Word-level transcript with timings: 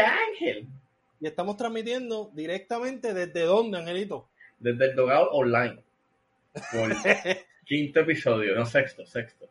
soy 0.00 0.12
Ángel. 0.30 0.66
Y 1.20 1.26
estamos 1.26 1.56
transmitiendo 1.56 2.30
directamente 2.34 3.14
desde 3.14 3.42
dónde, 3.42 3.78
Angelito? 3.78 4.28
Desde 4.58 4.86
el 4.90 4.96
Dogado 4.96 5.30
Online. 5.30 5.82
Por 6.72 6.90
quinto 7.66 8.00
episodio, 8.00 8.54
no 8.54 8.64
sexto, 8.66 9.04
sexto. 9.06 9.46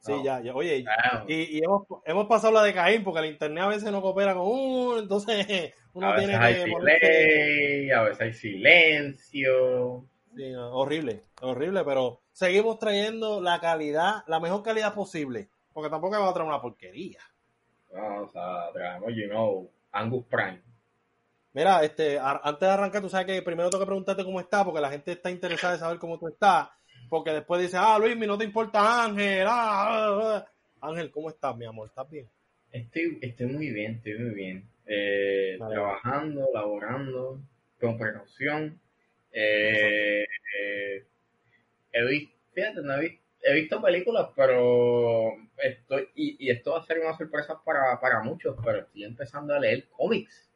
Sí, 0.00 0.12
No. 0.12 0.24
ya, 0.24 0.40
ya. 0.40 0.54
Oye, 0.54 0.84
Ah, 0.88 1.24
y, 1.26 1.58
y 1.58 1.64
hemos, 1.64 1.82
hemos 2.04 2.26
pasado 2.26 2.52
la 2.54 2.62
de 2.62 2.72
Caín 2.72 3.02
porque 3.02 3.20
el 3.20 3.26
internet 3.32 3.64
a 3.64 3.68
veces 3.68 3.90
no 3.90 4.00
coopera 4.00 4.34
con 4.34 4.46
uno, 4.46 4.98
entonces 5.00 5.72
uno 5.94 6.08
a 6.08 6.12
veces 6.14 6.28
tiene 6.28 6.44
hay 6.44 6.54
que 6.54 6.64
delay, 6.70 7.90
a 7.90 8.02
veces 8.02 8.20
hay 8.20 8.32
silencio. 8.34 10.04
Sí, 10.36 10.50
no, 10.52 10.70
horrible, 10.72 11.24
horrible, 11.40 11.84
pero 11.84 12.20
seguimos 12.32 12.78
trayendo 12.78 13.40
la 13.40 13.60
calidad, 13.60 14.22
la 14.28 14.38
mejor 14.38 14.62
calidad 14.62 14.94
posible, 14.94 15.48
porque 15.72 15.90
tampoco 15.90 16.12
vamos 16.14 16.30
a 16.30 16.34
traer 16.34 16.48
una 16.48 16.60
porquería. 16.60 17.18
No, 17.92 18.22
o 18.22 18.28
sea, 18.28 18.70
traemos, 18.72 19.12
you 19.16 19.26
know, 19.28 19.68
Angus 19.92 20.24
Prime. 20.26 20.62
Mira, 21.52 21.82
este, 21.82 22.18
antes 22.18 22.60
de 22.60 22.66
arrancar, 22.68 23.02
tú 23.02 23.08
sabes 23.08 23.26
que 23.26 23.42
primero 23.42 23.70
tengo 23.70 23.82
que 23.82 23.86
preguntarte 23.86 24.24
cómo 24.24 24.40
estás, 24.40 24.64
porque 24.64 24.80
la 24.80 24.90
gente 24.90 25.12
está 25.12 25.30
interesada 25.30 25.74
en 25.74 25.80
saber 25.80 25.98
cómo 25.98 26.18
tú 26.18 26.28
estás, 26.28 26.68
porque 27.08 27.32
después 27.32 27.60
dice, 27.60 27.76
ah, 27.78 27.98
Luis, 27.98 28.16
no 28.16 28.38
te 28.38 28.44
importa 28.44 29.04
Ángel, 29.04 29.46
ah, 29.48 29.50
ah, 29.50 30.46
ah". 30.80 30.86
Ángel, 30.88 31.10
¿cómo 31.10 31.30
estás, 31.30 31.56
mi 31.56 31.64
amor? 31.64 31.88
¿Estás 31.88 32.08
bien? 32.08 32.28
Estoy, 32.70 33.18
estoy 33.22 33.46
muy 33.46 33.70
bien, 33.70 33.96
estoy 33.96 34.18
muy 34.18 34.34
bien. 34.34 34.68
Eh, 34.86 35.56
Vale. 35.58 35.74
trabajando, 35.74 36.48
laborando, 36.52 37.40
con 37.80 37.98
precaución. 37.98 38.78
Eh, 39.32 40.24
eh, 40.60 41.04
he 41.92 42.04
visto, 42.06 42.36
fíjate, 42.52 42.82
no 42.82 43.00
he, 43.00 43.18
he 43.42 43.54
visto 43.54 43.80
películas, 43.80 44.28
pero 44.34 45.32
estoy, 45.56 46.08
y, 46.14 46.46
y 46.46 46.50
esto 46.50 46.72
va 46.72 46.80
a 46.80 46.86
ser 46.86 46.98
una 46.98 47.16
sorpresa 47.16 47.60
para, 47.64 48.00
para 48.00 48.22
muchos, 48.22 48.56
pero 48.64 48.78
estoy 48.80 49.04
empezando 49.04 49.54
a 49.54 49.60
leer 49.60 49.88
cómics. 49.88 50.50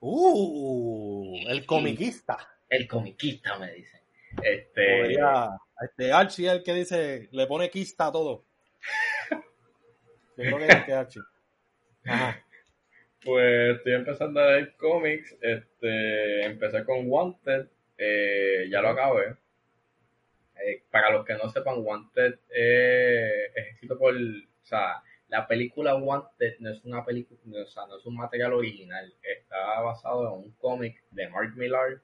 Uh, 0.00 1.48
el 1.48 1.66
comiquista. 1.66 2.36
El 2.68 2.86
comiquista, 2.86 3.58
me 3.58 3.72
dicen. 3.72 4.00
Este, 4.42 5.00
Podría, 5.00 5.48
este 5.80 6.12
Archie 6.12 6.46
es 6.46 6.52
el 6.52 6.62
que 6.62 6.74
dice, 6.74 7.28
le 7.32 7.46
pone 7.46 7.70
quista 7.70 8.06
a 8.06 8.12
todo. 8.12 8.44
Yo 10.36 10.56
creo 10.56 10.58
que 10.58 10.66
es 10.66 10.88
Archie. 10.90 11.22
Ajá. 12.04 12.44
Pues 13.24 13.76
estoy 13.76 13.94
empezando 13.94 14.40
a 14.40 14.52
leer 14.52 14.76
cómics. 14.76 15.36
Este, 15.40 16.44
empecé 16.44 16.84
con 16.84 17.10
Wanted, 17.10 17.66
eh, 17.96 18.68
ya 18.70 18.80
lo 18.80 18.90
acabé. 18.90 19.36
Eh, 20.64 20.82
para 20.90 21.10
los 21.12 21.24
que 21.24 21.34
no 21.34 21.48
sepan, 21.50 21.78
Wanted 21.78 22.38
eh, 22.54 23.46
es 23.54 23.66
escrito 23.74 23.98
por, 23.98 24.14
o 24.14 24.66
sea, 24.66 25.02
la 25.28 25.46
película 25.46 25.94
Wanted 25.94 26.56
no 26.60 26.70
es 26.70 26.84
una 26.84 27.04
película, 27.04 27.38
no, 27.44 27.62
o 27.62 27.66
sea, 27.66 27.86
no 27.86 27.98
es 27.98 28.06
un 28.06 28.16
material 28.16 28.52
original. 28.54 29.12
Está 29.22 29.80
basado 29.80 30.26
en 30.28 30.44
un 30.44 30.52
cómic 30.52 31.02
de 31.10 31.28
Mark 31.28 31.52
Millar 31.56 32.00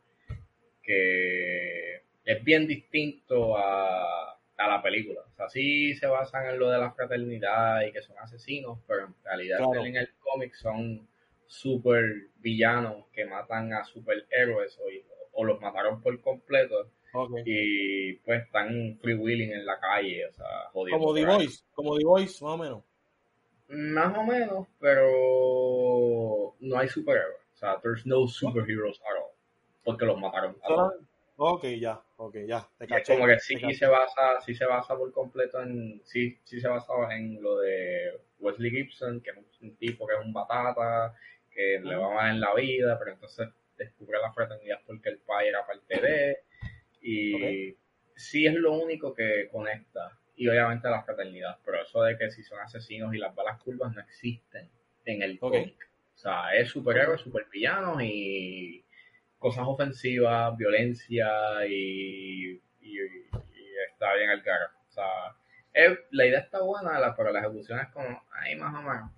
que 0.82 2.02
es 2.24 2.44
bien 2.44 2.66
distinto 2.66 3.56
a, 3.56 4.32
a 4.56 4.68
la 4.68 4.82
película. 4.82 5.20
O 5.32 5.34
sea, 5.36 5.48
sí 5.48 5.94
se 5.94 6.06
basan 6.06 6.46
en 6.50 6.58
lo 6.58 6.70
de 6.70 6.78
la 6.78 6.92
fraternidad 6.92 7.82
y 7.82 7.92
que 7.92 8.02
son 8.02 8.16
asesinos, 8.18 8.78
pero 8.86 9.06
en 9.06 9.14
realidad 9.24 9.58
Claro. 9.58 9.84
en 9.84 9.96
el 9.96 10.08
cómic 10.18 10.54
son 10.54 11.08
super 11.46 12.04
villanos 12.36 13.06
que 13.12 13.24
matan 13.26 13.72
a 13.72 13.84
superhéroes 13.84 14.78
o, 14.78 14.84
o 15.32 15.44
los 15.44 15.60
mataron 15.60 16.00
por 16.02 16.20
completo 16.20 16.90
Y 17.44 18.14
pues 18.24 18.42
están 18.42 18.98
freewheeling 19.00 19.52
en 19.52 19.66
la 19.66 19.78
calle, 19.78 20.26
o 20.26 20.32
sea, 20.32 20.46
jodiendo. 20.72 20.98
Como 20.98 21.14
The. 21.14 21.24
Voice, 21.26 21.64
como 21.74 21.96
The 21.96 22.04
Voice, 22.04 22.44
más 22.44 22.54
o 22.54 22.58
menos. 22.58 22.82
Más 23.68 24.18
o 24.18 24.22
menos, 24.24 24.66
pero 24.80 26.54
no 26.60 26.78
hay 26.78 26.88
superhéroes. 26.88 27.38
O 27.54 27.56
sea, 27.56 27.80
there's 27.80 28.04
no 28.04 28.26
superheroes 28.26 29.00
at 29.02 29.16
all. 29.16 29.30
Porque 29.84 30.04
los 30.04 30.18
mataron 30.18 30.56
a 30.62 30.66
todos. 30.66 30.94
Ok, 31.36 31.64
ya, 31.80 32.00
ok, 32.16 32.36
ya. 32.46 32.68
Te 32.78 32.84
Y 32.84 32.86
es 32.86 32.90
caché. 32.90 33.14
como 33.14 33.26
que 33.26 33.38
sí 33.40 33.54
caché. 33.60 33.74
se 33.74 33.86
basa, 33.86 34.40
sí 34.44 34.54
se 34.54 34.64
basa 34.66 34.96
por 34.96 35.12
completo 35.12 35.60
en, 35.62 36.00
sí, 36.04 36.38
sí 36.44 36.60
se 36.60 36.68
basa 36.68 36.92
en 37.10 37.42
lo 37.42 37.58
de 37.58 38.20
Wesley 38.38 38.70
Gibson, 38.70 39.20
que 39.20 39.30
es 39.30 39.36
un 39.60 39.74
tipo 39.76 40.06
que 40.06 40.14
es 40.14 40.20
un 40.20 40.32
batata, 40.32 41.14
que 41.50 41.80
le 41.82 41.96
va 41.96 42.14
mal 42.14 42.34
en 42.34 42.40
la 42.40 42.54
vida, 42.54 42.98
pero 42.98 43.12
entonces 43.12 43.48
descubre 43.76 44.18
la 44.20 44.32
fraternidad 44.32 44.78
porque 44.86 45.08
el 45.08 45.18
padre 45.18 45.48
era 45.48 45.66
parte 45.66 46.00
de, 46.00 46.38
y 47.04 47.76
sí 48.16 48.46
es 48.46 48.54
lo 48.54 48.72
único 48.72 49.14
que 49.14 49.48
conecta, 49.52 50.18
y 50.36 50.48
obviamente 50.48 50.88
la 50.88 51.02
fraternidad, 51.02 51.58
pero 51.64 51.82
eso 51.82 52.02
de 52.02 52.16
que 52.18 52.30
si 52.30 52.42
son 52.42 52.58
asesinos 52.60 53.14
y 53.14 53.18
las 53.18 53.34
balas 53.34 53.60
curvas 53.62 53.94
no 53.94 54.00
existen 54.00 54.68
en 55.04 55.22
el 55.22 55.38
cómic. 55.38 55.76
O 56.14 56.18
sea, 56.18 56.54
es 56.56 56.70
superhéroes, 56.70 57.20
supervillanos 57.20 57.98
y 58.02 58.84
cosas 59.38 59.64
ofensivas, 59.66 60.56
violencia 60.56 61.28
y, 61.68 62.52
y, 62.80 62.98
y 63.00 63.68
está 63.90 64.14
bien 64.14 64.30
el 64.30 64.42
cara. 64.42 64.72
O 64.88 64.92
sea, 64.92 65.04
es- 65.72 65.98
la 66.12 66.26
idea 66.26 66.38
está 66.40 66.62
buena, 66.62 66.98
la- 66.98 67.14
pero 67.14 67.30
la 67.32 67.40
ejecución 67.40 67.80
es 67.80 67.88
como, 67.88 68.22
ahí 68.32 68.56
más 68.56 68.74
o 68.74 68.82
menos. 68.82 69.10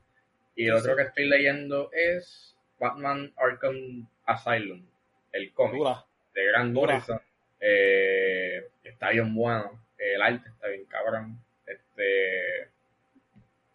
Y 0.56 0.66
el 0.66 0.72
otro 0.72 0.96
que 0.96 1.02
estoy 1.02 1.28
leyendo 1.28 1.90
es 1.92 2.56
Batman 2.80 3.32
Arkham 3.36 4.08
Asylum, 4.24 4.84
el 5.32 5.52
cómic 5.52 5.76
Dura. 5.78 6.04
de 6.34 6.44
Grant 6.46 6.74
Dura. 6.74 6.92
Morrison. 6.94 7.20
Eh, 7.60 8.68
está 8.84 9.10
bien 9.10 9.34
bueno, 9.34 9.84
el 9.98 10.22
arte 10.22 10.48
está 10.48 10.68
bien 10.68 10.84
cabrón. 10.86 11.38
Este, 11.66 12.68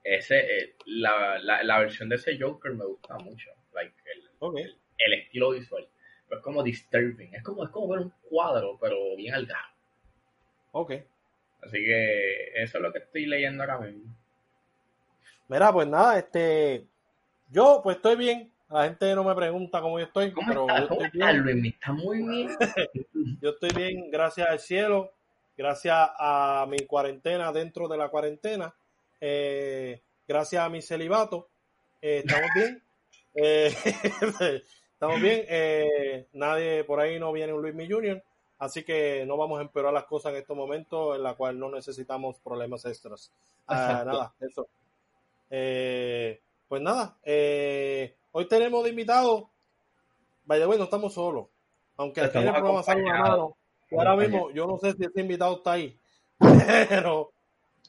ese, 0.04 0.40
eh, 0.40 0.76
la, 0.86 1.40
la, 1.40 1.64
la 1.64 1.80
versión 1.80 2.10
de 2.10 2.16
ese 2.16 2.38
Joker 2.40 2.74
me 2.74 2.86
gusta 2.86 3.18
mucho, 3.18 3.50
like, 3.74 3.96
el, 4.06 4.76
el 4.98 5.14
estilo 5.14 5.52
visual. 5.52 5.88
Pero 6.28 6.40
es 6.40 6.44
como 6.44 6.64
disturbing, 6.64 7.34
es 7.36 7.44
como, 7.44 7.64
es 7.64 7.70
como 7.72 7.90
ver 7.90 8.00
un 8.00 8.14
cuadro, 8.30 8.78
pero 8.80 9.16
bien 9.18 9.34
algado. 9.34 9.68
Ok. 10.72 10.94
Así 11.62 11.78
que 11.78 12.54
eso 12.56 12.78
es 12.78 12.82
lo 12.82 12.92
que 12.92 13.00
estoy 13.00 13.26
leyendo 13.26 13.64
ahora 13.64 13.80
mismo. 13.80 14.16
Mira, 15.48 15.72
pues 15.74 15.88
nada, 15.88 16.18
este. 16.18 16.88
Yo, 17.50 17.82
pues 17.84 17.98
estoy 17.98 18.16
bien. 18.16 18.52
La 18.72 18.86
gente 18.86 19.14
no 19.16 19.24
me 19.26 19.36
pregunta 19.36 19.82
cómo 19.82 20.00
yo 20.00 20.06
estoy, 20.06 20.32
¿Cómo 20.32 20.48
pero 20.48 20.68
yo 20.68 20.88
¿Cómo 20.88 21.02
estoy 21.04 21.20
bien. 21.20 21.38
Luis? 21.44 21.74
Está 21.74 21.92
muy 21.92 22.24
bien. 22.24 22.50
Yo 23.42 23.50
estoy 23.50 23.70
bien, 23.76 24.10
gracias 24.12 24.48
al 24.48 24.60
cielo, 24.60 25.12
gracias 25.58 26.10
a 26.18 26.66
mi 26.70 26.80
cuarentena 26.86 27.52
dentro 27.52 27.88
de 27.88 27.98
la 27.98 28.10
cuarentena, 28.10 28.74
eh, 29.20 30.00
gracias 30.28 30.64
a 30.64 30.70
mi 30.70 30.82
celibato, 30.82 31.50
eh, 32.02 32.24
estamos 32.26 32.50
bien. 32.56 32.82
Eh, 33.36 33.76
estamos 34.94 35.22
bien. 35.22 35.46
eh, 35.50 36.28
nadie 36.34 36.84
por 36.84 37.00
ahí 37.00 37.20
no 37.20 37.32
viene 37.32 37.54
un 37.54 37.62
Luis 37.62 37.76
Mi 37.76 37.90
Junior, 37.90 38.24
así 38.60 38.84
que 38.84 39.26
no 39.26 39.38
vamos 39.38 39.60
a 39.60 39.64
empeorar 39.64 39.92
las 39.92 40.06
cosas 40.06 40.32
en 40.34 40.40
estos 40.40 40.56
momentos 40.56 41.16
en 41.16 41.24
la 41.24 41.34
cual 41.34 41.60
no 41.60 41.70
necesitamos 41.70 42.40
problemas 42.40 42.86
extras. 42.86 43.32
Ah, 43.68 44.04
nada, 44.06 44.34
eso. 44.40 44.68
Eh, 45.50 46.40
pues 46.68 46.82
nada, 46.82 47.18
eh, 47.24 48.16
hoy 48.32 48.48
tenemos 48.48 48.84
de 48.84 48.90
invitado. 48.92 49.50
Vaya, 50.46 50.66
bueno, 50.66 50.86
estamos 50.86 51.14
solos. 51.14 51.48
Aunque 51.98 52.22
aquí 52.22 52.38
en 52.40 52.48
el 52.48 52.54
programa 52.54 52.84
sale 52.84 53.04
una 53.04 53.20
mano. 53.22 53.58
Y 53.90 53.96
ahora 53.98 54.16
mismo, 54.16 54.52
yo 54.52 54.66
no 54.68 54.78
sé 54.78 54.94
si 54.94 55.04
ese 55.06 55.22
invitado 55.22 55.58
está 55.58 55.74
ahí. 55.74 55.98
Pero, 56.90 57.32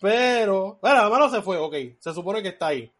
pero, 0.01 0.79
bueno, 0.83 0.97
la 1.03 1.09
mano 1.09 1.31
se 1.31 1.41
fue, 1.43 1.57
ok. 1.59 1.75
Se 2.01 2.13
supone 2.13 2.43
que 2.43 2.49
está 2.49 2.67
ahí. 2.69 2.93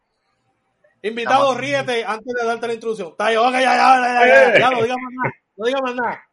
Invitado, 1.01 1.51
Estamos- 1.51 1.57
ríete 1.57 2.05
antes 2.05 2.33
de 2.33 2.47
darte 2.47 2.67
la 2.67 2.73
introducción. 2.73 3.09
Está 3.09 3.25
ahí, 3.25 3.35
ok, 3.35 3.51
ya, 3.51 3.59
ya, 3.59 3.75
ya, 3.75 4.25
ya, 4.25 4.53
ya, 4.53 4.59
ya, 4.59 4.69
no 4.71 4.81
digas 4.81 4.97
más 5.01 5.13
nada. 5.13 5.33
No 5.57 5.65
digas 5.65 5.81
más 5.83 5.95
nada. 5.95 6.23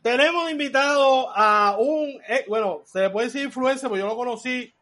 Tenemos 0.00 0.46
de 0.46 0.52
invitado 0.52 1.28
a 1.34 1.76
un, 1.78 2.20
eh, 2.28 2.44
bueno, 2.46 2.82
se 2.84 3.00
le 3.00 3.10
puede 3.10 3.26
decir 3.26 3.42
influencer, 3.42 3.88
porque 3.88 4.02
yo 4.02 4.06
lo 4.06 4.16
conocí, 4.16 4.72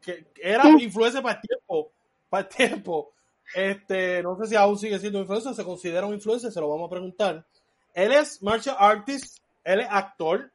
que, 0.00 0.26
que 0.32 0.40
era 0.42 0.68
influencer 0.68 1.20
para 1.20 1.34
el 1.34 1.40
tiempo, 1.40 1.90
para 2.30 2.42
el 2.42 2.48
tiempo. 2.48 3.12
Este, 3.54 4.22
no 4.22 4.36
sé 4.36 4.46
si 4.46 4.56
aún 4.56 4.78
sigue 4.78 4.98
siendo 4.98 5.20
influencer, 5.20 5.54
se 5.54 5.64
considera 5.64 6.06
un 6.06 6.14
influencer, 6.14 6.52
se 6.52 6.60
lo 6.60 6.68
vamos 6.68 6.86
a 6.86 6.90
preguntar. 6.90 7.46
Él 7.94 8.12
es 8.12 8.42
martial 8.42 8.76
artist, 8.78 9.38
él 9.64 9.80
es 9.80 9.88
actor, 9.90 10.52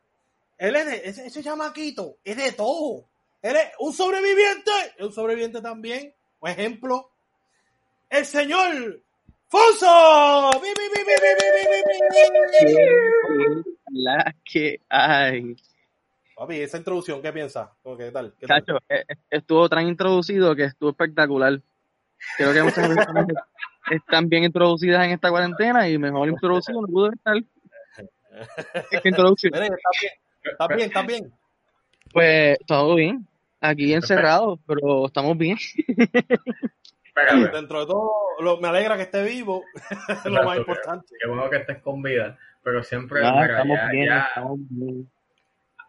él 0.58 0.76
es 0.76 0.86
de, 0.86 1.02
ese, 1.06 1.26
ese 1.26 1.44
chamaquito, 1.44 2.18
es 2.24 2.38
de 2.38 2.52
todo. 2.52 3.06
Él 3.42 3.56
es 3.56 3.72
un 3.80 3.94
sobreviviente, 3.94 4.72
es 4.98 5.06
un 5.06 5.12
sobreviviente 5.12 5.62
también, 5.62 6.14
un 6.40 6.50
ejemplo. 6.50 7.10
El 8.10 8.26
señor 8.26 9.02
Fonso. 9.54 10.52
La 13.92 14.36
que 14.44 14.82
hay. 14.90 15.56
Papi, 16.36 16.62
esa 16.62 16.78
introducción, 16.78 17.22
¿qué 17.22 17.32
piensas? 17.32 17.70
¿Qué 17.98 18.10
tal? 18.12 18.34
¿Qué 18.40 18.48
tal? 18.48 18.64
E, 18.90 18.96
e, 18.96 19.06
estuvo 19.30 19.70
tan 19.70 19.88
introducido 19.88 20.56
que 20.56 20.64
estuvo 20.64 20.90
espectacular. 20.90 21.62
Creo 22.38 22.54
que 22.54 22.64
muchas 22.64 22.88
personas 22.88 23.28
están 23.92 24.30
bien 24.30 24.44
introducidas 24.46 25.06
en 25.06 25.12
esta 25.12 25.30
cuarentena 25.30 25.88
y 25.90 25.98
mejor 25.98 26.30
introducido 26.30 26.82
no 26.82 26.88
pudo 26.88 27.12
estar. 27.12 27.36
Esta 28.92 29.08
introducción. 29.10 29.52
Mire, 29.54 29.66
está 29.68 29.88
bien, 30.02 30.14
está 30.52 30.68
bien, 30.68 30.88
está 30.88 31.02
bien. 31.04 31.34
Pues 32.12 32.58
todo 32.66 32.96
bien. 32.96 33.28
Aquí 33.62 33.94
encerrados, 33.94 34.60
pero 34.68 35.06
estamos 35.06 35.38
bien. 35.38 35.58
Dentro 37.54 37.80
de 37.82 37.86
todo, 37.86 38.12
lo- 38.40 38.58
me 38.60 38.68
alegra 38.68 38.96
que 38.98 39.04
esté 39.04 39.24
vivo, 39.24 39.64
es 40.10 40.26
lo 40.26 40.44
más 40.44 40.58
importante. 40.58 41.16
Qué 41.22 41.28
bueno 41.30 41.50
que 41.50 41.58
estés 41.58 41.82
con 41.82 42.02
vida. 42.02 42.38
Pero 42.64 42.82
siempre, 42.84 43.22
Ya, 43.22 43.32
mira, 43.34 43.46
estamos 43.46 43.78
ya- 43.78 43.90
bien, 43.92 44.06
ya- 44.08 44.26
estamos 44.30 44.60
bien. 44.70 45.10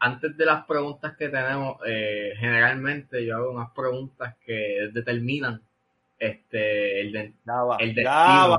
antes 0.00 0.36
de 0.36 0.44
las 0.44 0.66
preguntas 0.66 1.16
que 1.16 1.28
tenemos, 1.28 1.78
eh, 1.86 2.32
generalmente 2.38 3.24
yo 3.24 3.36
hago 3.36 3.52
unas 3.52 3.70
preguntas 3.70 4.34
que 4.44 4.90
determinan 4.92 5.62
este 6.18 7.00
el, 7.00 7.12
de- 7.12 7.34
El 7.78 7.94
destino. 7.94 8.58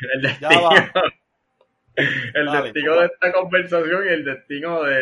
el 0.14 0.22
destino, 0.22 0.70
el 2.34 2.46
Dale, 2.46 2.62
destino 2.64 2.96
de 3.00 3.06
esta 3.06 3.32
conversación 3.32 4.04
y 4.06 4.08
el 4.08 4.24
destino 4.24 4.82
de, 4.84 4.96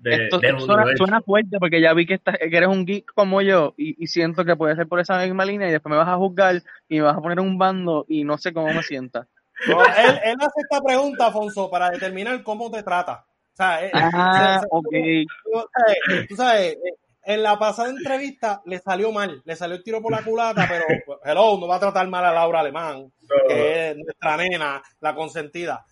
de 0.00 0.24
Esto 0.24 0.38
del 0.40 0.60
suena, 0.96 1.20
fuerte 1.22 1.58
porque 1.58 1.80
ya 1.80 1.94
vi 1.94 2.06
que, 2.06 2.14
estás, 2.14 2.36
que 2.38 2.54
eres 2.56 2.68
un 2.68 2.84
geek 2.84 3.12
como 3.14 3.40
yo 3.42 3.74
y, 3.76 4.02
y 4.02 4.06
siento 4.08 4.44
que 4.44 4.56
puede 4.56 4.76
ser 4.76 4.86
por 4.86 5.00
esa 5.00 5.18
misma 5.18 5.44
línea 5.44 5.68
y 5.68 5.72
después 5.72 5.90
me 5.90 5.96
vas 5.96 6.08
a 6.08 6.16
juzgar 6.16 6.62
y 6.88 6.96
me 6.96 7.02
vas 7.02 7.16
a 7.16 7.20
poner 7.20 7.40
un 7.40 7.56
bando 7.58 8.04
y 8.08 8.24
no 8.24 8.36
sé 8.38 8.52
cómo 8.52 8.72
me 8.72 8.82
sienta. 8.82 9.26
No, 9.66 9.78
él, 9.84 10.18
él 10.24 10.36
hace 10.40 10.62
esta 10.62 10.80
pregunta, 10.80 11.26
Afonso, 11.26 11.70
para 11.70 11.90
determinar 11.90 12.42
cómo 12.42 12.70
te 12.70 12.82
trata. 12.82 13.26
O 13.52 13.56
sea, 13.56 13.84
eh, 13.84 13.90
Ah, 13.92 14.58
se- 14.58 14.60
se- 14.60 14.66
ok. 14.70 15.28
tú 15.44 15.68
sabes, 15.74 16.26
tú 16.28 16.36
sabes, 16.36 16.72
eh, 16.72 16.94
en 17.24 17.42
la 17.42 17.58
pasada 17.58 17.90
entrevista 17.90 18.62
le 18.66 18.78
salió 18.78 19.12
mal, 19.12 19.42
le 19.44 19.56
salió 19.56 19.76
el 19.76 19.82
tiro 19.82 20.00
por 20.00 20.12
la 20.12 20.22
culata, 20.22 20.66
pero 20.68 20.84
pues, 21.06 21.18
hello, 21.24 21.58
no 21.58 21.66
va 21.68 21.76
a 21.76 21.80
tratar 21.80 22.08
mal 22.08 22.24
a 22.24 22.32
Laura 22.32 22.60
Alemán, 22.60 23.12
No, 23.22 23.36
que 23.46 23.90
es 23.90 23.96
nuestra 23.96 24.36
nena, 24.36 24.82
la 25.00 25.14
consentida. 25.14 25.84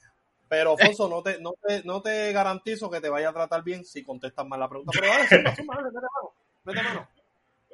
Pero, 0.49 0.73
Afonso, 0.73 1.09
no 1.09 1.23
te, 1.23 1.39
no 1.41 1.53
te, 1.63 1.83
no 1.85 2.01
te 2.01 2.33
garantizo 2.33 2.91
que 2.91 3.01
te 3.03 3.11
vaya 3.11 3.29
a 3.29 3.35
tratar 3.35 3.63
bien 3.63 3.85
si 3.85 4.03
contestas 4.03 4.47
mal 4.47 4.59
la 4.59 4.69
pregunta. 4.69 4.93
Pero 4.95 5.09
dale, 5.09 5.29
suma, 5.29 5.55
suma, 5.55 5.75
dale, 5.77 5.89
mete 5.93 6.07
mano, 6.15 6.33
mete 6.65 6.83
mano. 6.83 7.09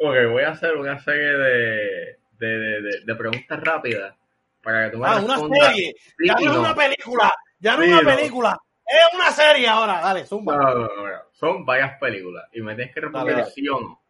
Ok, 0.01 0.33
voy 0.33 0.43
a 0.43 0.51
hacer 0.51 0.77
una 0.77 0.99
serie 0.99 1.39
de, 1.39 2.19
de, 2.39 2.47
de, 2.49 3.01
de- 3.06 3.15
preguntas 3.15 3.61
rápidas 3.62 4.17
para 4.61 4.87
que 4.87 4.91
tú 4.97 4.99
me 4.99 5.06
Ah, 5.06 5.21
una 5.21 5.35
respondas 5.35 5.69
serie, 5.69 5.95
sí 5.97 6.27
ya 6.27 6.35
no 6.35 6.53
es 6.53 6.59
una 6.59 6.75
película, 6.75 7.35
ya 7.61 7.77
no 7.77 7.83
es 7.83 7.89
Sí, 7.89 7.95
una 7.95 8.17
película, 8.17 8.59
es 8.87 9.15
una 9.15 9.31
serie 9.31 9.69
ahora, 9.69 10.01
dale, 10.01 10.27
zumba. 10.27 10.56
No, 10.56 10.62
no, 10.75 10.81
no, 10.81 11.06
no. 11.09 11.13
Son 11.34 11.66
varias 11.66 11.98
películas 11.98 12.48
y 12.52 12.62
me 12.62 12.75
tienes 12.76 12.94
que 12.94 13.00
responder 13.00 13.44
sí 13.46 13.69
o 13.69 13.81
no. 13.81 14.00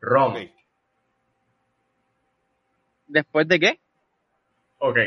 Roma. 0.00 0.36
Ok. 0.36 0.50
¿Después 3.06 3.48
de 3.48 3.60
qué? 3.60 3.80
Ok. 4.78 4.98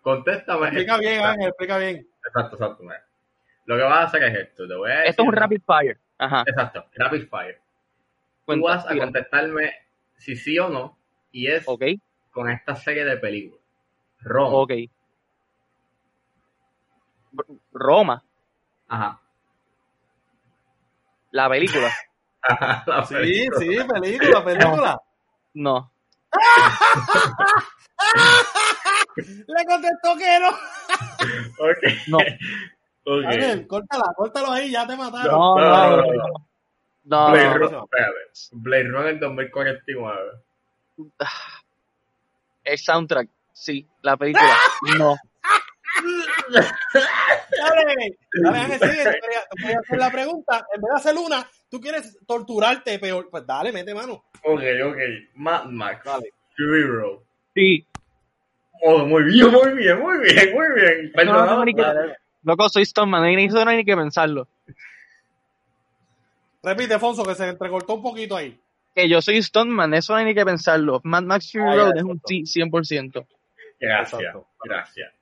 Contéstame. 0.00 0.68
Explica 0.68 0.98
bien, 0.98 1.24
Ángel, 1.24 1.48
explica 1.48 1.78
bien. 1.78 2.08
Exacto, 2.24 2.56
exacto. 2.56 2.82
mira. 2.82 3.04
Lo 3.64 3.76
que 3.76 3.82
vas 3.82 3.98
a 3.98 4.02
hacer 4.04 4.22
es 4.24 4.38
esto. 4.48 4.68
Te 4.68 4.74
voy 4.74 4.90
a 4.90 4.94
decir. 4.94 5.10
Esto 5.10 5.22
es 5.22 5.28
un 5.28 5.34
rapid 5.34 5.60
fire. 5.66 5.98
Ajá. 6.18 6.44
Exacto, 6.46 6.86
rapid 6.94 7.28
fire. 7.28 7.60
Tú 8.46 8.62
vas 8.62 8.86
a 8.86 8.90
tira. 8.90 9.04
contestarme 9.04 9.72
si 10.16 10.36
sí 10.36 10.58
o 10.58 10.68
no 10.68 10.98
y 11.32 11.48
es 11.48 11.64
con 12.30 12.48
esta 12.48 12.76
serie 12.76 13.04
de 13.04 13.16
películas. 13.16 13.60
Roma. 14.20 14.56
ok. 14.56 14.72
Roma, 17.72 18.24
Ajá. 18.88 19.20
La 21.30 21.48
película. 21.48 21.90
La 22.86 23.04
Sí, 23.06 23.14
película. 23.14 23.58
sí, 23.58 23.78
película, 24.00 24.44
película. 24.44 25.00
No. 25.54 25.92
Le 29.16 29.64
contestó 29.66 30.16
que 30.16 30.38
no. 30.40 30.48
Ok. 31.58 31.78
No. 32.08 32.18
Ok. 32.18 33.24
Ángel, 33.26 33.66
córtala, 33.66 34.04
córtalo 34.16 34.52
ahí, 34.52 34.70
ya 34.70 34.86
te 34.86 34.96
mataron. 34.96 35.32
No, 35.32 35.58
No, 35.58 35.90
no, 35.90 35.96
no, 35.96 35.96
no. 35.96 36.04
no. 36.14 36.46
No, 37.02 37.30
Blade 37.32 37.48
no. 37.48 37.58
Runner. 37.58 37.80
Blade 38.52 38.88
Runner 38.88 39.18
2049. 39.18 40.18
El 42.64 42.78
soundtrack, 42.78 43.28
sí. 43.52 43.86
La 44.02 44.16
película, 44.16 44.54
no. 44.98 45.16
Dale, 47.68 48.16
dale, 48.42 48.58
Ángel, 48.58 48.78
sigue. 48.80 49.04
Te 49.04 49.20
quería, 49.20 49.40
te 49.50 49.62
quería 49.62 49.78
hacer 49.80 49.98
la 49.98 50.10
pregunta. 50.10 50.66
En 50.74 50.80
vez 50.82 50.90
de 50.90 50.96
hacer 50.96 51.16
una, 51.18 51.46
tú 51.68 51.80
quieres 51.80 52.18
torturarte 52.26 52.98
peor. 52.98 53.28
Pues 53.30 53.46
dale, 53.46 53.72
mete 53.72 53.94
mano. 53.94 54.24
Ok, 54.44 54.62
ok. 54.84 54.96
Mad 55.34 55.64
Max. 55.66 56.04
Dale. 56.04 56.32
Fury 56.56 56.82
Road. 56.84 57.18
Sí. 57.54 57.86
Oh, 58.82 59.04
muy 59.04 59.24
bien, 59.24 59.50
muy 59.50 59.72
bien, 59.74 59.98
muy 60.00 60.18
bien, 60.20 60.54
muy 60.54 60.66
bien. 60.74 61.12
No, 61.14 61.24
no, 61.24 61.32
Perdón. 61.32 61.46
no, 61.58 61.64
ni 61.64 61.74
que- 61.74 61.84
Loco, 62.42 62.68
soy 62.70 62.84
no 62.96 63.20
ni, 63.36 63.44
eso 63.44 63.62
no 63.64 63.70
hay 63.70 63.76
ni 63.78 63.84
que 63.84 63.94
pensarlo. 63.96 64.48
Repite, 66.62 66.98
Fonso, 66.98 67.22
que 67.24 67.34
se 67.34 67.48
entrecortó 67.48 67.94
un 67.94 68.02
poquito 68.02 68.36
ahí. 68.36 68.58
Que 68.94 69.08
yo 69.08 69.20
soy 69.22 69.42
Stoneman, 69.42 69.94
eso 69.94 70.12
no 70.12 70.18
hay 70.18 70.24
ni 70.26 70.34
que 70.34 70.44
pensarlo. 70.44 71.00
Mad 71.04 71.22
Max 71.22 71.52
Fury 71.52 71.64
Ah, 71.64 71.74
Road 71.74 71.96
es 71.96 72.02
un 72.02 72.20
sí 72.26 72.42
100%. 72.46 73.26
Gracias, 73.78 74.20
Exacto. 74.20 74.46
gracias. 74.64 75.12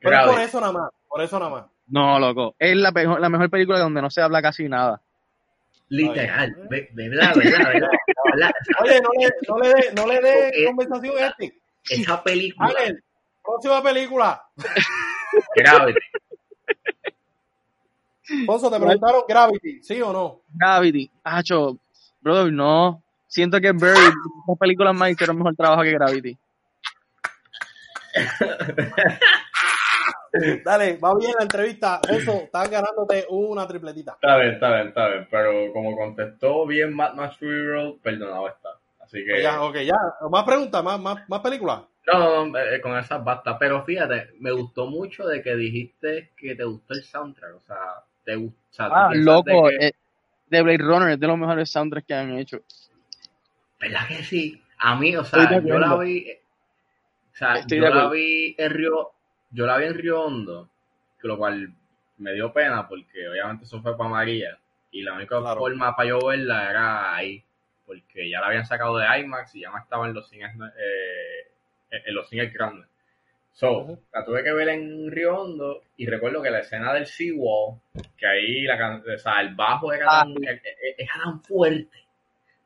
Pero 0.00 0.20
es 0.20 0.26
por 0.26 0.40
eso 0.40 0.60
nada 0.60 0.72
más. 0.72 0.90
Por 1.08 1.22
eso 1.22 1.38
nada 1.38 1.50
más. 1.50 1.64
No, 1.88 2.18
loco. 2.18 2.54
Es 2.58 2.76
la, 2.76 2.92
pejo- 2.92 3.18
la 3.18 3.28
mejor 3.28 3.48
película 3.50 3.78
donde 3.78 4.02
no 4.02 4.10
se 4.10 4.20
habla 4.20 4.42
casi 4.42 4.68
nada. 4.68 5.00
Literal, 5.88 6.54
ve- 6.68 6.88
verdad, 6.92 7.32
verdad, 7.36 7.58
verdad, 7.72 7.88
verdad. 8.32 8.50
Oye, 8.82 9.00
no 9.00 9.10
le, 9.18 9.30
no 9.48 9.58
le 9.58 9.68
dé 9.68 9.92
no 9.94 10.06
le 10.06 10.66
conversación 10.66 11.14
a 11.22 11.26
este. 11.28 11.60
Esa 11.88 12.22
película, 12.24 12.68
Ángel, 12.70 13.04
próxima 13.44 13.82
película. 13.82 14.42
Gravity. 15.54 15.98
Fonso, 18.44 18.68
te 18.68 18.76
preguntaron 18.80 19.22
Gravity, 19.28 19.82
¿sí 19.84 20.00
o 20.02 20.12
no? 20.12 20.40
Gravity. 20.54 21.08
Hacho, 21.22 21.78
brother, 22.20 22.52
no. 22.52 23.00
Siento 23.28 23.60
que 23.60 23.70
Bird, 23.70 23.94
las 24.48 24.58
películas 24.58 24.94
más 24.96 25.10
hicieron 25.10 25.36
mejor 25.36 25.54
trabajo 25.54 25.82
que 25.82 25.92
Gravity. 25.92 26.36
Dale, 30.64 30.96
va 30.98 31.14
bien 31.18 31.32
la 31.36 31.42
entrevista. 31.44 32.00
Fonso, 32.06 32.32
estás 32.44 32.70
ganándote 32.70 33.26
una 33.30 33.66
tripletita. 33.66 34.12
Está 34.12 34.36
bien, 34.38 34.54
está 34.54 34.74
bien, 34.74 34.88
está 34.88 35.08
bien, 35.08 35.28
pero 35.30 35.72
como 35.72 35.96
contestó 35.96 36.66
bien 36.66 36.94
Mad 36.94 37.14
Max 37.14 37.36
Fury 37.38 37.66
Road, 37.66 37.94
perdonado 38.02 38.48
está. 38.48 38.70
Así 39.00 39.24
que... 39.24 39.30
Pues 39.30 39.42
ya, 39.42 39.62
ok, 39.62 39.76
ya. 39.76 39.96
Más 40.30 40.44
preguntas, 40.44 40.82
más, 40.82 41.00
más, 41.00 41.28
más 41.28 41.40
películas. 41.40 41.82
No, 42.12 42.18
no, 42.18 42.46
no, 42.46 42.58
eh, 42.58 42.80
con 42.80 42.96
esas 42.96 43.22
basta. 43.24 43.58
Pero 43.58 43.84
fíjate, 43.84 44.30
me 44.38 44.52
gustó 44.52 44.86
mucho 44.86 45.26
de 45.26 45.42
que 45.42 45.56
dijiste 45.56 46.30
que 46.36 46.54
te 46.54 46.64
gustó 46.64 46.94
el 46.94 47.02
soundtrack. 47.02 47.56
O 47.56 47.60
sea, 47.60 47.78
te 48.24 48.36
gusta. 48.36 48.86
Ah, 48.92 49.10
loco. 49.12 49.68
de 49.68 49.78
que- 49.78 49.86
eh, 49.86 49.92
de 50.48 50.62
Blade 50.62 50.78
Runner 50.78 51.10
es 51.10 51.20
de 51.20 51.26
los 51.26 51.36
mejores 51.38 51.70
soundtracks 51.70 52.06
que 52.06 52.14
han 52.14 52.38
hecho. 52.38 52.58
¿Verdad 53.80 54.06
que 54.08 54.22
sí? 54.22 54.62
A 54.78 54.94
mí, 54.96 55.16
o 55.16 55.24
sea, 55.24 55.60
yo 55.60 55.78
la 55.78 55.96
vi. 55.96 56.30
O 57.32 57.36
sea, 57.36 57.56
Estoy 57.56 57.78
yo 57.78 57.88
la 57.88 58.08
vi 58.08 58.54
en 58.56 58.70
Río. 58.70 59.10
Yo 59.50 59.66
la 59.66 59.78
vi 59.78 59.86
en 59.86 59.94
Río 59.94 60.22
Hondo, 60.22 60.68
lo 61.22 61.38
cual 61.38 61.72
me 62.18 62.32
dio 62.32 62.52
pena 62.52 62.86
porque 62.88 63.28
obviamente 63.28 63.64
eso 63.64 63.80
fue 63.82 63.96
para 63.96 64.10
María. 64.10 64.58
Y 64.90 65.02
la 65.02 65.14
única 65.14 65.38
Claro. 65.40 65.58
forma 65.60 65.94
para 65.96 66.08
yo 66.08 66.18
verla 66.26 66.70
era 66.70 67.14
ahí. 67.14 67.42
Porque 67.84 68.28
ya 68.28 68.40
la 68.40 68.48
habían 68.48 68.66
sacado 68.66 68.96
de 68.98 69.06
IMAX 69.20 69.54
y 69.54 69.60
ya 69.60 69.70
no 69.70 69.78
estaba 69.78 70.06
en 70.06 70.14
los 70.14 70.28
cines, 70.28 70.52
eh, 70.78 72.00
en 72.04 72.14
los 72.14 72.28
cines 72.28 72.52
grandes. 72.52 72.86
So, 73.52 73.98
la 74.12 74.24
tuve 74.24 74.42
que 74.44 74.52
ver 74.52 74.68
en 74.68 75.10
Río 75.10 75.34
Hondo 75.40 75.82
y 75.96 76.06
recuerdo 76.06 76.42
que 76.42 76.50
la 76.50 76.58
escena 76.60 76.92
del 76.92 77.06
Seawall, 77.06 77.78
que 78.16 78.26
ahí 78.26 78.62
la, 78.62 79.02
o 79.14 79.18
sea, 79.18 79.40
el 79.40 79.54
bajo 79.54 79.92
era, 79.92 80.06
Ah, 80.08 80.24
tan, 80.24 80.32
e- 80.44 80.50
e- 80.64 80.94
era 80.98 81.12
tan 81.24 81.40
fuerte. 81.42 81.98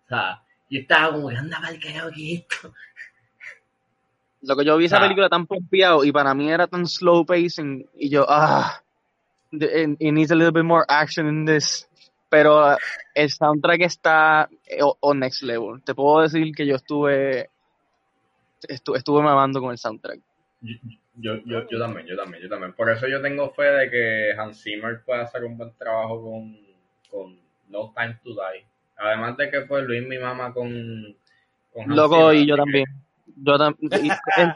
O 0.04 0.08
sea, 0.08 0.42
yo 0.68 0.80
estaba 0.80 1.12
como 1.12 1.28
que 1.28 1.37
anda 1.37 1.60
mal 1.60 1.78
carajo 1.78 2.10
que 2.14 2.34
esto. 2.34 2.75
Lo 4.42 4.56
que 4.56 4.64
yo 4.64 4.76
vi 4.76 4.87
esa 4.87 4.97
Ah. 4.99 5.00
película 5.02 5.28
tan 5.28 5.47
pompeado 5.47 6.04
y 6.04 6.12
para 6.12 6.35
mí 6.35 6.50
era 6.50 6.66
tan 6.66 6.87
slow 6.87 7.25
pacing 7.26 7.87
y 7.94 8.09
yo, 8.09 8.25
ah, 8.28 8.80
it, 9.52 9.97
it 9.99 10.12
needs 10.12 10.30
a 10.30 10.35
little 10.35 10.52
bit 10.52 10.64
more 10.64 10.85
action 10.88 11.26
in 11.28 11.44
this. 11.44 11.87
Pero 12.30 12.75
uh, 12.75 12.76
el 13.14 13.28
soundtrack 13.30 13.80
está 13.82 14.49
eh, 14.66 14.82
o, 14.82 14.97
o 15.00 15.14
next 15.14 15.42
level. 15.42 15.82
Te 15.82 15.94
puedo 15.94 16.23
decir 16.23 16.54
que 16.54 16.64
yo 16.64 16.76
estuve, 16.76 17.50
estu- 18.68 18.97
estuve 18.97 19.20
mamando 19.23 19.61
con 19.61 19.73
el 19.73 19.78
soundtrack. 19.78 20.20
Yo, 21.16 21.35
yo, 21.44 21.68
yo 21.68 21.78
también, 21.78 22.06
yo 22.06 22.16
también, 22.16 22.42
yo 22.42 22.49
también. 22.49 22.73
Por 22.73 22.88
eso 22.90 23.06
yo 23.09 23.20
tengo 23.20 23.50
fe 23.50 23.64
de 23.64 23.90
que 23.90 24.32
Hans 24.38 24.62
Zimmer 24.62 25.02
pueda 25.04 25.23
hacer 25.23 25.44
un 25.44 25.59
buen 25.59 25.73
trabajo 25.76 26.23
con, 26.23 26.56
con 27.11 27.37
No 27.68 27.92
Time 27.97 28.18
to 28.23 28.30
Die. 28.30 28.64
Además 28.97 29.37
de 29.37 29.50
que 29.50 29.62
fue 29.62 29.82
Luis 29.82 30.06
mi 30.06 30.18
mamá 30.18 30.52
con, 30.54 30.70
con 31.73 31.82
Hans 31.85 31.97
Loco, 31.97 32.16
Zimmer, 32.30 32.35
y 32.37 32.47
yo 32.47 32.56
también. 32.56 32.85
Yo 33.42 33.54
en- 34.37 34.54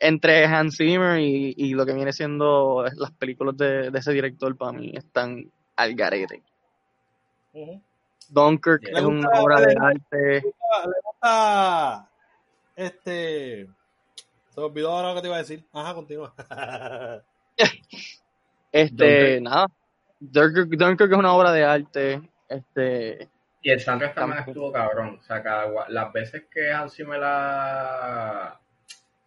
entre 0.00 0.44
Hans 0.46 0.76
Zimmer 0.76 1.18
y, 1.20 1.54
y 1.56 1.74
lo 1.74 1.86
que 1.86 1.92
viene 1.94 2.12
siendo 2.12 2.84
las 2.96 3.10
películas 3.12 3.56
de, 3.56 3.90
de 3.90 3.98
ese 3.98 4.12
director, 4.12 4.56
para 4.56 4.72
mí 4.72 4.92
están 4.94 5.50
al 5.76 5.94
garete. 5.94 6.42
Ujú. 7.52 7.80
Dunkirk 8.30 8.82
Le 8.84 8.98
es 8.98 9.04
una 9.04 9.28
obra 9.40 9.60
de 9.60 9.76
arte. 9.80 10.40
Le 10.42 10.42
gusta. 11.04 12.08
Este. 12.76 13.68
Se 14.50 14.60
me 14.60 14.66
olvidó 14.66 14.92
ahora 14.92 15.08
lo 15.10 15.14
que 15.16 15.20
te 15.22 15.26
iba 15.28 15.36
a 15.36 15.40
decir. 15.40 15.64
Ajá, 15.72 15.94
continúa. 15.94 16.34
Este, 18.72 19.38
Dunkirk. 19.38 19.42
nada. 19.42 19.66
Dunkirk, 20.18 20.68
Dunkirk 20.70 21.12
es 21.12 21.18
una 21.18 21.32
obra 21.32 21.52
de 21.52 21.64
arte. 21.64 22.22
Este, 22.48 23.28
Y 23.64 23.70
el 23.70 23.80
soundtrack 23.80 24.14
también 24.14 24.44
estuvo 24.46 24.70
cabrón. 24.70 25.18
O 25.18 25.22
sea, 25.22 25.42
cada, 25.42 25.88
las 25.88 26.12
veces 26.12 26.44
que 26.52 26.70
Hans 26.70 26.94
Zimmer 26.94 27.18
la... 27.18 28.60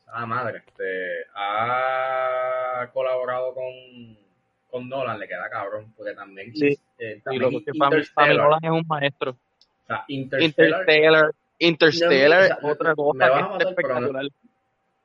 Ah, 0.06 0.26
madre, 0.28 0.62
este, 0.64 1.26
ha 1.34 2.88
colaborado 2.94 3.56
con, 3.56 3.74
con 4.70 4.88
Nolan, 4.88 5.18
le 5.20 5.28
queda 5.28 5.50
cabrón, 5.50 5.92
porque 5.98 6.14
también... 6.14 6.56
Sí. 6.56 6.78
Eh, 7.00 7.20
Y 7.32 7.40
también 7.40 8.38
Nolan 8.38 8.60
es 8.62 8.70
un 8.70 8.86
maestro. 8.88 9.32
O 9.32 9.88
sea, 9.88 10.06
Interstellar, 10.08 10.82
Interstellar, 10.82 11.32
Interstellar 11.58 12.44
es 12.44 12.52
otra 12.62 12.90
me 12.92 12.96
cosa 12.96 13.30
vas 13.30 13.42
a 13.42 13.48
matar, 13.50 13.68
espectacular. 13.70 14.26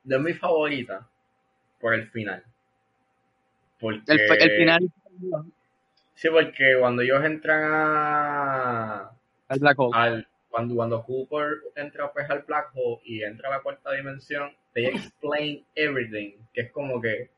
no 0.03 0.15
es 0.15 0.21
mi 0.21 0.33
favorita 0.33 1.07
por 1.81 1.95
el 1.95 2.07
final. 2.11 2.43
Porque... 3.79 3.99
El, 4.09 4.19
el 4.19 4.57
final 4.57 4.91
Sí, 6.13 6.29
porque 6.29 6.77
cuando 6.79 7.01
ellos 7.01 7.25
entran 7.25 7.63
a... 7.65 9.12
el 9.53 9.59
Black 9.59 9.79
Hole. 9.79 9.91
al 9.93 10.27
cuando, 10.49 10.75
cuando 10.75 11.03
Cooper 11.03 11.57
entra 11.75 12.11
pues 12.13 12.29
al 12.29 12.43
Black 12.43 12.69
Hole 12.75 13.01
y 13.05 13.23
entra 13.23 13.49
a 13.49 13.53
la 13.57 13.61
cuarta 13.63 13.91
dimensión, 13.93 14.51
they 14.75 14.85
explain 14.85 15.63
everything, 15.75 16.33
que 16.53 16.61
es 16.61 16.71
como 16.71 17.01
que 17.01 17.29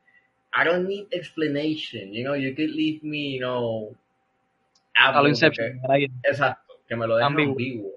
I 0.54 0.64
don't 0.66 0.86
need 0.86 1.06
explanation, 1.10 2.12
you 2.12 2.22
know, 2.24 2.34
you 2.34 2.54
could 2.54 2.70
leave 2.70 3.00
me, 3.02 3.34
you 3.34 3.38
know, 3.40 3.94
a 4.94 5.20
lo 5.22 5.28
Inception. 5.28 5.80
que- 5.80 6.10
exacto, 6.28 6.74
que 6.88 6.96
me 6.96 7.06
lo 7.06 7.16
dejen 7.16 7.26
Ambiguo. 7.32 7.52
ambiguo, 7.52 7.90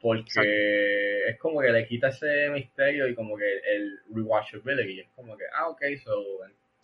porque 0.00 1.28
es 1.28 1.38
como 1.38 1.60
que 1.60 1.70
le 1.70 1.86
quita 1.86 2.08
ese 2.08 2.50
misterio 2.50 3.08
y 3.08 3.14
como 3.14 3.36
que 3.36 3.44
el 3.74 3.98
rewatchability, 4.14 5.00
es 5.00 5.08
como 5.14 5.36
que, 5.36 5.44
ah, 5.56 5.68
ok, 5.68 5.80
so, 6.02 6.12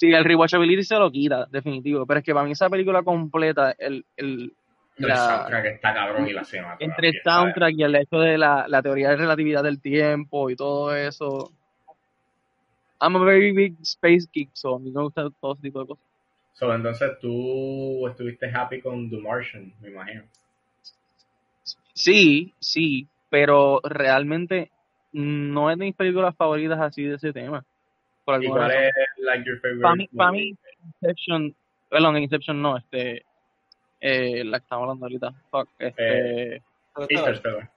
Sí, 0.01 0.13
el 0.13 0.25
rewatchability 0.25 0.85
se 0.85 0.95
lo 0.95 1.11
quita, 1.11 1.47
definitivo. 1.51 2.07
Pero 2.07 2.19
es 2.21 2.25
que 2.25 2.33
para 2.33 2.47
mí 2.47 2.53
esa 2.53 2.71
película 2.71 3.03
completa, 3.03 3.75
el, 3.79 4.05
el, 4.17 4.53
el 4.99 5.09
la- 5.09 5.17
soundtrack 5.17 5.65
está 5.67 5.95
cabrón 5.95 6.29
y 6.29 6.33
la 6.33 6.45
cinematografía. 6.45 6.87
entre 6.87 7.09
el 7.09 7.23
soundtrack 7.23 7.75
y 7.77 7.83
el 7.83 7.95
hecho 7.97 8.19
de 8.19 8.39
la, 8.39 8.67
la 8.69 8.83
teoría 8.83 9.11
de 9.11 9.17
relatividad 9.17 9.63
del 9.63 9.81
tiempo 9.81 10.51
y 10.51 10.57
todo 10.57 10.95
eso. 10.95 11.53
I'm 13.01 13.15
a 13.17 13.21
very 13.25 13.53
big 13.53 13.77
space 13.83 14.27
geek, 14.33 14.51
so 14.55 14.75
a 14.77 14.79
mí 14.81 14.91
me 14.91 15.01
gusta 15.03 15.29
todo 15.41 15.53
ese 15.55 15.63
tipo 15.63 15.81
de 15.81 15.87
cosas. 15.87 16.05
So, 16.55 16.75
entonces 16.75 17.13
tú 17.21 18.09
estuviste 18.09 18.51
happy 18.53 18.81
con 18.81 19.09
The 19.09 19.19
Martian, 19.19 19.73
me 19.81 19.91
imagino. 19.91 20.25
Sí, 21.93 22.53
sí, 22.59 23.07
pero 23.31 23.81
realmente 23.85 24.71
no 25.13 25.71
es 25.71 25.79
de 25.79 25.85
mis 25.87 25.95
películas 25.95 26.35
favoritas 26.37 26.81
así 26.81 27.05
de 27.05 27.17
ese 27.17 27.33
tema. 27.33 27.65
Por 28.25 28.35
¿Y 28.43 28.47
alguna 28.47 28.67
cuál 28.67 28.71
razón. 28.71 28.85
es 28.85 29.25
like 29.25 29.45
your 29.47 29.61
favorite 29.61 30.09
Para 30.17 30.33
mí, 30.33 30.55
Inception, 31.01 31.55
perdón, 31.89 32.17
Inception 32.19 32.61
no, 32.63 32.77
este, 32.77 33.25
eh, 34.01 34.45
la 34.45 34.59
que 34.59 34.65
estamos 34.65 34.83
hablando 34.83 35.07
ahorita, 35.07 35.33
fuck, 35.51 35.69
este, 35.79 36.63
Interstellar. 37.09 37.71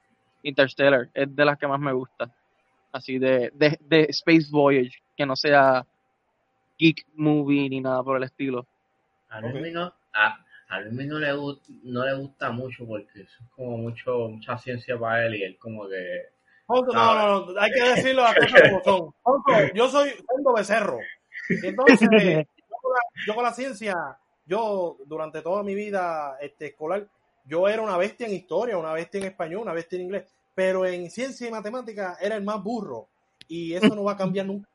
Interstellar, 0.44 1.10
es 1.14 1.36
de 1.36 1.46
las 1.46 1.58
que 1.58 1.68
más 1.68 1.80
me 1.80 1.94
gusta, 1.94 2.30
así 2.92 3.20
de, 3.20 3.52
de, 3.54 3.78
de 3.82 4.02
Space 4.10 4.48
Voyage, 4.52 5.02
que 5.16 5.26
no 5.26 5.36
sea 5.36 5.86
geek 6.78 7.06
movie 7.16 7.70
ni 7.70 7.80
nada 7.80 8.04
por 8.04 8.18
el 8.18 8.24
estilo. 8.24 8.66
A 9.30 9.40
Luis 9.42 9.72
no, 9.72 9.94
a, 10.14 10.46
a 10.70 10.82
Luis 10.82 11.08
no 11.08 11.20
le, 11.20 11.32
no 11.84 12.06
le 12.06 12.14
gusta 12.16 12.52
mucho 12.52 12.86
porque 12.86 13.22
eso 13.22 13.44
es 13.44 13.50
como 13.56 13.78
mucho, 13.78 14.30
mucha 14.30 14.58
ciencia 14.58 14.98
para 14.98 15.26
él 15.26 15.36
y 15.36 15.44
él 15.44 15.58
como 15.58 15.88
que... 15.88 16.30
Ponto, 16.66 16.92
no, 16.94 17.16
no, 17.16 17.52
no, 17.52 17.60
hay 17.60 17.72
que 17.72 17.84
decirlo 17.84 18.24
las 18.24 18.36
cosas 18.36 18.62
como 18.84 19.14
son. 19.44 19.72
Yo 19.76 19.90
soy 19.90 20.10
Hondo 20.28 20.54
Becerro. 20.54 21.00
Entonces, 21.50 22.00
yo 22.10 22.76
con, 22.82 22.94
la, 22.94 23.00
yo 23.28 23.36
con 23.36 23.44
la 23.44 23.54
ciencia, 23.54 23.96
yo 24.46 24.98
durante 25.06 25.42
toda 25.42 25.64
mi 25.64 25.76
vida 25.76 26.38
este, 26.42 26.68
escolar, 26.68 27.08
yo 27.46 27.68
era 27.68 27.82
una 27.82 27.98
bestia 27.98 28.28
en 28.28 28.34
historia, 28.34 28.78
una 28.78 28.94
bestia 28.94 29.20
en 29.20 29.28
español, 29.28 29.62
una 29.62 29.74
bestia 29.74 29.98
en 29.98 30.04
inglés, 30.04 30.26
pero 30.54 30.86
en 30.86 31.10
ciencia 31.10 31.48
y 31.48 31.52
matemática 31.52 32.18
era 32.22 32.36
el 32.36 32.44
más 32.44 32.62
burro. 32.62 33.08
Y 33.48 33.74
eso 33.74 33.96
no 33.96 34.04
va 34.04 34.14
a 34.14 34.18
cambiar 34.18 34.46
nunca. 34.46 34.70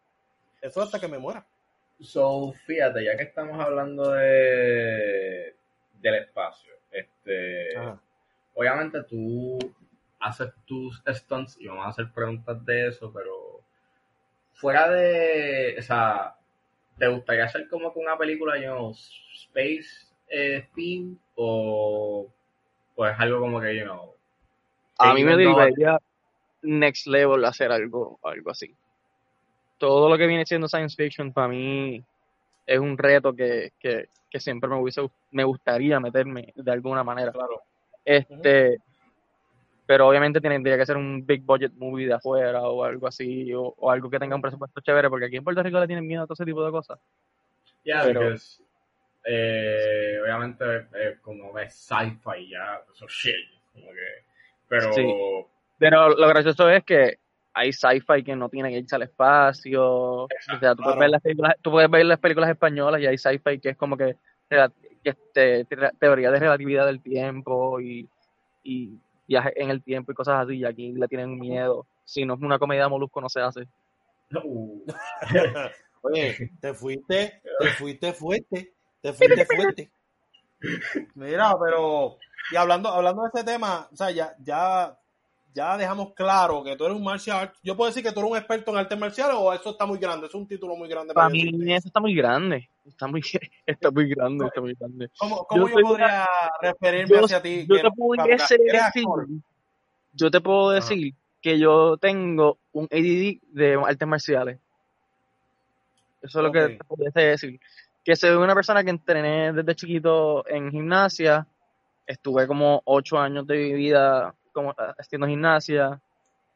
Eso 0.61 0.83
hasta 0.83 0.99
que 0.99 1.09
me 1.09 1.19
muera. 1.19 1.47
So, 2.01 2.53
fíjate, 2.67 3.05
ya 3.05 3.17
que 3.17 3.23
estamos 3.25 3.59
hablando 3.59 4.11
de 4.13 5.55
del 6.01 6.15
espacio, 6.17 6.73
este, 6.91 7.77
Ajá. 7.77 7.99
obviamente 8.55 9.03
tú 9.05 9.59
haces 10.21 10.53
tus 10.67 11.03
stunts 11.07 11.57
y 11.59 11.67
vamos 11.67 11.87
a 11.87 11.89
hacer 11.89 12.13
preguntas 12.13 12.65
de 12.65 12.89
eso, 12.89 13.11
pero 13.13 13.63
fuera 14.53 14.89
de, 14.91 15.77
o 15.79 15.83
sea, 15.83 16.37
¿te 16.99 17.09
gustaría 17.09 17.45
hacer 17.45 17.69
como 17.69 17.93
que 17.93 17.99
una 17.99 18.17
película, 18.17 18.59
know, 18.61 18.93
space 19.35 20.07
eh, 20.29 20.67
theme 20.75 21.17
o, 21.35 22.27
o 22.95 23.07
es 23.07 23.19
algo 23.19 23.41
como 23.41 23.61
que, 23.61 23.77
you 23.77 23.85
know, 23.85 24.15
A 24.99 25.15
mí 25.15 25.25
me 25.25 25.37
divertiría 25.37 25.99
next 26.63 27.07
level 27.07 27.45
hacer 27.45 27.71
algo, 27.71 28.19
algo 28.23 28.51
así. 28.51 28.75
Todo 29.79 30.09
lo 30.09 30.17
que 30.17 30.27
viene 30.27 30.47
siendo 30.47 30.69
science 30.69 30.97
fiction 30.97 31.33
para 31.33 31.49
mí 31.49 32.03
es 32.67 32.79
un 32.79 32.97
reto 32.97 33.35
que, 33.35 33.73
que, 33.79 34.09
que 34.31 34.41
siempre 34.41 34.69
me 34.69 34.77
hubiese, 34.77 35.09
me 35.31 35.45
gustaría 35.45 36.01
meterme 36.01 36.53
de 36.57 36.73
alguna 36.73 37.05
manera. 37.05 37.31
Claro. 37.33 37.63
Este, 38.05 38.79
pero 39.87 40.09
obviamente 40.09 40.41
tendría 40.41 40.77
que 40.77 40.87
ser 40.87 40.97
un 40.97 41.25
big 41.25 41.43
budget 41.43 41.73
movie 41.75 42.07
de 42.07 42.15
afuera 42.15 42.63
o 42.63 42.83
algo 42.85 43.07
así, 43.07 43.53
o, 43.55 43.75
o 43.79 43.91
algo 43.91 44.11
que 44.11 44.19
tenga 44.19 44.35
un 44.37 44.43
presupuesto 44.43 44.81
chévere, 44.81 45.09
porque 45.09 45.27
aquí 45.27 45.37
en 45.37 45.45
Puerto 45.45 45.63
Rico 45.63 45.79
le 45.81 45.87
tienen 45.87 46.07
miedo 46.07 46.23
a 46.23 46.27
todo 46.27 46.35
ese 46.35 46.45
tipo 46.45 46.65
de 46.65 46.71
cosas. 46.71 46.99
Yeah, 47.85 48.03
Pero- 48.05 48.21
because, 48.21 48.61
eh, 49.25 50.19
obviamente 50.23 50.65
eh, 50.95 51.17
como 51.21 51.59
es 51.59 51.75
sci-fi 51.75 52.49
ya, 52.51 52.81
eso 52.95 53.07
shit, 53.09 53.35
como 53.73 53.87
que, 53.87 54.25
pero 54.69 54.93
Sí. 54.93 55.15
Pero 55.79 56.09
lo 56.11 56.29
gracioso 56.29 56.71
es 56.71 56.83
que 56.85 57.19
hay 57.53 57.73
sci-fi 57.73 58.23
que 58.25 58.35
no 58.35 58.49
tiene 58.49 58.71
que 58.71 58.79
irse 58.79 58.97
al 58.97 59.03
espacio. 59.03 59.85
O 60.25 60.29
sea, 60.61 60.75
tú 60.75 60.83
puedes, 60.83 60.99
ver 60.99 61.11
las 61.11 61.23
películas, 61.23 61.55
tú 61.61 61.71
puedes 61.71 61.91
ver 61.91 62.07
las 62.07 62.19
películas 62.19 62.51
españolas 62.51 63.01
y 63.01 63.07
hay 63.07 63.19
sci-fi 63.19 63.59
que 63.59 63.71
es 63.71 63.77
como 63.77 63.97
que, 63.97 64.17
que 64.49 65.15
te- 65.33 65.65
teoría 65.99 66.31
de 66.31 66.41
relatividad 66.41 66.87
del 66.87 67.03
tiempo 67.03 67.79
y, 67.81 68.09
y 68.63 68.99
viaje 69.27 69.53
en 69.61 69.71
el 69.71 69.83
tiempo 69.83 70.13
y 70.13 70.15
cosas 70.15 70.45
así. 70.45 70.59
Y 70.59 70.65
aquí 70.65 70.93
le 70.93 71.09
tienen 71.09 71.39
miedo. 71.39 71.87
Si 72.05 72.25
no 72.25 72.35
es 72.35 72.41
una 72.41 72.59
comedia 72.59 72.85
de 72.85 72.91
molusco, 72.91 73.21
no 73.21 73.29
se 73.29 73.41
hace. 73.41 73.67
uh, 74.43 74.87
Oye, 76.03 76.53
te 76.61 76.73
fuiste, 76.75 77.43
te 77.59 77.69
fuiste 77.71 78.13
fuerte, 78.13 78.73
te 79.03 79.13
fuiste 79.13 79.47
fuerte. 79.47 79.91
Mira, 81.15 81.53
pero 81.63 82.19
y 82.51 82.57
hablando, 82.57 82.89
hablando 82.89 83.23
de 83.23 83.29
este 83.35 83.45
tema, 83.45 83.89
o 83.93 83.97
sea, 83.97 84.11
ya, 84.11 84.35
ya, 84.39 84.97
ya 85.57 85.77
dejamos 85.79 86.13
claro 86.13 86.63
que 86.63 86.77
tú 86.77 86.85
eres 86.85 86.97
un 86.97 87.03
martial 87.03 87.39
art. 87.39 87.55
Yo 87.63 87.75
puedo 87.75 87.89
decir 87.89 88.03
que 88.03 88.13
tú 88.13 88.21
eres 88.21 88.31
un 88.33 88.37
experto 88.37 88.71
en 88.73 88.77
artes 88.77 88.99
marciales 88.99 89.37
o 89.39 89.53
eso 89.55 89.71
está 89.71 89.87
muy 89.87 89.99
grande, 89.99 90.27
es 90.27 90.35
un 90.35 90.47
título 90.47 90.77
muy 90.77 90.87
grande 90.87 91.15
Para 91.15 91.29
para 91.29 91.33
mí 91.33 91.45
decirte. 91.45 91.75
eso 91.75 91.89
está 91.89 92.01
muy 92.01 92.15
grande. 92.15 92.69
Está 92.85 93.07
muy, 93.07 93.23
está 93.67 93.91
muy 93.91 94.09
grande, 94.09 94.45
está 94.45 94.61
muy 94.61 94.75
grande. 94.75 95.11
¿Cómo, 95.19 95.45
cómo 95.47 95.69
yo 95.69 95.81
podría 95.81 96.27
referirme 96.61 97.17
Yo, 97.17 97.25
hacia 97.25 97.41
ti? 97.41 97.67
yo 97.67 97.77
te 97.77 97.83
decir, 98.29 99.05
yo 100.13 100.31
te 100.31 100.41
puedo 100.43 100.71
Ajá. 100.71 100.75
decir 100.75 101.15
que 101.41 101.59
yo 101.59 101.97
tengo 101.97 102.59
un 102.73 102.85
ADD 102.85 103.41
de 103.49 103.81
artes 103.83 104.09
marciales. 104.09 104.59
Eso 106.21 106.41
es 106.41 106.45
lo 106.45 106.53
que 106.53 106.69
te 106.77 106.85
pudiese 106.85 107.21
decir. 107.21 107.61
Que 108.05 108.15
soy 108.15 108.31
una 108.31 108.55
persona 108.55 108.85
que 108.85 108.91
entrené 108.91 109.53
desde 109.53 109.75
chiquito 109.75 110.47
en 110.49 110.71
gimnasia. 110.71 111.47
Estuve 112.07 112.47
como 112.47 112.83
ocho 112.85 113.19
años 113.19 113.47
de 113.47 113.57
mi 113.57 113.73
vida 113.73 114.35
como 114.57 114.75
haciendo 114.99 115.29
gimnasia. 115.29 116.01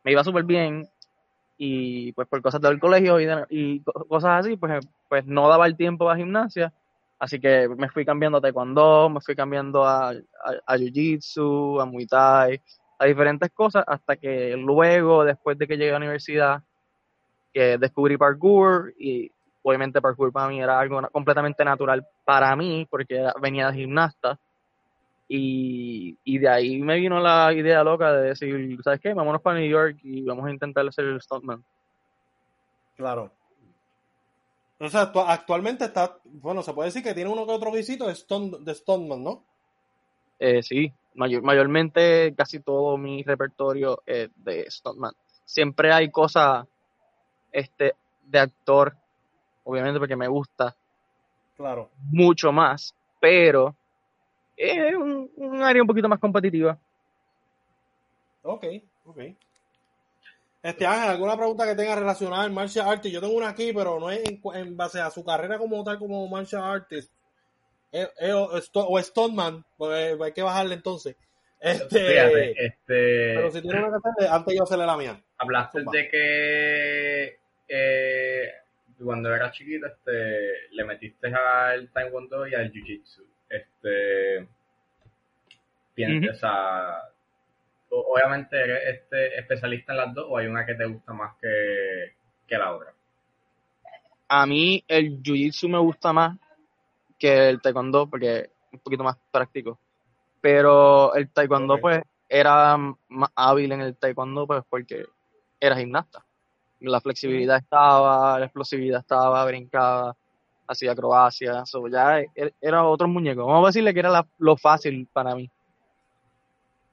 Me 0.04 0.12
iba 0.12 0.24
súper 0.24 0.44
bien. 0.44 0.88
Y 1.58 2.12
pues 2.12 2.28
por 2.28 2.42
cosas 2.42 2.60
del 2.62 2.80
colegio 2.80 3.20
y, 3.20 3.26
de- 3.26 3.46
y 3.50 3.80
co- 3.82 4.06
cosas 4.08 4.40
así, 4.46 4.56
pues, 4.56 4.86
pues 5.08 5.26
no 5.26 5.48
daba 5.48 5.66
el 5.66 5.76
tiempo 5.76 6.10
a 6.10 6.16
gimnasia. 6.16 6.72
Así 7.18 7.40
que 7.40 7.68
me 7.68 7.88
fui 7.90 8.04
cambiando 8.06 8.38
a 8.38 8.40
taekwondo, 8.42 9.10
me 9.10 9.20
fui 9.20 9.36
cambiando 9.36 9.84
a, 9.84 10.10
a, 10.10 10.14
a 10.66 10.76
jiu-jitsu, 10.78 11.80
a 11.82 11.86
muay 11.86 12.06
thai, 12.06 12.60
a 12.98 13.06
diferentes 13.06 13.50
cosas, 13.52 13.84
hasta 13.86 14.16
que 14.16 14.56
luego, 14.56 15.24
después 15.24 15.58
de 15.58 15.66
que 15.68 15.76
llegué 15.76 15.90
a 15.90 15.94
la 15.94 15.98
universidad, 15.98 16.62
que 17.52 17.78
descubrí 17.78 18.16
parkour 18.16 18.92
y 18.98 19.30
obviamente 19.62 20.00
parkour 20.00 20.32
para 20.32 20.48
mí 20.48 20.60
era 20.60 20.78
algo 20.78 21.00
completamente 21.12 21.64
natural 21.64 22.06
para 22.24 22.54
mí, 22.56 22.86
porque 22.90 23.26
venía 23.40 23.70
de 23.70 23.78
gimnasta. 23.78 24.38
Y, 25.32 26.18
y 26.24 26.38
de 26.38 26.48
ahí 26.48 26.80
me 26.80 26.96
vino 26.96 27.20
la 27.20 27.52
idea 27.54 27.84
loca 27.84 28.12
de 28.12 28.30
decir, 28.30 28.76
¿sabes 28.82 28.98
qué? 29.00 29.14
Vámonos 29.14 29.40
para 29.40 29.60
New 29.60 29.70
York 29.70 29.98
y 30.02 30.22
vamos 30.24 30.44
a 30.44 30.50
intentar 30.50 30.92
ser 30.92 31.04
el 31.04 31.20
stuntman. 31.22 31.64
Claro. 32.96 33.30
O 34.80 34.88
sea, 34.88 35.12
actu- 35.12 35.24
actualmente 35.24 35.84
está, 35.84 36.18
bueno, 36.24 36.64
se 36.64 36.72
puede 36.72 36.88
decir 36.88 37.04
que 37.04 37.14
tiene 37.14 37.30
uno 37.30 37.46
que 37.46 37.52
otro 37.52 37.70
visito 37.70 38.08
de, 38.08 38.12
Stone, 38.14 38.56
de 38.62 38.74
Stoneman, 38.74 39.22
¿no? 39.22 39.44
Eh, 40.40 40.64
sí, 40.64 40.92
mayor- 41.14 41.42
mayormente 41.42 42.34
casi 42.36 42.58
todo 42.58 42.96
mi 42.96 43.22
repertorio 43.22 44.02
es 44.06 44.30
de 44.34 44.68
stuntman. 44.68 45.12
Siempre 45.44 45.92
hay 45.92 46.10
cosas 46.10 46.66
este, 47.52 47.94
de 48.24 48.38
actor, 48.40 48.96
obviamente 49.62 50.00
porque 50.00 50.16
me 50.16 50.26
gusta 50.26 50.74
Claro. 51.56 51.88
mucho 52.10 52.50
más, 52.50 52.96
pero 53.20 53.76
es 54.68 54.94
un, 54.96 55.30
un 55.36 55.62
área 55.62 55.82
un 55.82 55.88
poquito 55.88 56.08
más 56.08 56.18
competitiva. 56.18 56.78
Ok, 58.42 58.64
ok. 59.04 59.18
Este 60.62 60.86
Ángel, 60.86 61.10
¿alguna 61.10 61.36
pregunta 61.36 61.64
que 61.66 61.74
tenga 61.74 61.94
relacionada 61.96 62.42
al 62.42 62.50
martial 62.52 62.88
artist? 62.88 63.14
Yo 63.14 63.20
tengo 63.20 63.34
una 63.34 63.48
aquí, 63.48 63.72
pero 63.72 63.98
no 63.98 64.10
es 64.10 64.20
en, 64.28 64.40
en 64.54 64.76
base 64.76 65.00
a 65.00 65.10
su 65.10 65.24
carrera 65.24 65.56
como 65.56 65.82
tal, 65.82 65.98
como 65.98 66.26
martial 66.28 66.62
artist. 66.62 67.10
Eh, 67.92 68.08
eh, 68.20 68.32
o, 68.32 68.50
o 68.74 69.02
Stoneman, 69.02 69.64
pues 69.76 70.20
hay 70.20 70.32
que 70.32 70.42
bajarle 70.42 70.74
entonces. 70.74 71.16
Este, 71.58 71.98
Fíjate, 72.08 72.66
este, 72.66 73.34
pero 73.34 73.50
si 73.50 73.60
tiene 73.62 73.78
una 73.80 73.88
que 73.88 73.96
hacerle, 74.08 74.34
antes 74.34 74.54
yo 74.56 74.62
hacerle 74.62 74.86
la 74.86 74.96
mía. 74.96 75.22
hablaste 75.38 75.78
Zumba. 75.80 75.92
de 75.92 76.08
que 76.08 77.38
eh, 77.68 78.52
cuando 79.02 79.34
eras 79.34 79.52
chiquito 79.52 79.86
este, 79.86 80.68
le 80.70 80.84
metiste 80.84 81.26
al 81.34 81.90
Taekwondo 81.90 82.46
y 82.46 82.54
al 82.54 82.70
Jiu-Jitsu. 82.72 83.24
Este, 83.50 84.48
o 86.30 86.34
sea, 86.34 87.02
obviamente 87.90 88.56
eres 88.58 89.00
este, 89.00 89.38
especialista 89.38 89.92
en 89.92 89.98
las 89.98 90.14
dos 90.14 90.26
o 90.28 90.38
hay 90.38 90.46
una 90.46 90.64
que 90.64 90.74
te 90.74 90.86
gusta 90.86 91.12
más 91.12 91.36
que, 91.40 92.14
que 92.46 92.56
la 92.56 92.72
otra. 92.72 92.94
A 94.28 94.46
mí 94.46 94.84
el 94.86 95.20
jiu-jitsu 95.20 95.68
me 95.68 95.78
gusta 95.78 96.12
más 96.12 96.38
que 97.18 97.48
el 97.50 97.60
taekwondo 97.60 98.08
porque 98.08 98.38
es 98.38 98.50
un 98.72 98.78
poquito 98.78 99.02
más 99.02 99.18
práctico. 99.30 99.78
Pero 100.40 101.14
el 101.14 101.28
taekwondo, 101.28 101.78
pues, 101.78 102.02
era 102.28 102.76
más 102.76 103.30
hábil 103.34 103.72
en 103.72 103.82
el 103.82 103.96
taekwondo, 103.96 104.46
pues, 104.46 104.62
porque 104.70 105.04
era 105.58 105.76
gimnasta. 105.76 106.24
La 106.80 107.00
flexibilidad 107.00 107.58
estaba, 107.58 108.38
la 108.38 108.46
explosividad 108.46 109.00
estaba, 109.00 109.44
brincaba, 109.44 110.16
hacía 110.70 110.92
acrobacia. 110.92 111.64
So, 111.66 111.86
ya 111.88 112.20
e- 112.20 112.54
era 112.60 112.84
otro 112.84 113.08
muñeco. 113.08 113.44
Vamos 113.46 113.64
a 113.64 113.68
decirle 113.68 113.92
que 113.92 114.00
era 114.00 114.10
la- 114.10 114.26
lo 114.38 114.56
fácil 114.56 115.06
para 115.12 115.34
mí. 115.34 115.50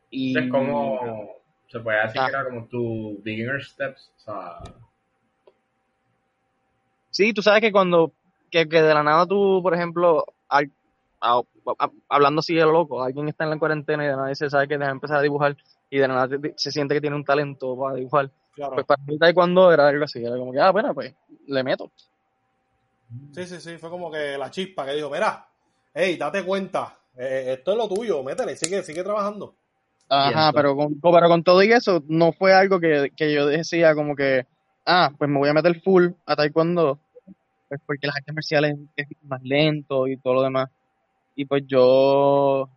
Y 0.10 0.38
Entonces, 0.38 0.52
como 0.52 1.30
se 1.70 1.80
puede 1.80 2.02
decir 2.04 2.22
Ah. 2.22 2.26
que 2.26 2.32
era 2.32 2.46
como 2.46 2.66
tu 2.68 3.22
beginner 3.24 3.64
steps, 3.64 4.12
o 4.18 4.20
sea, 4.20 4.60
Sí, 7.10 7.34
tú 7.34 7.42
sabes 7.42 7.62
que 7.62 7.72
cuando, 7.72 8.12
que, 8.52 8.68
que 8.70 8.82
de 8.82 8.94
la 8.94 9.02
nada 9.04 9.26
tú, 9.26 9.60
por 9.64 9.74
ejemplo, 9.74 10.26
al- 10.50 10.72
a- 11.20 11.42
a- 11.80 11.92
hablando 12.10 12.40
así 12.40 12.54
de 12.54 12.62
lo 12.62 12.72
loco, 12.72 13.02
alguien 13.04 13.28
está 13.28 13.44
en 13.44 13.50
la 13.52 13.58
cuarentena 13.60 14.04
y 14.04 14.08
de 14.08 14.16
nada 14.16 14.28
dice, 14.30 14.50
sabe 14.50 14.68
que 14.68 14.78
deja 14.78 14.92
empezar 14.92 15.18
a 15.18 15.22
dibujar 15.22 15.58
y 15.90 15.98
de 15.98 16.08
la 16.08 16.14
nada 16.14 16.38
se 16.56 16.72
siente 16.72 16.94
que 16.94 17.02
tiene 17.02 17.16
un 17.16 17.24
talento 17.26 17.76
para 17.78 17.96
dibujar. 17.96 18.30
Claro. 18.54 18.74
Pues 18.76 18.86
para 18.86 19.02
mí 19.04 19.18
taekwondo 19.18 19.72
era 19.72 19.88
algo 19.88 20.04
así, 20.04 20.24
era 20.24 20.38
como 20.38 20.52
que, 20.52 20.60
ah, 20.60 20.72
bueno, 20.72 20.94
pues 20.94 21.16
le 21.48 21.64
meto. 21.64 21.92
Sí, 23.34 23.46
sí, 23.46 23.60
sí, 23.60 23.78
fue 23.78 23.90
como 23.90 24.12
que 24.12 24.38
la 24.38 24.50
chispa 24.52 24.86
que 24.86 24.94
dijo, 24.94 25.10
mira, 25.10 25.48
hey, 25.94 26.18
date 26.18 26.44
cuenta, 26.44 26.98
eh, 27.16 27.56
esto 27.58 27.72
es 27.72 27.78
lo 27.78 27.88
tuyo, 27.88 28.24
métele, 28.24 28.56
sigue, 28.56 28.84
sigue 28.84 29.04
trabajando. 29.04 29.56
Ajá, 30.10 30.52
pero 30.54 30.76
con, 30.76 31.00
pero 31.02 31.28
con 31.28 31.44
todo 31.44 31.62
y 31.64 31.72
eso, 31.72 32.04
no 32.08 32.32
fue 32.32 32.54
algo 32.54 32.80
que, 32.80 33.12
que 33.16 33.34
yo 33.34 33.46
decía 33.46 33.94
como 33.94 34.16
que, 34.16 34.46
ah, 34.86 35.12
pues 35.18 35.30
me 35.30 35.38
voy 35.38 35.50
a 35.50 35.54
meter 35.54 35.80
full 35.82 36.08
a 36.26 36.36
taekwondo, 36.36 37.00
pues 37.68 37.82
porque 37.86 38.08
las 38.08 38.16
artes 38.18 38.34
marciales 38.34 38.76
es 38.96 39.08
más 39.24 39.42
lento 39.44 40.08
y 40.08 40.18
todo 40.18 40.36
lo 40.36 40.42
demás. 40.44 40.70
Y 41.36 41.46
pues 41.46 41.64
yo, 41.68 42.70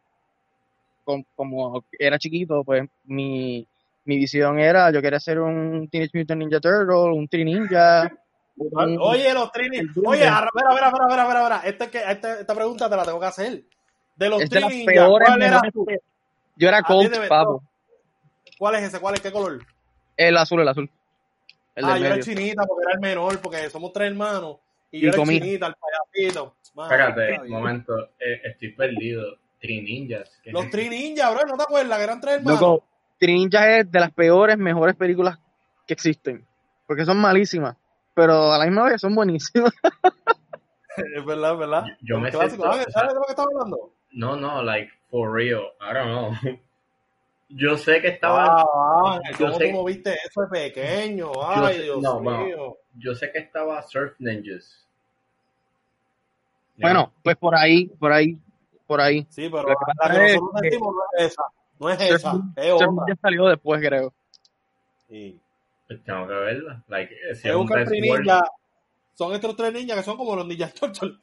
com- 1.04 1.24
como 1.34 1.84
era 1.98 2.18
chiquito, 2.18 2.62
pues 2.64 2.84
mi, 3.04 3.66
mi 4.04 4.16
visión 4.16 4.58
era, 4.58 4.90
yo 4.92 5.00
quería 5.00 5.20
ser 5.20 5.40
un 5.40 5.88
Teenage 5.88 6.18
Mutant 6.18 6.38
Ninja 6.40 6.60
Turtle, 6.60 7.12
un 7.16 7.28
Tri 7.28 7.44
Ninja. 7.44 8.10
Un- 8.56 8.98
Oye, 9.00 9.32
los 9.34 9.50
Trini, 9.52 9.78
el 9.78 9.86
Ninja. 9.86 10.00
oye, 10.10 10.24
espera, 10.24 10.46
espera, 10.46 10.70
espera, 10.70 10.88
espera, 10.88 11.22
espera, 11.22 11.40
espera. 11.40 11.60
Esta, 11.64 11.84
es 11.84 11.90
que, 11.90 12.12
esta, 12.12 12.40
esta 12.40 12.54
pregunta 12.54 12.90
te 12.90 12.96
la 12.96 13.04
tengo 13.04 13.20
que 13.20 13.26
hacer. 13.26 13.62
De 14.16 14.28
los 14.28 14.42
es 14.42 14.50
de 14.50 14.60
las 14.60 14.68
Trini, 14.68 14.86
peores 14.86 15.28
¿cuál 15.28 15.42
era 15.42 15.62
Yo 16.56 16.68
era 16.68 16.82
Colt, 16.82 17.28
papo. 17.28 17.62
¿Cuál 18.58 18.74
es 18.76 18.82
ese? 18.82 19.00
¿Cuál 19.00 19.14
es? 19.14 19.20
¿Qué 19.20 19.32
color? 19.32 19.64
El 20.16 20.36
azul, 20.36 20.60
el 20.60 20.68
azul. 20.68 20.90
El 21.74 21.84
ah, 21.84 21.96
yo 21.96 22.06
era 22.06 22.20
chinita 22.20 22.66
porque 22.66 22.82
era 22.82 22.92
el 22.94 23.00
menor, 23.00 23.40
porque 23.40 23.70
somos 23.70 23.92
tres 23.92 24.10
hermanos. 24.10 24.56
Y 24.90 25.00
yo 25.00 25.06
Y 25.06 25.08
era 25.08 25.24
chinita, 25.24 25.66
el 25.68 25.74
payasito. 25.74 26.56
Espérate, 26.62 27.40
un 27.40 27.50
momento, 27.50 28.10
eh, 28.18 28.42
estoy 28.44 28.72
perdido. 28.72 29.36
Tri 29.60 29.82
Ninjas. 29.82 30.38
¿qué 30.42 30.50
es 30.50 30.54
Los 30.54 30.64
eso? 30.64 30.70
Tri 30.72 30.88
Ninja, 30.88 31.30
bro, 31.30 31.46
¿no 31.46 31.56
te 31.56 31.62
acuerdas? 31.62 31.98
Que 31.98 32.04
eran 32.04 32.20
tres 32.20 32.36
hermanos. 32.36 32.60
Loco, 32.60 32.84
Tri 33.18 33.34
Ninja 33.34 33.78
es 33.78 33.90
de 33.90 34.00
las 34.00 34.10
peores, 34.10 34.56
mejores 34.56 34.96
películas 34.96 35.38
que 35.86 35.92
existen. 35.92 36.46
Porque 36.86 37.04
son 37.04 37.18
malísimas. 37.18 37.76
Pero 38.14 38.52
a 38.52 38.58
la 38.58 38.66
misma 38.66 38.84
vez 38.84 39.00
son 39.00 39.14
buenísimas. 39.14 39.72
Es 40.96 41.24
verdad, 41.24 41.52
es 41.52 41.58
verdad. 41.58 41.84
Yo- 41.86 41.94
yo 42.16 42.20
me 42.20 42.30
clásico. 42.30 42.62
siento- 42.64 42.88
Ah, 42.88 42.90
¿Sabes 42.92 43.08
de 43.10 43.14
lo 43.14 43.22
que 43.22 43.30
estaba 43.30 43.48
hablando? 43.54 43.92
No, 44.10 44.36
no, 44.36 44.62
like, 44.62 44.90
for 45.08 45.32
real, 45.32 45.62
I 45.80 45.94
don't 45.94 46.08
know. 46.08 46.32
Yo 47.48 47.76
sé 47.78 48.00
que 48.02 48.08
estaba, 48.08 48.60
Ah, 48.62 49.14
Ángel, 49.16 49.36
yo 49.38 49.46
¿cómo 49.46 49.58
sé- 49.58 49.70
tú 49.70 49.76
no 49.78 49.84
viste 49.84 50.14
eso 50.24 50.42
de 50.42 50.46
pequeño? 50.48 51.32
Ay, 51.44 51.74
sé- 51.78 51.82
Dios 51.82 52.02
no, 52.02 52.20
mío. 52.20 52.76
yo 52.96 53.14
sé 53.14 53.32
que 53.32 53.38
estaba 53.38 53.82
Surf 53.82 54.12
Ninjas. 54.20 54.86
Bueno, 56.76 57.12
pues 57.22 57.36
por 57.36 57.54
ahí, 57.56 57.86
por 57.86 58.12
ahí, 58.12 58.38
por 58.86 59.00
ahí. 59.00 59.26
Sí, 59.30 59.48
pero 59.50 59.64
que 59.66 59.74
la 60.00 60.10
que 60.14 60.26
es 60.26 60.34
nosotros 60.34 60.60
decimos 60.62 60.94
no 60.94 61.02
es 61.18 61.32
esa. 61.32 61.42
No 61.78 61.90
es 61.90 61.98
Surf 61.98 62.10
esa, 62.20 62.32
es 62.56 62.68
Surf 62.78 62.82
otra. 62.90 63.04
Ninja 63.06 63.20
salió 63.22 63.46
después, 63.46 63.80
creo. 63.80 64.12
Sí. 65.08 65.40
Pues 65.90 66.04
tengo 66.04 66.24
que 66.28 66.34
verla. 66.34 66.84
Like, 66.86 67.12
eh, 67.12 67.34
si 67.34 67.48
Es 67.48 67.54
un 67.56 67.66
ninjas. 67.66 68.42
Son 69.14 69.34
estos 69.34 69.56
tres 69.56 69.72
ninjas 69.72 69.96
que 69.98 70.02
son 70.04 70.16
como 70.16 70.36
los 70.36 70.46
ninjas 70.46 70.72
Turtles. 70.72 71.14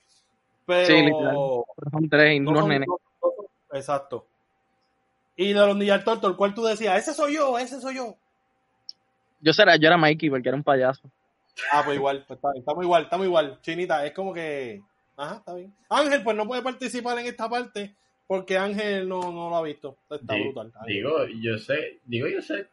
Pero 0.65 0.85
Sí, 0.85 0.93
literal. 1.01 1.35
Pero 1.77 1.91
son 1.91 2.09
tres 2.09 2.35
y 2.35 2.39
no 2.41 2.49
unos 2.51 2.61
son- 2.63 2.69
nenes. 2.69 2.87
no- 2.89 2.99
no 3.21 3.31
son- 3.37 3.45
Exacto. 3.77 4.27
Y 5.37 5.53
de 5.53 5.65
los 5.65 5.77
ninjas 5.77 6.03
Turtles, 6.03 6.35
¿cuál 6.35 6.53
tú 6.53 6.65
decías? 6.65 6.97
Ese 6.97 7.13
soy 7.13 7.35
yo, 7.35 7.57
ese 7.57 7.79
soy 7.79 7.95
yo. 7.95 8.17
Yo, 9.39 9.51
era, 9.57 9.77
yo 9.77 9.87
era 9.87 9.95
Mikey 9.95 10.29
porque 10.29 10.49
era 10.49 10.57
un 10.57 10.63
payaso. 10.63 11.09
Ah, 11.71 11.83
pues 11.85 11.95
igual, 11.95 12.25
pues 12.27 12.37
está 12.37 12.51
bien, 12.51 12.59
estamos 12.61 12.83
igual, 12.83 13.03
estamos 13.03 13.25
igual. 13.25 13.59
Chinita, 13.61 14.05
es 14.05 14.11
como 14.11 14.33
que. 14.33 14.81
Ajá, 15.15 15.35
está 15.37 15.53
bien. 15.53 15.73
Ángel, 15.89 16.23
pues 16.23 16.35
no 16.35 16.45
puede 16.45 16.61
participar 16.61 17.17
en 17.19 17.27
esta 17.27 17.47
parte 17.49 17.95
porque 18.27 18.57
Ángel 18.57 19.07
no, 19.07 19.21
no 19.31 19.49
lo 19.49 19.55
ha 19.55 19.61
visto. 19.61 19.95
Está 20.09 20.35
brutal. 20.35 20.73
digo, 20.85 21.25
yo 21.41 21.57
sé, 21.57 21.99
digo, 22.03 22.27
yo 22.27 22.41
sé. 22.41 22.67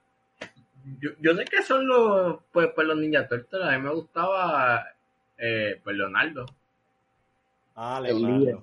Yo, 1.00 1.10
yo 1.20 1.34
sé 1.34 1.44
que 1.46 1.62
son 1.62 1.86
los, 1.86 2.38
pues, 2.52 2.68
pues 2.74 2.86
los 2.86 2.96
Ninja 2.96 3.26
Turtles. 3.28 3.64
A 3.64 3.70
mí 3.72 3.78
me 3.78 3.94
gustaba, 3.94 4.86
eh, 5.38 5.80
pues 5.82 5.96
Leonardo, 5.96 6.44
Ah, 7.76 8.00
El 8.04 8.20
Leonardo. 8.22 8.38
líder. 8.38 8.58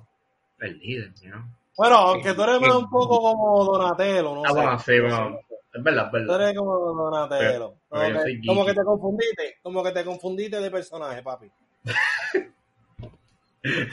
el 0.59 0.79
líder, 0.79 1.11
¿no? 1.29 1.49
Bueno, 1.77 1.95
aunque 1.97 2.33
tú 2.33 2.43
eres 2.43 2.61
más 2.61 2.75
un 2.75 2.89
poco 2.89 3.19
como 3.19 3.65
Donatello, 3.65 4.35
¿no? 4.35 4.43
Ah, 4.45 4.49
sé. 4.49 4.53
bueno, 4.53 4.79
sí, 4.79 4.91
No 4.97 5.03
bueno, 5.03 5.39
es 5.73 5.83
verdad, 5.83 6.05
es 6.05 6.11
Tú 6.11 6.17
verdad. 6.17 6.41
eres 6.41 6.57
como 6.57 6.75
Donatello. 6.79 7.39
Pero- 7.39 7.75
pero 7.89 8.07
yo 8.07 8.13
Como, 8.13 8.23
que, 8.23 8.47
como 8.47 8.61
que 8.65 8.67
geeky. 8.71 8.79
te 8.79 8.85
confundiste, 8.85 9.57
como 9.63 9.83
que 9.83 9.91
te 9.91 10.05
confundiste 10.05 10.59
de 10.61 10.71
personaje, 10.71 11.21
papi. 11.23 11.51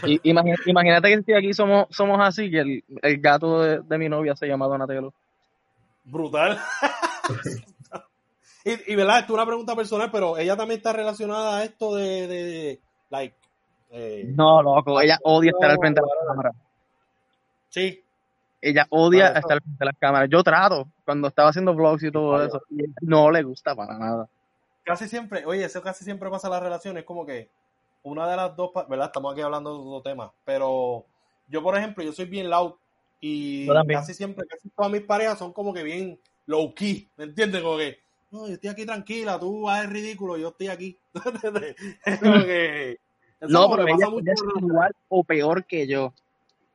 Y, 0.07 0.19
imagi- 0.33 0.57
imagínate 0.67 1.11
que 1.11 1.23
si 1.25 1.33
aquí 1.35 1.53
somos, 1.53 1.89
somos 1.91 2.19
así, 2.21 2.51
que 2.51 2.61
el, 2.61 2.85
el 3.03 3.21
gato 3.21 3.61
de, 3.61 3.81
de 3.81 3.99
mi 3.99 4.09
novia 4.09 4.35
se 4.35 4.47
llama 4.47 4.67
Donatello. 4.67 5.13
Brutal. 6.05 6.59
y, 8.73 8.93
y 8.93 8.95
verdad, 8.97 9.21
esto 9.21 9.33
es 9.33 9.35
una 9.35 9.47
pregunta 9.47 9.77
personal, 9.77 10.11
pero 10.11 10.37
ella 10.39 10.57
también 10.57 10.79
está 10.79 10.93
relacionada 10.93 11.59
a 11.59 11.65
esto 11.65 11.95
de, 11.97 12.27
de, 12.27 12.45
de, 12.45 12.81
like, 13.11 13.37
eh, 13.91 14.25
No, 14.37 14.63
loco, 14.63 15.01
ella 15.01 15.19
odia 15.23 15.51
estar 15.51 15.71
al 15.71 15.79
frente 15.79 16.01
de 16.01 16.07
las 16.07 16.27
cámaras. 16.29 16.55
sí, 17.69 18.05
Ella 18.61 18.87
odia 18.91 19.29
estar 19.29 19.53
al 19.53 19.61
frente 19.63 19.79
de 19.79 19.87
las 19.87 19.97
cámaras. 19.99 20.29
Yo 20.31 20.43
trato, 20.43 20.89
cuando 21.05 21.29
estaba 21.29 21.51
haciendo 21.51 21.75
vlogs 21.75 22.03
y 22.03 22.11
todo 22.11 22.43
eso, 22.45 22.61
y 22.71 22.85
no 23.03 23.31
le 23.31 23.43
gusta 23.43 23.75
para 23.75 23.97
nada. 23.99 24.29
casi 24.85 25.09
siempre, 25.09 25.45
oye, 25.47 25.65
eso 25.65 25.83
casi 25.83 26.05
siempre 26.05 26.31
pasa 26.31 26.49
en 26.49 26.53
las 26.55 26.63
relaciones, 26.63 27.05
como 27.05 27.25
que 27.27 27.51
una 28.03 28.29
de 28.29 28.37
las 28.37 28.57
dos, 28.57 28.71
¿verdad? 28.89 29.07
Estamos 29.07 29.33
aquí 29.33 29.43
hablando 29.43 29.73
de 29.75 29.81
otro 29.81 30.03
tema, 30.03 30.33
pero 30.45 31.05
yo, 31.49 31.63
por 31.63 31.77
ejemplo, 31.77 32.03
yo 32.03 32.13
soy 32.13 32.25
bien 32.27 32.49
loud 32.51 32.73
y 33.21 33.67
casi 33.89 34.15
siempre, 34.15 34.47
casi 34.47 34.69
todas 34.71 34.91
mis 34.91 35.03
parejas 35.03 35.39
son 35.39 35.53
como 35.53 35.73
que 35.75 35.83
bien 35.83 36.19
low 36.47 36.75
key, 36.75 37.11
¿me 37.17 37.25
entiendes? 37.25 37.63
Como 37.63 37.77
que, 37.77 37.99
no, 38.31 38.47
yo 38.47 38.55
estoy 38.55 38.71
aquí 38.71 38.85
tranquila, 38.87 39.39
tú 39.39 39.69
haces 39.69 39.91
ridículo, 39.91 40.37
yo 40.37 40.49
estoy 40.49 40.69
aquí. 40.69 40.99
Es 42.05 42.19
como 42.21 42.41
que, 42.45 42.93
eso 42.93 43.01
No, 43.49 43.63
como 43.65 43.77
pero 43.77 43.87
que 43.87 43.93
ella, 43.93 43.99
pasa 43.99 44.11
mucho 44.11 44.23
ella 44.25 44.33
es 44.33 44.63
igual 44.63 44.93
o 45.09 45.25
peor 45.25 45.65
que 45.65 45.87
yo. 45.87 46.07
O 46.07 46.15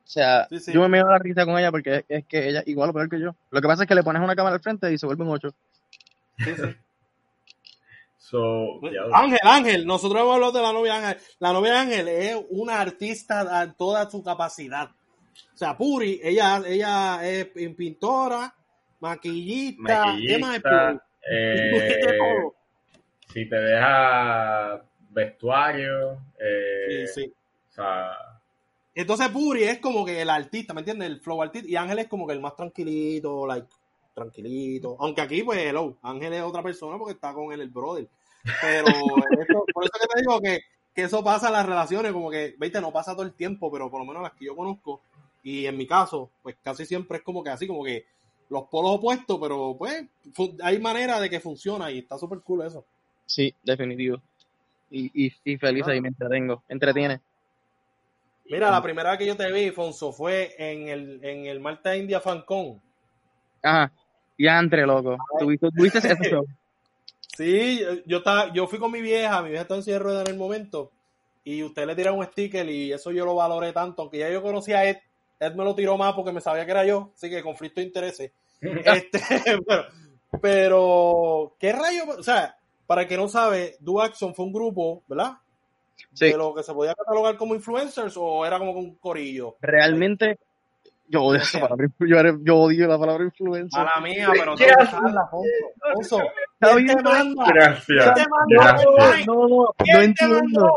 sea, 0.05 0.47
Sí, 0.49 0.59
sí. 0.59 0.71
yo 0.73 0.81
me 0.81 0.89
meo 0.89 1.07
la 1.09 1.17
risa 1.17 1.45
con 1.45 1.57
ella 1.57 1.71
porque 1.71 1.95
es, 1.97 2.05
es 2.09 2.25
que 2.25 2.49
ella 2.49 2.59
es 2.59 2.67
igual 2.67 2.89
o 2.89 2.93
peor 2.93 3.09
que 3.09 3.19
yo. 3.19 3.35
Lo 3.51 3.61
que 3.61 3.67
pasa 3.67 3.83
es 3.83 3.87
que 3.87 3.95
le 3.95 4.03
pones 4.03 4.21
una 4.21 4.35
cámara 4.35 4.55
al 4.55 4.61
frente 4.61 4.91
y 4.91 4.97
se 4.97 5.05
vuelve 5.05 5.23
un 5.23 5.29
ocho. 5.29 5.49
Sí, 6.39 6.53
sí. 6.55 6.75
So, 8.17 8.81
ya, 8.81 9.01
Ángel, 9.13 9.39
Ángel, 9.43 9.85
nosotros 9.85 10.21
hemos 10.21 10.33
hablado 10.33 10.53
de 10.53 10.61
la 10.61 10.73
novia 10.73 10.95
Ángel. 10.95 11.17
La 11.39 11.53
novia 11.53 11.79
Ángel 11.79 12.07
es 12.07 12.37
una 12.49 12.81
artista 12.81 13.59
a 13.59 13.71
toda 13.73 14.09
su 14.09 14.23
capacidad. 14.23 14.89
O 14.89 15.57
sea, 15.57 15.77
Puri, 15.77 16.19
ella, 16.23 16.61
ella 16.65 17.19
es 17.27 17.45
pintora, 17.75 18.53
maquillista, 18.99 20.15
¿qué 20.25 20.37
más 20.39 20.55
es 20.55 20.63
maquillista, 20.63 20.87
Puri? 20.87 20.99
Eh, 21.29 22.17
si 23.33 23.47
te 23.49 23.55
deja 23.55 24.83
vestuario, 25.09 26.17
eh, 26.39 27.05
Sí, 27.07 27.21
sí. 27.21 27.33
o 27.69 27.73
sea, 27.73 28.11
Entonces 28.95 29.29
Puri 29.29 29.63
es 29.63 29.79
como 29.79 30.05
que 30.05 30.21
el 30.21 30.29
artista, 30.29 30.73
¿me 30.73 30.81
entiendes? 30.81 31.09
El 31.09 31.19
flow 31.21 31.41
artista. 31.41 31.67
Y 31.69 31.75
Ángel 31.75 31.99
es 31.99 32.07
como 32.07 32.27
que 32.27 32.33
el 32.33 32.41
más 32.41 32.55
tranquilito, 32.55 33.47
like. 33.47 33.67
tranquilito. 34.13 34.95
Aunque 34.99 35.21
aquí, 35.21 35.43
pues, 35.43 35.59
hello, 35.59 35.97
Ángel 36.03 36.33
es 36.33 36.41
otra 36.43 36.61
persona 36.61 36.97
porque 36.97 37.13
está 37.13 37.33
con 37.33 37.51
él 37.51 37.61
el 37.61 37.69
brother. 37.69 38.07
Pero 38.61 38.83
esto- 39.39 39.65
por 39.73 39.83
eso 39.83 39.91
que 39.99 40.07
te 40.13 40.19
digo 40.21 40.39
que, 40.41 40.59
que 40.93 41.03
eso 41.03 41.23
pasa 41.23 41.47
en 41.47 41.53
las 41.53 41.65
relaciones, 41.65 42.11
como 42.13 42.29
que, 42.29 42.53
veiste, 42.59 42.79
no 42.81 42.91
pasa 42.91 43.13
todo 43.13 43.23
el 43.23 43.33
tiempo, 43.33 43.71
pero 43.71 43.89
por 43.89 43.99
lo 43.99 44.05
menos 44.05 44.21
las 44.21 44.33
que 44.33 44.45
yo 44.45 44.55
conozco, 44.55 45.01
y 45.41 45.65
en 45.65 45.75
mi 45.77 45.87
caso, 45.87 46.29
pues 46.43 46.55
casi 46.61 46.85
siempre 46.85 47.17
es 47.17 47.23
como 47.23 47.43
que 47.43 47.49
así, 47.49 47.65
como 47.67 47.83
que 47.83 48.05
los 48.49 48.63
polos 48.69 48.91
opuestos, 48.95 49.37
pero 49.41 49.75
pues 49.77 50.05
hay 50.61 50.79
manera 50.79 51.19
de 51.19 51.29
que 51.29 51.39
funciona 51.39 51.89
y 51.91 51.99
está 51.99 52.17
súper 52.17 52.39
cool 52.41 52.65
eso. 52.65 52.85
Sí, 53.25 53.53
definitivo. 53.63 54.21
Y, 54.91 55.25
y, 55.27 55.33
y 55.43 55.57
feliz 55.57 55.85
Ah. 55.87 55.91
ahí 55.91 56.01
me 56.01 56.09
entretengo. 56.09 56.63
Entretiene. 56.69 57.19
Mira, 58.45 58.69
la 58.69 58.81
primera 58.83 59.11
vez 59.11 59.19
que 59.19 59.25
yo 59.25 59.37
te 59.37 59.51
vi, 59.51 59.71
Fonso, 59.71 60.11
fue 60.11 60.53
en 60.57 60.89
el, 60.89 61.23
en 61.23 61.45
el 61.45 61.59
Malta 61.59 61.95
India 61.95 62.19
Fancon. 62.19 62.79
Ajá. 63.63 63.91
Ya 64.37 64.59
entre, 64.59 64.85
loco. 64.85 65.17
¿Tuviste, 65.39 65.69
tuviste 65.71 65.97
ese 65.99 66.29
show? 66.29 66.45
Sí, 67.35 67.81
yo- 68.05 68.17
estaba, 68.19 68.53
yo 68.53 68.67
fui 68.67 68.77
con 68.77 68.91
mi 68.91 69.01
vieja, 69.01 69.41
mi 69.41 69.49
vieja 69.49 69.63
estaba 69.63 69.81
en 69.83 69.99
ruedas 69.99 70.27
en 70.27 70.33
el 70.33 70.37
momento, 70.39 70.91
y 71.43 71.63
usted 71.63 71.87
le 71.87 71.95
tiraron 71.95 72.19
un 72.19 72.25
sticker 72.25 72.69
y 72.69 72.93
eso 72.93 73.11
yo 73.11 73.25
lo 73.25 73.33
valoré 73.33 73.73
tanto, 73.73 74.03
aunque 74.03 74.19
ya 74.19 74.29
yo 74.29 74.43
conocía 74.43 74.77
a 74.79 74.85
Ed, 74.85 74.97
Ed 75.45 75.53
me 75.55 75.63
lo 75.63 75.75
tiró 75.75 75.97
más 75.97 76.13
porque 76.13 76.31
me 76.31 76.41
sabía 76.41 76.65
que 76.65 76.71
era 76.71 76.85
yo, 76.85 77.11
así 77.15 77.29
que 77.29 77.43
conflicto 77.43 77.81
de 77.81 77.87
intereses. 77.87 78.31
Este, 78.61 79.19
pero, 79.67 79.85
pero, 80.41 81.55
¿qué 81.59 81.73
rayo? 81.73 82.03
O 82.17 82.23
sea, 82.23 82.55
para 82.87 83.01
el 83.01 83.07
que 83.07 83.17
no 83.17 83.27
sabe, 83.27 83.75
Do 83.79 84.01
Action 84.01 84.33
fue 84.33 84.45
un 84.45 84.53
grupo, 84.53 85.03
¿verdad? 85.07 85.33
Sí. 86.13 86.27
De 86.27 86.37
lo 86.37 86.53
que 86.55 86.63
se 86.63 86.73
podía 86.73 86.93
catalogar 86.93 87.35
como 87.37 87.55
influencers 87.55 88.15
o 88.17 88.45
era 88.45 88.57
como 88.59 88.71
un 88.71 88.95
corillo. 88.95 89.57
Realmente, 89.61 90.39
yo 91.07 91.23
odio 91.23 91.41
esa 91.41 91.59
palabra. 91.59 91.87
Yo, 91.99 92.17
yo 92.43 92.57
odio 92.57 92.87
la 92.87 92.97
palabra 92.97 93.23
influencer. 93.25 93.83
Mala 93.83 94.01
mía, 94.01 94.29
pero 94.31 94.55
¿Qué 94.55 94.65
tengo 94.65 94.77
que 94.77 94.83
haces? 94.83 94.99
usarla, 94.99 95.29
Fonso. 95.29 96.17
¿quién 96.59 96.69
te 96.69 96.83
bien, 96.83 97.03
manda? 97.03 97.45
Gracias. 97.53 98.13
¿Quién 98.13 98.13
te. 98.13 99.25
No, 99.25 99.33
no, 99.35 99.47
no 99.47 99.73
¿Quién 99.77 100.13
te 100.13 100.25
entiendo. 100.25 100.71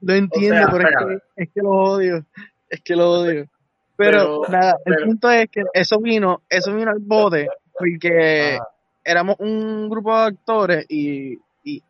Lo 0.00 0.14
entiendo, 0.14 0.56
sea, 0.56 0.68
pero 0.70 0.88
es 0.88 0.94
que, 0.96 1.42
es 1.42 1.50
que 1.52 1.60
lo 1.62 1.70
odio. 1.70 2.26
Es 2.68 2.80
que 2.82 2.96
lo 2.96 3.10
odio. 3.10 3.48
Pero, 3.96 4.42
Pero- 4.42 4.58
nada, 4.58 4.76
el 4.84 5.04
punto 5.04 5.30
es 5.30 5.48
que 5.50 5.62
eso 5.72 6.00
vino, 6.00 6.42
eso 6.48 6.74
vino 6.74 6.90
al 6.90 6.98
bote 6.98 7.48
porque 7.78 8.56
Ajá. 8.60 8.68
éramos 9.04 9.36
un 9.38 9.88
grupo 9.88 10.16
de 10.16 10.24
actores 10.26 10.86
y, 10.88 11.38
y, 11.62 11.82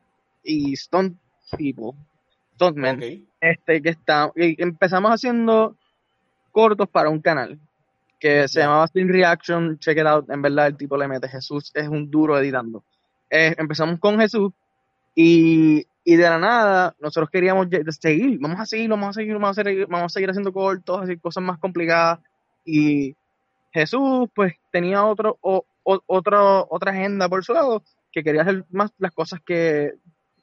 y 0.43 0.77
stunt 0.77 1.17
people, 1.57 1.93
stuntmen, 2.55 2.97
Ok. 2.97 3.29
este, 3.41 3.83
que 3.83 3.89
está, 3.91 4.31
y 4.37 4.61
empezamos 4.63 5.11
haciendo 5.13 5.77
cortos 6.53 6.89
para 6.89 7.09
un 7.09 7.21
canal 7.21 7.59
que 8.21 8.49
se 8.49 8.61
llamaba 8.61 8.87
Stream 8.87 9.09
Reaction, 9.09 9.79
check 9.79 9.99
it 9.99 10.07
out, 10.07 10.29
en 10.31 10.41
verdad 10.41 10.69
el 10.69 10.77
tipo 10.77 10.97
le 10.97 11.09
mete, 11.09 11.29
Jesús 11.29 11.71
es 11.75 11.89
un 11.89 12.11
duro 12.11 12.39
editando. 12.39 12.83
Eh, 13.29 13.55
empezamos 13.59 13.99
con 13.99 14.19
Jesús 14.19 14.53
y, 15.15 15.87
y 16.05 16.17
de 16.17 16.23
la 16.25 16.39
nada 16.39 16.95
nosotros 17.01 17.31
queríamos 17.31 17.69
seguir, 18.01 18.39
vamos 18.41 18.61
a 18.61 18.67
seguir, 18.67 18.89
vamos 18.91 19.09
a 19.11 19.13
seguir, 19.13 19.35
vamos 19.35 19.59
a 19.59 19.63
seguir, 19.65 19.87
vamos 19.87 20.13
a 20.13 20.15
seguir 20.15 20.31
haciendo 20.31 20.53
cortos, 20.53 21.03
hacer 21.03 21.21
cosas 21.21 21.43
más 21.45 21.59
complicadas 21.59 22.19
y 22.65 23.15
Jesús 23.73 24.29
pues 24.35 24.55
tenía 24.73 25.05
otro, 25.05 25.39
o- 25.41 25.65
o- 25.83 26.03
otro, 26.07 26.67
otra 26.71 26.93
agenda 26.93 27.29
por 27.29 27.45
su 27.45 27.53
lado 27.53 27.83
que 28.13 28.23
quería 28.23 28.43
hacer 28.43 28.65
más 28.71 28.93
las 28.99 29.13
cosas 29.13 29.41
que 29.45 29.93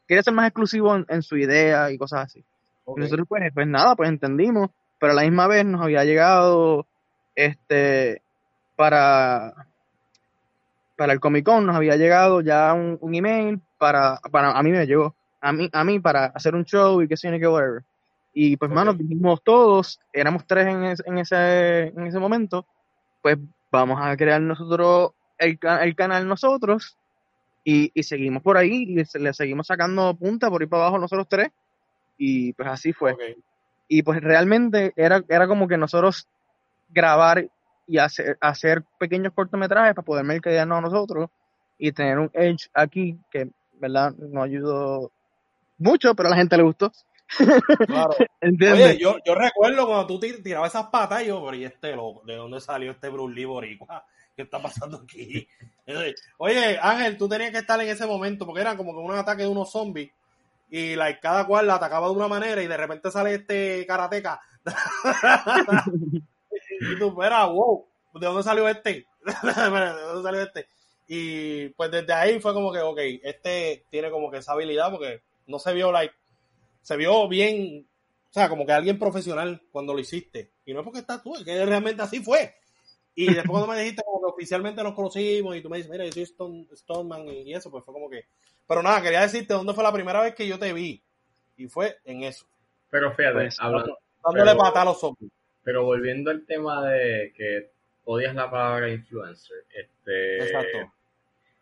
quería 0.07 0.23
ser 0.23 0.33
más 0.33 0.47
exclusivo 0.47 0.95
en, 0.95 1.05
en 1.09 1.21
su 1.21 1.37
idea 1.37 1.89
y 1.91 1.97
cosas 1.97 2.25
así. 2.25 2.39
Y 2.39 2.99
nosotros 2.99 3.27
pues, 3.29 3.43
pues 3.53 3.67
nada, 3.67 3.95
pues 3.95 4.09
entendimos, 4.09 4.69
pero 4.99 5.13
a 5.13 5.15
la 5.15 5.21
misma 5.23 5.47
vez 5.47 5.65
nos 5.65 5.81
había 5.81 6.03
llegado 6.03 6.85
este 7.35 8.21
para 8.75 9.67
para 10.97 11.13
el 11.13 11.19
Comic 11.19 11.45
Con 11.45 11.65
nos 11.65 11.75
había 11.75 11.95
llegado 11.95 12.41
ya 12.41 12.73
un, 12.73 12.97
un 13.01 13.15
email 13.15 13.61
para, 13.81 14.19
para 14.31 14.51
a 14.51 14.61
mí 14.61 14.69
me 14.69 14.85
llegó 14.85 15.15
a 15.41 15.51
mí 15.51 15.67
a 15.73 15.83
mí 15.83 15.99
para 15.99 16.25
hacer 16.25 16.53
un 16.53 16.63
show 16.63 17.01
y 17.01 17.07
qué 17.07 17.17
sé 17.17 17.31
yo 17.31 17.39
qué 17.39 17.47
whatever. 17.47 17.81
Y 18.31 18.55
pues 18.55 18.69
Ok. 18.69 18.75
mano, 18.75 18.93
dijimos 18.93 19.41
todos, 19.43 19.99
éramos 20.13 20.45
tres 20.45 20.67
en, 20.67 20.83
es- 20.83 21.03
en 21.03 21.17
ese 21.17 21.87
en 21.87 22.05
ese 22.05 22.19
momento, 22.19 22.67
pues 23.23 23.37
vamos 23.71 23.99
a 23.99 24.15
crear 24.15 24.39
nosotros 24.39 25.13
el, 25.39 25.57
el 25.81 25.95
canal 25.95 26.27
nosotros 26.27 26.95
y, 27.63 27.91
y 27.95 28.03
seguimos 28.03 28.43
por 28.43 28.55
ahí 28.55 28.85
y 28.87 29.03
se- 29.03 29.17
le 29.17 29.33
seguimos 29.33 29.65
sacando 29.65 30.13
punta 30.15 30.47
por 30.51 30.61
ahí 30.61 30.67
para 30.67 30.83
abajo 30.83 30.99
nosotros 30.99 31.27
tres 31.27 31.49
y 32.19 32.53
pues 32.53 32.69
así 32.69 32.93
fue 32.93 33.13
Ok. 33.13 33.21
y 33.87 34.03
pues 34.03 34.21
realmente 34.21 34.93
era, 34.95 35.23
era 35.27 35.47
como 35.47 35.67
que 35.67 35.77
nosotros 35.77 36.27
grabar 36.89 37.47
y 37.87 37.97
hacer, 37.97 38.37
hacer 38.41 38.83
pequeños 38.99 39.33
cortometrajes 39.33 39.95
para 39.95 40.05
poder 40.05 40.23
mercadearnos 40.23 40.77
a 40.77 40.81
nosotros 40.81 41.29
y 41.79 41.91
tener 41.91 42.19
un 42.19 42.29
edge 42.33 42.69
aquí 42.75 43.17
que, 43.31 43.49
¿verdad? 43.81 44.13
No 44.13 44.43
ayudó 44.43 45.11
mucho, 45.79 46.13
pero 46.15 46.27
a 46.27 46.29
la 46.31 46.37
gente 46.37 46.55
le 46.55 46.63
gustó. 46.63 46.91
Claro. 47.87 48.13
Oye, 48.41 48.97
yo, 48.99 49.17
yo 49.25 49.35
recuerdo 49.35 49.85
cuando 49.87 50.07
tú 50.07 50.19
tir- 50.19 50.43
tirabas 50.43 50.71
esas 50.71 50.87
patas, 50.87 51.23
y 51.23 51.27
yo, 51.27 51.43
pero 51.43 51.55
¿y 51.57 51.65
este 51.65 51.95
loco? 51.95 52.21
¿De 52.25 52.35
dónde 52.35 52.59
salió 52.61 52.91
este 52.91 53.09
Bruce 53.09 53.33
Lee 53.35 53.45
boricua? 53.45 54.05
¿Qué 54.35 54.43
está 54.43 54.61
pasando 54.61 55.01
aquí? 55.03 55.47
Oye, 56.37 56.77
Ángel, 56.81 57.17
tú 57.17 57.27
tenías 57.27 57.51
que 57.51 57.57
estar 57.57 57.79
en 57.81 57.89
ese 57.89 58.05
momento, 58.05 58.45
porque 58.45 58.61
era 58.61 58.77
como 58.77 58.91
que 58.93 58.99
un 58.99 59.11
ataque 59.15 59.43
de 59.43 59.49
unos 59.49 59.71
zombies, 59.71 60.11
y 60.69 60.95
like, 60.95 61.19
cada 61.19 61.45
cual 61.47 61.67
la 61.67 61.75
atacaba 61.75 62.07
de 62.07 62.13
una 62.13 62.27
manera, 62.27 62.61
y 62.61 62.67
de 62.67 62.77
repente 62.77 63.11
sale 63.11 63.33
este 63.35 63.85
karateca. 63.87 64.39
y 66.79 66.99
tú, 66.99 67.09
espera, 67.09 67.45
wow, 67.45 67.85
¿de 68.13 68.27
dónde 68.27 68.43
salió 68.43 68.67
este? 68.69 69.05
¿De 69.25 69.33
dónde 69.43 70.23
salió 70.23 70.41
este? 70.41 70.67
Y 71.13 71.67
pues 71.69 71.91
desde 71.91 72.13
ahí 72.13 72.39
fue 72.39 72.53
como 72.53 72.71
que, 72.71 72.79
ok, 72.79 72.97
este 73.23 73.83
tiene 73.89 74.09
como 74.09 74.31
que 74.31 74.37
esa 74.37 74.53
habilidad, 74.53 74.89
porque 74.91 75.21
no 75.45 75.59
se 75.59 75.73
vio, 75.73 75.91
like, 75.91 76.15
se 76.81 76.95
vio 76.95 77.27
bien, 77.27 77.85
o 78.29 78.33
sea, 78.33 78.47
como 78.47 78.65
que 78.65 78.71
alguien 78.71 78.97
profesional 78.97 79.61
cuando 79.73 79.93
lo 79.93 79.99
hiciste. 79.99 80.51
Y 80.65 80.73
no 80.73 80.79
es 80.79 80.85
porque 80.85 80.99
estás 80.99 81.21
tú, 81.21 81.35
es 81.35 81.43
que 81.43 81.65
realmente 81.65 82.01
así 82.01 82.21
fue. 82.21 82.55
Y 83.13 83.25
después 83.25 83.49
cuando 83.49 83.67
me 83.67 83.77
dijiste 83.79 84.03
como 84.05 84.21
que 84.21 84.31
oficialmente 84.33 84.81
nos 84.83 84.93
conocimos 84.93 85.53
y 85.57 85.61
tú 85.61 85.69
me 85.69 85.75
dices, 85.77 85.91
mira, 85.91 86.05
yo 86.05 86.13
soy 86.13 86.23
Stone, 86.23 86.65
Stoneman 86.73 87.27
y 87.27 87.53
eso, 87.53 87.69
pues 87.69 87.83
fue 87.83 87.93
como 87.93 88.09
que... 88.09 88.23
Pero 88.65 88.81
nada, 88.81 89.01
quería 89.01 89.19
decirte 89.19 89.53
dónde 89.53 89.73
fue 89.73 89.83
la 89.83 89.91
primera 89.91 90.21
vez 90.21 90.33
que 90.33 90.47
yo 90.47 90.57
te 90.57 90.71
vi. 90.71 91.03
Y 91.57 91.67
fue 91.67 91.97
en 92.05 92.23
eso, 92.23 92.45
Pero 92.89 93.13
fíjate, 93.13 93.33
Pues, 93.35 93.59
hablando, 93.59 93.97
dándole 94.23 94.51
Pero- 94.51 94.57
patada 94.57 94.81
a 94.83 94.85
los 94.85 94.99
zombies. 95.01 95.29
pero 95.61 95.83
volviendo 95.83 96.31
al 96.31 96.45
tema 96.45 96.87
de 96.89 97.33
que 97.35 97.69
odias 98.05 98.33
la 98.33 98.49
palabra 98.49 98.89
influencer, 98.89 99.57
este, 99.75 100.37
Exacto. 100.45 100.93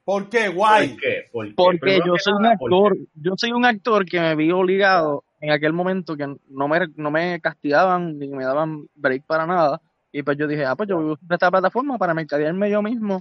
¿Por 0.09 0.27
qué? 0.27 0.47
Guay. 0.47 0.89
¿por 0.89 0.99
qué? 0.99 1.25
¿Por 1.31 1.47
qué? 1.47 1.53
Porque 1.55 1.79
Primero 1.79 2.05
yo 2.07 2.13
soy 2.17 2.33
un 2.33 2.45
actor, 2.47 2.97
yo 3.13 3.33
soy 3.37 3.51
un 3.51 3.63
actor 3.63 4.05
que 4.05 4.19
me 4.19 4.35
vi 4.35 4.51
obligado 4.51 5.23
en 5.39 5.51
aquel 5.51 5.71
momento 5.71 6.17
que 6.17 6.25
no 6.49 6.67
me, 6.67 6.79
no 6.95 7.11
me 7.11 7.39
castigaban 7.39 8.17
ni 8.17 8.27
me 8.27 8.43
daban 8.43 8.87
break 8.95 9.23
para 9.27 9.45
nada. 9.45 9.79
Y 10.11 10.23
pues 10.23 10.35
yo 10.35 10.47
dije, 10.47 10.65
ah, 10.65 10.75
pues 10.75 10.89
yo 10.89 10.95
voy 10.97 11.09
a 11.11 11.13
usar 11.13 11.27
esta 11.29 11.51
plataforma 11.51 11.99
para 11.99 12.15
mercadearme 12.15 12.71
yo 12.71 12.81
mismo 12.81 13.19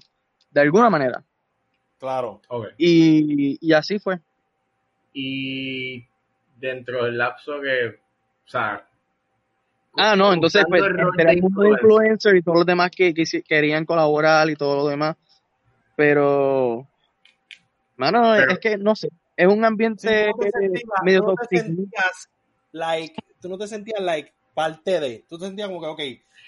de 0.50 0.60
alguna 0.62 0.88
manera. 0.88 1.22
Claro. 1.98 2.40
Ok. 2.48 2.68
Y, 2.78 3.58
y 3.60 3.72
así 3.74 3.98
fue. 3.98 4.20
Y 5.12 6.06
dentro 6.56 7.04
del 7.04 7.18
lapso 7.18 7.60
que, 7.60 7.98
o 8.46 8.48
sea, 8.48 8.82
Ah, 9.94 10.14
no, 10.16 10.32
entonces 10.32 10.64
pues 10.68 10.82
el 10.82 11.28
el 11.28 11.42
mundo 11.42 11.62
de 11.62 11.70
influencer. 11.70 12.36
y 12.36 12.42
todos 12.42 12.58
los 12.58 12.66
demás 12.66 12.90
que, 12.96 13.12
querían 13.46 13.84
colaborar 13.84 14.48
y 14.48 14.54
todo 14.54 14.76
lo 14.76 14.88
demás. 14.88 15.16
Pero, 15.98 16.86
mano, 17.96 18.34
Pero- 18.36 18.52
es 18.52 18.58
que 18.60 18.78
no 18.78 18.94
sé, 18.94 19.08
es 19.36 19.48
un 19.48 19.64
ambiente 19.64 20.28
no 20.28 20.42
sentías, 20.60 20.84
medio 21.02 21.20
tú 21.22 21.26
no 21.26 21.34
te 21.34 21.42
tóxico. 21.42 21.62
sentías, 21.64 22.28
like, 22.70 23.14
tú 23.40 23.48
no 23.48 23.58
te 23.58 23.66
sentías 23.66 24.00
like 24.00 24.32
parte 24.54 25.00
de, 25.00 25.24
tú 25.28 25.36
te 25.40 25.46
sentías 25.46 25.66
como 25.68 25.80
que, 25.80 25.86
ok, 25.88 26.00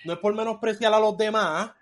no 0.04 0.12
es 0.12 0.18
por 0.20 0.36
menospreciar 0.36 0.94
a 0.94 1.00
los 1.00 1.18
demás, 1.18 1.72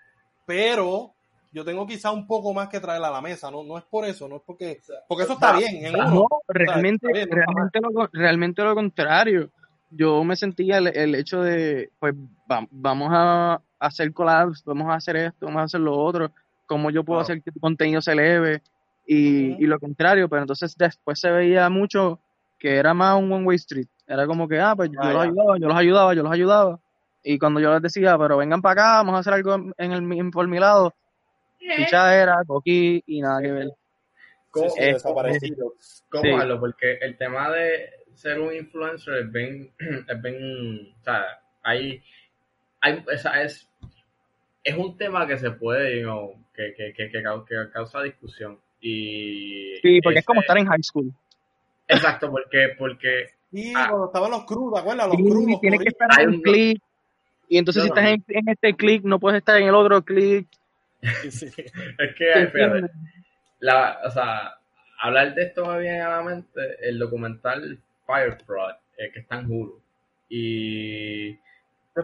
pero 0.46 1.12
yo 1.52 1.62
tengo 1.62 1.86
quizá 1.86 2.10
un 2.10 2.26
poco 2.26 2.54
más 2.54 2.70
que 2.70 2.80
traer 2.80 3.04
a 3.04 3.10
la 3.10 3.20
mesa, 3.20 3.50
no, 3.50 3.62
no 3.62 3.76
es 3.76 3.84
por 3.84 4.06
eso, 4.06 4.26
no 4.28 4.36
es 4.36 4.42
porque, 4.46 4.80
porque 5.06 5.24
eso 5.24 5.34
está 5.34 5.52
bien 5.58 5.84
en 5.84 5.94
uno. 5.94 6.08
No, 6.10 6.26
realmente, 6.48 7.06
bien, 7.12 7.28
realmente, 7.30 7.80
lo, 7.82 8.06
realmente 8.10 8.62
lo 8.62 8.74
contrario. 8.74 9.50
Yo 9.90 10.24
me 10.24 10.36
sentía 10.36 10.78
el, 10.78 10.86
el 10.86 11.14
hecho 11.14 11.42
de, 11.42 11.90
pues, 12.00 12.14
va- 12.50 12.66
vamos 12.70 13.10
a 13.12 13.60
hacer 13.78 14.10
collabs, 14.14 14.64
vamos 14.64 14.88
a 14.90 14.94
hacer 14.94 15.16
esto, 15.16 15.44
vamos 15.44 15.60
a 15.60 15.64
hacer 15.64 15.80
lo 15.80 15.94
otro, 15.98 16.30
cómo 16.68 16.90
yo 16.90 17.02
puedo 17.02 17.18
hacer 17.18 17.42
que 17.42 17.50
tu 17.50 17.58
contenido 17.58 18.00
se 18.00 18.12
eleve 18.12 18.62
y, 19.04 19.66
lo 19.66 19.80
contrario, 19.80 20.28
pero 20.28 20.42
entonces 20.42 20.76
después 20.76 21.18
se 21.18 21.30
veía 21.30 21.68
mucho 21.70 22.20
que 22.58 22.76
era 22.76 22.92
más 22.92 23.16
un 23.18 23.32
one 23.32 23.44
way 23.46 23.56
street. 23.56 23.88
Era 24.06 24.26
como 24.26 24.46
que, 24.46 24.60
ah, 24.60 24.74
pues 24.76 24.90
yo 24.90 24.98
Ah, 25.00 25.12
los 25.12 25.22
ayudaba, 25.22 25.58
yo 25.58 25.66
los 25.66 25.76
ayudaba, 25.76 26.14
yo 26.14 26.22
los 26.22 26.32
ayudaba. 26.32 26.80
Y 27.24 27.38
cuando 27.38 27.58
yo 27.58 27.72
les 27.72 27.82
decía, 27.82 28.16
pero 28.18 28.36
vengan 28.36 28.60
para 28.60 28.72
acá, 28.72 28.96
vamos 28.98 29.14
a 29.14 29.18
hacer 29.18 29.32
algo 29.32 29.72
en, 29.76 29.92
el, 29.92 30.30
por 30.30 30.46
mi 30.46 30.58
lado, 30.58 30.94
pichadera, 31.58 32.42
coquí 32.46 33.02
y 33.06 33.20
nada 33.22 33.40
que 33.40 33.52
ver. 33.52 33.68
¿Cómo, 34.50 34.68
Sí, 34.68 34.74
sí, 34.76 34.82
Eh, 34.84 34.92
desaparecido. 34.92 35.72
cómo 36.10 36.22
sí. 36.22 36.30
hablo? 36.30 36.60
Porque 36.60 36.98
el 37.00 37.16
tema 37.16 37.50
de 37.50 37.90
ser 38.14 38.40
un 38.40 38.54
influencer 38.54 39.14
es 39.14 39.32
bien, 39.32 39.72
es 40.08 40.22
bien, 40.22 40.94
o 41.00 41.04
sea, 41.04 41.22
hay, 41.62 42.02
hay, 42.80 43.04
esa 43.10 43.42
es, 43.42 43.68
es 44.64 44.76
un 44.76 44.96
tema 44.98 45.26
que 45.26 45.38
se 45.38 45.50
puede, 45.50 46.00
you 46.00 46.04
know, 46.06 46.34
que, 46.58 46.74
que, 46.74 46.92
que, 46.92 47.10
que 47.10 47.22
cau- 47.22 47.44
que 47.46 47.54
causa 47.72 48.02
discusión. 48.02 48.58
Y 48.80 49.76
Sí, 49.82 50.00
porque 50.02 50.18
es 50.18 50.24
como 50.26 50.40
estar 50.40 50.58
en 50.58 50.66
high 50.66 50.82
school. 50.82 51.12
Exacto, 51.86 52.30
porque, 52.30 52.74
porque 52.78 53.26
Y 53.52 53.72
Ah. 53.74 53.86
cuando 53.88 54.06
estaban 54.08 54.30
los 54.32 54.44
cruz, 54.44 54.74
¿te 54.74 54.80
acuerdas? 54.80 55.06
Los 55.08 55.16
Sí, 55.16 55.22
los 55.22 55.60
tienes 55.60 55.80
que 55.80 55.88
estar 55.88 56.08
Hay 56.18 56.24
en 56.24 56.30
un 56.30 56.42
click. 56.42 56.82
Y 57.48 57.56
entonces 57.58 57.82
Yo 57.82 57.86
si 57.86 57.88
estás 57.88 58.12
en, 58.12 58.24
en 58.36 58.48
este 58.48 58.74
click, 58.74 59.04
no 59.04 59.18
puedes 59.18 59.38
estar 59.38 59.56
en 59.56 59.68
el 59.68 59.74
otro 59.74 60.02
click. 60.02 60.46
Sí, 61.22 61.30
sí. 61.30 61.46
es 61.46 62.14
que, 62.16 62.46
fíjate, 62.52 62.90
la, 63.60 64.00
o 64.04 64.10
sea, 64.10 64.54
hablar 65.00 65.34
de 65.34 65.44
esto 65.44 65.64
me 65.64 65.78
viene 65.80 66.00
a 66.02 66.10
la 66.10 66.22
mente 66.22 66.60
el 66.82 66.98
documental 66.98 67.78
Fire 68.06 68.36
Fraud, 68.44 68.72
eh, 68.98 69.10
que 69.12 69.20
está 69.20 69.38
en 69.38 69.46
Hulu. 69.46 69.80
Y 70.28 71.38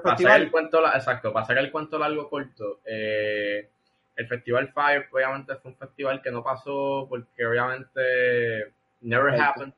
para 0.02 0.36
el 0.36 0.50
cuento, 0.50 0.80
la- 0.80 0.92
exacto, 0.92 1.32
para 1.32 1.44
hacer 1.44 1.58
el 1.58 1.70
cuento 1.70 1.98
largo 1.98 2.28
corto, 2.30 2.80
eh, 2.86 3.68
el 4.16 4.28
festival 4.28 4.72
Fire 4.72 5.06
obviamente 5.12 5.54
fue 5.56 5.72
un 5.72 5.76
festival 5.76 6.22
que 6.22 6.30
no 6.30 6.42
pasó 6.42 7.06
porque 7.08 7.46
obviamente 7.46 8.72
never 9.00 9.40
happened, 9.40 9.72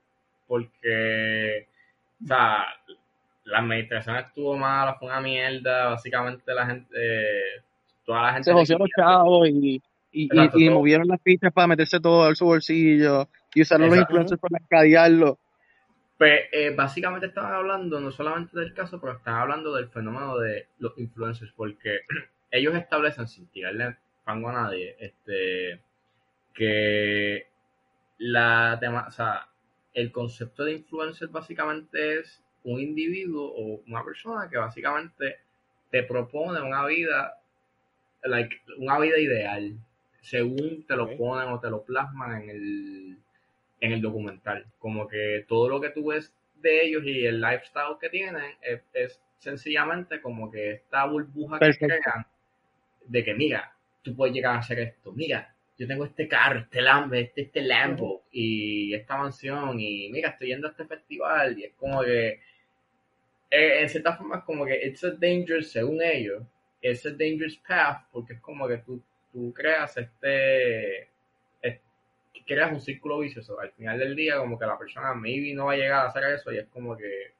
porque, 0.46 1.66
o 2.22 2.26
sea, 2.26 2.66
la 3.44 3.58
administración 3.58 4.16
estuvo 4.16 4.56
mala, 4.56 4.94
fue 4.94 5.08
una 5.08 5.20
mierda, 5.20 5.88
básicamente 5.90 6.52
la 6.52 6.66
gente, 6.66 6.88
eh, 6.96 7.62
toda 8.04 8.22
la 8.22 8.32
gente... 8.34 8.44
Se 8.44 8.52
joseó 8.52 8.78
los 8.78 8.90
chavos 8.96 9.48
y, 9.48 9.82
y, 10.12 10.24
Exacto, 10.26 10.58
movieron 10.58 11.08
las 11.08 11.20
fichas 11.22 11.52
para 11.52 11.68
meterse 11.68 12.00
todo 12.00 12.24
al 12.24 12.36
su 12.36 12.46
bolsillo 12.46 13.28
y 13.54 13.62
usaron 13.62 13.88
los 13.88 13.98
influencers 13.98 14.40
para 14.40 14.58
escadearlo. 14.58 15.38
Pues 16.18 16.40
eh, 16.52 16.74
básicamente 16.74 17.26
estaban 17.26 17.52
hablando 17.52 18.00
no 18.00 18.10
solamente 18.10 18.58
del 18.58 18.72
caso, 18.72 19.00
pero 19.00 19.14
estaban 19.14 19.42
hablando 19.42 19.74
del 19.74 19.88
fenómeno 19.88 20.38
de 20.38 20.66
los 20.78 20.96
influencers, 20.98 21.52
porque 21.54 22.00
ellos 22.50 22.74
establecen, 22.74 23.26
sin 23.28 23.46
tirarle 23.48 23.96
fango 24.26 24.48
a 24.48 24.52
nadie, 24.52 24.96
este, 24.98 25.80
que 26.52 27.46
la 28.18 28.76
tema, 28.80 29.06
o 29.06 29.10
sea, 29.12 29.48
el 29.94 30.10
concepto 30.10 30.64
de 30.64 30.72
influencer 30.72 31.28
básicamente 31.28 32.18
es 32.18 32.42
un 32.64 32.80
individuo 32.80 33.46
o 33.46 33.82
una 33.86 34.04
persona 34.04 34.50
que 34.50 34.58
básicamente 34.58 35.38
te 35.90 36.02
propone 36.02 36.60
una 36.60 36.84
vida, 36.86 37.40
like, 38.24 38.60
una 38.78 38.98
vida 38.98 39.16
ideal, 39.16 39.78
según 40.20 40.84
te 40.88 40.96
lo 40.96 41.16
ponen 41.16 41.48
o 41.52 41.60
te 41.60 41.70
lo 41.70 41.84
plasman 41.84 42.42
en 42.42 42.50
el, 42.50 43.16
en 43.80 43.92
el 43.92 44.02
documental. 44.02 44.66
Como 44.80 45.06
que 45.06 45.44
todo 45.46 45.68
lo 45.68 45.80
que 45.80 45.90
tú 45.90 46.08
ves 46.08 46.34
de 46.56 46.84
ellos 46.84 47.04
y 47.04 47.24
el 47.26 47.40
lifestyle 47.40 47.96
que 48.00 48.08
tienen 48.08 48.56
es, 48.60 48.82
es 48.92 49.22
sencillamente 49.38 50.20
como 50.20 50.50
que 50.50 50.72
esta 50.72 51.04
burbuja 51.04 51.60
Perfecto. 51.60 51.94
que 51.94 52.00
crean 52.00 52.26
de 53.06 53.24
que 53.24 53.34
mira, 53.34 53.75
tú 54.06 54.16
puedes 54.16 54.34
llegar 54.34 54.56
a 54.56 54.58
hacer 54.60 54.78
esto, 54.80 55.12
mira, 55.12 55.52
yo 55.78 55.86
tengo 55.86 56.04
este 56.06 56.26
carro, 56.26 56.60
este 56.60 56.80
Lambo, 56.80 57.14
este, 57.16 57.42
este 57.42 57.60
Lambo 57.62 58.24
y 58.32 58.94
esta 58.94 59.16
mansión 59.18 59.78
y 59.80 60.08
mira, 60.10 60.30
estoy 60.30 60.48
yendo 60.48 60.68
a 60.68 60.70
este 60.70 60.86
festival 60.86 61.58
y 61.58 61.64
es 61.64 61.74
como 61.74 62.02
que 62.02 62.40
eh, 63.50 63.80
en 63.82 63.88
cierta 63.88 64.16
forma 64.16 64.38
es 64.38 64.44
como 64.44 64.64
que 64.64 64.74
it's 64.86 65.04
a 65.04 65.10
dangerous, 65.10 65.70
según 65.70 66.02
ellos, 66.02 66.42
it's 66.82 67.04
a 67.06 67.10
dangerous 67.10 67.56
path 67.58 68.04
porque 68.12 68.34
es 68.34 68.40
como 68.40 68.66
que 68.68 68.78
tú, 68.78 69.02
tú 69.32 69.52
creas 69.54 69.96
este, 69.96 71.02
es- 71.62 71.80
creas 72.46 72.72
un 72.72 72.80
círculo 72.80 73.18
vicioso. 73.20 73.58
Al 73.60 73.72
final 73.72 73.98
del 73.98 74.16
día 74.16 74.38
como 74.38 74.58
que 74.58 74.66
la 74.66 74.78
persona 74.78 75.14
maybe 75.14 75.54
no 75.54 75.66
va 75.66 75.72
a 75.72 75.76
llegar 75.76 76.06
a 76.06 76.08
hacer 76.08 76.24
eso 76.34 76.52
y 76.52 76.58
es 76.58 76.66
como 76.68 76.96
que 76.96 77.32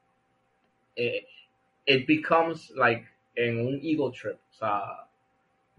eh, 0.95 1.25
it 1.85 2.05
becomes 2.07 2.71
like 2.71 3.05
en 3.35 3.59
un 3.65 3.79
ego 3.83 4.11
trip, 4.11 4.37
o 4.49 4.53
sea, 4.53 5.07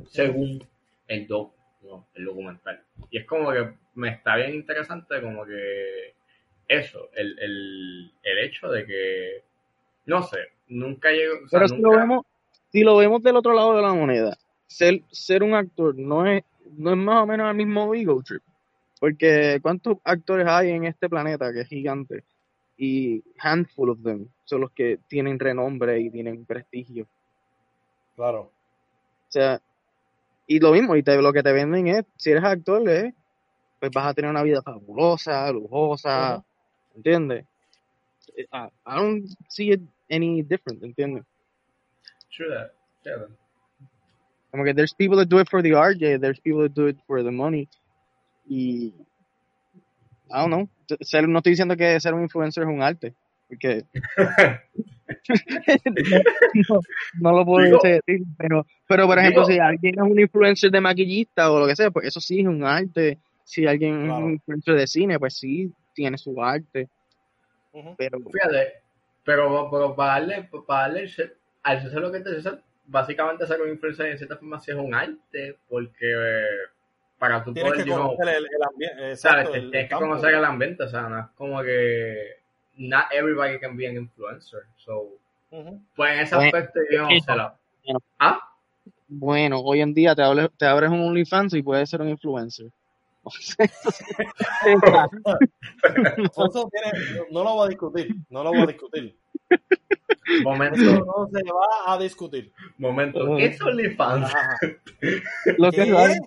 según 0.07 0.65
el 1.09 1.27
doc, 1.27 1.55
no, 1.83 2.07
el 2.15 2.25
documental. 2.25 2.83
Y 3.11 3.19
es 3.19 3.27
como 3.27 3.51
que 3.53 3.75
me 3.95 4.11
está 4.11 4.37
bien 4.37 4.55
interesante 4.55 5.21
como 5.21 5.45
que 5.45 6.15
eso, 6.69 7.09
el, 7.15 7.39
el, 7.39 8.13
el 8.23 8.39
hecho 8.39 8.69
de 8.69 8.87
que, 8.87 9.43
no 10.07 10.23
sé, 10.23 10.39
nunca 10.69 11.11
llego, 11.11 11.37
o 11.45 11.49
sea, 11.49 11.61
Pero 11.61 11.69
si 11.69 11.79
lo 11.79 11.91
vemos, 11.91 12.27
si 12.71 12.85
lo 12.85 12.97
vemos 12.97 13.23
del 13.23 13.37
otro 13.37 13.55
lado 13.55 13.75
de 13.75 13.83
la 13.83 13.95
moneda, 13.95 14.37
ser, 14.67 15.03
ser 15.11 15.43
un 15.43 15.55
actor 15.55 15.97
no 15.97 16.27
es, 16.27 16.45
no 16.77 16.91
es 16.91 16.97
más 16.97 17.23
o 17.23 17.27
menos 17.27 17.51
el 17.51 17.57
mismo 17.57 17.95
ego 17.95 18.23
trip. 18.23 18.43
Porque 19.01 19.59
¿cuántos 19.63 19.99
actores 20.05 20.47
hay 20.47 20.71
en 20.71 20.85
este 20.85 21.09
planeta 21.09 21.53
que 21.53 21.61
es 21.61 21.69
gigante? 21.69 22.25
Y 22.77 23.23
handful 23.39 23.91
of 23.91 24.03
them 24.03 24.29
son 24.45 24.61
los 24.63 24.71
que 24.73 24.99
tienen 25.09 25.39
renombre 25.39 25.99
y 26.01 26.11
tienen 26.11 26.45
prestigio. 26.45 27.07
Claro. 28.17 28.41
O 28.41 29.31
sea, 29.31 29.61
y 30.49 30.59
lo 30.59 30.73
mismo, 30.73 30.97
y 30.97 31.03
te, 31.03 31.21
lo 31.21 31.33
que 31.33 31.43
te 31.43 31.53
venden 31.53 31.87
es, 31.89 32.05
si 32.17 32.31
eres 32.31 32.43
actor, 32.43 32.89
es, 32.89 33.15
pues 33.79 33.93
vas 33.95 34.07
a 34.07 34.15
tener 34.15 34.31
una 34.31 34.43
vida 34.43 34.63
fabulosa, 34.63 35.53
lujosa, 35.53 36.37
Ujú. 36.37 36.45
¿entiendes? 36.97 37.45
I, 38.53 38.69
I 38.87 38.97
don't 38.97 39.27
see 39.49 39.73
it 39.73 39.81
any 40.11 40.43
different, 40.43 40.83
¿entiendes? 40.83 41.25
True 42.31 42.49
that, 42.51 42.73
yeah. 43.05 43.27
Como 44.51 44.65
que 44.65 44.73
there's 44.73 44.95
people 44.95 45.19
that 45.19 45.29
do 45.29 45.39
it 45.39 45.49
for 45.51 45.63
the 45.63 45.75
art, 45.75 45.99
yeah, 45.99 46.17
there's 46.17 46.41
people 46.41 46.63
that 46.63 46.75
do 46.75 46.87
it 46.87 46.97
for 47.07 47.23
the 47.23 47.31
money. 47.31 47.69
Y 48.49 48.93
I 50.31 50.41
don't 50.41 50.51
know. 50.51 50.69
Ser- 51.03 51.29
no 51.29 51.39
estoy 51.41 51.53
diciendo 51.53 51.77
que 51.77 52.01
ser 52.01 52.15
un 52.15 52.23
influencer 52.23 52.63
es 52.63 52.69
un 52.69 52.83
arte, 52.83 53.15
porque 53.49 53.85
no, 56.69 56.81
no 57.21 57.33
lo 57.39 57.45
puedo 57.45 57.65
Digo- 57.65 57.81
decir, 57.83 58.23
pero, 58.37 58.67
pero 58.87 59.07
por 59.07 59.19
ejemplo, 59.19 59.43
Digo- 59.47 59.53
si 59.55 59.59
alguien 59.59 59.95
es 59.97 60.03
un 60.03 60.19
influencer 60.21 60.71
de 60.71 60.81
maquillista 60.81 61.51
o 61.51 61.61
lo 61.61 61.67
que 61.67 61.77
sea, 61.77 61.91
pues 61.91 62.07
eso 62.07 62.21
sí 62.21 62.41
es 62.41 62.47
un 62.47 62.65
arte. 62.65 63.19
Si 63.45 63.67
alguien 63.67 64.05
es 64.05 64.11
un 64.13 64.33
influencer 64.33 64.75
de 64.75 64.87
cine, 64.87 65.19
pues 65.19 65.35
sí 65.39 65.73
tiene 65.95 66.19
su 66.19 66.43
arte, 66.43 66.89
pero 67.97 68.19
Fíjate, 68.21 68.73
pero, 69.25 69.69
pero 69.71 69.97
para 69.97 70.13
darle, 70.15 70.49
para 70.67 70.83
darle 70.83 71.11
al 71.63 71.77
hacer 71.79 71.95
lo 72.01 72.13
que 72.13 72.21
te 72.21 72.35
dice, 72.37 72.51
básicamente 72.87 73.47
ser 73.47 73.61
un 73.63 73.71
influencer 73.71 74.07
en 74.07 74.19
cierta 74.19 74.37
forma 74.37 74.61
sí 74.61 74.71
es 74.71 74.77
un 74.77 74.95
arte, 74.95 75.57
porque 75.69 75.97
eh, 76.13 76.45
para 77.19 77.43
tú 77.43 77.53
Tienes 77.55 77.73
poder, 77.73 77.85
que 77.87 77.91
conocer 77.91 78.29
el, 78.29 78.45
el 78.45 78.63
ambiente. 78.71 79.17
¿sabes? 79.17 79.47
Exacto. 79.47 79.51
Te- 79.53 79.59
el- 79.59 79.65
el 79.65 79.71
Tienes 79.71 79.87
que 79.89 79.91
campo. 79.91 80.07
conocer 80.09 80.35
el 80.35 80.45
ambiente, 80.45 80.83
o 80.85 80.89
sea, 80.89 81.03
no 81.09 81.19
es 81.21 81.27
como 81.35 81.63
que 81.63 82.19
not 82.79 83.05
everybody 83.13 83.59
can 83.59 83.77
be 83.77 83.87
an 83.87 83.97
influencer, 83.97 84.63
so, 84.77 85.09
Ujú. 85.51 85.81
pues 85.97 86.13
en 86.15 86.21
ese 86.21 86.35
Bueno, 86.37 86.47
aspecto 86.57 86.81
yo 86.91 87.03
no 87.03 87.09
sé 87.21 87.37
la... 87.37 87.55
bueno. 87.85 88.01
¿Ah? 88.19 88.39
bueno, 89.09 89.61
hoy 89.61 89.81
en 89.81 89.93
día 89.95 90.15
te, 90.15 90.23
hables- 90.23 90.51
te 90.57 90.65
abres 90.67 90.91
un 90.91 91.01
OnlyFans 91.01 91.53
y 91.55 91.63
puedes 91.63 91.89
ser 91.91 92.01
un 92.03 92.09
influencer. 92.09 92.71
Eso 96.33 96.71
tiene- 96.71 96.93
no 97.31 97.45
lo 97.45 97.55
voy 97.55 97.67
a 97.67 97.69
discutir. 97.69 98.15
No 98.31 98.43
lo 98.45 98.51
voy 98.51 98.63
a 98.63 98.67
discutir. 98.67 99.17
Momento, 100.45 100.77
Eso 100.81 101.05
no 101.05 101.29
se 101.33 101.43
va 101.45 101.93
a 101.95 101.99
discutir. 101.99 102.53
momento, 102.79 103.39
it's 103.39 103.61
OnlyFans, 103.63 104.27
Ajá. 104.35 104.57
Lo 105.57 105.71
que 105.73 105.83
es. 105.83 106.21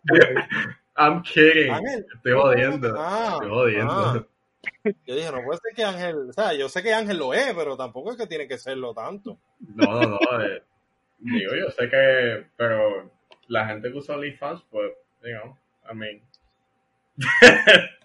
I'm 0.97 1.21
kidding, 1.23 1.73
estoy 2.15 2.33
jodiendo, 2.33 2.93
Ah, 2.97 3.31
estoy 3.33 3.49
jodiendo. 3.49 3.91
ah. 3.93 4.25
Yo 5.06 5.15
dije, 5.15 5.32
no 5.32 5.43
puede 5.43 5.60
ser 5.63 5.74
que 5.76 5.84
Ángel, 5.84 6.30
o 6.30 6.34
sea, 6.34 6.54
yo 6.54 6.69
sé 6.69 6.84
que 6.84 6.93
Ángel 6.93 7.17
lo 7.17 7.34
es, 7.34 7.54
pero 7.54 7.76
tampoco 7.78 8.12
es 8.12 8.17
que 8.17 8.28
tiene 8.28 8.47
que 8.47 8.58
serlo 8.58 8.93
tanto. 8.93 9.38
No, 9.60 10.02
no, 10.02 10.19
no. 10.19 10.41
eh, 10.43 10.62
digo, 11.19 11.52
yo 11.56 11.69
sé 11.71 11.89
que, 11.89 12.45
pero 12.58 13.10
la 13.47 13.65
gente 13.67 13.91
que 13.91 13.97
usa 13.97 14.15
OnlyFans, 14.15 14.63
pues, 14.69 14.91
know, 15.21 15.58
I 15.91 15.95
mean. 15.95 16.21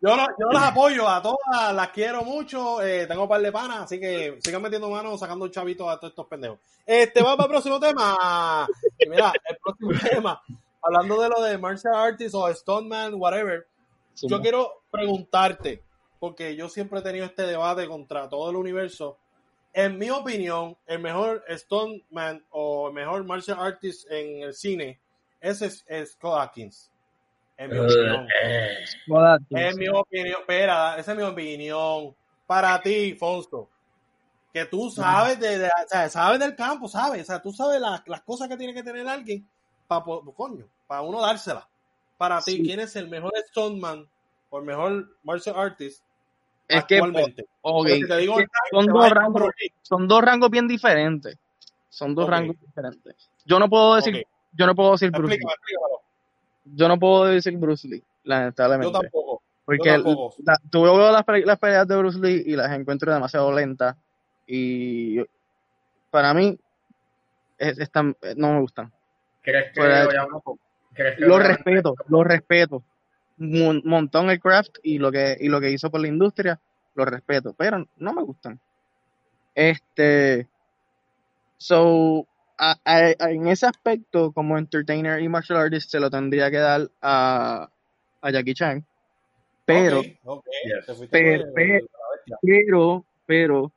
Yo, 0.00 0.16
no- 0.16 0.26
yo 0.38 0.48
las 0.52 0.62
apoyo 0.64 1.08
a 1.08 1.22
todas, 1.22 1.74
las 1.74 1.88
quiero 1.90 2.22
mucho, 2.22 2.82
eh, 2.82 3.06
tengo 3.06 3.22
un 3.22 3.28
par 3.28 3.40
de 3.40 3.50
panas, 3.52 3.78
así 3.80 3.98
que 3.98 4.38
sigan 4.42 4.62
metiendo 4.62 4.88
manos, 4.90 5.18
sacando 5.18 5.44
un 5.46 5.50
chavito 5.50 5.88
a 5.88 5.98
todos 5.98 6.12
estos 6.12 6.26
pendejos. 6.26 6.58
Este, 6.86 7.22
vamos 7.22 7.40
al 7.40 7.48
próximo 7.50 7.80
tema. 7.80 8.68
Y 8.98 9.08
mira, 9.08 9.32
el 9.48 9.56
próximo 9.56 9.90
tema, 10.10 10.42
hablando 10.82 11.20
de 11.20 11.28
lo 11.28 11.42
de 11.42 11.58
martial 11.58 11.94
artist 11.94 12.34
o 12.34 12.52
stuntman, 12.54 13.14
whatever, 13.14 13.66
Sí, 14.14 14.26
yo 14.28 14.36
¿no? 14.36 14.42
quiero 14.42 14.82
preguntarte, 14.90 15.82
porque 16.18 16.56
yo 16.56 16.68
siempre 16.68 16.98
he 16.98 17.02
tenido 17.02 17.24
este 17.26 17.42
debate 17.42 17.86
contra 17.86 18.28
todo 18.28 18.50
el 18.50 18.56
universo. 18.56 19.18
En 19.72 19.96
mi 19.98 20.10
opinión, 20.10 20.76
el 20.86 20.98
mejor 20.98 21.44
stuntman 21.50 22.44
o 22.50 22.88
el 22.88 22.94
mejor 22.94 23.24
martial 23.24 23.58
artist 23.60 24.10
en 24.10 24.42
el 24.42 24.54
cine 24.54 24.98
ese 25.40 25.66
es, 25.66 25.84
es 25.86 26.12
Scott 26.12 26.40
Atkins. 26.40 26.90
En 27.56 27.70
mi 27.70 27.78
opinión. 27.78 28.26
Joder, 29.06 29.40
En 29.50 29.76
mi 29.78 29.88
opinión, 29.88 30.40
espera, 30.40 30.96
esa 30.98 31.12
es 31.12 31.16
mi 31.18 31.22
opinión. 31.22 32.16
Para 32.44 32.80
ti, 32.82 33.14
Fonso, 33.14 33.68
que 34.52 34.64
tú 34.64 34.90
sabes 34.90 35.38
de, 35.38 35.58
de- 35.58 35.66
o 35.68 35.88
sea, 35.88 36.08
sabes 36.08 36.40
del 36.40 36.56
campo, 36.56 36.88
sabes, 36.88 37.22
o 37.22 37.24
sea, 37.26 37.40
tú 37.40 37.52
sabes 37.52 37.80
las, 37.80 38.02
las 38.06 38.22
cosas 38.22 38.48
que 38.48 38.56
tiene 38.56 38.74
que 38.74 38.82
tener 38.82 39.06
alguien 39.06 39.48
para 39.88 40.04
coño, 40.36 40.66
para 40.86 41.02
uno 41.02 41.20
dárselas. 41.20 41.66
Para 42.16 42.40
ti, 42.42 42.52
Sí. 42.52 42.62
¿quién 42.62 42.80
es 42.80 42.94
el 42.96 43.08
mejor 43.08 43.32
stuntman 43.48 44.06
o 44.50 44.58
el 44.58 44.64
mejor 44.64 45.08
martial 45.22 45.56
artist 45.58 46.02
Es 46.68 46.84
que, 46.84 46.96
actualmente? 46.96 47.42
ok, 47.62 47.76
Porque 47.78 47.94
si 47.96 48.06
te 48.08 48.16
digo 48.18 48.38
es 48.38 48.46
que 48.46 48.52
son 48.70 48.86
dos 48.86 49.10
rangos, 49.10 49.42
son 49.82 50.06
dos 50.08 50.22
rangos 50.22 50.50
bien 50.50 50.68
diferentes. 50.68 51.36
Son 51.88 52.14
dos 52.14 52.28
rangos 52.28 52.56
diferentes. 52.60 53.30
Yo 53.44 53.58
no 53.58 53.68
puedo 53.68 53.94
decir, 53.96 54.24
yo 54.52 54.66
no 54.66 54.74
puedo 54.74 54.92
decir 54.92 55.10
Bruce 55.10 55.36
Lee. 55.36 55.44
Yo 56.64 56.86
no 56.86 56.98
puedo 56.98 57.24
decir 57.24 57.56
Bruce 57.56 57.88
Lee, 57.88 58.02
lamentablemente. 58.24 58.92
Yo 58.92 59.00
tampoco. 59.00 59.42
Porque 59.64 59.78
Yo 59.88 59.94
tampoco. 60.02 60.34
la- 60.44 60.60
tú 60.70 60.82
veo 60.82 61.10
las, 61.12 61.24
pe- 61.24 61.44
las 61.46 61.58
peleas 61.58 61.86
de 61.88 61.96
Bruce 61.96 62.18
Lee 62.18 62.42
y 62.46 62.56
las 62.56 62.70
encuentro 62.72 63.12
demasiado 63.12 63.52
lentas. 63.52 63.96
Y 64.46 65.18
para 66.10 66.32
mí, 66.34 66.58
es- 67.58 67.78
están, 67.78 68.16
no 68.36 68.52
me 68.54 68.60
gustan. 68.60 68.92
¿Crees 69.50 69.66
que, 69.72 69.80
Fuera 69.80 70.00
de- 70.00 70.06
obviamente- 70.08 70.60
crees 70.94 71.16
que 71.16 71.24
Lo 71.24 71.38
respeto, 71.38 71.94
lo 72.08 72.24
respeto. 72.24 72.82
Un 73.38 73.82
montón 73.84 74.30
el 74.30 74.40
craft 74.40 74.78
y 74.82 74.98
lo 74.98 75.10
que 75.12 75.36
y 75.40 75.48
lo 75.48 75.60
que 75.60 75.70
hizo 75.70 75.90
por 75.90 76.00
la 76.00 76.08
industria, 76.08 76.58
lo 76.94 77.04
respeto, 77.04 77.54
pero 77.56 77.86
no 77.96 78.12
me 78.12 78.22
gustan. 78.22 78.58
Este, 79.54 80.46
so, 81.56 82.26
a- 82.58 82.76
a- 82.84 83.14
a- 83.18 83.30
en 83.30 83.46
ese 83.48 83.66
aspecto, 83.66 84.32
como 84.32 84.58
entertainer 84.58 85.20
y 85.20 85.28
martial 85.28 85.60
artist, 85.60 85.90
se 85.90 86.00
lo 86.00 86.10
tendría 86.10 86.50
que 86.50 86.58
dar 86.58 86.88
a, 87.00 87.68
a 88.20 88.30
Jackie 88.30 88.54
Chan. 88.54 88.84
Pero, 89.64 90.02
Pero- 91.10 91.44
pero- 91.52 91.52
pero, 92.42 93.04
pero, 93.26 93.72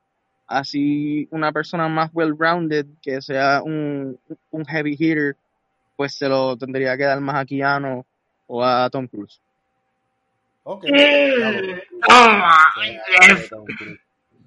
así 0.48 1.28
una 1.32 1.52
persona 1.52 1.88
más 1.88 2.10
well-rounded, 2.14 2.86
que 3.02 3.22
sea 3.22 3.62
un, 3.64 4.18
un 4.52 4.66
heavy 4.66 4.96
hitter, 4.98 5.36
pues 5.96 6.16
se 6.16 6.28
lo 6.28 6.58
tendría 6.58 6.98
que 6.98 7.04
dar 7.04 7.20
más 7.22 7.36
a 7.36 7.46
Keanu 7.46 8.04
o 8.48 8.64
a 8.64 8.90
Tom 8.90 9.08
Cruise. 9.08 9.40
Ok. 10.64 10.86
Toma. 12.08 12.56
Claro, 12.76 13.42
Tom 13.50 13.66
Cruise. 13.78 14.00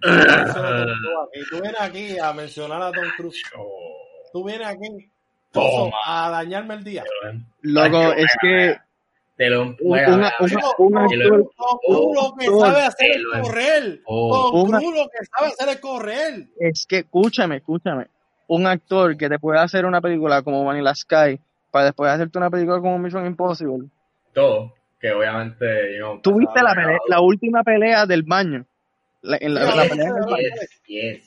Menciona 0.03 0.69
a 0.69 0.87
Tom 0.87 0.99
Cruise 1.01 1.19
aquí. 1.27 1.41
Tú 1.51 1.61
vienes 1.63 1.81
aquí 1.81 2.19
a 2.19 2.33
mencionar 2.33 2.83
a 2.83 2.93
Tom 2.93 3.05
Cruise. 3.17 3.43
Tú 4.33 4.45
vienes 4.45 4.67
aquí 4.69 5.11
Toma. 5.53 5.97
a 6.05 6.31
dañarme 6.31 6.75
el 6.75 6.85
día. 6.85 7.05
Loco, 7.63 8.13
es 8.13 8.27
que 8.41 8.77
Te 9.37 9.51
lo 9.51 9.63
un- 9.63 9.77
una, 9.81 10.33
una, 10.39 10.63
un 10.79 11.11
y 11.13 11.17
lo- 11.17 11.29
lo 11.39 12.35
que 12.39 12.47
sabe 12.47 12.83
hacer 12.83 13.11
es 13.11 13.41
correr. 13.43 14.01
Oh. 14.07 14.65
Cruise 14.67 14.97
lo 14.97 15.09
que 15.09 15.25
sabe 15.37 15.49
hacer 15.53 15.69
es 15.71 15.81
correr. 15.81 16.47
es 16.61 16.87
que, 16.89 16.99
escúchame, 16.99 17.57
escúchame, 17.57 18.07
un 18.47 18.67
actor 18.67 19.17
que 19.17 19.29
te 19.29 19.39
puede 19.39 19.59
hacer 19.61 19.87
una 19.87 20.01
película 20.01 20.43
como 20.43 20.65
Vanilla 20.65 20.95
Sky 20.95 21.39
para 21.71 21.87
después 21.87 22.11
hacerte 22.11 22.39
una 22.39 22.51
película 22.51 22.79
como 22.81 22.99
Mission 22.99 23.27
Impossible. 23.27 23.89
todo, 24.33 24.75
que 25.01 25.13
obviamente, 25.13 25.97
you 25.97 26.05
know, 26.05 26.21
¿Tuviste 26.21 26.63
la, 26.63 26.73
pelea- 26.75 26.99
la 27.09 27.21
última 27.21 27.63
pelea 27.63 28.07
del 28.07 28.23
baño? 28.23 28.65
La, 29.23 29.39
en 29.41 29.55
la, 29.55 29.61
Sí, 29.71 29.77
la 29.77 29.83
sí, 29.85 29.89
pelea 29.91 30.13
del 30.13 30.25
baño. 30.25 30.37
Yes, 30.39 30.81
Sí. 30.87 31.23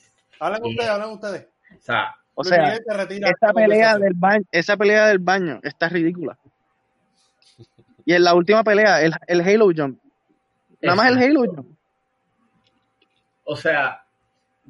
ustedes, 0.62 0.88
hablen 0.88 1.10
ustedes. 1.10 1.46
O 1.76 1.80
sea, 1.82 2.14
O 2.34 2.44
sea, 2.44 2.74
esa 2.74 3.52
pelea 3.52 3.98
del 3.98 4.14
baño, 4.14 4.44
esa 4.52 4.76
pelea 4.76 5.06
del 5.06 5.18
baño 5.18 5.60
está 5.62 5.88
ridícula. 5.88 6.38
Y 8.04 8.14
en 8.14 8.24
la 8.24 8.34
última 8.34 8.62
pelea, 8.64 9.02
el, 9.02 9.12
el 9.26 9.40
Halo 9.42 9.66
Jump. 9.76 9.98
Nada 10.80 10.94
más 10.96 11.10
el 11.10 11.18
Halo 11.18 11.44
Jump. 11.44 11.66
o 13.44 13.56
sea, 13.56 14.02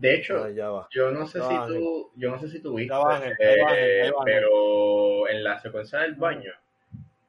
de 0.01 0.15
hecho, 0.15 0.45
Ay, 0.45 0.55
ya 0.55 0.69
va. 0.71 0.89
yo 0.91 1.11
no 1.11 1.27
sé 1.27 1.39
Ya 1.41 1.49
si 1.49 1.55
va, 1.55 1.67
tú, 1.67 2.11
yo 2.15 2.31
no 2.31 2.39
sé 2.39 2.49
si 2.49 2.61
tú 2.61 2.75
viste, 2.75 2.95
va, 2.95 3.19
eh, 3.27 3.61
va, 3.61 3.71
Ángel. 3.73 4.13
pero 4.25 5.29
en 5.29 5.43
la 5.45 5.59
secuencia 5.59 6.01
del 6.01 6.15
baño, 6.15 6.53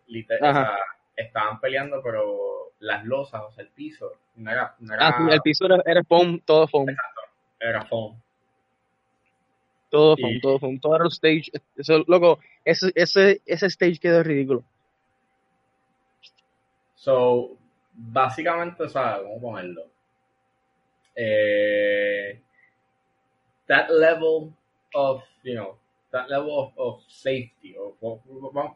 liter- 0.07 0.41
o 0.41 0.53
sea, 0.53 0.77
estaban 1.15 1.59
peleando, 1.59 2.01
pero 2.03 2.71
las 2.79 3.03
losas, 3.05 3.41
o 3.41 3.51
sea, 3.51 3.63
el 3.63 3.71
piso, 3.71 4.11
no 4.35 4.51
era, 4.51 4.75
no 4.79 4.93
era, 4.93 5.07
Ah, 5.07 5.29
el 5.31 5.41
piso 5.41 5.65
era, 5.65 5.81
era 5.85 6.03
foam, 6.03 6.39
todo 6.45 6.67
foam. 6.67 6.85
era 7.59 7.83
foam. 7.85 8.15
Todo 9.89 10.15
foam, 10.17 10.31
Y- 10.33 10.39
todo 10.41 10.59
foam. 10.59 10.79
Todo 10.79 10.95
era 10.95 11.05
un 11.05 11.11
stage. 11.11 11.51
Eso, 11.75 12.03
loco, 12.07 12.39
ese, 12.63 12.91
ese, 12.93 13.41
ese 13.47 13.65
stage 13.65 13.99
quedó 13.99 14.21
ridículo. 14.21 14.63
So, 16.95 17.57
básicamente, 17.93 18.83
o 18.83 18.89
sea, 18.89 19.19
¿cómo 19.23 19.41
ponerlo? 19.41 19.85
Eh, 21.15 22.39
that 23.69 23.89
level 23.89 24.51
of, 24.93 25.23
you 25.43 25.53
know, 25.55 25.77
that 26.11 26.27
level 26.29 26.73
of, 26.75 27.01
safety, 27.07 27.75
o, 27.79 27.95
bueno, 28.01 28.75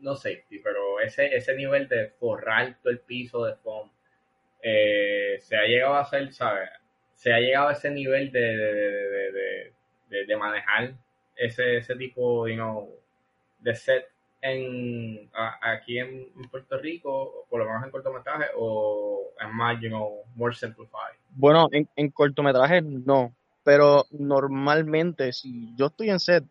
no 0.00 0.16
safety, 0.16 0.58
pero 0.60 0.98
ese, 1.00 1.26
ese 1.36 1.54
nivel 1.54 1.86
de 1.88 2.08
forrar 2.18 2.76
todo 2.82 2.90
el 2.90 3.00
piso 3.00 3.44
de 3.44 3.54
foam, 3.56 3.90
eh, 4.62 5.36
se 5.40 5.56
ha 5.56 5.64
llegado 5.66 5.94
a 5.94 6.00
hacer, 6.00 6.32
¿sabes? 6.32 6.70
Se 7.14 7.32
ha 7.32 7.38
llegado 7.38 7.68
a 7.68 7.72
ese 7.72 7.90
nivel 7.90 8.32
de, 8.32 8.40
de, 8.40 9.72
de, 10.08 10.26
de, 10.26 10.36
manejar 10.36 10.94
ese, 11.36 11.76
ese 11.76 11.94
tipo, 11.96 12.48
you 12.48 12.54
know, 12.54 12.88
de 13.60 13.74
set 13.74 14.06
en 14.40 15.30
a- 15.34 15.58
aquí 15.72 15.98
en, 15.98 16.32
Puerto 16.50 16.78
Rico, 16.78 17.46
por 17.50 17.60
lo 17.60 17.66
menos 17.66 17.84
en 17.84 17.90
cortometraje, 17.90 18.46
o 18.56 19.32
es 19.38 19.52
más, 19.52 19.78
you 19.82 19.88
know, 19.88 20.22
more 20.34 20.54
simplified. 20.54 21.16
Bueno, 21.30 21.68
en, 21.72 21.86
en 21.94 22.10
cortometrajes 22.10 22.82
no. 22.82 23.34
Pero 23.64 24.04
normalmente, 24.10 25.32
si 25.32 25.74
yo 25.74 25.86
estoy 25.86 26.10
en 26.10 26.20
set, 26.20 26.44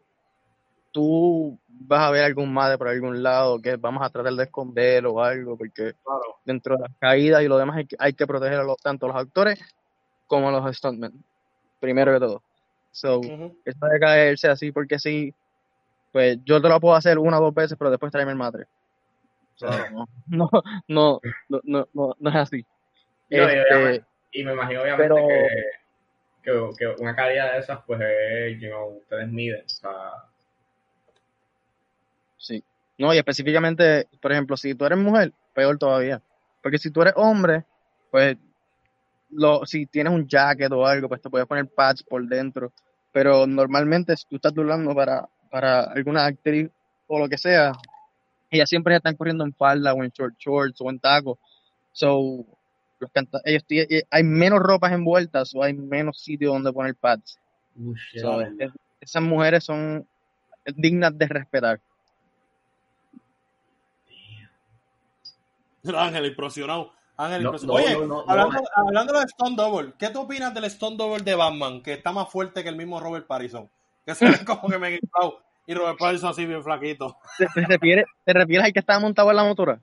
tú 0.91 1.57
vas 1.67 2.01
a 2.07 2.11
ver 2.11 2.23
algún 2.23 2.51
madre 2.53 2.77
por 2.77 2.87
algún 2.87 3.21
lado 3.23 3.59
que 3.61 3.75
vamos 3.77 4.03
a 4.03 4.09
tratar 4.09 4.33
de 4.33 4.43
esconder 4.43 5.05
o 5.05 5.21
algo, 5.23 5.57
porque 5.57 5.93
Claro. 6.03 6.37
dentro 6.45 6.75
de 6.75 6.81
las 6.83 6.91
caídas 6.99 7.41
y 7.43 7.47
lo 7.47 7.57
demás 7.57 7.77
hay 7.77 7.85
que, 7.85 7.95
hay 7.99 8.13
que 8.13 8.27
proteger 8.27 8.59
a 8.59 8.63
los, 8.63 8.77
tanto 8.77 9.05
a 9.05 9.09
los 9.09 9.17
actores 9.17 9.59
como 10.27 10.49
a 10.49 10.51
los 10.51 10.75
stuntmen. 10.77 11.11
Primero 11.79 12.13
que 12.13 12.19
todo. 12.19 12.41
So, 12.91 13.21
eso 13.65 13.85
de 13.87 13.99
caerse 13.99 14.47
así 14.47 14.71
porque 14.71 14.99
sí, 14.99 15.33
pues 16.11 16.37
yo 16.45 16.61
te 16.61 16.69
lo 16.69 16.79
puedo 16.79 16.95
hacer 16.95 17.17
una 17.17 17.39
o 17.39 17.43
dos 17.43 17.53
veces, 17.53 17.75
pero 17.77 17.89
después 17.89 18.11
traerme 18.11 18.31
el 18.33 18.37
madre. 18.37 18.65
O 19.55 19.57
sea, 19.57 19.69
Claro. 19.69 20.07
no, 20.27 20.49
no, 20.87 21.19
no, 21.49 21.61
no, 21.63 21.87
no, 21.93 22.15
no 22.19 22.29
es 22.29 22.35
así. 22.35 22.65
Este, 23.29 24.03
y 24.31 24.43
me 24.43 24.53
imagino 24.53 24.81
obviamente 24.81 25.03
pero- 25.03 25.15
que, 25.27 25.47
que, 26.43 26.87
una 26.99 27.15
calidad 27.15 27.53
de 27.53 27.59
esas, 27.59 27.79
pues, 27.85 27.99
es, 28.01 28.59
you 28.59 28.69
ustedes 29.01 29.27
miden. 29.29 29.63
Sí. 32.37 32.63
No, 32.97 33.13
y 33.13 33.17
específicamente, 33.17 34.07
por 34.21 34.31
ejemplo, 34.31 34.57
si 34.57 34.75
tú 34.75 34.85
eres 34.85 34.97
mujer, 34.97 35.33
peor 35.53 35.77
todavía. 35.77 36.21
Porque 36.61 36.77
si 36.77 36.91
tú 36.91 37.01
eres 37.01 37.13
hombre, 37.15 37.63
pues, 38.11 38.37
lo, 39.31 39.65
si 39.65 39.85
tienes 39.85 40.13
un 40.13 40.27
jacket 40.27 40.71
o 40.71 40.85
algo, 40.85 41.09
pues 41.09 41.21
te 41.21 41.29
puedes 41.29 41.47
poner 41.47 41.67
pads 41.67 42.03
por 42.03 42.25
dentro. 42.27 42.71
Pero 43.11 43.47
normalmente, 43.47 44.15
si 44.17 44.25
tú 44.27 44.35
estás 44.35 44.53
doblando 44.53 44.93
para, 44.93 45.27
para 45.49 45.83
alguna 45.83 46.25
actriz 46.25 46.69
o 47.07 47.19
lo 47.19 47.29
que 47.29 47.37
sea, 47.37 47.73
ellas 48.49 48.69
siempre 48.69 48.95
están 48.95 49.15
corriendo 49.15 49.43
en 49.43 49.53
falda 49.53 49.93
o 49.93 50.03
en 50.03 50.11
short 50.11 50.35
shorts 50.37 50.81
o 50.81 50.89
en 50.89 50.99
tacos. 50.99 51.37
So, 51.91 52.45
los 53.03 53.41
ellos 53.45 53.63
eh, 53.69 54.03
hay 54.09 54.23
menos 54.23 54.59
ropas 54.59 54.91
envueltas 54.91 55.53
o 55.55 55.63
hay 55.63 55.73
menos 55.73 56.19
sitio 56.19 56.51
donde 56.51 56.71
poner 56.73 56.95
pads. 56.95 57.39
shit. 57.75 58.21
So, 58.21 58.41
es- 58.41 58.71
esas 59.01 59.21
mujeres 59.21 59.63
son 59.63 60.07
dignas 60.75 61.17
de 61.17 61.27
respetar. 61.27 61.79
Ángel 65.95 66.25
impresionado. 66.27 66.93
Ángel 67.17 67.43
No, 67.43 67.49
impresionado. 67.49 67.79
Oye, 67.79 67.93
no, 67.93 68.07
no, 68.07 68.25
no. 68.25 68.31
hablando, 68.31 68.61
hablando 68.75 69.13
de 69.19 69.25
Stone 69.25 69.55
Double, 69.55 69.93
¿qué 69.99 70.09
tú 70.09 70.21
opinas 70.21 70.53
del 70.53 70.63
Stone 70.65 70.97
Double 70.97 71.23
de 71.23 71.35
Batman? 71.35 71.81
Que 71.81 71.93
está 71.93 72.11
más 72.11 72.29
fuerte 72.29 72.63
que 72.63 72.69
el 72.69 72.75
mismo 72.75 72.99
Robert 72.99 73.27
Pattinson. 73.27 73.69
Que 74.05 74.15
se 74.15 74.27
ve 74.29 74.37
como 74.45 74.69
que 74.69 74.77
me 74.79 74.95
inflado. 74.95 75.39
Y 75.67 75.73
Robert 75.73 75.97
Pattinson 75.99 76.29
así 76.31 76.45
bien 76.45 76.63
flaquito. 76.63 77.17
¿Te, 77.37 77.47
te 77.53 77.65
refieres, 77.65 78.05
¿Te 78.25 78.33
refieres 78.33 78.65
al 78.65 78.73
que 78.73 78.79
estaba 78.79 78.99
montado 78.99 79.29
en 79.29 79.35
la 79.35 79.43
motora? 79.43 79.79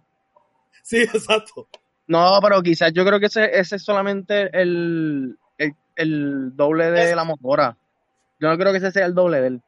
Sí, 0.82 1.03
exacto. 1.03 1.68
No, 2.11 2.40
pero 2.42 2.61
quizás 2.61 2.92
yo 2.92 3.04
creo 3.04 3.20
que 3.20 3.26
ese, 3.26 3.56
ese 3.58 3.76
es 3.76 3.84
solamente 3.84 4.50
el, 4.61 5.38
el, 5.58 5.74
el 5.94 6.56
doble 6.56 6.90
de 6.90 7.11
Es- 7.11 7.16
la 7.16 7.22
motora. 7.24 7.76
Yo 8.40 8.48
no 8.48 8.58
creo 8.58 8.72
que 8.72 8.78
ese 8.78 8.90
sea 8.90 9.06
el 9.06 9.14
doble 9.14 9.40
de 9.40 9.46
él. 9.46 9.62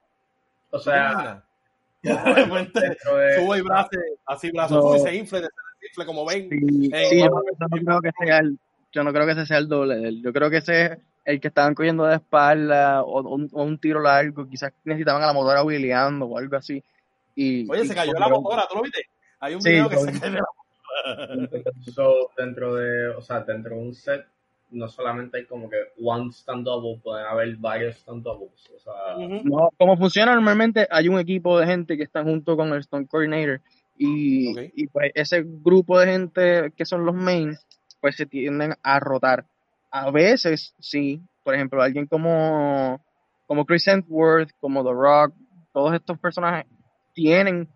O 0.70 0.78
sea, 0.80 1.44
de 2.02 2.10
de- 2.12 2.96
sube 3.36 3.58
y 3.58 3.60
brazo, 3.60 3.90
así 4.26 4.50
brazo, 4.50 4.74
No. 4.80 4.96
y 4.96 4.98
se 4.98 5.14
infle, 5.14 5.40
se 5.40 5.86
infle 5.88 6.04
como 6.06 6.24
ven. 6.26 6.48
Sí, 6.50 6.90
Eh, 6.92 7.06
sí, 7.10 7.18
yo, 7.20 7.26
no- 7.26 7.42
yo 7.44 7.66
no 7.68 7.76
creo 7.84 8.00
que 8.00 8.10
sea 8.24 8.38
el, 8.38 8.58
yo 8.90 9.04
no 9.04 9.12
creo 9.12 9.26
que 9.26 9.32
ese 9.32 9.46
sea 9.46 9.58
el 9.58 9.68
doble 9.68 9.96
de 9.98 10.08
él. 10.08 10.22
Yo 10.22 10.32
creo 10.32 10.50
que 10.50 10.56
ese 10.56 10.84
es 10.86 10.98
el 11.24 11.40
que 11.40 11.46
estaban 11.48 11.74
cogiendo 11.76 12.06
de 12.06 12.16
espalda 12.16 13.02
o, 13.02 13.20
un, 13.22 13.48
o 13.52 13.62
un 13.62 13.78
tiro 13.78 14.00
largo. 14.00 14.48
Quizás 14.48 14.72
necesitaban 14.82 15.22
a 15.22 15.26
la 15.28 15.32
motora 15.32 15.62
wheeleando 15.62 16.26
o 16.26 16.38
algo 16.38 16.56
así. 16.56 16.82
Y, 17.36 17.70
Oye, 17.70 17.84
y 17.84 17.86
se 17.86 17.94
cayó 17.94 18.12
la 18.14 18.28
motora, 18.28 18.64
¿tú 18.68 18.76
lo 18.78 18.82
viste? 18.82 19.02
Hay 19.38 19.54
un 19.54 19.62
Sí, 19.62 19.70
video 19.70 19.88
que 19.88 19.96
se 19.98 20.18
cayó 20.20 20.34
la 20.34 20.44
So, 21.94 22.30
dentro 22.36 22.74
de, 22.74 23.08
o 23.08 23.22
sea, 23.22 23.40
dentro 23.40 23.76
de 23.76 23.82
un 23.82 23.94
set, 23.94 24.26
no 24.70 24.88
solamente 24.88 25.38
hay 25.38 25.44
como 25.46 25.68
que 25.68 25.76
one 26.02 26.30
stand 26.30 26.64
double, 26.64 27.00
pueden 27.02 27.26
haber 27.26 27.56
varios 27.56 27.96
stand 27.96 28.22
doubles. 28.22 28.70
O 28.74 28.78
sea, 28.78 29.16
Ujú. 29.16 29.40
No, 29.44 29.70
como 29.78 29.96
funciona 29.96 30.34
normalmente, 30.34 30.86
hay 30.90 31.08
un 31.08 31.18
equipo 31.18 31.58
de 31.58 31.66
gente 31.66 31.96
que 31.96 32.04
están 32.04 32.24
junto 32.24 32.56
con 32.56 32.68
el 32.72 32.80
Stone 32.80 33.06
Coordinator 33.06 33.60
y, 33.96 34.52
Ok. 34.52 34.72
y 34.74 34.86
pues 34.88 35.12
ese 35.14 35.44
grupo 35.44 35.98
de 35.98 36.06
gente 36.06 36.72
que 36.76 36.86
son 36.86 37.04
los 37.04 37.14
mains, 37.14 37.66
pues 38.00 38.16
se 38.16 38.26
tienden 38.26 38.74
a 38.82 38.98
rotar. 39.00 39.44
A 39.90 40.10
veces, 40.10 40.74
sí, 40.80 41.20
por 41.44 41.54
ejemplo, 41.54 41.82
alguien 41.82 42.06
como, 42.06 43.04
como 43.46 43.66
Chris 43.66 43.86
Hemsworth, 43.86 44.50
como 44.60 44.82
The 44.82 44.92
Rock, 44.92 45.34
todos 45.72 45.94
estos 45.94 46.18
personajes 46.18 46.66
tienen 47.14 47.68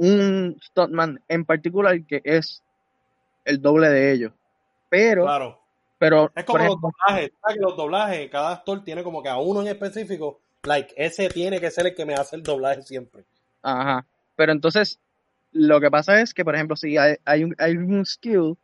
un 0.00 0.56
stuntman 0.62 1.22
en 1.28 1.44
particular 1.44 2.02
que 2.06 2.22
es 2.24 2.62
el 3.44 3.60
doble 3.60 3.88
de 3.90 4.12
ellos. 4.12 4.32
Pero, 4.88 5.24
Claro. 5.24 5.60
pero 5.98 6.32
Es 6.34 6.44
como 6.44 6.64
los 6.64 6.80
doblajes. 6.80 7.32
¿sabes 7.42 7.60
los 7.60 7.76
doblajes, 7.76 8.30
cada 8.30 8.52
actor 8.52 8.82
tiene 8.82 9.02
como 9.02 9.22
que 9.22 9.28
a 9.28 9.36
uno 9.38 9.60
en 9.60 9.68
específico, 9.68 10.40
like, 10.62 10.94
ese 10.96 11.28
tiene 11.28 11.60
que 11.60 11.70
ser 11.70 11.86
el 11.86 11.94
que 11.94 12.06
me 12.06 12.14
hace 12.14 12.36
el 12.36 12.42
doblaje 12.42 12.82
siempre. 12.82 13.24
Ajá. 13.62 14.06
Pero 14.36 14.52
entonces, 14.52 14.98
lo 15.52 15.80
que 15.80 15.90
pasa 15.90 16.20
es 16.20 16.32
que, 16.32 16.44
por 16.44 16.54
ejemplo, 16.54 16.76
si 16.76 16.96
hay, 16.96 17.16
hay 17.26 17.44
un, 17.44 17.54
hay 17.58 17.76
un 17.76 18.04
skill 18.06 18.56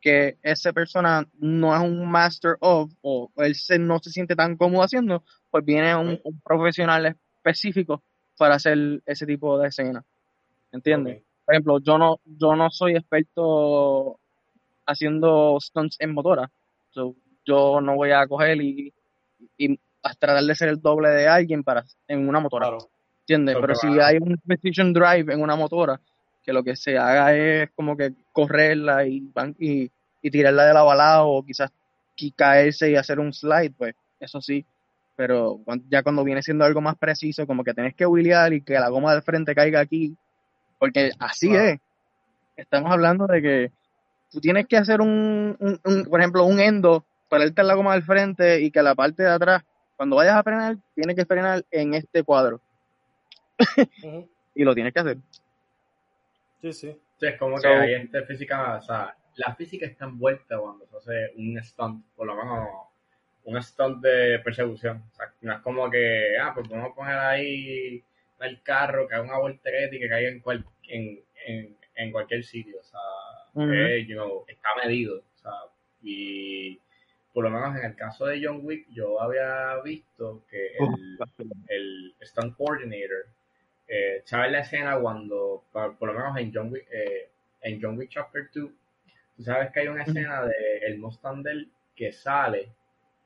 que 0.00 0.38
esa 0.42 0.72
persona 0.72 1.28
no 1.38 1.74
es 1.76 1.82
un 1.82 2.10
master 2.10 2.56
of, 2.60 2.90
o 3.02 3.30
él 3.36 3.54
se- 3.54 3.78
no 3.78 3.98
se 3.98 4.10
siente 4.10 4.34
tan 4.34 4.56
cómodo 4.56 4.82
haciendo, 4.82 5.22
pues 5.50 5.64
viene 5.64 5.94
un, 5.94 6.18
un 6.24 6.40
profesional 6.40 7.06
específico 7.36 8.02
para 8.38 8.54
hacer 8.56 9.02
ese 9.06 9.26
tipo 9.26 9.58
de 9.58 9.68
escena. 9.68 10.02
¿Entiendes? 10.72 11.22
Por 11.44 11.54
ejemplo, 11.54 11.78
yo 11.80 11.98
no, 11.98 12.20
yo 12.24 12.56
no 12.56 12.70
soy 12.70 12.96
experto 12.96 14.18
haciendo 14.86 15.58
stunts 15.60 15.96
en 16.00 16.14
motora. 16.14 16.50
So, 16.90 17.14
yo 17.44 17.80
no 17.80 17.94
voy 17.96 18.10
a 18.12 18.26
coger 18.26 18.60
y, 18.60 18.92
y 19.58 19.78
a 20.02 20.14
tratar 20.14 20.42
de 20.44 20.54
ser 20.54 20.68
el 20.68 20.80
doble 20.80 21.08
de 21.10 21.28
alguien 21.28 21.62
para 21.62 21.84
en 22.08 22.28
una 22.28 22.40
motora. 22.40 22.68
Claro. 22.68 22.88
¿Entiendes? 23.20 23.56
Pero 23.60 23.74
si 23.74 23.86
hay 24.00 24.18
un 24.20 24.36
precision 24.44 24.92
drive 24.92 25.32
en 25.32 25.40
una 25.40 25.56
motora, 25.56 26.00
que 26.44 26.52
lo 26.52 26.64
que 26.64 26.74
se 26.74 26.98
haga 26.98 27.34
es 27.36 27.70
como 27.76 27.96
que 27.96 28.12
correrla 28.32 29.06
y, 29.06 29.30
y, 29.58 29.90
y 30.22 30.30
tirarla 30.30 30.66
de 30.66 30.74
lado 30.74 30.90
a 30.90 30.96
lado, 30.96 31.28
o 31.28 31.42
quizás 31.44 31.70
qui- 32.16 32.34
caerse 32.34 32.90
y 32.90 32.96
hacer 32.96 33.20
un 33.20 33.32
slide, 33.32 33.72
pues 33.78 33.94
eso 34.18 34.40
sí. 34.40 34.64
Pero 35.14 35.60
ya 35.88 36.02
cuando 36.02 36.24
viene 36.24 36.42
siendo 36.42 36.64
algo 36.64 36.80
más 36.80 36.96
preciso, 36.96 37.46
como 37.46 37.62
que 37.62 37.74
tenés 37.74 37.94
que 37.94 38.06
wheelear 38.06 38.52
y 38.54 38.62
que 38.62 38.74
la 38.74 38.88
goma 38.88 39.12
del 39.12 39.22
frente 39.22 39.54
caiga 39.54 39.78
aquí, 39.80 40.16
porque 40.82 41.12
así 41.20 41.54
es. 41.54 41.78
Estamos 42.56 42.90
hablando 42.90 43.28
de 43.28 43.40
que 43.40 43.72
tú 44.32 44.40
tienes 44.40 44.66
que 44.66 44.76
hacer 44.76 45.00
un, 45.00 45.56
un- 45.60 45.80
un- 45.84 46.04
por 46.06 46.18
ejemplo, 46.18 46.42
un 46.44 46.58
endo, 46.58 47.04
ponerte 47.28 47.60
en 47.60 47.68
la 47.68 47.74
goma 47.74 47.92
del 47.94 48.02
frente 48.02 48.60
y 48.60 48.72
que 48.72 48.82
la 48.82 48.96
parte 48.96 49.22
de 49.22 49.28
atrás, 49.30 49.62
cuando 49.96 50.16
vayas 50.16 50.34
a 50.34 50.42
frenar, 50.42 50.76
tienes 50.96 51.14
que 51.14 51.24
frenar 51.24 51.64
en 51.70 51.94
este 51.94 52.24
cuadro 52.24 52.60
y 54.56 54.64
lo 54.64 54.74
tienes 54.74 54.92
que 54.92 54.98
hacer. 54.98 55.18
Sí, 56.60 56.72
sí. 56.72 57.00
Sí, 57.20 57.26
es 57.26 57.38
como 57.38 57.60
que 57.60 57.68
hay 57.68 57.98
gente 57.98 58.22
física, 58.24 58.78
o 58.78 58.82
sea, 58.82 59.14
la 59.36 59.54
física 59.54 59.86
está 59.86 60.06
envuelta 60.06 60.58
cuando 60.58 60.84
se 60.84 60.96
hace 60.96 61.32
un 61.36 61.62
stunt, 61.62 62.04
por 62.16 62.26
lo 62.26 62.34
menos 62.34 62.68
un 63.44 63.62
stunt 63.62 64.02
de 64.02 64.40
persecución. 64.40 65.04
O 65.12 65.14
sea, 65.14 65.32
no 65.42 65.52
es 65.52 65.60
como 65.60 65.88
que, 65.88 66.36
ah, 66.42 66.50
pues 66.52 66.68
vamos 66.68 66.90
a 66.90 66.94
poner 66.96 67.14
ahí 67.18 68.02
el 68.40 68.62
carro, 68.62 69.06
que 69.06 69.14
haga 69.14 69.24
una 69.24 69.38
voltereta 69.38 69.94
y 69.94 70.00
que 70.00 70.08
caiga 70.08 70.28
en, 70.30 70.40
cual, 70.40 70.64
en, 70.88 71.20
en, 71.46 71.76
en 71.96 72.12
cualquier 72.12 72.44
sitio. 72.44 72.76
O 72.80 72.84
sea, 72.84 73.00
Ujú. 73.54 73.72
eh, 73.72 74.06
you 74.06 74.14
know, 74.14 74.44
está 74.48 74.68
medido. 74.82 75.18
O 75.18 75.38
sea, 75.38 75.52
y 76.02 76.78
por 77.32 77.44
lo 77.44 77.50
menos 77.50 77.76
en 77.76 77.84
el 77.84 77.96
caso 77.96 78.26
de 78.26 78.40
John 78.44 78.60
Wick, 78.62 78.86
yo 78.90 79.20
había 79.20 79.80
visto 79.82 80.44
que 80.50 80.76
el, 80.78 81.18
el 81.68 82.14
stunt 82.22 82.56
coordinator 82.56 83.26
eh, 83.94 84.22
¿sabes 84.24 84.50
la 84.50 84.60
escena 84.60 84.98
cuando, 84.98 85.64
por, 85.70 86.02
lo 86.02 86.14
menos 86.14 86.34
en 86.38 86.50
John 86.54 86.72
Wick, 86.72 86.86
eh, 86.90 87.28
en 87.60 87.78
John 87.78 87.98
Wick 87.98 88.08
Chapter 88.08 88.48
2, 88.54 88.70
tú 89.36 89.42
sabes 89.42 89.70
que 89.70 89.80
hay 89.80 89.88
una 89.88 90.04
escena 90.04 90.46
de 90.46 90.78
el 90.86 90.98
Mustang 90.98 91.42
del 91.42 91.70
que 91.94 92.10
sale, 92.10 92.70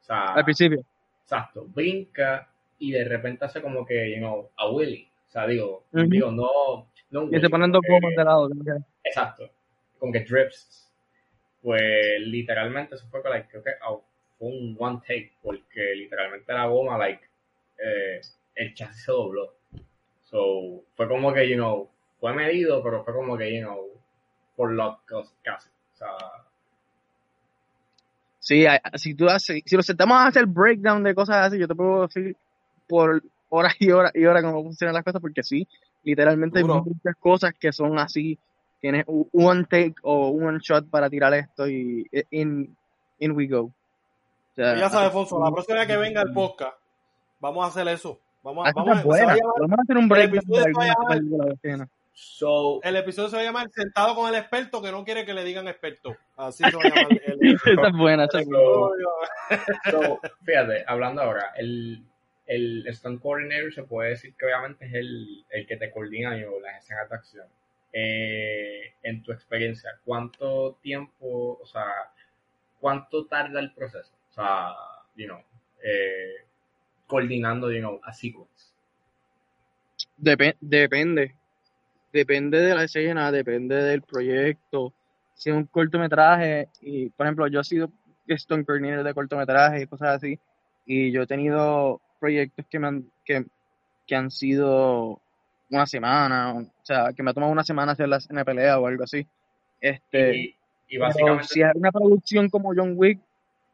o 0.00 0.04
sea, 0.04 0.34
Al 0.34 0.44
principio. 0.44 0.84
exacto, 1.22 1.66
brinca 1.68 2.50
y 2.80 2.90
de 2.90 3.04
repente 3.04 3.44
hace 3.44 3.62
como 3.62 3.86
que, 3.86 4.10
you 4.10 4.18
know, 4.18 4.50
a 4.56 4.68
Willy, 4.68 5.08
o 5.28 5.30
sea, 5.30 5.46
digo, 5.46 5.84
Ujú. 5.92 6.06
digo, 6.06 6.32
no, 6.32 6.88
no 7.24 7.36
Y 7.36 7.40
se 7.40 7.48
ponen 7.48 7.72
dos 7.72 7.82
que- 7.82 7.92
gomas 7.92 8.14
de 8.16 8.24
lado. 8.24 8.48
Exacto, 9.04 9.50
como 9.98 10.12
que 10.12 10.20
drips. 10.20 10.82
Pues 11.62 12.20
literalmente 12.20 12.94
eso 12.94 13.06
fue 13.10 13.22
que, 13.22 13.28
like, 13.28 13.48
creo 13.48 13.62
que 13.64 13.70
oh, 13.88 14.04
fue 14.38 14.48
un 14.48 14.76
one 14.78 14.98
take, 15.00 15.32
porque 15.42 15.94
literalmente 15.96 16.52
la 16.52 16.66
goma, 16.66 16.96
like, 16.98 17.22
eh, 17.78 18.20
el 18.54 18.74
chasis 18.74 19.04
se 19.04 19.12
dobló. 19.12 19.54
So, 20.22 20.84
fue 20.94 21.08
como 21.08 21.32
que, 21.32 21.48
you 21.48 21.56
know, 21.56 21.90
fue 22.20 22.32
medido, 22.34 22.82
pero 22.82 23.04
fue 23.04 23.14
como 23.14 23.36
que, 23.36 23.52
you 23.54 23.62
know, 23.62 23.80
por 24.54 24.72
lo 24.72 25.00
casi. 25.42 25.68
O 25.94 25.96
sea, 25.96 26.08
Sí, 28.38 28.64
si 28.94 29.14
tú 29.14 29.28
haces, 29.28 29.60
si 29.66 29.74
lo 29.76 29.82
sentamos 29.82 30.16
a 30.18 30.28
hacer 30.28 30.46
breakdown 30.46 31.02
de 31.02 31.14
cosas 31.16 31.46
así, 31.46 31.58
yo 31.58 31.66
te 31.66 31.74
puedo 31.74 32.02
decir 32.06 32.36
por 32.86 33.20
horas 33.48 33.74
y 33.80 33.90
horas 33.90 34.12
y 34.14 34.24
horas 34.24 34.44
cómo 34.44 34.62
funcionan 34.62 34.94
las 34.94 35.02
cosas, 35.02 35.20
porque 35.20 35.42
sí, 35.42 35.66
literalmente 36.06 36.60
Duro. 36.60 36.74
hay 36.76 36.80
muchas 36.82 37.16
cosas 37.18 37.52
que 37.58 37.72
son 37.72 37.98
así, 37.98 38.38
tienes 38.80 39.04
un 39.08 39.28
one 39.32 39.64
take 39.64 39.94
o 40.02 40.28
un 40.28 40.46
one 40.46 40.58
shot 40.62 40.88
para 40.88 41.10
tirar 41.10 41.34
esto 41.34 41.68
y 41.68 42.06
in, 42.30 42.74
in 43.18 43.32
we 43.32 43.46
go. 43.46 43.62
O 43.64 43.72
sea, 44.54 44.74
Y 44.76 44.78
ya 44.80 44.88
sabes, 44.88 45.08
Alfonso, 45.08 45.38
la 45.44 45.50
próxima 45.50 45.78
vez 45.80 45.88
que 45.88 45.96
venga 45.96 46.22
el 46.22 46.32
podcast, 46.32 46.76
vamos 47.40 47.64
a 47.64 47.68
hacer 47.68 47.86
eso. 47.88 48.18
Vamos 48.42 48.64
a, 48.66 48.70
Esa 48.70 48.80
vamos 48.80 48.92
a, 48.96 49.02
Vamos 49.02 49.78
a 49.78 49.82
hacer 49.82 49.96
un 49.98 50.04
episodio 50.16 50.64
llamar- 50.66 51.08
película 51.08 51.44
de 51.46 51.52
escena. 51.54 51.88
so, 52.14 52.80
el 52.84 52.96
episodio 52.96 53.28
se 53.28 53.36
va 53.36 53.42
a 53.42 53.44
llamar 53.44 53.68
Sentado 53.70 54.14
con 54.14 54.28
el 54.28 54.36
experto 54.36 54.80
que 54.80 54.92
no 54.92 55.04
quiere 55.04 55.26
que 55.26 55.34
le 55.34 55.42
digan 55.44 55.66
experto. 55.66 56.16
Así 56.36 56.62
se 56.64 56.76
va 56.76 56.82
a 56.84 56.88
llamar 56.88 57.20
el 57.26 57.54
Esa 57.54 57.88
es 57.88 57.96
buena, 57.96 58.24
esa 58.30 58.40
es 58.40 58.46
buena. 58.46 58.64
so, 59.90 59.90
so, 59.90 60.20
fíjate, 60.44 60.84
hablando 60.86 61.22
ahora, 61.22 61.52
el, 61.56 62.02
el 62.46 62.84
stunt 62.92 63.20
coordinator 63.20 63.72
se 63.72 63.82
puede 63.82 64.10
decir 64.10 64.34
que 64.36 64.46
obviamente 64.46 64.86
es 64.86 64.94
el, 64.94 65.44
el 65.50 65.66
que 65.66 65.76
te 65.76 65.90
coordina 65.90 66.38
yo, 66.38 66.60
las 66.60 66.82
escenas 66.82 67.08
de 67.10 67.16
acción. 67.16 67.46
Eh, 67.92 68.94
en 69.02 69.22
tu 69.22 69.32
experiencia, 69.32 69.90
¿cuánto 70.04 70.78
tiempo, 70.82 71.58
o 71.60 71.66
sea, 71.66 71.86
cuánto 72.80 73.26
tarda 73.26 73.60
el 73.60 73.72
proceso? 73.72 74.12
O 74.30 74.32
sea, 74.32 74.74
you 75.16 75.26
know, 75.26 75.40
eh, 75.82 76.44
coordinando, 77.06 77.70
you 77.72 77.80
know, 77.80 78.00
a 78.04 78.12
sequence. 78.12 78.74
Depe- 80.18 80.56
depende. 80.60 81.34
Depende 82.12 82.60
de 82.60 82.74
la 82.74 82.84
escena, 82.84 83.32
depende 83.32 83.76
del 83.76 84.02
proyecto. 84.02 84.92
Si 85.34 85.50
es 85.50 85.56
un 85.56 85.66
cortometraje, 85.66 86.68
y 86.80 87.10
por 87.10 87.26
ejemplo, 87.26 87.46
yo 87.48 87.60
he 87.60 87.64
sido 87.64 87.90
stunt 88.28 88.66
coordinator 88.66 89.04
de 89.04 89.14
cortometrajes 89.14 89.82
y 89.82 89.86
cosas 89.86 90.16
así, 90.16 90.38
y 90.86 91.12
yo 91.12 91.22
he 91.22 91.26
tenido 91.26 92.00
proyectos 92.16 92.66
que 92.68 92.78
me 92.78 92.88
han, 92.88 93.10
que, 93.24 93.44
que 94.06 94.16
han 94.16 94.30
sido 94.30 95.20
una 95.70 95.86
semana, 95.86 96.54
o 96.54 96.66
sea, 96.82 97.12
que 97.14 97.22
me 97.22 97.30
ha 97.30 97.34
tomado 97.34 97.52
una 97.52 97.64
semana 97.64 97.92
hacer 97.92 98.08
la, 98.08 98.18
una 98.30 98.44
pelea 98.44 98.78
o 98.78 98.86
algo 98.86 99.04
así. 99.04 99.26
Este, 99.80 100.36
Y, 100.36 100.40
y 100.42 100.56
pero 100.90 101.04
básicamente, 101.04 101.44
si 101.48 101.62
es 101.62 101.68
una 101.74 101.92
producción 101.92 102.48
como 102.48 102.72
John 102.74 102.94
Wick, 102.96 103.20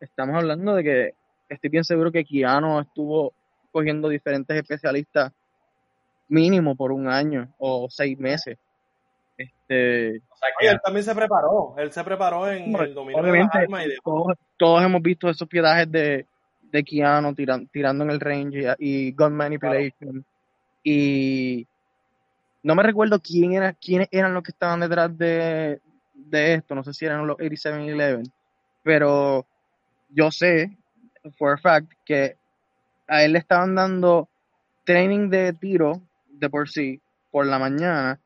estamos 0.01 0.37
hablando 0.37 0.75
de 0.75 0.83
que 0.83 1.15
estoy 1.49 1.71
bien 1.71 1.85
seguro 1.85 2.11
que 2.11 2.25
Keanu 2.25 2.81
estuvo 2.81 3.33
cogiendo 3.71 4.09
diferentes 4.09 4.57
especialistas 4.57 5.33
mínimo 6.29 6.75
por 6.75 6.93
un 6.93 7.09
año 7.09 7.49
o 7.59 7.89
seis 7.91 8.19
meses. 8.19 8.59
Este, 9.37 10.19
o 10.19 10.37
sea, 10.37 10.49
Oye, 10.61 10.69
que 10.69 10.75
él 10.75 10.81
también 10.83 11.05
se 11.05 11.15
preparó. 11.15 11.75
Él 11.77 11.93
se 11.93 12.05
preparó 12.05 12.51
en 12.51 12.75
el 12.75 12.95
dominio 12.95 13.23
de 13.23 13.23
las 13.23 13.31
obviamente, 13.31 13.59
armas 13.59 13.87
y 13.87 13.89
de... 13.91 13.97
todos, 14.05 14.37
todos 14.57 14.83
hemos 14.83 15.03
visto 15.03 15.29
esos 15.29 15.49
piedajes 15.49 15.91
de, 15.91 16.27
de 16.73 16.83
Keanu 16.85 17.35
tiran- 17.35 17.69
tirando 17.71 18.05
en 18.05 18.11
el 18.11 18.21
range 18.21 18.77
y, 18.79 19.09
y 19.09 19.13
gun 19.13 19.35
manipulation. 19.35 20.25
Y 20.83 21.67
no 22.63 22.75
me 22.75 22.83
recuerdo 22.83 23.21
quién 23.21 23.53
era, 23.55 23.73
quiénes 23.75 24.09
eran 24.11 24.35
los 24.35 24.43
que 24.43 24.53
estaban 24.53 24.81
detrás 24.81 25.17
de, 25.17 25.81
de 26.15 26.55
esto. 26.55 26.75
No 26.75 26.85
sé 26.85 26.93
si 26.95 27.05
eran 27.05 27.27
los 27.27 27.37
8711. 27.37 28.31
Pero 28.83 29.47
yo 30.11 30.31
sé, 30.31 30.77
for 31.39 31.53
a 31.53 31.59
fact, 31.59 31.93
que 32.05 32.37
a 33.09 33.23
él 33.25 33.33
le 33.33 33.39
estaban 33.39 33.75
dando 33.75 34.29
training 34.85 35.29
de 35.31 35.53
tiro 35.53 36.01
de 36.29 36.51
por 36.51 36.69
sí 36.69 37.01
por 37.31 37.47
la 37.47 37.59
mañana 37.59 38.19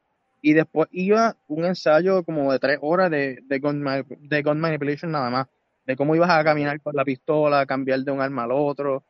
y 0.42 0.52
después 0.52 0.88
iba 0.92 1.36
un 1.48 1.64
ensayo 1.64 2.22
como 2.24 2.52
de 2.52 2.58
tres 2.58 2.78
horas 2.80 3.10
de, 3.10 3.40
de, 3.44 3.58
gun, 3.58 3.84
de 4.20 4.42
gun 4.42 4.60
manipulation 4.60 5.10
nada 5.10 5.30
más, 5.30 5.46
de 5.86 5.96
cómo 5.96 6.14
ibas 6.14 6.30
a 6.30 6.44
caminar 6.44 6.80
con 6.80 6.94
la 6.94 7.04
pistola, 7.04 7.66
cambiar 7.66 8.00
de 8.00 8.10
un 8.10 8.20
arma 8.20 8.44
al 8.44 8.52
otro, 8.52 9.04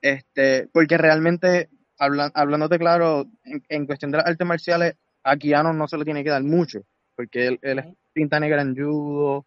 este, 0.00 0.68
porque 0.72 0.98
realmente, 0.98 1.68
hablan, 1.98 2.30
hablándote 2.34 2.78
claro, 2.78 3.26
en, 3.44 3.62
en 3.68 3.86
cuestión 3.86 4.10
de 4.10 4.18
las 4.18 4.26
artes 4.26 4.46
marciales, 4.46 4.96
a 5.22 5.36
Keanu 5.36 5.72
no 5.72 5.88
se 5.88 5.98
le 5.98 6.04
tiene 6.04 6.24
que 6.24 6.30
dar 6.30 6.42
mucho, 6.42 6.82
porque 7.16 7.46
él, 7.46 7.58
él 7.62 7.78
es 7.78 7.86
Ujú. 7.86 7.96
cinta 8.14 8.40
negra 8.40 8.62
en 8.62 8.76
judo, 8.76 9.46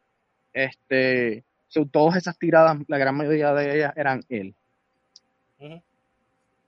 este, 0.51 1.43
so, 1.67 1.85
todas 1.85 2.17
esas 2.17 2.37
tiradas, 2.37 2.77
la 2.87 2.97
gran 2.97 3.15
mayoría 3.15 3.53
de 3.53 3.75
ellas 3.75 3.93
eran 3.95 4.23
él 4.29 4.55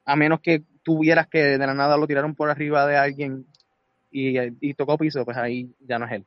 a 0.06 0.16
menos 0.16 0.40
que 0.40 0.64
tuvieras 0.84 1.28
que 1.28 1.58
de 1.58 1.58
la 1.58 1.74
nada 1.74 1.98
lo 1.98 2.08
tiraron 2.08 2.36
por 2.36 2.50
arriba 2.50 2.86
de 2.86 2.96
alguien 2.96 3.46
y, 4.12 4.38
y 4.62 4.74
tocó 4.76 4.98
piso, 4.98 5.26
pues 5.26 5.36
ahí 5.36 5.74
ya 5.80 6.00
no 6.00 6.06
es 6.06 6.12
él. 6.14 6.26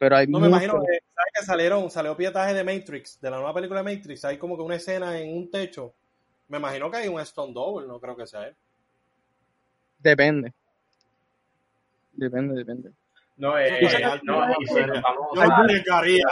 Pero 0.00 0.16
hay 0.16 0.26
No 0.26 0.40
me 0.40 0.48
imagino 0.48 0.80
que, 0.80 0.98
¿sabes 1.14 1.32
que 1.38 1.44
salieron? 1.44 1.90
Salió 1.90 2.16
pietaje 2.16 2.54
de 2.54 2.64
Matrix, 2.64 3.20
de 3.20 3.30
la 3.30 3.36
nueva 3.36 3.52
película 3.52 3.82
de 3.82 3.94
Matrix. 3.94 4.24
Hay 4.24 4.38
como 4.38 4.56
que 4.56 4.62
una 4.62 4.76
escena 4.76 5.18
en 5.20 5.36
un 5.36 5.50
techo 5.50 5.92
Me 6.48 6.56
imagino 6.56 6.90
que 6.90 6.96
hay 6.96 7.08
un 7.08 7.20
Stone 7.20 7.52
Double, 7.52 7.86
no 7.86 8.00
creo 8.00 8.16
que 8.16 8.26
sea 8.26 8.48
él. 8.48 8.56
Depende. 9.98 10.54
Depende, 12.14 12.54
depende. 12.54 12.90
No, 13.36 13.58
eh, 13.58 13.68
eh, 13.78 13.88
que- 13.88 14.20
no, 14.24 14.48
Yo 15.34 15.44
no 15.44 15.54
arriesgaría. 15.54 16.24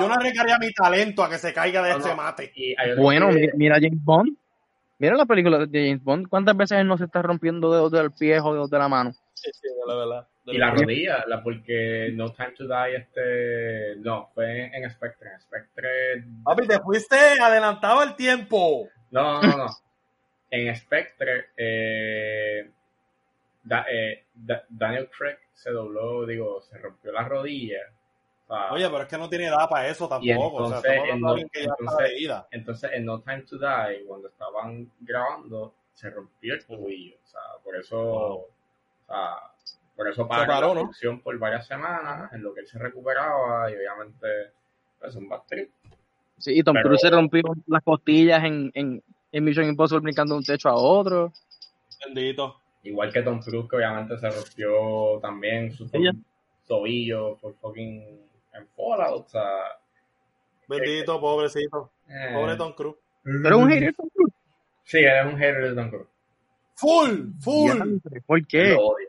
Yo 0.00 0.08
no 0.08 0.14
arriesgaría 0.14 0.58
mi 0.58 0.72
talento 0.72 1.22
a 1.22 1.30
que 1.30 1.38
se 1.38 1.52
caiga 1.52 1.80
de 1.80 1.90
No, 1.90 1.96
este 1.98 2.10
no. 2.10 2.16
mate. 2.16 2.52
y 2.56 2.74
Bueno, 2.96 3.30
mira 3.54 3.76
James 3.76 4.02
Bond. 4.04 4.36
Mira 5.02 5.16
la 5.16 5.26
película 5.26 5.58
de 5.66 5.66
James 5.88 6.04
Bond. 6.04 6.28
¿Cuántas 6.28 6.56
veces 6.56 6.78
él 6.78 6.86
no 6.86 6.96
se 6.96 7.06
está 7.06 7.22
rompiendo 7.22 7.72
dedos 7.72 7.90
del 7.90 8.12
pie 8.12 8.38
o 8.38 8.52
dedos 8.54 8.70
de 8.70 8.78
la 8.78 8.86
mano? 8.88 9.10
Sí, 9.34 9.50
sí, 9.52 9.66
de 9.66 9.74
la 9.84 9.96
verdad. 9.96 10.28
De 10.46 10.54
Y 10.54 10.58
la 10.58 10.70
rodilla, 10.70 11.24
la, 11.26 11.42
porque 11.42 12.10
No 12.14 12.32
Time 12.32 12.52
to 12.52 12.68
Die, 12.68 12.94
este, 12.94 13.96
no, 13.96 14.30
fue 14.32 14.66
en 14.72 14.88
Spectre. 14.88 15.28
En 15.32 15.40
Spectre, 15.40 15.88
Papi, 16.44 16.68
te 16.68 16.78
fuiste 16.78 17.16
adelantado 17.42 17.98
al 17.98 18.14
tiempo. 18.14 18.88
no, 19.10 19.42
no, 19.42 19.56
no. 19.56 19.66
En 20.52 20.76
Spectre, 20.76 21.46
eh, 21.56 22.70
Da- 23.64 23.86
eh, 23.90 24.26
Da- 24.34 24.64
Daniel 24.68 25.08
Craig 25.18 25.38
se 25.52 25.70
dobló, 25.72 26.26
digo, 26.26 26.62
se 26.62 26.78
rompió 26.78 27.10
la 27.10 27.24
rodilla. 27.24 27.80
Oye, 28.70 28.88
pero 28.88 29.02
es 29.02 29.08
que 29.08 29.18
no 29.18 29.28
tiene 29.28 29.46
edad 29.46 29.68
para 29.68 29.88
eso 29.88 30.08
tampoco. 30.08 30.64
o 30.64 30.80
sea, 30.80 30.94
en 30.94 31.24
alguien 31.24 31.48
que 31.52 31.64
ya 31.64 31.70
está 31.78 32.06
entonces- 32.06 32.46
entonces 32.50 32.90
en 32.92 33.04
No 33.04 33.20
Time 33.20 33.42
to 33.42 33.58
Die, 33.58 34.04
cuando 34.06 34.28
estaban 34.28 34.90
grabando, 35.00 35.74
se 35.94 36.10
rompió 36.10 36.54
el 36.54 36.64
tobillo. 36.64 37.16
O 37.24 37.26
sea, 37.28 37.40
por 37.64 37.76
eso, 37.76 37.98
o 38.00 38.48
sea, 39.06 39.36
por 39.96 40.08
eso 40.08 40.26
paró 40.26 40.46
la 40.46 40.60
¿no? 40.60 40.72
producción 40.72 41.20
por 41.20 41.38
varias 41.38 41.66
semanas, 41.66 42.32
en 42.32 42.42
lo 42.42 42.52
que 42.54 42.60
él 42.60 42.66
se 42.66 42.78
recuperaba, 42.78 43.70
y 43.70 43.74
obviamente, 43.74 44.26
pues 45.00 45.14
un 45.16 45.28
bad 45.28 45.42
trip. 45.48 45.70
Sí, 46.38 46.58
y 46.58 46.62
Tom 46.62 46.76
Cruise 46.82 47.00
se 47.00 47.10
rompió 47.10 47.42
las 47.68 47.82
costillas 47.82 48.42
en, 48.44 48.70
en, 48.74 49.02
en 49.30 49.44
Mission 49.44 49.66
Impossible 49.66 50.00
brincando 50.02 50.34
de 50.34 50.38
un 50.38 50.44
techo 50.44 50.68
a 50.68 50.74
otro. 50.74 51.32
Bendito. 52.04 52.56
Igual 52.84 53.12
que 53.12 53.22
Tom 53.22 53.40
Cruise, 53.40 53.68
que 53.70 53.76
obviamente 53.76 54.18
se 54.18 54.28
rompió 54.28 55.20
también 55.20 55.72
su 55.72 55.88
tobillo 56.66 57.36
por 57.36 57.54
fucking 57.54 58.20
en 58.54 58.66
Fallout, 58.76 59.26
o 59.26 59.28
sea, 59.28 59.48
Bendito, 60.68 61.20
pobrecito. 61.20 61.90
eh, 62.08 62.30
Pobre 62.34 62.56
Tom 62.56 62.72
Cruise. 62.72 62.96
Pero 63.24 63.56
es 63.56 63.62
un 63.62 63.70
hater 63.70 63.94
Tom 63.94 64.08
Cruise. 64.14 64.34
Sí, 64.84 64.98
él 64.98 65.26
es 65.26 65.32
un 65.32 65.38
hater 65.38 65.62
de 65.70 65.74
Tom 65.74 65.88
Cruise. 65.90 66.08
Full, 66.74 67.40
full. 67.40 67.98
¿Por 68.26 68.46
qué? 68.46 68.68
Lo 68.70 68.86
odia. 68.86 69.08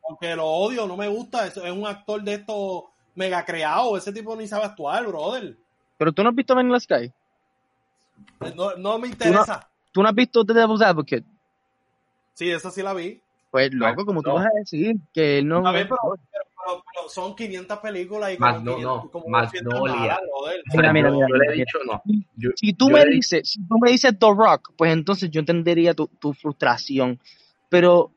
Porque 0.00 0.34
lo 0.36 0.46
odio, 0.46 0.86
no 0.86 0.96
me 0.96 1.08
gusta. 1.08 1.46
Es, 1.46 1.56
es 1.56 1.70
un 1.70 1.86
actor 1.86 2.22
de 2.22 2.34
estos 2.34 2.84
mega 3.14 3.44
creado. 3.44 3.96
Ese 3.96 4.12
tipo 4.12 4.34
ni 4.36 4.46
sabe 4.46 4.64
actuar, 4.64 5.06
brother. 5.06 5.56
Pero 5.96 6.12
tú 6.12 6.22
no 6.22 6.30
has 6.30 6.34
visto 6.34 6.54
Vanilla 6.54 6.80
Sky. 6.80 7.12
No, 8.56 8.74
no 8.76 8.98
me 8.98 9.08
interesa. 9.08 9.68
Tú 9.92 10.02
no 10.02 10.08
has 10.08 10.14
visto 10.14 10.44
The 10.44 10.52
Devil's 10.54 10.82
Advocate. 10.82 11.24
Sí, 12.34 12.50
esa 12.50 12.70
sí 12.70 12.82
la 12.82 12.92
vi. 12.94 13.20
Pues 13.50 13.72
loco, 13.72 14.04
como 14.04 14.20
tú 14.22 14.32
vas 14.32 14.46
a 14.46 14.58
decir 14.58 14.96
que 15.12 15.38
él 15.38 15.46
no. 15.46 15.66
A 15.66 15.70
ver, 15.70 15.88
pero, 15.88 16.18
pero- 16.64 16.84
pero- 16.94 17.08
son 17.08 17.34
500 17.36 17.78
películas 17.78 18.32
y 18.34 18.38
Más 18.38 18.54
como 18.54 18.64
no, 18.64 18.76
500, 18.76 19.04
no, 19.04 19.10
como 19.10 19.28
más 19.28 19.52
200 19.52 19.74
no, 19.80 19.86
nada. 19.86 20.18
Mira, 20.74 20.92
mira, 20.92 21.08
yo, 21.10 21.14
mira, 21.14 21.28
yo 21.28 21.34
le 21.36 21.46
he 21.46 21.52
dicho 21.52 21.78
no. 21.86 22.02
Yo- 22.36 22.50
Si 22.56 22.72
tú 22.72 22.90
me 22.90 23.02
he 23.02 23.06
dices, 23.06 23.50
si 23.50 23.66
tú 23.66 23.78
me 23.80 23.90
dices 23.90 24.18
The 24.18 24.26
Rock, 24.26 24.72
pues 24.76 24.92
entonces 24.92 25.30
yo 25.30 25.40
entendería 25.40 25.94
tu, 25.94 26.06
tu 26.06 26.32
frustración. 26.32 27.20
Pero 27.68 28.10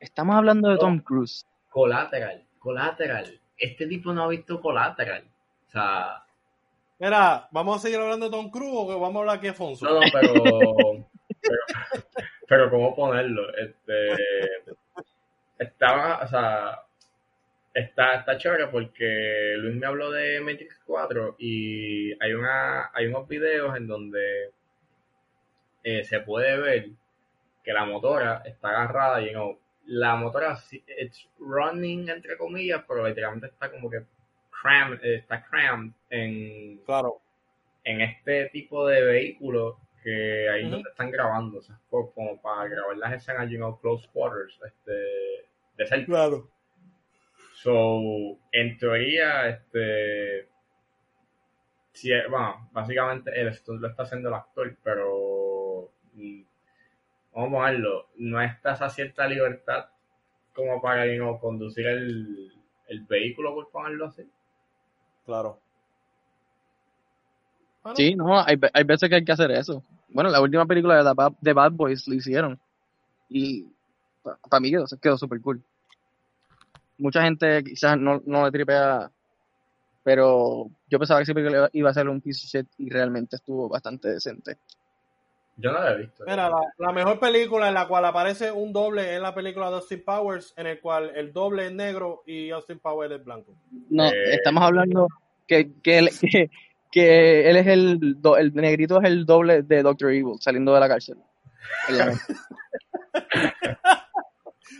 estamos 0.00 0.36
hablando 0.36 0.68
de 0.68 0.74
No. 0.74 0.80
Tom 0.80 0.98
Cruise. 1.00 1.46
Collateral, 1.70 2.44
Collateral. 2.58 3.38
Este 3.56 3.86
tipo 3.86 4.12
no 4.12 4.22
ha 4.24 4.28
visto 4.28 4.60
Collateral. 4.60 5.24
O 5.66 5.70
sea, 5.70 6.24
Mira, 7.00 7.46
¿vamos 7.52 7.76
a 7.76 7.78
seguir 7.80 8.00
hablando 8.00 8.26
de 8.26 8.32
Tom 8.32 8.50
Cruise 8.50 8.72
o 8.74 8.98
vamos 8.98 9.14
a 9.16 9.18
hablar 9.20 9.36
aquí 9.36 9.46
de 9.46 9.52
Fonso? 9.52 9.84
no, 9.86 9.94
no, 9.94 10.00
pero, 10.12 10.32
pero, 10.42 11.58
pero 12.48 12.70
¿cómo 12.70 12.96
ponerlo? 12.96 13.42
Este, 13.56 14.16
estaba, 15.58 16.20
o 16.24 16.28
sea, 16.28 16.82
está, 17.78 18.14
está 18.16 18.36
chévere 18.38 18.66
porque 18.68 19.54
Luis 19.58 19.76
me 19.76 19.86
habló 19.86 20.10
de 20.10 20.40
Matrix 20.40 20.80
4 20.86 21.36
y 21.38 22.12
hay 22.22 22.32
una, 22.32 22.90
hay 22.92 23.06
unos 23.06 23.26
videos 23.28 23.76
en 23.76 23.86
donde 23.86 24.50
eh, 25.84 26.04
se 26.04 26.20
puede 26.20 26.58
ver 26.58 26.88
que 27.64 27.72
la 27.72 27.84
motora 27.84 28.42
está 28.44 28.68
agarrada 28.70 29.22
y 29.22 29.32
no, 29.32 29.58
la 29.86 30.16
motora 30.16 30.58
it's 30.98 31.28
running 31.38 32.08
entre 32.08 32.36
comillas, 32.36 32.84
pero 32.86 33.06
literalmente 33.06 33.46
está 33.48 33.70
como 33.70 33.90
que 33.90 34.02
crammed, 34.62 35.02
eh, 35.04 35.16
está 35.16 35.42
crammed 35.44 35.92
en, 36.10 36.78
Claro. 36.84 37.20
en 37.84 38.00
este 38.00 38.48
tipo 38.50 38.86
de 38.86 39.02
vehículo 39.02 39.78
que 40.02 40.48
ahí 40.48 40.62
Ujú. 40.62 40.72
donde 40.72 40.90
están 40.90 41.10
grabando, 41.10 41.58
o 41.58 41.62
sea, 41.62 41.78
como, 41.90 42.12
como 42.12 42.40
para 42.40 42.68
grabar 42.68 42.96
las 42.96 43.12
escenas, 43.14 43.48
you 43.50 43.56
know, 43.56 43.78
close 43.80 44.08
quarters, 44.12 44.58
este, 44.64 44.92
de 45.76 45.86
cerca. 45.86 46.06
Claro. 46.06 46.48
So, 47.62 48.38
en 48.52 48.78
teoría, 48.78 49.48
este, 49.48 50.48
sí, 51.92 52.12
eh, 52.12 52.22
bueno, 52.30 52.68
básicamente 52.72 53.32
el 53.40 53.52
stunt 53.52 53.80
lo 53.80 53.88
está 53.88 54.04
haciendo 54.04 54.28
el 54.28 54.34
actor, 54.34 54.76
pero 54.82 55.90
mm, 56.14 56.42
vamos 57.34 57.48
a 57.48 57.52
ponerlo, 57.56 58.06
no 58.16 58.40
está 58.40 58.74
esa 58.74 58.88
cierta 58.90 59.26
libertad 59.26 59.86
como 60.54 60.80
para 60.80 61.06
you 61.06 61.16
know, 61.20 61.38
conducir 61.40 61.86
el, 61.86 62.52
el 62.88 63.04
vehículo, 63.06 63.54
por 63.54 63.70
ponerlo 63.70 64.06
así. 64.06 64.22
Claro. 65.26 65.58
Bueno, 67.82 67.96
Sí, 67.96 68.14
no, 68.14 68.40
hay, 68.40 68.56
hay 68.72 68.84
veces 68.84 69.08
que 69.08 69.16
hay 69.16 69.24
que 69.24 69.32
hacer 69.32 69.50
eso. 69.50 69.82
Bueno, 70.10 70.30
la 70.30 70.40
última 70.40 70.66
película 70.66 70.96
de, 70.96 71.02
The 71.02 71.14
Bad- 71.14 71.36
de 71.40 71.52
Bad 71.52 71.72
Boys 71.72 72.06
lo 72.08 72.14
hicieron. 72.14 72.58
Y 73.28 73.66
para 74.48 74.60
mí 74.60 74.70
quedó, 74.70 74.84
quedó 75.00 75.18
súper 75.18 75.40
cool. 75.40 75.62
Mucha 76.98 77.22
gente 77.22 77.62
quizás 77.64 77.96
no, 77.98 78.20
no 78.26 78.44
le 78.44 78.50
tripea, 78.50 79.10
pero 80.02 80.68
yo 80.88 80.98
pensaba 80.98 81.22
que 81.22 81.32
película 81.34 81.68
iba 81.72 81.90
a 81.90 81.94
ser 81.94 82.08
un 82.08 82.20
piece 82.20 82.44
of 82.44 82.50
shit 82.50 82.66
y 82.78 82.90
realmente 82.90 83.36
estuvo 83.36 83.68
bastante 83.68 84.08
decente. 84.08 84.56
Yo 85.60 85.72
no 85.72 85.80
lo 85.80 85.88
he 85.88 85.96
visto. 85.98 86.24
Mira, 86.26 86.48
la, 86.48 86.60
la 86.78 86.92
mejor 86.92 87.18
película 87.18 87.66
en 87.68 87.74
la 87.74 87.88
cual 87.88 88.04
aparece 88.04 88.52
un 88.52 88.72
doble 88.72 89.14
es 89.16 89.20
la 89.20 89.34
película 89.34 89.68
de 89.70 89.76
Austin 89.76 90.04
Powers, 90.04 90.54
en 90.56 90.68
el 90.68 90.80
cual 90.80 91.10
el 91.16 91.32
doble 91.32 91.66
es 91.66 91.72
negro 91.72 92.22
y 92.26 92.50
Austin 92.50 92.78
Powers 92.78 93.12
es 93.12 93.24
blanco. 93.24 93.52
No, 93.90 94.04
Eh, 94.06 94.34
estamos 94.34 94.62
hablando 94.62 95.08
que, 95.48 95.72
que, 95.82 95.98
él, 95.98 96.10
que, 96.20 96.50
que 96.92 97.50
él 97.50 97.56
es 97.56 97.66
el, 97.66 98.20
do- 98.22 98.36
el 98.36 98.54
negrito 98.54 98.98
es 99.00 99.04
el 99.08 99.26
doble 99.26 99.62
de 99.62 99.82
Doctor 99.82 100.10
Evil 100.12 100.36
saliendo 100.40 100.72
de 100.74 100.80
la 100.80 100.88
cárcel. 100.88 101.16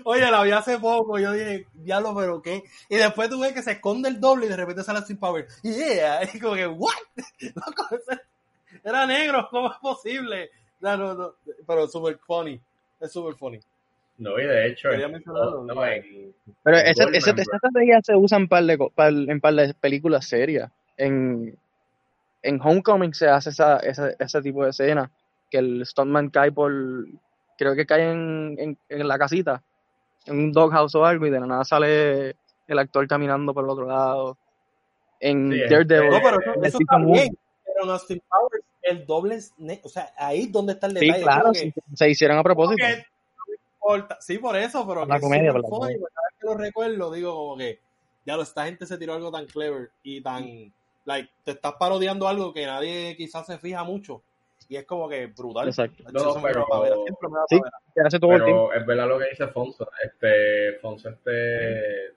Oye, 0.04 0.30
la 0.30 0.42
vi 0.42 0.50
hace 0.52 0.78
poco, 0.78 1.18
yo 1.18 1.32
dije, 1.32 1.66
diablo, 1.74 2.14
pero 2.16 2.40
qué. 2.42 2.62
Y 2.88 2.96
después 2.96 3.28
tú 3.28 3.40
ves 3.40 3.52
que 3.52 3.62
se 3.62 3.72
esconde 3.72 4.08
el 4.08 4.20
doble 4.20 4.46
y 4.46 4.48
de 4.48 4.56
repente 4.56 4.82
sale 4.82 4.98
Austin 4.98 5.18
Powers. 5.18 5.60
Yeah, 5.62 6.20
y 6.34 6.38
como 6.38 6.54
que, 6.54 6.66
what? 6.66 6.92
Era 8.84 9.06
negro, 9.06 9.48
¿cómo 9.50 9.72
es 9.72 9.78
posible? 9.78 10.50
No, 10.80 10.96
no, 10.96 11.14
no, 11.14 11.32
pero 11.66 11.84
es 11.84 11.92
super 11.92 12.18
funny, 12.18 12.60
es 13.00 13.12
super 13.12 13.34
funny. 13.34 13.58
No, 14.18 14.38
y 14.38 14.44
de 14.46 14.66
hecho, 14.68 14.88
Pero 14.90 15.08
bro. 15.08 16.78
esa 16.82 17.30
estrategia 17.30 18.00
se 18.02 18.16
usa 18.16 18.36
en 18.38 18.48
par 18.48 18.64
de, 18.64 18.76
co- 18.78 18.90
par- 18.90 19.12
en 19.12 19.40
par 19.40 19.54
de 19.54 19.74
películas 19.74 20.26
serias. 20.26 20.70
En, 20.96 21.56
en 22.42 22.60
Homecoming 22.60 23.14
se 23.14 23.28
hace 23.28 23.50
esa, 23.50 23.78
esa, 23.78 24.10
ese 24.18 24.42
tipo 24.42 24.64
de 24.64 24.70
escena, 24.70 25.10
que 25.50 25.58
el 25.58 25.86
stuntman 25.86 26.30
cae 26.30 26.50
por, 26.52 26.72
creo 27.56 27.74
que 27.76 27.86
cae 27.86 28.10
en, 28.10 28.56
en, 28.58 28.78
en 28.88 29.08
la 29.08 29.18
casita, 29.18 29.62
en 30.28 30.38
un 30.38 30.52
doghouse 30.52 30.94
o 30.94 31.04
algo, 31.04 31.26
y 31.26 31.30
de 31.30 31.40
la 31.40 31.46
nada 31.46 31.64
sale 31.64 32.36
el 32.66 32.78
actor 32.78 33.06
caminando 33.08 33.52
por 33.54 33.64
el 33.64 33.70
otro 33.70 33.86
lado. 33.86 34.36
En 35.20 35.50
Sí, 35.52 35.60
Daredevil. 35.68 36.10
No, 36.10 36.20
pero 36.22 36.40
eso, 36.40 36.62
eso 36.64 36.78
está 36.80 36.98
bien. 36.98 37.36
Pero 37.64 37.84
en 37.84 37.90
Austin 37.90 38.22
Powers, 38.28 38.64
el 38.82 39.06
doble. 39.06 39.38
O 39.82 39.88
sea, 39.88 40.12
ahí 40.16 40.42
es 40.42 40.52
donde 40.52 40.74
está 40.74 40.86
el 40.86 40.96
Sí, 40.98 41.06
detalle. 41.06 41.22
claro, 41.24 41.54
sí, 41.54 41.72
que- 41.72 41.80
se 41.96 42.10
hicieron 42.10 42.38
a 42.38 42.42
propósito. 42.42 42.76
que 42.76 42.96
no 42.98 43.44
me 43.48 43.54
importa. 43.74 44.18
Sí, 44.20 44.38
por 44.38 44.56
eso, 44.56 44.86
pero 44.86 45.04
la 45.06 45.18
comedia, 45.20 45.52
por 45.52 45.62
la 45.62 45.68
comedia. 45.68 45.96
Cada 45.98 46.28
vez 46.28 46.38
que 46.40 46.46
lo 46.46 46.54
recuerdo, 46.56 47.12
digo 47.12 47.34
como 47.34 47.56
que, 47.56 47.80
ya 48.24 48.36
lo, 48.36 48.42
esta 48.42 48.64
gente 48.66 48.86
se 48.86 48.98
tiró 48.98 49.14
algo 49.14 49.30
tan 49.32 49.46
clever 49.46 49.90
y 50.02 50.20
tan, 50.20 50.72
like, 51.04 51.30
te 51.44 51.52
estás 51.52 51.74
parodiando 51.78 52.28
algo 52.28 52.52
que 52.52 52.66
nadie 52.66 53.16
quizás 53.16 53.46
se 53.46 53.58
fija 53.58 53.82
mucho. 53.84 54.22
Y 54.68 54.76
es 54.76 54.84
como 54.84 55.08
que 55.08 55.26
brutal. 55.28 55.68
Exacto. 55.68 56.04
Eso 56.06 56.40
me 56.40 56.52
pero- 56.52 56.66
Sí. 57.48 57.60
hace 58.04 58.18
todo 58.20 58.32
el 58.32 58.44
tiempo. 58.44 58.68
Pero 58.68 58.80
es 58.80 58.86
verdad 58.86 59.08
lo 59.08 59.18
que 59.18 59.30
dice 59.30 59.48
Fonso. 59.48 59.90
Este, 60.02 60.74
Fonso, 60.80 61.08
este, 61.08 62.12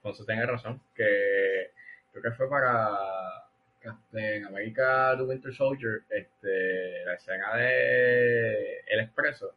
Fonso 0.00 0.24
tiene 0.24 0.46
razón. 0.46 0.80
Que 0.94 1.72
creo 2.12 2.22
que 2.22 2.30
fue 2.32 2.48
para 2.48 2.96
Captain 3.80 4.44
America 4.44 5.14
The 5.16 5.22
Winter 5.24 5.52
Soldier, 5.52 6.02
este, 6.10 7.04
la 7.04 7.14
escena 7.14 7.56
de 7.56 8.78
El 8.86 9.00
Expreso, 9.00 9.52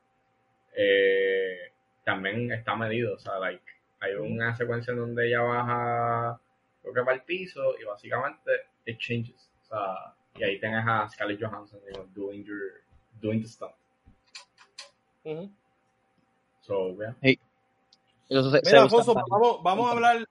eh, 0.75 1.71
también 2.03 2.51
está 2.51 2.75
medido. 2.75 3.13
O 3.15 3.19
sea, 3.19 3.37
like, 3.37 3.63
hay 3.99 4.15
una 4.15 4.55
secuencia 4.55 4.91
en 4.91 4.97
donde 4.97 5.27
ella 5.27 5.41
baja, 5.41 6.39
creo 6.81 6.93
que 6.93 7.01
para 7.03 7.15
el 7.17 7.21
piso 7.23 7.75
y 7.79 7.83
básicamente 7.83 8.51
it 8.85 8.97
changes. 8.97 9.49
O 9.63 9.65
sea, 9.67 10.13
y 10.35 10.43
ahí 10.43 10.59
tienes 10.59 10.83
a 10.87 11.07
Scarlett 11.09 11.39
Johansson 11.41 11.79
you 11.87 11.93
know, 11.93 12.05
doing, 12.13 12.43
your, 12.43 12.81
doing 13.21 13.41
the 13.41 13.47
stuff. 13.47 13.71
So, 16.61 16.95
yeah. 16.97 17.15
Eso 18.29 18.49
se- 18.51 18.59
se 18.63 18.71
Mira, 18.71 18.81
Alfonso, 18.83 19.13
vamos, 19.29 19.61
vamos 19.63 19.87
a 19.87 19.91
hablar. 19.91 20.27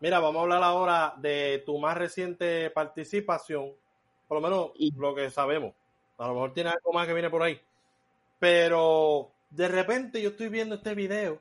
Mira, 0.00 0.20
vamos 0.20 0.38
a 0.38 0.42
hablar 0.42 0.62
ahora 0.62 1.14
de 1.18 1.62
tu 1.66 1.78
más 1.78 1.96
reciente 1.96 2.70
participación, 2.70 3.72
por 4.28 4.36
lo 4.40 4.48
menos 4.48 4.70
Y- 4.76 4.92
lo 4.96 5.14
que 5.14 5.30
sabemos. 5.30 5.74
A 6.18 6.26
lo 6.28 6.34
mejor 6.34 6.52
tiene 6.52 6.70
algo 6.70 6.92
más 6.92 7.06
que 7.06 7.12
viene 7.14 7.30
por 7.30 7.42
ahí. 7.42 7.60
Pero 8.38 9.30
de 9.50 9.68
repente 9.68 10.20
yo 10.22 10.30
estoy 10.30 10.48
viendo 10.48 10.76
este 10.76 10.94
video 10.94 11.40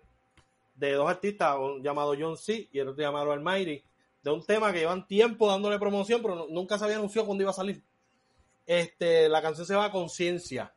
de 0.75 0.93
dos 0.93 1.09
artistas, 1.09 1.55
un 1.57 1.81
llamado 1.83 2.15
John 2.19 2.37
C. 2.37 2.67
y 2.71 2.79
el 2.79 2.87
otro 2.89 3.01
llamado 3.03 3.31
Almighty, 3.31 3.83
de 4.23 4.31
un 4.31 4.45
tema 4.45 4.71
que 4.73 4.79
llevan 4.79 5.07
tiempo 5.07 5.47
dándole 5.47 5.79
promoción, 5.79 6.21
pero 6.21 6.35
no- 6.35 6.47
nunca 6.47 6.77
se 6.77 6.83
había 6.85 6.97
anunciado 6.97 7.25
cuándo 7.27 7.43
iba 7.43 7.51
a 7.51 7.53
salir. 7.55 7.81
Este, 8.65 9.29
la 9.29 9.41
canción 9.41 9.65
se 9.65 9.73
llama 9.73 9.91
Conciencia. 9.91 10.73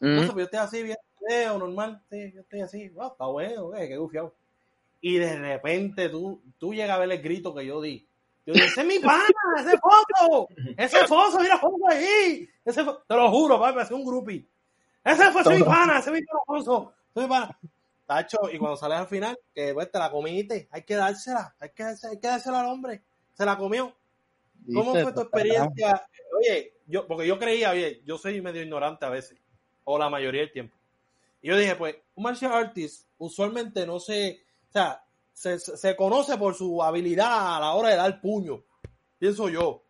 Mm, 0.00 0.06
Entonces, 0.06 0.32
pues, 0.32 0.42
yo 0.42 0.44
estoy 0.44 0.58
así, 0.60 0.78
el 0.90 0.96
video, 1.28 1.58
normal, 1.58 2.02
sí, 2.10 2.32
yo 2.34 2.40
estoy 2.40 2.60
así, 2.62 2.88
wow, 2.90 3.12
está 3.12 3.26
bueno, 3.26 3.74
eh, 3.76 3.88
qué 3.88 3.96
gufiado. 3.96 4.34
Y 5.00 5.16
de 5.18 5.36
repente 5.38 6.08
tú, 6.08 6.42
tú 6.58 6.74
llegas 6.74 6.96
a 6.96 7.00
ver 7.00 7.10
el 7.12 7.22
grito 7.22 7.54
que 7.54 7.64
yo 7.64 7.80
di. 7.80 8.06
Yo 8.46 8.54
dije, 8.54 8.66
ese 8.66 8.80
es 8.80 8.86
mi 8.86 8.98
pana, 8.98 9.22
ese 9.58 9.78
foto, 9.78 10.48
ese 10.76 11.06
foto, 11.06 11.38
mira 11.40 11.58
foto 11.58 11.76
ahí. 11.88 12.48
Ese 12.64 12.84
fo-". 12.84 13.02
te 13.06 13.14
lo 13.14 13.30
juro, 13.30 13.60
papi, 13.60 13.80
es 13.80 13.90
un 13.92 14.04
groupie. 14.04 14.46
Ese 15.04 15.30
fue 15.30 15.42
mi 15.54 15.62
pana, 15.62 15.98
ese 15.98 16.10
es 16.10 16.14
mi 16.20 16.22
pana, 16.26 16.40
Alfonso, 16.48 16.92
Tacho, 18.10 18.38
y 18.52 18.58
cuando 18.58 18.76
sales 18.76 18.98
al 18.98 19.06
final, 19.06 19.38
que 19.54 19.72
pues 19.72 19.88
te 19.88 19.96
la 20.00 20.10
comiste, 20.10 20.68
hay 20.72 20.82
que 20.82 20.96
dársela, 20.96 21.54
hay 21.60 21.70
que, 21.70 21.84
dársela, 21.84 22.10
hay 22.12 22.18
que 22.18 22.26
dársela 22.26 22.58
al 22.58 22.66
hombre. 22.66 23.04
Se 23.34 23.44
la 23.44 23.56
comió. 23.56 23.94
¿Cómo 24.74 24.90
fue 25.02 25.12
tu 25.12 25.20
experiencia? 25.20 26.08
Oye, 26.36 26.74
yo, 26.88 27.06
porque 27.06 27.24
yo 27.24 27.38
creía, 27.38 27.70
oye, 27.70 28.02
yo 28.04 28.18
soy 28.18 28.40
medio 28.42 28.62
ignorante 28.62 29.04
a 29.06 29.10
veces, 29.10 29.38
o 29.84 29.96
la 29.96 30.10
mayoría 30.10 30.40
del 30.40 30.50
tiempo. 30.50 30.76
Y 31.40 31.50
yo 31.50 31.56
dije, 31.56 31.76
pues, 31.76 31.98
un 32.16 32.24
martial 32.24 32.52
artist 32.52 33.06
usualmente 33.18 33.86
no 33.86 34.00
se, 34.00 34.42
o 34.68 34.72
sea, 34.72 35.04
se, 35.32 35.60
se- 35.60 35.94
conoce 35.94 36.36
por 36.36 36.56
su 36.56 36.82
habilidad 36.82 37.58
a 37.58 37.60
la 37.60 37.74
hora 37.74 37.90
de 37.90 37.96
dar 37.96 38.20
puño, 38.20 38.64
pienso 39.20 39.48
yo. 39.48 39.84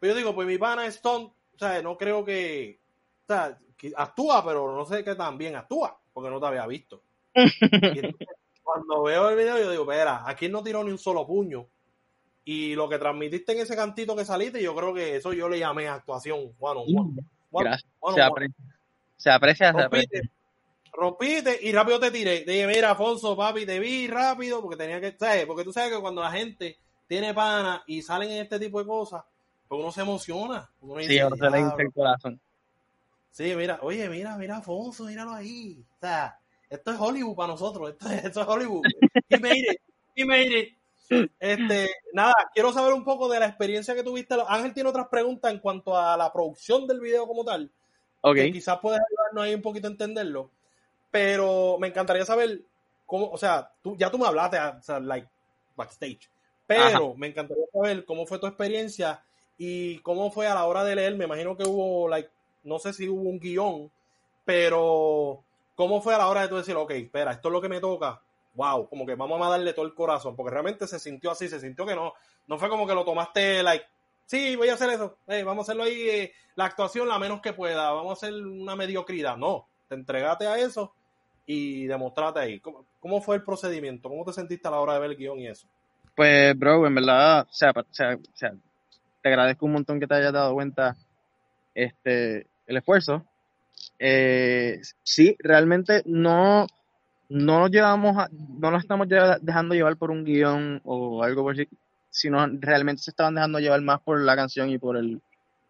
Pero 0.00 0.14
yo 0.14 0.18
digo, 0.18 0.34
pues 0.34 0.48
mi 0.48 0.56
pana 0.56 0.86
Stone, 0.86 1.26
o 1.26 1.58
sea, 1.58 1.82
no 1.82 1.98
creo 1.98 2.24
que, 2.24 2.80
o 3.24 3.26
sea, 3.26 3.58
que 3.76 3.92
actúa, 3.94 4.42
pero 4.42 4.74
no 4.74 4.86
sé 4.86 5.04
qué 5.04 5.14
tan 5.14 5.36
bien 5.36 5.56
actúa, 5.56 6.00
porque 6.14 6.30
no 6.30 6.40
te 6.40 6.46
había 6.46 6.66
visto. 6.66 7.02
Y 7.94 7.98
entonces, 7.98 8.28
cuando 8.62 9.04
veo 9.04 9.28
el 9.28 9.36
video, 9.36 9.58
yo 9.58 9.70
digo, 9.70 9.90
espera, 9.90 10.24
aquí 10.26 10.48
no 10.48 10.62
tiró 10.62 10.82
ni 10.82 10.90
un 10.90 10.98
solo 10.98 11.26
puño. 11.26 11.66
Y 12.44 12.74
lo 12.74 12.88
que 12.88 12.98
transmitiste 12.98 13.52
en 13.52 13.60
ese 13.60 13.76
cantito 13.76 14.14
que 14.14 14.24
saliste, 14.24 14.62
yo 14.62 14.74
creo 14.74 14.94
que 14.94 15.16
eso 15.16 15.32
yo 15.32 15.48
le 15.48 15.58
llamé 15.58 15.88
actuación. 15.88 16.52
Gracias. 16.58 17.84
one 18.00 18.14
Se 18.14 18.22
aprecia. 18.22 18.64
Se 19.16 19.30
aprecia, 19.30 19.72
se 19.72 19.80
aprecia. 19.82 20.22
Rompiste, 20.92 21.58
y 21.62 21.72
rápido 21.72 22.00
te 22.00 22.10
tiré. 22.10 22.44
Dije, 22.44 22.66
mira, 22.66 22.90
Alfonso, 22.90 23.36
papi, 23.36 23.66
te 23.66 23.78
vi 23.78 24.06
rápido 24.06 24.62
porque 24.62 24.76
tenía 24.76 25.00
que, 25.00 25.16
¿sabes? 25.18 25.44
Porque 25.44 25.64
tú 25.64 25.72
sabes 25.72 25.92
que 25.92 26.00
cuando 26.00 26.22
la 26.22 26.30
gente 26.32 26.78
tiene 27.06 27.34
pana 27.34 27.82
y 27.86 28.00
salen 28.00 28.30
en 28.30 28.42
este 28.42 28.58
tipo 28.58 28.78
de 28.78 28.86
cosas, 28.86 29.22
pues 29.68 29.80
uno 29.80 29.92
se 29.92 30.00
emociona. 30.00 30.70
Uno 30.80 31.00
Sí, 31.00 31.08
dice, 31.08 31.20
ahora 31.20 31.36
se 31.36 31.50
le 31.50 31.60
hincha 31.60 31.82
el 31.82 31.92
corazón. 31.92 32.40
Sí, 33.30 33.54
mira, 33.54 33.78
oye, 33.82 34.08
mira, 34.08 34.36
mira, 34.38 34.56
Afonso, 34.56 35.04
míralo 35.04 35.32
ahí. 35.32 35.84
O 35.96 36.00
sea, 36.00 36.38
esto 36.68 36.90
es 36.90 37.00
Hollywood 37.00 37.36
para 37.36 37.48
nosotros, 37.48 37.90
esto 37.90 38.08
es, 38.08 38.24
esto 38.24 38.40
es 38.42 38.48
Hollywood. 38.48 38.82
Y 39.28 39.36
made 39.38 39.58
it, 39.58 39.80
y 40.14 40.24
made 40.24 40.58
it. 40.58 40.76
Este, 41.38 41.88
nada, 42.12 42.34
quiero 42.52 42.72
saber 42.72 42.92
un 42.92 43.04
poco 43.04 43.28
de 43.28 43.38
la 43.38 43.46
experiencia 43.46 43.94
que 43.94 44.02
tuviste. 44.02 44.34
Ángel 44.48 44.74
tiene 44.74 44.88
otras 44.88 45.08
preguntas 45.08 45.52
en 45.52 45.60
cuanto 45.60 45.96
a 45.96 46.16
la 46.16 46.32
producción 46.32 46.86
del 46.86 47.00
video 47.00 47.26
como 47.26 47.44
tal, 47.44 47.70
Ok. 48.22 48.34
que 48.34 48.52
quizás 48.52 48.78
puedes 48.80 49.00
ayudarnos 49.00 49.44
ahí 49.44 49.54
un 49.54 49.62
poquito 49.62 49.86
a 49.86 49.90
entenderlo. 49.90 50.50
Pero 51.10 51.78
me 51.78 51.88
encantaría 51.88 52.24
saber 52.24 52.60
cómo, 53.06 53.30
o 53.30 53.38
sea, 53.38 53.70
tú, 53.82 53.96
ya 53.96 54.10
tú 54.10 54.18
me 54.18 54.26
hablaste, 54.26 54.58
o 54.58 54.82
sea, 54.82 54.98
like, 54.98 55.28
backstage. 55.76 56.28
Pero 56.66 57.14
me 57.14 57.28
encantaría 57.28 57.64
saber 57.72 58.04
cómo 58.04 58.26
fue 58.26 58.40
tu 58.40 58.48
experiencia 58.48 59.22
y 59.56 60.00
cómo 60.00 60.32
fue 60.32 60.48
a 60.48 60.54
la 60.54 60.66
hora 60.66 60.82
de 60.82 60.96
leer. 60.96 61.14
Me 61.14 61.26
imagino 61.26 61.56
que 61.56 61.62
hubo, 61.62 62.08
like, 62.08 62.28
no 62.64 62.80
sé 62.80 62.92
si 62.92 63.08
hubo 63.08 63.22
un 63.22 63.38
guion, 63.38 63.90
pero 64.44 65.44
cómo 65.76 66.02
fue 66.02 66.14
a 66.14 66.18
la 66.18 66.26
hora 66.26 66.42
de 66.42 66.48
tú 66.48 66.56
decir, 66.56 66.74
ok, 66.74 66.90
espera, 66.90 67.30
esto 67.30 67.48
es 67.48 67.52
lo 67.52 67.60
que 67.60 67.68
me 67.68 67.78
toca. 67.78 68.20
Wow, 68.54 68.88
como 68.88 69.06
que 69.06 69.14
vamos 69.14 69.40
a 69.46 69.50
darle 69.50 69.74
todo 69.74 69.84
el 69.84 69.94
corazón, 69.94 70.34
porque 70.34 70.50
realmente 70.50 70.88
se 70.88 70.98
sintió 70.98 71.30
así, 71.30 71.48
se 71.48 71.60
sintió 71.60 71.86
que 71.86 71.94
no, 71.94 72.14
no 72.48 72.58
fue 72.58 72.68
como 72.68 72.86
que 72.86 72.94
lo 72.94 73.04
tomaste, 73.04 73.62
like, 73.62 73.84
sí, 74.24 74.56
voy 74.56 74.70
a 74.70 74.74
hacer 74.74 74.90
eso, 74.90 75.18
vamos 75.26 75.58
a 75.58 75.62
hacerlo 75.62 75.84
ahí, 75.84 76.08
eh, 76.08 76.32
la 76.56 76.64
actuación 76.64 77.06
la 77.06 77.18
menos 77.18 77.40
que 77.42 77.52
pueda, 77.52 77.92
vamos 77.92 78.10
a 78.10 78.26
hacer 78.26 78.34
una 78.34 78.74
mediocridad. 78.74 79.36
No, 79.36 79.68
te 79.88 79.94
entregaste 79.94 80.46
a 80.46 80.58
eso 80.58 80.94
y 81.44 81.86
demostrate 81.86 82.40
ahí. 82.40 82.60
¿Cómo, 82.60 82.86
cómo 82.98 83.20
fue 83.20 83.36
el 83.36 83.44
procedimiento? 83.44 84.08
¿Cómo 84.08 84.24
te 84.24 84.32
sentiste 84.32 84.66
a 84.66 84.70
la 84.70 84.80
hora 84.80 84.94
de 84.94 85.00
ver 85.00 85.10
el 85.10 85.16
guion 85.16 85.38
y 85.38 85.48
eso? 85.48 85.68
Pues, 86.14 86.58
bro, 86.58 86.86
en 86.86 86.94
verdad, 86.94 87.46
sea, 87.50 87.72
o 87.72 87.84
sea, 87.90 88.14
o 88.14 88.36
sea, 88.36 88.54
te 89.22 89.28
agradezco 89.28 89.66
un 89.66 89.72
montón 89.72 90.00
que 90.00 90.06
te 90.06 90.14
hayas 90.14 90.32
dado 90.32 90.54
cuenta 90.54 90.96
este 91.74 92.46
el 92.66 92.76
esfuerzo. 92.78 93.22
Eh, 93.98 94.80
sí, 95.02 95.36
realmente 95.38 96.02
no, 96.06 96.66
no 97.28 97.60
nos 97.60 97.70
llevamos 97.70 98.16
a- 98.18 98.28
no 98.32 98.70
nos 98.70 98.82
estamos 98.82 99.08
dejando 99.08 99.74
llevar 99.74 99.96
por 99.96 100.10
un 100.10 100.24
guion 100.24 100.80
o 100.84 101.22
algo 101.22 101.42
por 101.42 101.54
así, 101.54 101.68
sino 102.10 102.46
realmente 102.60 103.02
se 103.02 103.10
estaban 103.10 103.34
dejando 103.34 103.60
llevar 103.60 103.82
más 103.82 104.00
por 104.02 104.20
la 104.22 104.36
canción 104.36 104.70
y 104.70 104.78
por 104.78 104.96
el, 104.96 105.20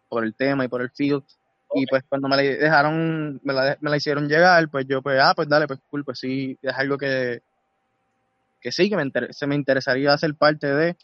por 0.09 0.23
el 0.25 0.35
tema 0.35 0.65
y 0.65 0.67
por 0.69 0.81
el 0.81 0.91
feel. 0.91 1.23
Y 1.75 1.85
pues 1.87 2.03
cuando 2.09 2.29
me 2.29 2.37
la 2.37 2.43
dejaron, 2.43 3.41
me 3.43 3.53
la, 3.53 3.77
me 3.81 3.89
la 3.91 3.97
hicieron 3.97 4.27
llegar, 4.29 4.69
pues 4.69 4.87
yo 4.87 5.01
pues, 5.01 5.19
ah, 5.21 5.33
pues 5.35 5.49
dale, 5.49 5.67
pues 5.67 5.79
cool, 5.89 6.05
pues 6.05 6.19
sí, 6.19 6.57
es 6.61 6.75
algo 6.75 6.97
que, 6.97 7.41
que 8.61 8.71
sí, 8.71 8.89
que 8.89 8.95
me 8.95 9.03
inter- 9.03 9.33
se 9.33 9.47
me 9.47 9.55
interesaría 9.55 10.13
hacer 10.13 10.35
parte 10.35 10.67
de. 10.67 10.95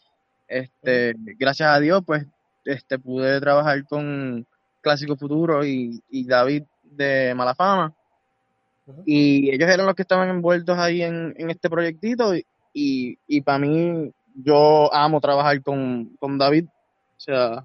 Este, 0.48 1.14
gracias 1.38 1.70
a 1.70 1.80
Dios, 1.80 2.02
pues, 2.06 2.26
este, 2.64 2.98
pude 2.98 3.40
trabajar 3.40 3.84
con 3.86 4.46
Clásico 4.82 5.16
Futuro 5.16 5.64
y, 5.64 6.02
y 6.10 6.26
David 6.26 6.64
de 6.96 7.34
Malafama. 7.34 7.94
Ujú. 8.86 9.02
Y 9.06 9.50
ellos 9.50 9.68
eran 9.68 9.86
los 9.86 9.94
que 9.94 10.02
estaban 10.02 10.28
envueltos 10.28 10.78
ahí 10.78 11.02
en, 11.02 11.34
en 11.36 11.50
este 11.50 11.70
proyectito. 11.70 12.34
Y, 12.34 12.44
y, 12.72 13.18
y 13.26 13.40
para 13.40 13.58
mí, 13.58 14.12
yo 14.34 14.92
amo 14.92 15.20
trabajar 15.20 15.62
con, 15.62 16.16
con 16.18 16.38
David. 16.38 16.66
O 16.66 17.20
sea, 17.20 17.64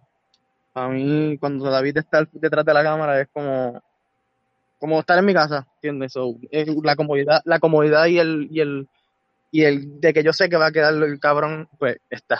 para 0.71 0.89
mí, 0.89 1.37
cuando 1.39 1.69
David 1.69 1.97
está 1.97 2.27
detrás 2.31 2.63
de 2.63 2.73
la 2.73 2.83
cámara, 2.83 3.19
es 3.19 3.27
como, 3.33 3.81
como 4.79 4.99
estar 4.99 5.17
en 5.17 5.25
mi 5.25 5.33
casa, 5.33 5.67
¿entiendes? 5.75 6.13
So, 6.13 6.37
la 6.83 6.95
comodidad, 6.95 7.41
la 7.43 7.59
comodidad 7.59 8.05
y 8.05 8.19
el, 8.19 8.47
y 8.51 8.61
el, 8.61 8.87
y 9.51 9.63
el 9.63 9.99
de 9.99 10.13
que 10.13 10.23
yo 10.23 10.31
sé 10.31 10.47
que 10.47 10.57
va 10.57 10.67
a 10.67 10.71
quedar 10.71 10.93
el 10.93 11.19
cabrón, 11.19 11.67
pues 11.79 11.97
está. 12.09 12.39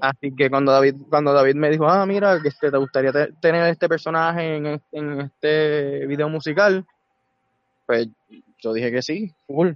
Así 0.00 0.34
que 0.36 0.50
cuando 0.50 0.70
David, 0.70 0.96
cuando 1.08 1.32
David 1.32 1.54
me 1.56 1.70
dijo, 1.70 1.88
ah, 1.88 2.04
mira, 2.06 2.40
que 2.40 2.48
este, 2.48 2.70
te 2.70 2.76
gustaría 2.76 3.10
te- 3.12 3.32
tener 3.40 3.68
este 3.68 3.88
personaje 3.88 4.56
en, 4.56 4.80
en 4.92 5.20
este 5.22 6.06
video 6.06 6.28
musical, 6.28 6.84
pues 7.86 8.08
yo 8.58 8.72
dije 8.72 8.92
que 8.92 9.02
sí, 9.02 9.34
full. 9.46 9.72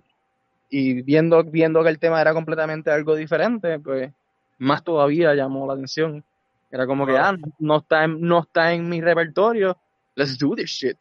Y 0.68 1.02
viendo, 1.02 1.42
viendo 1.44 1.82
que 1.82 1.88
el 1.88 1.98
tema 1.98 2.20
era 2.20 2.34
completamente 2.34 2.90
algo 2.90 3.14
diferente, 3.14 3.78
pues 3.78 4.12
más 4.58 4.84
todavía 4.84 5.34
llamó 5.34 5.66
la 5.66 5.74
atención. 5.74 6.24
Era 6.70 6.86
como 6.86 7.06
que, 7.06 7.16
ah, 7.16 7.36
no 7.58 7.78
está 7.78 8.04
en, 8.04 8.20
no 8.20 8.40
está 8.40 8.72
en 8.72 8.88
mi 8.88 9.00
repertorio, 9.00 9.76
let's 10.14 10.38
do 10.38 10.54
this 10.54 10.70
shit. 10.70 10.98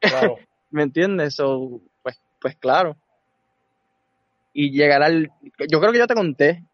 Claro. 0.00 0.36
¿Me 0.70 0.82
entiendes? 0.82 1.34
So, 1.34 1.80
pues, 2.02 2.20
pues 2.40 2.56
claro. 2.56 2.96
Y 4.52 4.70
llegar 4.70 5.02
al, 5.02 5.30
yo 5.70 5.80
creo 5.80 5.92
que 5.92 5.98
yo 5.98 6.06
te 6.06 6.14
conté 6.14 6.64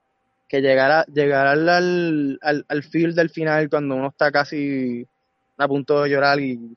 que 0.48 0.60
llegar, 0.60 0.90
a, 0.90 1.04
llegar 1.06 1.46
al, 1.46 1.68
al, 1.68 2.64
al, 2.68 2.82
feel 2.84 3.14
del 3.14 3.30
final 3.30 3.68
cuando 3.68 3.96
uno 3.96 4.08
está 4.08 4.30
casi 4.30 5.06
a 5.58 5.66
punto 5.68 6.02
de 6.02 6.10
llorar 6.10 6.38
y, 6.40 6.76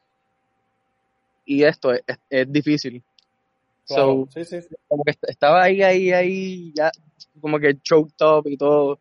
y 1.45 1.63
esto 1.63 1.93
es, 1.93 2.01
es, 2.07 2.17
es 2.30 2.51
difícil. 2.51 3.03
claro. 3.88 4.26
So, 4.26 4.30
Sí, 4.34 4.45
sí, 4.45 4.61
sí. 4.61 4.76
como 4.88 5.03
que 5.03 5.11
est- 5.11 5.30
estaba 5.30 5.63
ahí, 5.63 5.82
ahí, 5.82 6.11
ahí, 6.11 6.74
ya, 6.76 6.91
como 7.41 7.59
que 7.59 7.80
choked 7.82 8.13
up 8.26 8.47
y 8.47 8.57
todo, 8.57 8.99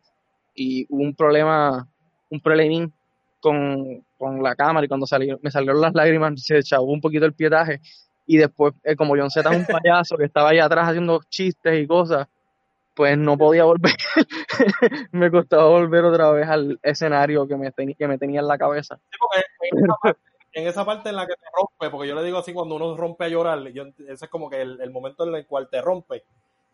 y 0.55 0.85
hubo 0.89 1.03
un 1.03 1.15
problema, 1.15 1.87
un 2.29 2.39
problemín 2.41 2.91
con, 3.39 4.03
con 4.17 4.43
la 4.43 4.55
cámara, 4.55 4.85
y 4.85 4.87
cuando 4.89 5.05
salió, 5.07 5.39
me 5.41 5.51
salieron 5.51 5.81
las 5.81 5.93
lágrimas, 5.93 6.33
se 6.43 6.57
echó 6.57 6.81
un 6.81 7.01
poquito 7.01 7.25
el 7.25 7.33
pietaje, 7.33 7.79
y 8.25 8.37
después, 8.37 8.73
eh, 8.83 8.95
como 8.95 9.15
John 9.15 9.31
Z 9.31 9.49
es 9.49 9.57
un 9.57 9.65
payaso 9.65 10.17
que 10.17 10.25
estaba 10.25 10.49
allá 10.49 10.65
atrás 10.65 10.89
haciendo 10.89 11.21
chistes 11.29 11.81
y 11.81 11.87
cosas, 11.87 12.27
pues 12.99 13.17
no 13.17 13.37
podía 13.37 13.63
volver, 13.63 13.95
me 15.13 15.31
costaba 15.31 15.69
volver 15.69 16.03
otra 16.03 16.31
vez 16.31 16.49
al 16.49 16.77
escenario 16.83 17.47
que 17.47 17.55
me, 17.55 17.71
que 17.71 18.07
me 18.09 18.17
tenía 18.17 18.41
en 18.41 18.47
la 18.49 18.57
cabeza. 18.57 18.99
Sí, 19.09 19.17
porque 19.21 19.45
en 19.71 19.85
esa, 19.85 19.95
parte, 20.01 20.19
en 20.51 20.67
esa 20.67 20.85
parte 20.85 21.09
en 21.09 21.15
la 21.15 21.25
que 21.25 21.35
te 21.35 21.45
rompe, 21.57 21.89
porque 21.89 22.09
yo 22.09 22.15
le 22.15 22.25
digo 22.25 22.39
así 22.39 22.51
cuando 22.51 22.75
uno 22.75 22.97
rompe 22.97 23.23
a 23.23 23.29
llorar, 23.29 23.65
yo, 23.69 23.85
ese 23.99 24.25
es 24.25 24.29
como 24.29 24.49
que 24.49 24.61
el, 24.61 24.81
el 24.81 24.91
momento 24.91 25.25
en 25.25 25.33
el 25.33 25.47
cual 25.47 25.69
te 25.69 25.81
rompe. 25.81 26.25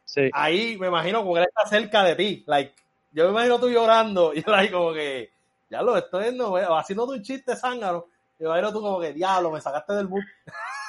Sí. 0.04 0.32
Ahí 0.34 0.80
me 0.80 0.88
imagino 0.88 1.20
como 1.20 1.36
que 1.36 1.42
él 1.42 1.48
está 1.48 1.70
cerca 1.70 2.04
de 2.04 2.16
ti, 2.16 2.44
like, 2.48 2.74
yo 3.12 3.26
me 3.26 3.30
imagino 3.30 3.60
tú 3.60 3.70
llorando 3.70 4.34
y 4.34 4.42
like 4.48 4.74
como 4.74 4.94
que, 4.94 5.30
ya 5.70 5.84
lo 5.84 5.96
estoy 5.96 6.24
viendo, 6.24 6.50
güey, 6.50 6.66
haciendo 6.68 7.06
un 7.06 7.22
chiste 7.22 7.56
zángaro 7.56 8.08
Y 8.40 8.46
Jairo 8.46 8.74
tú 8.74 8.82
como 8.82 9.00
que, 9.00 9.14
diablo, 9.14 9.52
me 9.52 9.62
sacaste 9.62 9.94
del 9.94 10.08
bus. 10.08 10.26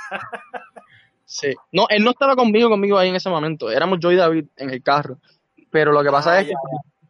Sí. 1.26 1.52
No, 1.72 1.86
él 1.90 2.02
no 2.04 2.10
estaba 2.10 2.34
conmigo, 2.36 2.70
conmigo 2.70 2.96
ahí 2.96 3.08
en 3.10 3.16
ese 3.16 3.28
momento. 3.28 3.70
Éramos 3.70 3.98
yo 4.00 4.10
y 4.12 4.16
David 4.16 4.46
en 4.56 4.70
el 4.70 4.82
carro. 4.82 5.18
Pero 5.70 5.92
lo 5.92 6.02
que 6.02 6.10
pasa 6.10 6.32
Ah, 6.34 6.40
es 6.40 6.46
que 6.46 6.52
ya. 6.52 6.58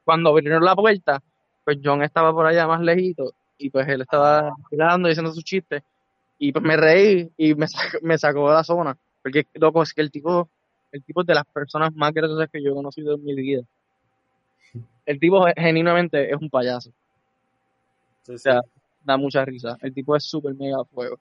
cuando 0.04 0.30
abrieron 0.30 0.64
la 0.64 0.74
puerta, 0.74 1.22
pues 1.64 1.78
John 1.84 2.02
estaba 2.02 2.32
por 2.32 2.46
allá 2.46 2.66
más 2.66 2.80
lejito 2.80 3.32
y 3.58 3.70
pues 3.70 3.86
él 3.88 4.00
estaba 4.00 4.50
mirando 4.70 5.08
y 5.08 5.12
haciendo 5.12 5.32
sus 5.32 5.44
chistes. 5.44 5.82
Y 6.38 6.50
pues 6.52 6.64
me 6.64 6.76
reí 6.76 7.30
y 7.36 7.54
me 7.54 7.68
sacó, 7.68 7.98
me 8.02 8.18
sacó 8.18 8.48
de 8.48 8.54
la 8.54 8.64
zona. 8.64 8.96
Porque, 9.22 9.46
loco, 9.54 9.82
es 9.82 9.92
que 9.92 10.00
el 10.00 10.10
tipo, 10.10 10.48
el 10.92 11.04
tipo 11.04 11.20
es 11.20 11.26
de 11.26 11.34
las 11.34 11.44
personas 11.46 11.94
más 11.94 12.12
graciosas 12.14 12.48
que 12.50 12.62
yo 12.62 12.70
he 12.70 12.74
conocido 12.74 13.14
en 13.16 13.24
mi 13.24 13.34
vida. 13.34 13.62
El 15.04 15.20
tipo 15.20 15.44
genuinamente 15.56 16.30
es 16.32 16.36
un 16.40 16.48
payaso. 16.50 16.90
Sí, 18.22 18.32
O 18.32 18.38
sea, 18.38 18.60
da 19.04 19.16
mucha 19.16 19.44
risa. 19.44 19.76
El 19.82 19.92
tipo 19.94 20.16
es 20.16 20.24
súper 20.24 20.54
mega 20.54 20.82
fuego. 20.84 21.18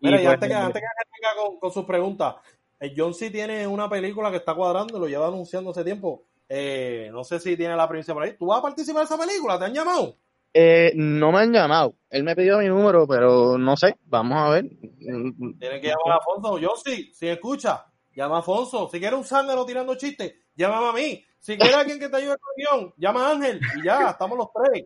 Mira, 0.00 0.20
y 0.20 0.24
pues, 0.24 0.34
antes 0.34 0.48
que, 0.48 0.54
antes 0.54 0.80
que 0.82 0.86
Ángel 0.86 1.06
venga 1.22 1.42
con, 1.42 1.58
con 1.58 1.72
sus 1.72 1.84
preguntas, 1.84 2.34
el 2.80 2.92
John 2.96 3.14
sí 3.14 3.30
tiene 3.30 3.66
una 3.66 3.88
película 3.88 4.30
que 4.30 4.38
está 4.38 4.54
cuadrando, 4.54 4.98
lo 4.98 5.06
lleva 5.06 5.28
anunciando 5.28 5.70
hace 5.70 5.84
tiempo. 5.84 6.24
Eh, 6.48 7.08
no 7.12 7.22
sé 7.24 7.38
si 7.38 7.56
tiene 7.56 7.76
la 7.76 7.88
primicia 7.88 8.12
por 8.12 8.24
ahí. 8.24 8.36
¿Tú 8.36 8.46
vas 8.46 8.58
a 8.58 8.62
participar 8.62 9.02
de 9.02 9.14
esa 9.14 9.18
película? 9.18 9.58
¿Te 9.58 9.66
han 9.66 9.74
llamado? 9.74 10.16
eh, 10.54 10.92
no 10.96 11.32
me 11.32 11.38
han 11.38 11.52
llamado. 11.52 11.94
Él 12.10 12.24
me 12.24 12.36
pidió 12.36 12.58
mi 12.58 12.66
número, 12.66 13.06
pero 13.06 13.56
no 13.56 13.74
sé. 13.74 13.96
Vamos 14.04 14.36
a 14.36 14.50
ver. 14.50 14.68
Tienes 14.98 15.80
que 15.80 15.88
llamar 15.88 16.12
a 16.12 16.16
Afonso. 16.16 16.58
John 16.60 16.76
sí, 16.84 17.10
si 17.14 17.28
escucha, 17.28 17.86
llama 18.14 18.36
a 18.36 18.40
Afonso. 18.40 18.86
Si 18.90 18.98
quieres 19.00 19.18
un 19.18 19.24
zángano 19.24 19.64
tirando 19.64 19.94
chistes, 19.94 20.34
llámame 20.54 20.88
a 20.88 20.92
mí. 20.92 21.24
Si 21.38 21.56
quieres 21.56 21.74
alguien 21.76 21.98
que 21.98 22.08
te 22.10 22.16
ayude 22.16 22.36
con 22.36 22.50
el 22.56 22.66
guion, 22.66 22.94
llama 22.98 23.28
a 23.28 23.30
Ángel. 23.32 23.60
Y 23.78 23.84
ya, 23.86 24.10
estamos 24.10 24.36
los 24.36 24.48
tres. 24.52 24.84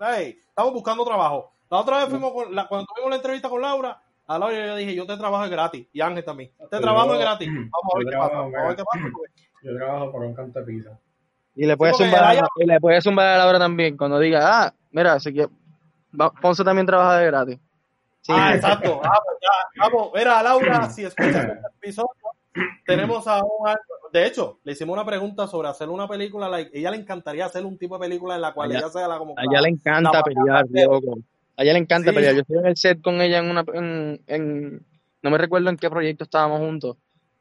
Hey, 0.00 0.38
estamos 0.48 0.72
buscando 0.72 1.04
trabajo. 1.04 1.52
La 1.70 1.78
otra 1.78 1.98
vez 1.98 2.08
fuimos 2.08 2.32
con, 2.32 2.52
la- 2.54 2.66
cuando 2.66 2.86
tuvimos 2.92 3.10
la 3.10 3.16
entrevista 3.16 3.48
con 3.48 3.62
Laura, 3.62 4.01
a 4.26 4.38
Laura 4.38 4.66
yo 4.66 4.76
dije, 4.76 4.94
yo 4.94 5.06
te 5.06 5.16
trabajo 5.16 5.48
gratis. 5.50 5.86
Y 5.92 6.00
Ángel 6.00 6.24
también. 6.24 6.50
Te 6.70 6.76
Yo- 6.76 6.82
trabajo 6.82 7.18
gratis. 7.18 7.48
Vamos 7.48 7.70
a 7.94 7.98
ver 7.98 8.06
qué 8.08 8.16
pasa. 8.16 8.34
Vamos 8.36 8.54
a 8.54 8.66
ver 8.68 8.76
qué 8.76 8.82
pasa. 8.84 9.04
porque- 9.12 9.42
Yo 9.62 9.76
trabajo 9.76 10.12
para 10.12 10.24
un 10.26 10.34
canto 10.34 10.58
de 10.60 10.66
pizza. 10.66 10.98
Y 11.54 11.66
le 11.66 11.76
puedes 11.76 11.96
porque 11.96 12.10
zumbar, 12.10 12.36
y 12.56 12.64
le 12.66 12.80
puedes 12.80 13.04
zumbar 13.04 13.26
a 13.26 13.38
Laura 13.38 13.58
también 13.58 13.96
cuando 13.96 14.18
diga, 14.18 14.40
ah, 14.66 14.74
mira, 14.90 15.12
así 15.14 15.32
que 15.34 15.46
Ponce 16.40 16.64
también 16.64 16.86
trabaja 16.86 17.18
de 17.18 17.26
gratis. 17.26 17.58
Sí, 18.22 18.32
Ah, 18.34 18.54
exacto. 18.54 19.00
Ah, 19.04 19.18
pues 19.24 19.38
ya, 19.42 19.82
vamos. 19.82 20.10
Mira, 20.14 20.42
Laura, 20.42 20.88
si 20.90 21.04
escuchas 21.04 21.36
este 21.44 21.66
episodio, 21.78 22.08
tenemos 22.86 23.26
a 23.26 23.42
un... 23.42 23.50
De 24.12 24.26
hecho, 24.26 24.58
le 24.64 24.72
hicimos 24.72 24.92
una 24.94 25.04
pregunta 25.06 25.46
sobre 25.46 25.68
hacer 25.68 25.88
una 25.88 26.06
película. 26.06 26.48
like, 26.48 26.70
ella 26.78 26.90
le 26.90 26.98
encantaría 26.98 27.46
hacer 27.46 27.64
un 27.64 27.78
tipo 27.78 27.96
de 27.98 28.00
película 28.06 28.34
en 28.36 28.42
la 28.42 28.52
cual 28.52 28.70
Allá- 28.70 28.80
ella 28.80 28.88
sea 28.90 29.08
la 29.08 29.18
como... 29.18 29.34
a 29.36 29.42
ella 29.42 29.60
le 29.62 29.68
encanta 29.70 30.10
la- 30.12 30.22
pelear, 30.22 30.64
loco. 30.70 31.18
A 31.56 31.62
ella 31.62 31.72
le 31.74 31.78
encanta 31.80 32.10
Sí. 32.10 32.14
pelear. 32.14 32.34
Yo 32.34 32.40
estoy 32.40 32.58
en 32.58 32.66
el 32.66 32.76
set 32.76 33.00
con 33.02 33.20
ella 33.20 33.38
en 33.38 33.50
una, 33.50 33.64
en, 33.74 34.20
en- 34.26 34.86
no 35.22 35.30
me 35.30 35.38
recuerdo 35.38 35.68
en 35.70 35.76
qué 35.76 35.88
proyecto 35.90 36.24
estábamos 36.24 36.60
juntos. 36.60 36.96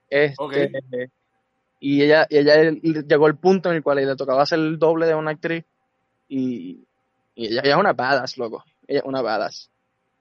Este, 0.09 0.71
y 1.79 2.03
ella, 2.03 2.27
y 2.29 2.37
ella 2.37 2.71
llegó 2.81 3.25
al 3.25 3.37
punto 3.37 3.69
en 3.69 3.77
el 3.77 3.83
cual 3.83 3.97
le 4.05 4.15
tocaba 4.15 4.43
hacer 4.43 4.59
el 4.59 4.77
doble 4.77 5.07
de 5.07 5.15
una 5.15 5.31
actriz 5.31 5.63
y, 6.27 6.85
y 7.33 7.47
ella, 7.47 7.61
ella 7.63 7.73
es 7.75 7.79
una 7.79 7.93
badass, 7.93 8.37
loco. 8.37 8.63
Ella 8.87 8.99
es 8.99 9.05
una 9.05 9.21
badass. 9.21 9.71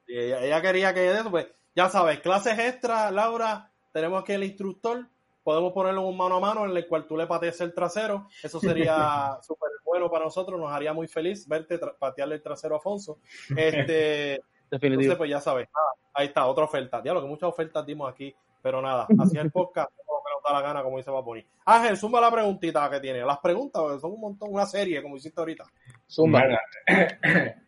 Y 0.07 0.17
ella, 0.19 0.41
ella 0.43 0.63
quería 0.63 0.95
que 0.95 1.13
pues, 1.31 1.49
ya 1.75 1.89
sabes, 1.89 2.21
clases 2.21 2.59
extra, 2.59 3.11
Laura, 3.11 3.71
tenemos 3.93 4.23
aquí 4.23 4.33
el 4.33 4.45
instructor, 4.45 5.07
podemos 5.43 5.73
ponerlo 5.73 6.03
en 6.03 6.09
un 6.09 6.17
mano 6.17 6.37
a 6.37 6.41
mano 6.41 6.65
en 6.65 6.77
el 6.77 6.87
cual 6.87 7.07
tú 7.07 7.17
le 7.17 7.27
patees 7.27 7.61
el 7.61 7.75
trasero, 7.75 8.29
eso 8.43 8.61
sería 8.61 9.39
súper 9.43 9.71
bueno 9.85 10.11
para 10.11 10.25
nosotros, 10.25 10.59
nos 10.59 10.71
haría 10.71 10.93
muy 10.93 11.09
feliz 11.09 11.47
verte 11.49 11.79
patearle 11.99 12.37
el 12.37 12.43
trasero 12.43 12.75
a 12.75 12.79
Afonso. 12.79 13.19
Este, 13.57 14.41
Definitivo. 14.71 15.03
entonces, 15.03 15.19
pues 15.19 15.31
ya 15.31 15.41
sabes, 15.41 15.69
nada, 15.75 15.89
ahí 16.15 16.29
está, 16.29 16.47
otra 16.47 16.65
oferta. 16.65 17.01
Diablo, 17.01 17.23
que 17.23 17.29
muchas 17.29 17.49
ofertas 17.49 17.85
dimos 17.85 18.11
aquí, 18.13 18.35
pero 18.63 18.81
nada, 18.81 19.07
así 19.19 19.37
es 19.37 19.45
el 19.45 19.51
podcast, 19.51 19.91
como 20.07 20.23
que 20.23 20.31
nos 20.35 20.43
da 20.45 20.53
la 20.61 20.67
gana, 20.67 20.83
como 20.83 20.99
dice 20.99 21.11
Paponi. 21.11 21.45
Ángel, 21.65 21.97
suma 21.97 22.21
la 22.21 22.31
preguntita 22.31 22.89
que 22.89 23.01
tiene, 23.01 23.25
las 23.25 23.39
preguntas, 23.39 23.83
porque 23.83 24.01
son 24.01 24.13
un 24.13 24.21
montón, 24.21 24.53
una 24.53 24.67
serie, 24.67 25.03
como 25.03 25.17
hiciste 25.17 25.41
ahorita. 25.41 25.65
Zumba. 26.09 26.43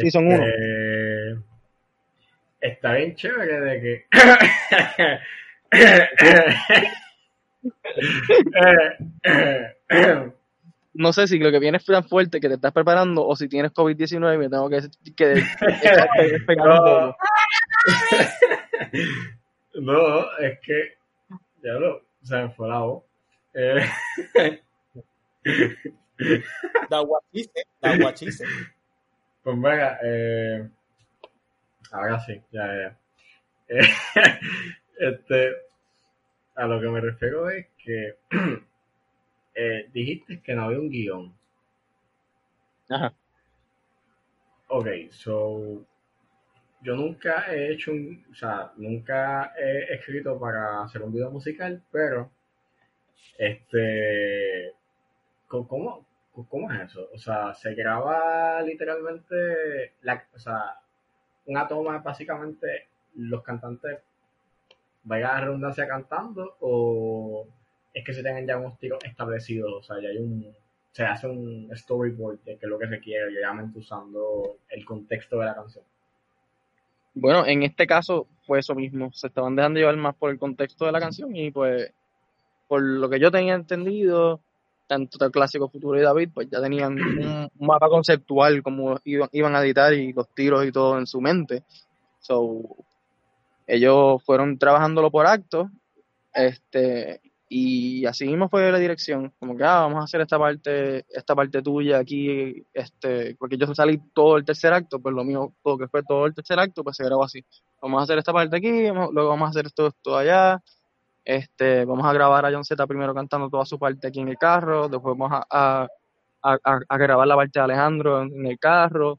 Sí, 0.00 0.08
son 0.08 0.28
uno. 0.28 0.44
este, 0.44 1.40
Está 2.60 2.92
bien 2.92 3.14
chévere 3.16 3.60
de 3.60 3.80
que. 3.80 4.06
No 10.96 11.12
sé 11.12 11.26
si 11.26 11.40
lo 11.40 11.50
que 11.50 11.58
viene 11.58 11.78
es 11.78 11.84
tan 11.84 12.04
fuerte 12.04 12.38
que 12.38 12.46
te 12.46 12.54
estás 12.54 12.72
preparando 12.72 13.26
o 13.26 13.34
si 13.34 13.48
tienes 13.48 13.72
COVID-19 13.72 14.36
y 14.36 14.38
me 14.38 14.48
tengo 14.48 14.70
que, 14.70 14.82
que, 15.16 15.34
que 15.34 16.38
pegar 16.46 16.70
un 16.70 16.78
poco. 16.78 17.16
no, 19.74 20.38
es 20.38 20.60
que. 20.60 20.94
Ya 21.64 21.72
lo. 21.72 22.00
Se 22.22 22.36
me 22.36 22.48
fue 22.50 22.68
la 22.68 22.78
voz. 22.78 23.02
Eh, 23.54 23.84
Da 26.88 27.00
guachise, 27.00 27.66
da 27.80 27.96
guachise. 27.96 28.44
Pues 29.42 29.60
venga, 29.60 29.98
eh, 30.02 30.68
ahora 31.90 32.20
sí, 32.20 32.40
ya, 32.50 32.66
ya. 32.66 32.98
Eh, 33.66 33.80
este, 34.98 35.52
a 36.54 36.66
lo 36.66 36.80
que 36.80 36.88
me 36.88 37.00
refiero 37.00 37.48
es 37.50 37.66
que 37.78 38.16
eh, 39.54 39.88
dijiste 39.92 40.40
que 40.42 40.54
no 40.54 40.64
había 40.64 40.78
un 40.78 40.90
guion. 40.90 41.34
Ajá. 42.88 43.14
Ok, 44.68 44.86
so, 45.10 45.84
yo 46.82 46.96
nunca 46.96 47.46
he 47.52 47.72
hecho 47.72 47.92
un, 47.92 48.24
o 48.30 48.34
sea, 48.34 48.72
nunca 48.76 49.52
he 49.58 49.94
escrito 49.94 50.38
para 50.38 50.82
hacer 50.84 51.02
un 51.02 51.12
video 51.12 51.30
musical, 51.30 51.82
pero, 51.90 52.30
este, 53.38 54.72
¿cómo- 55.48 56.06
¿cómo, 56.48 56.72
es 56.72 56.82
eso? 56.90 57.08
O 57.14 57.18
sea, 57.18 57.54
se 57.54 57.74
graba 57.74 58.62
literalmente, 58.62 59.94
la, 60.02 60.24
o 60.34 60.38
sea, 60.38 60.78
una 61.46 61.68
toma 61.68 61.98
básicamente 61.98 62.88
los 63.16 63.42
cantantes, 63.42 64.00
vaya 65.04 65.34
la 65.34 65.40
redundancia 65.42 65.86
cantando, 65.86 66.56
o 66.60 67.46
es 67.92 68.04
que 68.04 68.12
se 68.12 68.22
tengan 68.22 68.46
ya 68.46 68.58
unos 68.58 68.78
tiros 68.78 68.98
establecidos, 69.04 69.72
o 69.72 69.82
sea, 69.82 70.00
ya 70.02 70.08
hay 70.08 70.18
un, 70.18 70.52
se 70.92 71.04
hace 71.04 71.28
un 71.28 71.70
storyboard 71.74 72.40
de 72.44 72.56
qué 72.56 72.66
es 72.66 72.70
lo 72.70 72.78
que 72.78 72.88
se 72.88 73.00
quiere, 73.00 73.26
obviamente 73.26 73.78
usando 73.78 74.56
el 74.68 74.84
contexto 74.84 75.38
de 75.38 75.46
la 75.46 75.54
canción. 75.54 75.84
Bueno, 77.14 77.46
en 77.46 77.62
este 77.62 77.86
caso 77.86 78.26
fue 78.44 78.58
eso 78.58 78.74
mismo. 78.74 79.12
Se 79.12 79.28
estaban 79.28 79.54
dejando 79.54 79.78
llevar 79.78 79.96
más 79.96 80.16
por 80.16 80.30
el 80.30 80.38
contexto 80.38 80.84
de 80.84 80.92
la 80.92 81.00
canción 81.00 81.34
y 81.34 81.52
pues 81.52 81.92
por 82.66 82.82
lo 82.82 83.08
que 83.08 83.20
yo 83.20 83.30
tenía 83.30 83.54
entendido, 83.54 84.40
tanto 84.88 85.24
el 85.24 85.30
clásico 85.30 85.68
Futuro 85.68 85.98
y 85.98 86.02
David, 86.02 86.30
pues 86.34 86.48
ya 86.50 86.60
tenían 86.60 86.94
un 86.94 87.50
mapa 87.60 87.88
conceptual 87.88 88.62
como 88.62 88.98
iban 89.04 89.54
a 89.54 89.62
editar 89.62 89.92
y 89.94 90.12
los 90.12 90.28
tiros 90.34 90.66
y 90.66 90.72
todo 90.72 90.98
en 90.98 91.06
su 91.06 91.20
mente. 91.20 91.62
So, 92.18 92.62
ellos 93.66 94.22
fueron 94.24 94.58
trabajándolo 94.58 95.10
por 95.10 95.26
actos, 95.26 95.68
este, 96.32 97.20
y 97.48 98.04
así 98.06 98.26
mismo 98.26 98.48
fue 98.48 98.72
la 98.72 98.78
dirección, 98.78 99.32
como 99.38 99.56
que 99.56 99.64
ah, 99.64 99.80
vamos 99.82 100.00
a 100.00 100.04
hacer 100.04 100.20
esta 100.20 100.38
parte, 100.38 101.04
esta 101.10 101.34
parte 101.34 101.62
tuya 101.62 101.98
aquí, 101.98 102.64
este, 102.72 103.36
porque 103.36 103.56
yo 103.56 103.72
salí 103.74 104.00
todo 104.12 104.36
el 104.36 104.44
tercer 104.44 104.72
acto, 104.72 104.98
pues 105.00 105.14
lo 105.14 105.24
mío, 105.24 105.52
todo 105.62 105.78
que 105.78 105.88
fue 105.88 106.02
todo 106.02 106.26
el 106.26 106.34
tercer 106.34 106.58
acto, 106.58 106.82
pues 106.82 106.96
se 106.96 107.04
grabó 107.04 107.24
así. 107.24 107.44
Vamos 107.80 108.00
a 108.00 108.04
hacer 108.04 108.18
esta 108.18 108.32
parte 108.32 108.56
aquí, 108.56 108.88
luego 108.88 109.28
vamos 109.28 109.46
a 109.46 109.50
hacer 109.50 109.66
esto, 109.66 109.86
esto 109.88 110.16
allá, 110.16 110.60
este, 111.24 111.84
vamos 111.84 112.04
a 112.06 112.12
grabar 112.12 112.44
a 112.46 112.52
John 112.52 112.64
Z 112.64 112.86
primero 112.86 113.14
cantando 113.14 113.48
toda 113.50 113.64
su 113.66 113.78
parte 113.78 114.08
aquí 114.08 114.20
en 114.20 114.28
el 114.28 114.38
carro, 114.38 114.88
después 114.88 115.16
vamos 115.16 115.40
a- 115.50 115.86
a- 116.42 116.80
a 116.88 116.98
grabar 116.98 117.26
la 117.26 117.36
parte 117.36 117.58
de 117.58 117.64
Alejandro 117.64 118.22
en, 118.22 118.34
en 118.34 118.46
el 118.46 118.58
carro, 118.58 119.18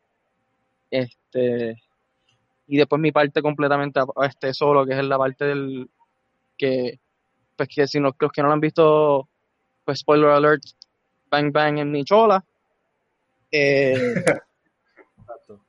este, 0.91 1.75
y 2.67 2.77
después 2.77 2.99
mi 2.99 3.11
parte 3.11 3.41
completamente 3.41 3.99
este 4.23 4.53
solo, 4.53 4.85
que 4.85 4.93
es 4.93 5.03
la 5.03 5.17
parte 5.17 5.45
del 5.45 5.89
que, 6.57 6.99
pues 7.55 7.69
que 7.69 7.87
si 7.87 7.99
no, 7.99 8.15
los 8.19 8.31
que 8.31 8.41
no 8.41 8.47
lo 8.47 8.53
han 8.53 8.59
visto, 8.59 9.27
pues 9.83 9.99
spoiler 9.99 10.29
alert, 10.29 10.63
Bang 11.29 11.51
Bang 11.51 11.79
en 11.79 11.91
mi 11.91 12.03
chola. 12.03 12.43
Eh, 13.51 13.93
Exacto. 15.19 15.59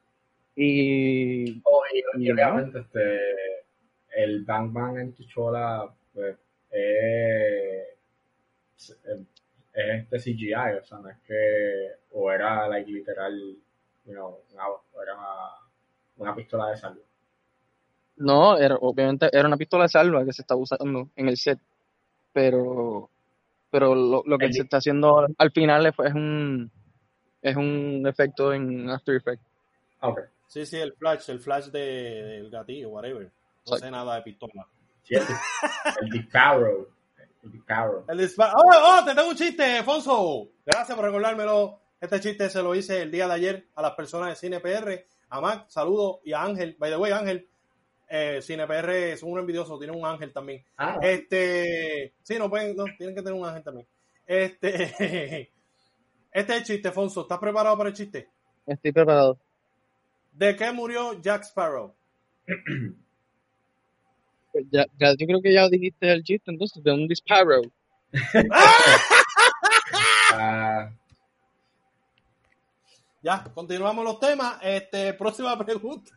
y 0.57 1.61
Oh, 1.65 1.83
y, 1.93 2.23
y 2.23 2.27
Y, 2.27 2.31
obviamente 2.31 2.81
este, 2.81 3.21
el 4.17 4.45
Bang 4.45 4.73
Bang 4.73 4.99
en 4.99 5.13
tu 5.13 5.25
chola, 5.25 5.93
pues, 6.15 6.37
es, 6.71 7.99
es 8.81 8.97
este 9.75 10.19
CGI, 10.19 10.79
o 10.81 10.85
sea, 10.85 10.99
no 10.99 11.11
es 11.11 11.19
que, 11.27 11.91
o 12.13 12.33
era 12.33 12.67
like, 12.69 12.91
literal, 12.91 13.57
you 14.07 14.13
know, 14.13 14.41
una, 14.53 14.65
era 15.03 15.15
una, 15.15 15.66
una 16.17 16.35
pistola 16.35 16.71
de 16.71 16.77
salud. 16.77 17.01
no, 18.17 18.57
era, 18.59 18.77
obviamente 18.77 19.29
era 19.33 19.47
una 19.47 19.57
pistola 19.57 19.85
de 19.85 19.89
salva 19.91 20.25
que 20.25 20.33
se 20.33 20.43
está 20.43 20.55
usando 20.57 21.11
en 21.17 21.29
el 21.29 21.37
set, 21.37 21.59
pero, 22.33 23.11
pero 23.71 23.95
lo, 23.95 24.23
lo 24.27 24.39
que 24.39 24.47
El- 24.47 24.55
se 24.55 24.63
está 24.63 24.79
haciendo 24.79 25.27
al 25.37 25.51
final 25.53 25.87
es, 25.87 25.95
es 26.05 26.15
un, 26.15 26.71
es 27.43 27.57
un 27.57 28.05
efecto 28.07 28.53
en 28.53 28.89
After 28.91 29.15
Effects. 29.17 29.45
Ah, 30.01 30.09
Ok. 30.09 30.21
Sí, 30.49 30.65
sí, 30.65 30.77
el 30.77 30.93
flash, 30.93 31.29
el 31.31 31.41
flash 31.41 31.67
de, 31.67 31.81
del 31.81 32.51
gatillo, 32.51 32.91
whatever. 32.91 33.29
No 33.69 33.77
sé 33.77 33.91
nada 33.91 34.15
de 34.15 34.23
pistola. 34.23 34.65
Sí, 35.03 35.17
el, 35.17 35.23
el 36.03 36.11
disparo. 36.11 36.89
El 37.43 37.51
disparo. 37.51 38.05
El 38.09 38.19
disparo. 38.19 38.53
¡Oh, 38.57 38.71
oh! 39.01 39.05
Te 39.05 39.13
tengo 39.17 39.29
un 39.29 39.35
chiste, 39.35 39.83
Fonso. 39.83 40.47
Gracias 40.65 40.95
por 40.97 41.05
recordármelo. 41.05 41.81
Este 42.01 42.21
chiste 42.21 42.49
se 42.49 42.63
lo 42.63 42.77
hice 42.77 43.03
el 43.03 43.11
día 43.11 43.27
de 43.27 43.35
ayer 43.35 43.67
a 43.75 43.83
las 43.83 43.93
personas 43.95 44.29
de 44.29 44.37
Cine 44.37 44.61
PR, 44.61 45.05
a 45.29 45.41
Mac, 45.41 45.67
saludos, 45.69 46.19
y 46.25 46.33
a 46.33 46.43
Ángel. 46.43 46.77
By 46.79 46.91
the 46.91 46.97
way, 46.97 47.13
Ángel, 47.13 47.49
eh, 48.09 48.41
Cine 48.43 48.67
PR 48.67 49.17
son 49.17 49.33
un 49.33 49.39
envidioso, 49.41 49.79
tiene 49.79 49.97
un 49.97 50.07
ángel 50.07 50.33
también. 50.33 50.65
Ah, 50.77 50.99
Este, 51.03 52.13
sí, 52.23 52.39
no 52.39 52.49
pueden, 52.49 52.77
no, 52.77 52.85
tienen 52.97 53.15
que 53.15 53.23
tener 53.23 53.39
un 53.39 53.47
ángel 53.47 53.63
también. 53.65 53.87
Este, 54.27 54.75
este 56.33 56.53
es 56.53 56.59
el 56.59 56.65
chiste, 56.65 56.93
Fonso. 56.93 57.23
¿Estás 57.23 57.39
preparado 57.39 57.77
para 57.77 57.91
el 57.91 57.95
chiste? 57.97 58.29
Estoy 58.67 58.93
preparado. 58.93 59.39
¿De 60.33 60.55
qué 60.57 60.71
murió 60.73 61.21
Jack 61.21 61.43
Sparrow? 61.45 61.95
Ya, 64.71 64.87
ya- 64.99 65.15
yo 65.19 65.27
creo 65.27 65.43
que 65.43 65.53
ya 65.53 65.69
dijiste 65.69 66.11
el 66.11 66.23
chiste, 66.23 66.51
entonces, 66.51 66.83
de 66.83 66.91
un 66.91 67.07
disparo. 67.07 67.61
ah, 70.33 70.91
Ya, 73.27 73.43
continuamos 73.53 74.05
los 74.05 74.21
temas. 74.21 74.57
Este, 74.63 75.13
próxima 75.15 75.59
pregunta. 75.59 76.13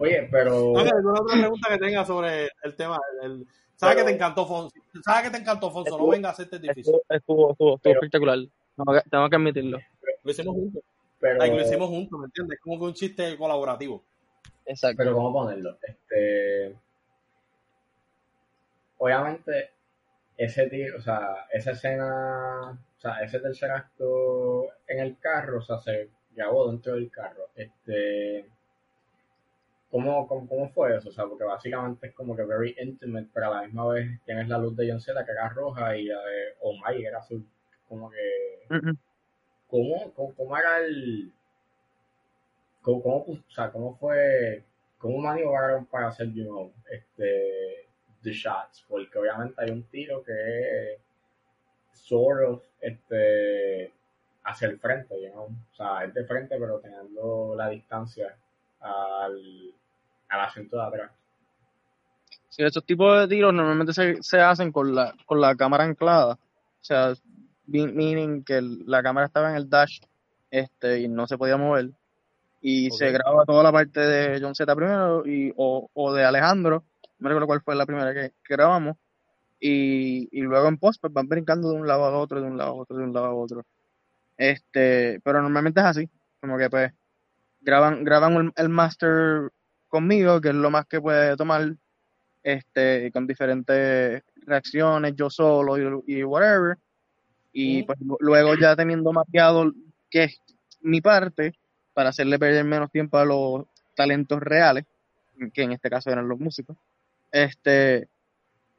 oye, 0.00 0.26
pero. 0.32 0.72
Ángel, 0.78 0.96
¿alguna 0.96 1.20
otra 1.20 1.36
pregunta 1.38 1.68
que 1.68 1.76
tengas 1.78 2.06
sobre 2.06 2.48
el 2.62 2.74
tema? 2.74 2.98
El, 3.22 3.46
¿Sabes 3.76 3.94
Pero- 3.94 4.06
que 4.06 4.10
te 4.12 4.16
encantó, 4.16 4.46
Fonso? 4.46 4.74
¿Sabes 5.04 5.24
que 5.24 5.30
te 5.36 5.36
encantó, 5.42 5.70
Fonso? 5.70 5.90
No 5.90 5.96
Estuvo- 5.96 6.10
venga 6.10 6.30
a 6.30 6.32
hacerte 6.32 6.58
difícil. 6.58 6.94
Estuvo, 6.94 7.02
estuvo, 7.10 7.52
estuvo, 7.52 7.78
Pero- 7.78 7.94
espectacular. 8.00 8.38
Tengo 8.74 8.92
que, 8.94 9.10
tengo 9.10 9.28
que 9.28 9.36
admitirlo. 9.36 9.78
Lo 10.24 10.30
hicimos 10.30 10.54
juntos. 10.54 10.82
pero, 11.20 11.46
lo 11.46 11.60
hicimos 11.60 11.88
juntos, 11.90 12.18
¿me 12.20 12.24
entiendes? 12.24 12.56
Es 12.56 12.62
como 12.62 12.78
que 12.78 12.84
un 12.86 12.94
chiste 12.94 13.36
colaborativo. 13.36 14.02
Exacto. 14.64 14.96
pero 14.96 15.12
¿cómo 15.14 15.30
ponerlo? 15.30 15.76
Este. 15.82 16.74
Obviamente, 18.96 19.72
ese 20.38 20.68
tío, 20.70 20.96
o 20.96 21.02
sea, 21.02 21.46
esa 21.52 21.72
escena, 21.72 22.78
o 22.98 23.00
sea, 23.00 23.20
ese 23.22 23.38
tercer 23.38 23.70
acto 23.70 24.66
en 24.88 24.98
el 24.98 25.18
carro, 25.20 25.58
o 25.58 25.62
sea, 25.62 25.78
se 25.78 26.10
grabó 26.32 26.68
dentro 26.68 26.94
del 26.94 27.10
carro. 27.10 27.48
Este. 27.54 28.50
¿Cómo, 29.88 30.26
cómo, 30.26 30.48
cómo 30.48 30.68
fue 30.70 30.96
eso? 30.96 31.08
O 31.08 31.12
sea, 31.12 31.24
porque 31.26 31.44
básicamente 31.44 32.08
es 32.08 32.14
como 32.14 32.34
que 32.36 32.42
very 32.42 32.74
intimate, 32.78 33.28
pero 33.32 33.46
a 33.46 33.60
la 33.60 33.62
misma 33.62 33.86
vez 33.88 34.20
tienes 34.24 34.48
la 34.48 34.58
luz 34.58 34.76
de 34.76 34.90
John 34.90 35.00
Z 35.00 35.24
que 35.24 35.30
era 35.30 35.48
roja 35.48 35.96
y 35.96 36.06
la 36.06 36.18
de 36.18 36.56
Omar 36.60 36.94
que 36.96 37.06
era 37.06 37.18
azul. 37.18 37.46
Como 37.88 38.10
que. 38.10 38.66
¿Cómo, 39.68 40.12
cómo, 40.14 40.34
cómo 40.34 40.56
era 40.58 40.78
el. 40.78 41.32
Cómo, 42.82 43.02
cómo, 43.02 43.16
o 43.28 43.50
sea, 43.50 43.70
cómo 43.70 43.96
fue. 43.96 44.64
¿Cómo 44.98 45.18
maniobraron 45.18 45.86
para 45.86 46.08
hacer, 46.08 46.32
you 46.32 46.44
know, 46.44 46.72
este. 46.90 47.86
The 48.24 48.32
shots? 48.32 48.84
Porque 48.88 49.16
obviamente 49.16 49.54
hay 49.58 49.70
un 49.70 49.84
tiro 49.84 50.24
que 50.24 50.32
es. 50.94 51.00
Sort 51.92 52.44
of, 52.44 52.67
este. 52.80 53.92
Hacia 54.44 54.68
el 54.68 54.78
frente, 54.78 55.14
you 55.22 55.30
know? 55.32 55.44
O 55.44 55.76
sea, 55.76 56.04
es 56.04 56.14
de 56.14 56.24
frente, 56.24 56.56
pero 56.58 56.78
teniendo 56.80 57.54
la 57.56 57.68
distancia 57.68 58.34
al. 58.80 59.72
al 60.28 60.40
asiento 60.40 60.76
de 60.76 60.82
atrás. 60.82 61.10
Sí, 62.48 62.62
esos 62.62 62.84
tipos 62.84 63.20
de 63.20 63.28
tiros 63.28 63.52
normalmente 63.52 63.92
se, 63.92 64.22
se 64.22 64.40
hacen 64.40 64.72
con 64.72 64.94
la, 64.94 65.14
con 65.26 65.40
la 65.40 65.54
cámara 65.54 65.84
anclada. 65.84 66.34
O 66.34 66.84
sea, 66.84 67.12
mean- 67.66 67.94
meaning 67.94 68.42
que 68.42 68.60
la 68.62 69.02
cámara 69.02 69.26
estaba 69.26 69.50
en 69.50 69.56
el 69.56 69.68
dash 69.68 70.00
este, 70.50 71.00
y 71.00 71.08
no 71.08 71.26
se 71.26 71.36
podía 71.36 71.56
mover. 71.56 71.90
Y 72.60 72.90
se 72.90 73.12
graba 73.12 73.44
toda 73.44 73.62
la 73.62 73.70
parte 73.70 74.00
de 74.00 74.40
John 74.40 74.54
Z 74.54 74.74
primero 74.74 75.24
y, 75.26 75.52
o, 75.56 75.88
o 75.92 76.12
de 76.12 76.24
Alejandro. 76.24 76.82
No 77.18 77.28
me 77.28 77.28
recuerdo 77.28 77.46
cuál 77.46 77.60
fue 77.60 77.76
la 77.76 77.86
primera 77.86 78.12
que, 78.14 78.32
que 78.42 78.54
grabamos. 78.54 78.96
Y, 79.60 80.28
y 80.30 80.42
luego 80.42 80.68
en 80.68 80.78
post 80.78 81.00
pues, 81.00 81.12
van 81.12 81.28
brincando 81.28 81.70
de 81.70 81.76
un 81.76 81.86
lado 81.86 82.04
a 82.04 82.16
otro, 82.18 82.40
de 82.40 82.46
un 82.46 82.56
lado 82.56 82.70
a 82.70 82.74
otro, 82.74 82.96
de 82.96 83.04
un 83.04 83.12
lado 83.12 83.26
a 83.26 83.34
otro. 83.34 83.64
Este, 84.36 85.20
pero 85.24 85.42
normalmente 85.42 85.80
es 85.80 85.86
así. 85.86 86.08
Como 86.40 86.56
que 86.58 86.70
pues 86.70 86.92
graban, 87.60 88.04
graban 88.04 88.34
el, 88.34 88.52
el 88.56 88.68
master 88.68 89.50
conmigo, 89.88 90.40
que 90.40 90.50
es 90.50 90.54
lo 90.54 90.70
más 90.70 90.86
que 90.86 91.00
puede 91.00 91.36
tomar 91.36 91.74
este, 92.42 93.10
con 93.12 93.26
diferentes 93.26 94.22
reacciones, 94.46 95.14
yo 95.16 95.28
solo 95.30 96.02
y, 96.06 96.18
y 96.18 96.24
whatever. 96.24 96.76
Y 97.52 97.82
pues 97.82 97.98
lu- 98.00 98.18
luego 98.20 98.54
ya 98.54 98.76
teniendo 98.76 99.12
mapeado 99.12 99.72
qué 100.10 100.24
es 100.24 100.40
mi 100.80 101.00
parte, 101.00 101.54
para 101.94 102.10
hacerle 102.10 102.38
perder 102.38 102.64
menos 102.64 102.92
tiempo 102.92 103.18
a 103.18 103.24
los 103.24 103.64
talentos 103.96 104.40
reales, 104.40 104.84
que 105.52 105.62
en 105.62 105.72
este 105.72 105.90
caso 105.90 106.10
eran 106.10 106.28
los 106.28 106.38
músicos, 106.38 106.76
este, 107.32 108.08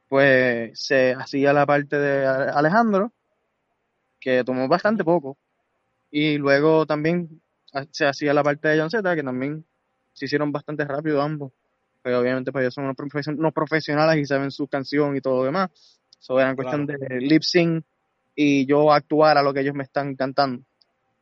pues 0.09 0.79
se 0.79 1.13
hacía 1.13 1.53
la 1.53 1.65
parte 1.65 1.97
de 1.97 2.25
Alejandro, 2.27 3.13
que 4.19 4.43
tomó 4.43 4.67
bastante 4.67 5.03
poco. 5.03 5.37
Y 6.11 6.37
luego 6.37 6.85
también 6.85 7.41
se 7.91 8.05
hacía 8.05 8.33
la 8.33 8.43
parte 8.43 8.67
de 8.69 8.79
John 8.79 8.89
Z, 8.89 9.15
que 9.15 9.23
también 9.23 9.65
se 10.13 10.25
hicieron 10.25 10.51
bastante 10.51 10.85
rápido 10.85 11.21
ambos 11.21 11.53
pero 12.01 12.19
obviamente 12.21 12.51
pues 12.51 12.63
ellos 12.63 12.73
son 12.73 12.85
unos, 12.85 12.95
profesio- 12.95 13.33
unos 13.37 13.53
profesionales 13.53 14.17
y 14.21 14.25
saben 14.25 14.51
su 14.51 14.67
canción 14.67 15.15
y 15.15 15.21
todo 15.21 15.39
lo 15.39 15.43
demás. 15.45 15.69
So, 16.17 16.39
era 16.39 16.55
cuestión 16.55 16.85
de 16.85 16.97
lip 17.19 17.43
sync 17.43 17.85
y 18.35 18.65
yo 18.65 18.91
actuar 18.91 19.37
a 19.37 19.43
lo 19.43 19.53
que 19.53 19.61
ellos 19.61 19.75
me 19.75 19.83
están 19.83 20.15
cantando. 20.15 20.63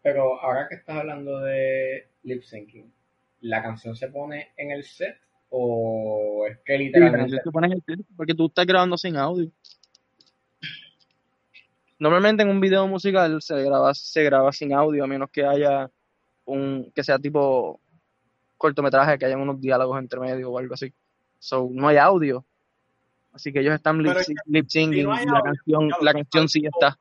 Pero 0.02 0.40
ahora 0.40 0.68
que 0.70 0.76
estás 0.76 0.98
hablando 0.98 1.40
de 1.40 2.10
lip 2.24 2.44
syncing, 2.44 2.94
¿la 3.42 3.62
canción 3.62 3.96
se 3.96 4.08
pone 4.10 4.54
en 4.58 4.72
el 4.72 4.84
set 4.84 5.18
o 5.50 6.46
es 6.50 6.58
que 6.66 6.78
literalmente 6.78 7.38
porque 8.16 8.34
tú 8.34 8.48
estás 8.48 8.66
grabando 8.66 8.98
sin 8.98 9.16
audio. 9.16 9.50
Normalmente 12.00 12.44
en 12.44 12.50
un 12.50 12.60
video 12.60 12.88
musical 12.88 13.42
se 13.42 13.64
graba, 13.64 13.94
se 13.94 14.24
graba 14.24 14.52
sin 14.52 14.74
audio, 14.74 15.04
a 15.04 15.08
menos 15.08 15.30
que 15.32 15.44
haya 15.44 15.90
un, 16.46 16.92
que 16.94 17.04
sea 17.04 17.18
tipo 17.18 17.82
cortometraje, 18.58 19.18
que 19.18 19.26
haya 19.26 19.38
unos 19.38 19.60
diálogos 19.60 20.00
entre 20.00 20.20
medio 20.20 20.52
o 20.52 20.60
algo 20.60 20.74
así. 20.76 20.94
So, 21.40 21.70
no 21.72 21.88
hay 21.88 21.98
audio. 21.98 22.46
Así 23.32 23.52
que 23.52 23.60
ellos 23.60 23.76
están 23.76 24.02
lip, 24.02 24.16
lip 24.46 24.68
syncing 24.68 25.16
si 25.18 25.26
no 25.26 25.34
la 25.34 25.42
canción, 25.42 25.90
la 26.02 26.14
canción 26.14 26.50
sí 26.50 26.64
está. 26.66 26.98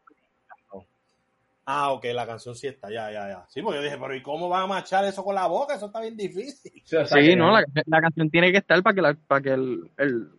Ah, 1.68 1.90
ok, 1.92 2.04
la 2.14 2.26
canción 2.26 2.54
sí 2.54 2.68
está, 2.68 2.88
ya, 2.90 3.10
ya, 3.10 3.28
ya. 3.28 3.44
Sí, 3.48 3.60
porque 3.60 3.78
yo 3.78 3.82
dije, 3.82 3.98
pero 3.98 4.14
¿y 4.14 4.22
cómo 4.22 4.48
van 4.48 4.62
a 4.62 4.66
machar 4.68 5.04
eso 5.04 5.24
con 5.24 5.34
la 5.34 5.48
boca? 5.48 5.74
Eso 5.74 5.86
está 5.86 6.00
bien 6.00 6.16
difícil. 6.16 6.70
Sí, 6.84 6.96
o 6.96 7.04
sea, 7.06 7.20
Sí, 7.20 7.26
que- 7.30 7.36
no, 7.36 7.50
la, 7.50 7.64
la 7.86 8.00
canción 8.00 8.30
tiene 8.30 8.52
que 8.52 8.58
estar 8.58 8.80
para 8.84 8.94
que, 8.94 9.02
la, 9.02 9.14
para 9.14 9.40
que 9.42 9.50
el, 9.50 9.90
el, 9.98 10.30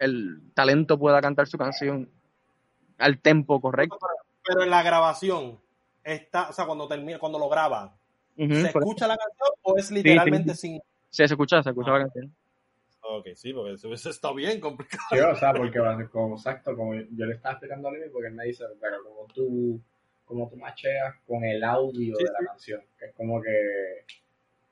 el 0.00 0.40
talento 0.52 0.98
pueda 0.98 1.20
cantar 1.20 1.46
su 1.46 1.56
canción 1.56 2.08
al 2.98 3.18
tempo 3.18 3.60
correcto. 3.60 3.98
Pero 4.44 4.64
en 4.64 4.70
la 4.70 4.82
grabación, 4.82 5.60
está, 6.02 6.48
o 6.50 6.52
sea, 6.52 6.66
cuando 6.66 6.88
termina, 6.88 7.18
cuando 7.20 7.38
lo 7.38 7.48
graban, 7.48 7.92
Ujú, 8.36 8.52
¿se 8.54 8.66
escucha 8.66 9.06
la 9.06 9.16
canción 9.16 9.48
o 9.62 9.76
es 9.78 9.90
literalmente 9.92 10.54
sin? 10.56 10.78
sí, 11.08 11.18
se 11.18 11.24
escucha, 11.24 11.62
se 11.62 11.70
escucha 11.70 11.90
Ah. 11.92 11.98
la 11.98 12.04
canción. 12.04 12.34
Ok, 13.06 13.28
sí, 13.36 13.52
porque 13.52 13.74
eso, 13.74 13.92
eso 13.92 14.10
está 14.10 14.32
bien 14.32 14.58
complicado. 14.60 15.02
Sí, 15.10 15.18
o 15.20 15.36
sea, 15.36 15.52
porque 15.52 15.78
como 16.10 16.34
exacto, 16.36 16.74
como 16.74 16.94
yo 16.94 17.26
le 17.26 17.34
estaba 17.34 17.52
explicando 17.52 17.88
a 17.88 17.92
Lili, 17.92 18.08
porque 18.10 18.28
él 18.28 18.34
me 18.34 18.44
dice, 18.46 18.64
pero 18.80 19.04
como 19.04 19.26
tú, 19.32 19.80
como 20.24 20.48
tú 20.48 20.56
macheas 20.56 21.14
con 21.26 21.44
el 21.44 21.62
audio 21.62 22.14
Sí, 22.16 22.24
de 22.24 22.30
la 22.30 22.46
canción, 22.46 22.82
que 22.98 23.06
es 23.06 23.14
como 23.14 23.40
que 23.42 23.50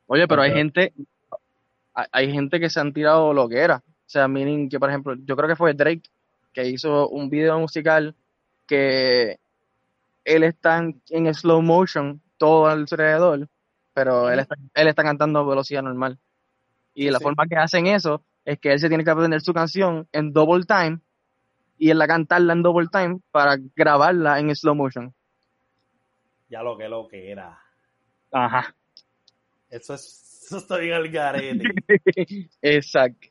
Oye, 0.06 0.28
pero 0.28 0.42
hay 0.42 0.52
gente, 0.52 0.92
hay, 1.94 2.06
hay 2.12 2.32
gente 2.32 2.60
que 2.60 2.68
se 2.68 2.80
han 2.80 2.92
tirado 2.92 3.32
lo 3.32 3.48
que 3.48 3.58
era. 3.58 3.76
O 3.76 4.10
sea, 4.12 4.28
meaning 4.28 4.68
que, 4.68 4.78
por 4.78 4.90
ejemplo, 4.90 5.14
yo 5.24 5.36
creo 5.36 5.48
que 5.48 5.56
fue 5.56 5.72
Drake 5.72 6.02
que 6.52 6.68
hizo 6.68 7.08
un 7.08 7.30
video 7.30 7.58
musical 7.58 8.14
que 8.66 9.38
él 10.24 10.42
está 10.42 10.78
en, 10.78 11.00
en 11.08 11.34
slow 11.34 11.62
motion 11.62 12.20
todo 12.36 12.66
alrededor, 12.66 13.48
pero 13.94 14.30
él 14.30 14.40
está, 14.40 14.56
él 14.74 14.88
está 14.88 15.02
cantando 15.02 15.38
a 15.38 15.44
velocidad 15.44 15.82
normal. 15.82 16.18
Y 16.94 17.10
la 17.10 17.18
sí. 17.18 17.24
forma 17.24 17.46
que 17.46 17.56
hacen 17.56 17.86
eso 17.86 18.22
es 18.44 18.58
que 18.58 18.72
él 18.72 18.78
se 18.78 18.88
tiene 18.88 19.04
que 19.04 19.10
aprender 19.10 19.40
su 19.40 19.54
canción 19.54 20.06
en 20.12 20.32
double 20.32 20.64
time 20.64 21.00
y 21.78 21.90
él 21.90 21.98
la 21.98 22.06
cantarla 22.06 22.52
en 22.52 22.62
double 22.62 22.88
time 22.92 23.20
para 23.30 23.56
grabarla 23.74 24.38
en 24.40 24.54
slow 24.54 24.74
motion. 24.74 25.14
Ya 26.52 26.62
lo 26.62 26.76
que 26.76 26.86
lo 26.86 27.08
que 27.08 27.30
era. 27.30 27.58
Ajá. 28.30 28.76
Eso 29.70 29.94
es, 29.94 30.42
eso 30.44 30.58
está 30.58 30.76
bien 30.76 30.92
al 30.92 31.08
garete. 31.08 31.64
Exacto. 32.60 33.28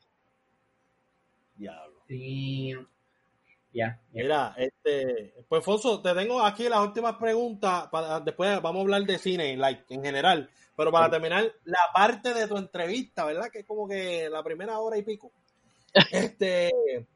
Diablo. 1.54 2.02
sí, 2.08 2.72
ya, 3.72 4.00
ya. 4.12 4.22
Mira, 4.24 4.54
este, 4.56 5.34
pues 5.48 5.64
Fonso, 5.64 6.02
te 6.02 6.12
tengo 6.14 6.44
aquí 6.44 6.68
las 6.68 6.80
últimas 6.80 7.14
preguntas. 7.14 7.86
Para, 7.92 8.18
después 8.18 8.60
vamos 8.60 8.80
a 8.80 8.82
hablar 8.82 9.02
de 9.04 9.18
cine, 9.18 9.56
like, 9.56 9.84
en 9.94 10.02
general. 10.02 10.50
Pero 10.76 10.90
para 10.90 11.04
Sí. 11.06 11.10
terminar, 11.12 11.44
la 11.64 11.78
parte 11.94 12.34
de 12.34 12.48
tu 12.48 12.56
entrevista, 12.56 13.24
¿verdad? 13.24 13.50
Que 13.52 13.60
es 13.60 13.66
como 13.66 13.86
que 13.86 14.28
la 14.28 14.42
primera 14.42 14.80
hora 14.80 14.98
y 14.98 15.02
pico. 15.04 15.30
Este, 16.10 17.06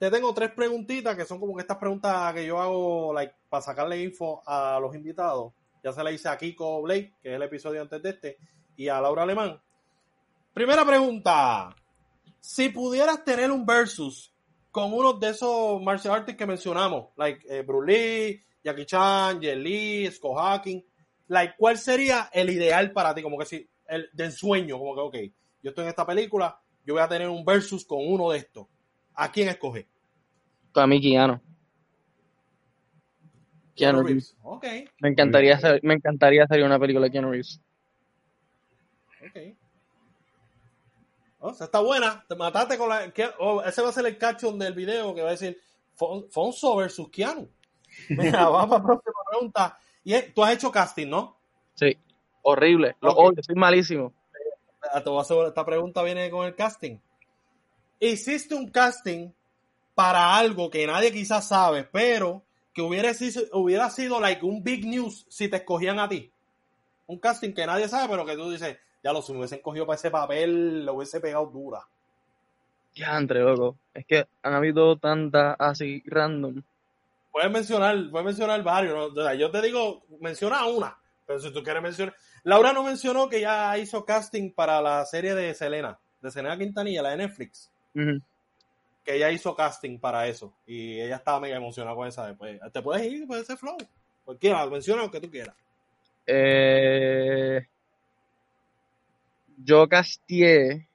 te 0.00 0.10
tengo 0.10 0.32
tres 0.32 0.52
preguntitas 0.52 1.14
que 1.14 1.26
son 1.26 1.38
como 1.38 1.54
que 1.54 1.60
estas 1.60 1.76
preguntas 1.76 2.32
que 2.32 2.46
yo 2.46 2.58
hago, 2.58 3.12
like, 3.12 3.34
para 3.50 3.60
sacarle 3.60 4.02
info 4.02 4.42
a 4.46 4.80
los 4.80 4.94
invitados. 4.94 5.52
Ya 5.84 5.92
se 5.92 6.02
le 6.02 6.14
hice 6.14 6.26
a 6.30 6.38
Kiko 6.38 6.80
Blake, 6.80 7.12
que 7.22 7.28
es 7.28 7.36
el 7.36 7.42
episodio 7.42 7.82
antes 7.82 8.02
de 8.02 8.08
este. 8.08 8.38
y 8.76 8.88
a 8.88 8.98
Laura 8.98 9.24
Alemán. 9.24 9.60
Primera 10.54 10.86
pregunta. 10.86 11.76
Si 12.40 12.70
pudieras 12.70 13.22
tener 13.24 13.50
un 13.50 13.66
versus 13.66 14.32
con 14.70 14.90
uno 14.94 15.12
de 15.12 15.28
esos 15.28 15.82
martial 15.82 16.14
artists 16.14 16.38
que 16.38 16.46
mencionamos, 16.46 17.08
like 17.18 17.44
eh, 17.46 17.60
Bruce 17.60 17.92
Lee, 17.92 18.42
Jackie 18.64 18.86
Chan, 18.86 19.38
Jet 19.38 19.58
Li, 19.58 20.10
Scott 20.10 20.38
Hawking, 20.38 20.82
like, 21.28 21.56
¿cuál 21.58 21.76
sería 21.76 22.30
el 22.32 22.48
ideal 22.48 22.90
para 22.92 23.14
ti? 23.14 23.20
Como 23.20 23.36
que 23.36 23.44
si, 23.44 23.68
el 23.86 24.08
de 24.14 24.24
ensueño, 24.24 24.78
como 24.78 24.94
que, 24.94 25.00
ok, 25.02 25.34
yo 25.62 25.68
estoy 25.68 25.84
en 25.84 25.90
esta 25.90 26.06
película, 26.06 26.58
yo 26.86 26.94
voy 26.94 27.02
a 27.02 27.08
tener 27.08 27.28
un 27.28 27.44
versus 27.44 27.84
con 27.84 27.98
uno 28.00 28.30
de 28.30 28.38
estos. 28.38 28.66
¿A 29.22 29.30
quién 29.30 29.48
escoge? 29.50 29.86
Para 30.72 30.86
mí, 30.86 30.98
Keanu. 30.98 31.38
Keanu 33.76 34.02
Reeves. 34.02 34.34
Ok, 34.42 34.64
Me 35.00 35.10
encantaría, 35.10 35.56
hacer, 35.56 35.80
me 35.82 35.92
encantaría 35.92 36.44
hacer 36.44 36.62
una 36.62 36.78
película 36.78 37.04
de 37.04 37.10
Keanu 37.12 37.30
Reeves. 37.30 37.60
ok. 39.20 39.56
O 41.40 41.52
sea, 41.52 41.66
está 41.66 41.80
buena. 41.80 42.24
Te 42.26 42.34
mataste 42.34 42.78
con 42.78 42.88
la. 42.88 43.12
oh, 43.40 43.62
ese 43.62 43.82
va 43.82 43.90
a 43.90 43.92
ser 43.92 44.06
el 44.06 44.16
caption 44.16 44.58
del 44.58 44.72
video 44.74 45.14
que 45.14 45.20
va 45.22 45.28
a 45.28 45.32
decir 45.32 45.58
Fon- 45.98 46.26
Fonso 46.30 46.76
versus 46.76 47.10
Keanu. 47.10 47.46
Mira, 48.08 48.48
vamos 48.48 48.76
a 48.76 48.78
la 48.78 48.84
próxima 48.86 49.14
pregunta. 49.30 49.78
Y 50.02 50.14
es- 50.14 50.32
tú 50.32 50.42
has 50.42 50.54
hecho 50.54 50.70
casting, 50.72 51.08
¿no? 51.08 51.38
Sí. 51.74 51.94
Horrible. 52.42 52.96
Lo 53.02 53.12
odio, 53.12 53.42
soy 53.42 53.54
malísimo. 53.54 54.14
Ah, 54.94 55.02
esta 55.46 55.64
pregunta 55.66 56.02
viene 56.02 56.30
con 56.30 56.46
el 56.46 56.54
casting. 56.54 56.98
Hiciste 58.00 58.54
un 58.54 58.70
casting 58.70 59.30
para 59.94 60.36
algo 60.36 60.70
que 60.70 60.86
nadie 60.86 61.12
quizás 61.12 61.46
sabe, 61.48 61.84
pero 61.84 62.42
que 62.72 62.82
hubiera 62.82 63.12
sido, 63.12 63.42
hubiera 63.52 63.90
sido 63.90 64.18
like 64.20 64.44
un 64.44 64.64
big 64.64 64.86
news 64.86 65.26
si 65.28 65.48
te 65.48 65.58
escogían 65.58 65.98
a 65.98 66.08
ti. 66.08 66.32
Un 67.06 67.18
casting 67.18 67.52
que 67.52 67.66
nadie 67.66 67.88
sabe, 67.88 68.08
pero 68.08 68.24
que 68.24 68.36
tú 68.36 68.50
dices, 68.50 68.78
ya 69.02 69.12
lo, 69.12 69.20
si 69.20 69.32
me 69.32 69.38
hubiesen 69.38 69.60
cogido 69.60 69.86
para 69.86 69.96
ese 69.96 70.10
papel, 70.10 70.86
lo 70.86 70.94
hubiese 70.94 71.20
pegado 71.20 71.46
dura. 71.46 71.86
Ya, 72.94 73.16
entre 73.16 73.40
loco. 73.40 73.76
Es 73.94 74.06
que 74.06 74.26
han 74.42 74.54
habido 74.54 74.96
tantas 74.96 75.56
así 75.58 76.02
random. 76.06 76.62
Puedes 77.30 77.50
mencionar, 77.50 78.10
puedes 78.10 78.26
mencionar 78.26 78.62
varios, 78.62 78.94
¿no? 78.94 79.04
O 79.20 79.24
sea, 79.24 79.34
yo 79.34 79.50
te 79.50 79.62
digo, 79.62 80.04
menciona 80.20 80.66
una, 80.66 80.98
pero 81.26 81.38
si 81.38 81.52
tú 81.52 81.62
quieres 81.62 81.82
mencionar. 81.82 82.14
Laura 82.42 82.72
no 82.72 82.82
mencionó 82.82 83.28
que 83.28 83.40
ya 83.40 83.76
hizo 83.78 84.04
casting 84.04 84.52
para 84.52 84.80
la 84.80 85.04
serie 85.04 85.34
de 85.34 85.54
Selena, 85.54 85.98
de 86.20 86.30
Selena 86.30 86.58
Quintanilla, 86.58 87.02
la 87.02 87.10
de 87.10 87.18
Netflix. 87.18 87.69
Que 87.94 89.16
ella 89.16 89.30
hizo 89.30 89.54
casting 89.56 89.98
para 89.98 90.26
eso 90.26 90.52
y 90.66 91.00
ella 91.00 91.16
estaba 91.16 91.40
mega 91.40 91.56
emocionada 91.56 91.96
con 91.96 92.06
esa. 92.06 92.34
Pues, 92.34 92.60
te 92.72 92.82
puedes 92.82 93.04
ir, 93.10 93.26
puede 93.26 93.44
ser 93.44 93.56
flow. 93.56 93.76
Cualquiera, 94.24 94.66
menciona 94.66 95.02
lo 95.02 95.10
que 95.10 95.20
tú 95.20 95.30
quieras. 95.30 95.54
Eh, 96.26 97.66
yo 99.58 99.88
casteé 99.88 100.86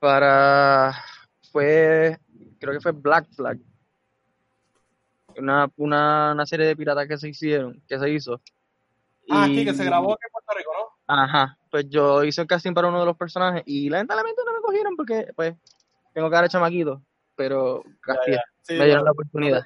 para. 0.00 0.94
Fue. 1.52 2.18
Creo 2.58 2.72
que 2.72 2.80
fue 2.80 2.92
Black 2.92 3.26
Flag. 3.34 3.58
Una, 5.36 5.68
una, 5.76 6.32
una 6.32 6.46
serie 6.46 6.66
de 6.66 6.76
piratas 6.76 7.06
que 7.08 7.18
se 7.18 7.28
hicieron, 7.28 7.82
que 7.88 7.98
se 7.98 8.10
hizo. 8.10 8.40
Ah, 9.30 9.46
Y- 9.48 9.52
aquí 9.58 9.64
que 9.64 9.74
se 9.74 9.84
grabó 9.84 10.14
aquí 10.14 10.22
en 10.26 10.32
Puerto 10.32 10.52
Rico, 10.56 10.70
¿no? 10.78 10.94
Ajá, 11.14 11.58
pues 11.70 11.88
yo 11.90 12.24
hice 12.24 12.40
el 12.40 12.46
casting 12.46 12.72
para 12.72 12.88
uno 12.88 13.00
de 13.00 13.06
los 13.06 13.16
personajes 13.16 13.62
y 13.66 13.90
lamentablemente 13.90 14.40
no 14.44 14.52
me 14.54 14.60
cogieron 14.60 14.96
porque, 14.96 15.26
pues, 15.34 15.54
tengo 16.14 16.30
cara 16.30 16.42
de 16.44 16.48
chamaquito, 16.48 17.02
pero 17.36 17.82
Sí, 18.62 18.74
me 18.74 18.84
dieron 18.86 19.00
no, 19.00 19.04
la 19.06 19.10
oportunidad. 19.10 19.62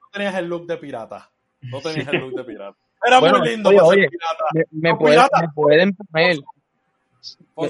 no 0.00 0.08
tenías 0.12 0.34
el 0.34 0.46
look 0.46 0.66
de 0.66 0.76
pirata. 0.76 1.30
No 1.62 1.80
tenías 1.80 2.08
el 2.08 2.20
look 2.20 2.34
de 2.34 2.44
pirata. 2.44 2.76
Era 3.06 3.20
Bueno, 3.20 3.38
muy 3.38 3.48
lindo 3.48 3.68
oye, 3.70 3.78
para 3.78 3.88
ser 3.90 3.98
oye, 3.98 4.08
pirata. 4.10 4.44
Me, 4.72 4.94
pueden, 4.96 5.16
piratas. 5.18 5.40
me 5.42 5.48
pueden 5.54 5.96
poner, 5.96 6.36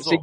sí, 0.01 0.19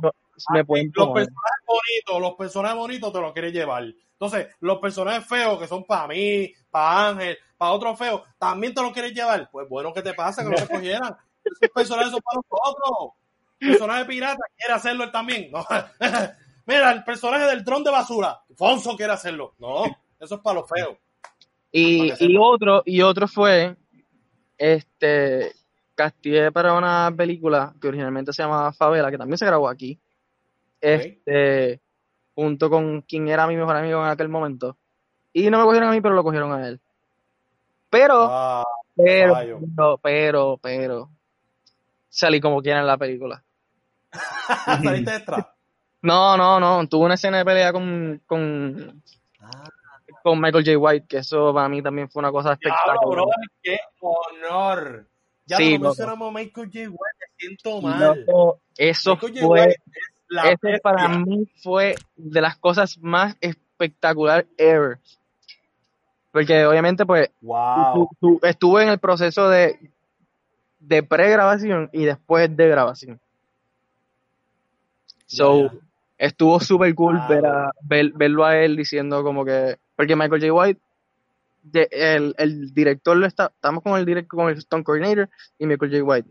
me 0.51 0.65
pueden 0.65 0.91
Los 0.95 1.07
poner. 1.07 1.25
personajes 1.27 1.65
bonitos, 1.67 2.21
los 2.21 2.33
personajes 2.35 2.77
bonitos 2.77 3.13
te 3.13 3.21
los 3.21 3.33
quieres 3.33 3.53
llevar. 3.53 3.83
Entonces, 4.13 4.47
los 4.59 4.79
personajes 4.79 5.25
feos 5.27 5.59
que 5.59 5.67
son 5.67 5.83
para 5.85 6.07
mí, 6.07 6.53
para 6.71 7.09
Ángel, 7.09 7.37
para 7.57 7.71
otros 7.71 7.97
feos, 7.97 8.21
también 8.37 8.73
te 8.73 8.81
los 8.81 8.91
quieres 8.93 9.13
llevar. 9.13 9.49
Pues 9.51 9.67
bueno, 9.69 9.93
¿qué 9.93 10.01
te 10.01 10.13
pasa? 10.13 10.43
Que 10.43 10.49
no 10.49 10.55
te 10.55 10.67
cogieran. 10.67 11.15
Esos 11.43 11.69
personajes 11.73 12.11
son 12.11 12.21
para 12.21 12.37
nosotros. 12.37 13.13
Personaje 13.59 14.05
pirata 14.05 14.39
quiere 14.57 14.73
hacerlo 14.73 15.03
él 15.03 15.11
también. 15.11 15.51
No. 15.51 15.65
Mira, 16.65 16.91
el 16.91 17.03
personaje 17.03 17.45
del 17.45 17.63
dron 17.63 17.83
de 17.83 17.91
basura. 17.91 18.41
Fonso 18.55 18.95
quiere 18.95 19.13
hacerlo. 19.13 19.53
No, 19.59 19.83
eso 20.19 20.35
es 20.35 20.41
para 20.41 20.59
los 20.59 20.69
feos. 20.69 20.97
Y, 21.71 22.11
Para 22.11 22.41
otro, 22.41 22.83
y 22.85 23.01
otro 23.01 23.27
fue, 23.27 23.75
este, 24.57 25.51
casteé 25.95 26.51
para 26.51 26.73
una 26.73 27.11
película 27.15 27.73
que 27.81 27.87
originalmente 27.87 28.31
se 28.31 28.43
llamaba 28.43 28.71
Favela, 28.71 29.09
que 29.09 29.17
también 29.17 29.37
se 29.37 29.45
grabó 29.45 29.67
aquí, 29.67 29.99
este, 30.79 31.81
junto 32.35 32.69
con 32.69 33.01
quien 33.01 33.27
era 33.27 33.47
mi 33.47 33.55
mejor 33.55 33.75
amigo 33.75 34.03
en 34.03 34.11
aquel 34.11 34.29
momento. 34.29 34.77
Y 35.33 35.49
no 35.49 35.57
me 35.57 35.65
cogieron 35.65 35.89
a 35.89 35.91
mí, 35.91 35.99
pero 35.99 36.13
lo 36.13 36.23
cogieron 36.23 36.53
a 36.53 36.67
él. 36.67 36.79
Pero, 37.89 38.27
Ah, 38.29 38.63
pero, 38.95 39.33
pero, 39.75 39.97
pero, 39.97 40.59
pero, 40.61 41.09
salí 42.09 42.39
como 42.39 42.61
quiera 42.61 42.79
en 42.79 42.87
la 42.87 42.97
película. 42.97 43.43
saliste 44.83 45.15
extra. 45.15 45.52
No, 46.03 46.37
no, 46.37 46.59
no, 46.59 46.87
tuve 46.87 47.05
una 47.05 47.13
escena 47.15 47.39
de 47.39 47.45
pelea 47.45 47.71
con, 47.73 48.21
con, 48.27 49.01
Ah, 49.39 49.63
con 50.21 50.39
Michael 50.39 50.63
J. 50.65 50.77
White, 50.77 51.07
que 51.07 51.17
eso 51.17 51.53
para 51.53 51.67
mí 51.69 51.81
también 51.81 52.09
fue 52.09 52.19
una 52.19 52.31
cosa 52.31 52.53
espectacular. 52.53 53.25
qué 53.61 53.77
honor. 54.01 55.07
Ya 55.45 55.57
Sí, 55.57 55.77
no 55.77 55.85
mencionamos 55.89 56.31
Michael 56.33 56.67
J. 56.67 56.79
White, 56.89 57.17
me 57.19 57.27
siento 57.37 57.81
mal. 57.81 58.19
Loco, 58.25 58.59
eso 58.77 59.15
Michael 59.15 59.33
fue, 59.39 59.59
White 59.61 59.71
es 59.85 60.03
la 60.29 60.41
eso 60.43 60.57
bestia. 60.61 60.79
para 60.81 61.07
mí 61.09 61.45
fue 61.61 61.95
de 62.15 62.41
las 62.41 62.57
cosas 62.57 62.97
más 62.99 63.35
espectacular 63.41 64.45
ever. 64.57 64.99
Porque 66.31 66.65
obviamente 66.65 67.05
pues 67.05 67.29
Wow. 67.41 68.09
tu- 68.19 68.39
tu- 68.39 68.45
estuve 68.47 68.83
en 68.83 68.89
el 68.89 68.99
proceso 68.99 69.49
de, 69.49 69.91
de 70.79 71.03
pregrabación 71.03 71.89
y 71.93 72.05
después 72.05 72.55
de 72.55 72.67
grabación. 72.67 73.19
So, 75.25 75.63
ya. 75.71 75.71
Estuvo 76.25 76.59
súper 76.59 76.93
cool 76.95 77.17
Wow. 77.17 77.27
ver 77.27 77.45
a- 77.45 77.71
ver- 77.81 78.11
verlo 78.13 78.45
a 78.45 78.57
él 78.57 78.75
diciendo 78.75 79.23
como 79.23 79.43
que, 79.45 79.77
porque 79.95 80.15
Michael 80.15 80.41
J. 80.41 80.53
White, 80.53 80.81
de- 81.63 81.87
el, 81.91 82.35
el 82.37 82.73
director 82.73 83.15
lo 83.17 83.25
está, 83.25 83.51
estamos 83.53 83.83
con 83.83 83.97
el 83.99 84.05
director, 84.05 84.37
con 84.39 84.49
el 84.49 84.59
stunt 84.61 84.85
coordinator 84.85 85.29
y 85.59 85.65
Michael 85.65 85.91
J. 85.91 86.03
White. 86.03 86.29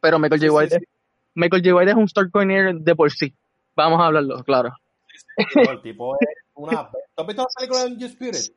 Pero 0.00 0.18
Michael 0.18 0.40
Sí, 0.40 0.46
J. 0.48 0.56
White, 0.58 0.70
sí. 0.70 0.82
es- 0.82 0.88
Michael 1.34 1.62
J. 1.64 1.74
White 1.76 1.90
es 1.90 1.96
un 1.96 2.08
stunt 2.08 2.30
coordinator 2.32 2.80
de 2.80 2.94
por 2.94 3.10
sí. 3.10 3.34
Vamos 3.76 4.00
a 4.00 4.06
hablarlo, 4.06 4.42
claro. 4.44 4.72
El 5.54 5.82
tipo 5.82 6.14
es 6.20 6.28
una. 6.54 6.88
¿Tú 6.90 7.22
has 7.22 7.26
visto 7.26 7.42
la 7.42 7.48
película 7.56 7.80
de 7.84 7.86
Undisputed? 7.92 8.54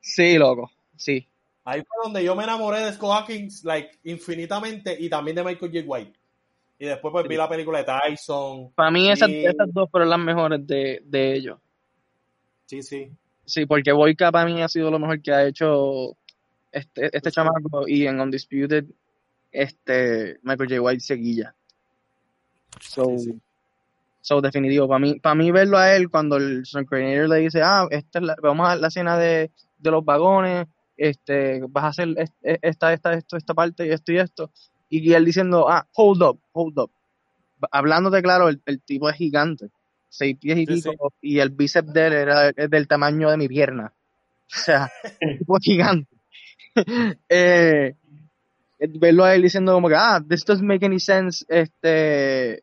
Sí, 0.00 0.38
loco, 0.38 0.70
sí. 0.96 1.26
Ahí 1.64 1.80
fue 1.82 2.04
donde 2.04 2.24
yo 2.24 2.34
me 2.34 2.44
enamoré 2.44 2.80
de 2.80 2.92
Scott 2.92 3.10
Hawkins, 3.22 3.64
like, 3.64 3.90
infinitamente, 4.04 4.96
y 4.98 5.08
también 5.10 5.36
de 5.36 5.44
Michael 5.44 5.70
J. 5.72 5.84
White. 5.86 6.12
Y 6.78 6.86
después 6.86 7.10
pues 7.12 7.26
vi 7.26 7.36
la 7.36 7.48
película 7.48 7.78
de 7.78 7.84
Tyson. 7.84 8.70
Para 8.74 8.90
mí 8.90 9.10
esas, 9.10 9.28
y- 9.28 9.44
esas 9.44 9.72
dos 9.72 9.90
fueron 9.90 10.10
las 10.10 10.18
mejores 10.18 10.64
de, 10.66 11.02
de 11.04 11.34
ellos. 11.34 11.58
Sí, 12.66 12.82
sí. 12.82 13.10
Sí, 13.44 13.66
porque 13.66 13.92
Boyka 13.92 14.30
para 14.30 14.44
mí 14.46 14.62
ha 14.62 14.68
sido 14.68 14.90
lo 14.90 14.98
mejor 14.98 15.20
que 15.22 15.32
ha 15.32 15.46
hecho 15.46 16.16
este, 16.70 17.16
este 17.16 17.30
chamaco 17.30 17.88
y 17.88 18.06
en 18.06 18.20
Undisputed 18.20 18.84
este 19.50 20.38
Michael 20.42 20.68
J. 20.68 20.80
White 20.82 21.00
seguilla. 21.00 21.54
So, 22.80 23.06
Sí, 23.18 23.18
sí. 23.32 23.40
so 24.20 24.40
definitivo, 24.40 24.86
para 24.86 24.98
mí, 24.98 25.18
para 25.18 25.34
mí 25.34 25.50
verlo 25.50 25.78
a 25.78 25.96
él 25.96 26.10
cuando 26.10 26.36
el 26.36 26.62
coordinator 26.88 27.28
le 27.30 27.36
dice, 27.36 27.62
ah, 27.62 27.86
esta 27.90 28.18
es 28.18 28.24
la- 28.24 28.36
vamos 28.42 28.68
a 28.68 28.76
la 28.76 28.88
escena 28.88 29.16
de, 29.18 29.50
de 29.78 29.90
los 29.90 30.04
vagones, 30.04 30.66
este, 30.96 31.60
vas 31.68 31.84
a 31.84 31.88
hacer 31.88 32.08
est- 32.18 32.34
esta, 32.42 32.92
esta, 32.92 33.14
esto, 33.14 33.36
esta 33.36 33.54
parte 33.54 33.86
y 33.86 33.90
esto 33.90 34.12
y 34.12 34.18
esto, 34.18 34.50
y 34.88 35.12
él 35.12 35.24
diciendo, 35.24 35.68
ah, 35.68 35.86
hold 35.94 36.22
up, 36.22 36.40
hold 36.52 36.78
up. 36.78 36.90
Hablándote 37.72 38.22
claro, 38.22 38.48
el, 38.48 38.62
el 38.66 38.80
tipo 38.80 39.08
es 39.08 39.16
gigante, 39.16 39.70
seis 40.08 40.36
pies 40.38 40.58
y 40.58 40.66
Sí, 40.66 40.80
sí. 40.82 40.90
pico, 40.90 41.12
y 41.20 41.38
el 41.40 41.50
bíceps 41.50 41.92
de 41.92 42.06
él 42.06 42.12
era 42.12 42.48
es 42.50 42.70
del 42.70 42.86
tamaño 42.88 43.30
de 43.30 43.36
mi 43.36 43.48
pierna. 43.48 43.92
O 44.46 44.60
sea, 44.60 44.90
el 45.20 45.38
tipo 45.38 45.56
es 45.56 45.64
gigante. 45.64 46.16
eh, 47.28 47.94
verlo 48.78 49.24
a 49.24 49.34
él 49.34 49.42
diciendo 49.42 49.72
como 49.72 49.88
que, 49.88 49.96
ah, 49.96 50.20
this 50.26 50.44
doesn't 50.44 50.66
make 50.66 50.84
any 50.84 51.00
sense, 51.00 51.44
este, 51.48 52.62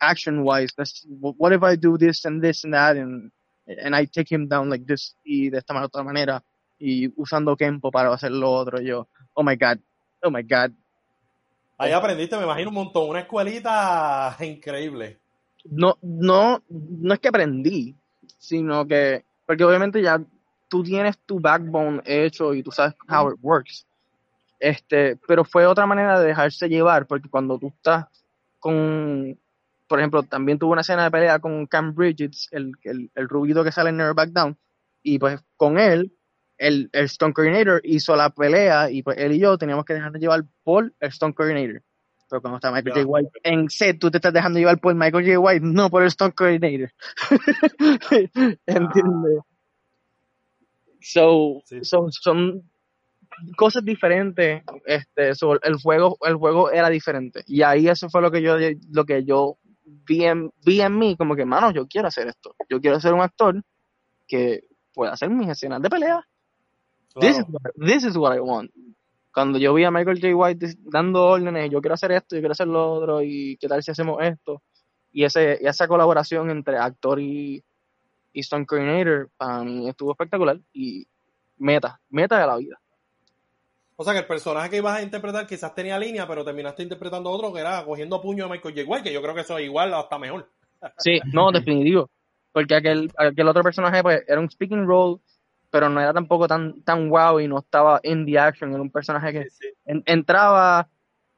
action 0.00 0.40
wise. 0.40 0.72
what 1.20 1.52
if 1.52 1.62
I 1.62 1.76
do 1.76 1.96
this 1.98 2.24
and 2.24 2.42
this 2.42 2.64
and 2.64 2.74
that 2.74 2.96
and, 2.96 3.30
and 3.66 3.94
I 3.94 4.06
take 4.06 4.28
him 4.30 4.48
down 4.48 4.68
like 4.70 4.86
this 4.86 5.16
y 5.24 5.50
de 5.50 5.58
esta 5.58 5.72
manera, 5.72 5.86
otra 5.86 6.02
manera 6.04 6.44
y 6.78 7.08
usando 7.16 7.56
Kempo 7.56 7.90
para 7.90 8.12
hacer 8.12 8.32
lo 8.32 8.50
otro 8.50 8.80
yo, 8.80 9.08
oh 9.34 9.42
my 9.42 9.56
god, 9.56 9.78
oh 10.22 10.30
my 10.30 10.42
god. 10.42 10.72
Ahí 11.78 11.92
aprendiste, 11.92 12.36
me 12.36 12.44
imagino, 12.44 12.70
un 12.70 12.74
montón. 12.74 13.10
Una 13.10 13.20
escuelita 13.20 14.36
increíble. 14.40 15.18
No, 15.64 15.98
no, 16.02 16.62
no 16.68 17.14
es 17.14 17.20
que 17.20 17.28
aprendí, 17.28 17.94
sino 18.38 18.86
que, 18.86 19.24
porque 19.46 19.64
obviamente 19.64 20.00
ya 20.00 20.20
tú 20.68 20.82
tienes 20.82 21.18
tu 21.18 21.40
backbone 21.40 22.02
hecho 22.04 22.54
y 22.54 22.62
tú 22.62 22.70
sabes 22.70 22.94
how 23.08 23.30
it 23.30 23.38
works. 23.42 23.86
Este, 24.58 25.16
pero 25.26 25.44
fue 25.44 25.66
otra 25.66 25.86
manera 25.86 26.18
de 26.18 26.28
dejarse 26.28 26.68
llevar, 26.68 27.06
porque 27.06 27.28
cuando 27.28 27.58
tú 27.58 27.68
estás 27.68 28.06
con, 28.58 29.38
por 29.86 29.98
ejemplo, 29.98 30.22
también 30.22 30.58
tuvo 30.58 30.72
una 30.72 30.80
escena 30.80 31.04
de 31.04 31.10
pelea 31.10 31.38
con 31.38 31.66
Cam 31.66 31.94
Bridges, 31.94 32.48
el, 32.52 32.72
el, 32.84 33.10
el 33.14 33.28
rubito 33.28 33.62
que 33.62 33.72
sale 33.72 33.90
en 33.90 33.98
Never 33.98 34.14
Back 34.14 34.30
Down, 34.30 34.56
y 35.02 35.18
pues 35.18 35.40
con 35.56 35.78
él, 35.78 36.15
el, 36.58 36.88
el 36.92 37.04
Stone 37.06 37.32
Coordinator 37.34 37.80
hizo 37.84 38.16
la 38.16 38.30
pelea, 38.30 38.90
y 38.90 39.02
pues 39.02 39.18
él 39.18 39.32
y 39.32 39.38
yo 39.40 39.56
teníamos 39.58 39.84
que 39.84 39.94
dejarnos 39.94 40.20
llevar 40.20 40.44
por 40.64 40.92
el 41.00 41.08
Stone 41.08 41.34
Coordinator. 41.34 41.82
Pero 42.28 42.40
cuando 42.42 42.56
está 42.56 42.72
Michael. 42.72 42.92
J. 42.94 43.06
White 43.06 43.30
en 43.44 43.70
set, 43.70 43.98
tú 44.00 44.10
te 44.10 44.18
estás 44.18 44.32
dejando 44.32 44.58
llevar 44.58 44.80
por 44.80 44.94
Michael 44.94 45.24
J. 45.24 45.38
White, 45.38 45.60
no 45.64 45.88
por 45.90 46.02
el 46.02 46.08
Stone 46.08 46.32
Coordinator. 46.32 46.90
¿Entiendes? 48.66 49.40
So, 51.00 51.60
Sí. 51.64 51.78
so- 51.84 52.08
son 52.10 52.62
cosas 53.56 53.84
diferentes. 53.84 54.62
Este, 54.86 55.34
so, 55.34 55.60
el 55.62 55.76
juego, 55.76 56.16
el 56.22 56.34
juego 56.36 56.70
era 56.70 56.88
diferente. 56.90 57.42
Y 57.46 57.62
ahí 57.62 57.88
eso 57.88 58.08
fue 58.08 58.22
lo 58.22 58.30
que 58.30 58.42
yo, 58.42 58.56
lo 58.90 59.04
que 59.04 59.24
yo 59.24 59.58
vi 59.84 60.24
en, 60.24 60.50
vi 60.64 60.80
en 60.80 60.98
mí, 60.98 61.16
como 61.16 61.36
que, 61.36 61.44
mano, 61.44 61.70
yo 61.70 61.86
quiero 61.86 62.08
hacer 62.08 62.26
esto. 62.28 62.56
Yo 62.68 62.80
quiero 62.80 62.98
ser 62.98 63.12
un 63.12 63.20
actor 63.20 63.62
que 64.26 64.64
pueda 64.92 65.12
hacer 65.12 65.30
mis 65.30 65.48
escenas 65.48 65.80
de 65.82 65.90
pelea. 65.90 66.26
This, 67.20 67.38
is 67.38 67.44
what, 67.48 67.72
this 67.76 68.04
is 68.04 68.16
what 68.16 68.36
I 68.36 68.40
want. 68.40 68.70
Cuando 69.32 69.58
yo 69.58 69.74
vi 69.74 69.84
a 69.84 69.90
Michael 69.90 70.20
J. 70.20 70.34
White 70.34 70.66
dando 70.84 71.26
órdenes, 71.26 71.70
yo 71.70 71.80
quiero 71.80 71.94
hacer 71.94 72.12
esto, 72.12 72.36
yo 72.36 72.40
quiero 72.40 72.52
hacer 72.52 72.68
lo 72.68 72.92
otro, 72.92 73.22
y 73.22 73.56
qué 73.58 73.68
tal 73.68 73.82
si 73.82 73.90
hacemos 73.90 74.22
esto. 74.22 74.62
Y, 75.12 75.24
ese, 75.24 75.58
y 75.60 75.66
esa 75.66 75.88
colaboración 75.88 76.50
entre 76.50 76.78
actor 76.78 77.20
y, 77.20 77.62
y 78.32 78.40
Stone 78.40 78.66
Coordinator, 78.66 79.30
para 79.36 79.62
mí 79.62 79.88
estuvo 79.88 80.12
espectacular. 80.12 80.58
Y 80.72 81.06
meta, 81.58 82.00
meta 82.10 82.38
de 82.38 82.46
la 82.46 82.56
vida. 82.56 82.78
O 83.96 84.04
sea 84.04 84.12
que 84.12 84.20
el 84.20 84.26
personaje 84.26 84.68
que 84.68 84.76
ibas 84.76 84.98
a 84.98 85.02
interpretar 85.02 85.46
quizás 85.46 85.74
tenía 85.74 85.98
línea, 85.98 86.28
pero 86.28 86.44
terminaste 86.44 86.82
interpretando 86.82 87.30
otro 87.30 87.52
que 87.52 87.60
era 87.60 87.82
cogiendo 87.84 88.16
a 88.16 88.22
puño 88.22 88.44
a 88.44 88.48
Michael 88.48 88.74
J. 88.74 88.86
White, 88.86 89.04
que 89.04 89.12
yo 89.12 89.22
creo 89.22 89.34
que 89.34 89.40
eso 89.40 89.56
es 89.56 89.64
igual 89.64 89.92
o 89.94 89.96
hasta 89.96 90.18
mejor. 90.18 90.48
Sí, 90.98 91.18
no, 91.32 91.50
definitivo. 91.52 92.10
Porque 92.52 92.74
aquel, 92.74 93.10
aquel 93.16 93.48
otro 93.48 93.62
personaje 93.62 94.02
pues, 94.02 94.22
era 94.28 94.40
un 94.40 94.50
speaking 94.50 94.86
role, 94.86 95.18
pero 95.70 95.88
no 95.88 96.00
era 96.00 96.12
tampoco 96.12 96.46
tan, 96.48 96.82
tan 96.82 97.08
wow 97.10 97.40
y 97.40 97.48
no 97.48 97.58
estaba 97.58 98.00
in 98.02 98.24
the 98.26 98.38
action. 98.38 98.72
Era 98.72 98.80
un 98.82 98.90
personaje 98.90 99.32
que 99.32 99.44
Sí, 99.50 99.58
sí. 99.60 99.68
en- 99.84 100.02
entraba 100.06 100.88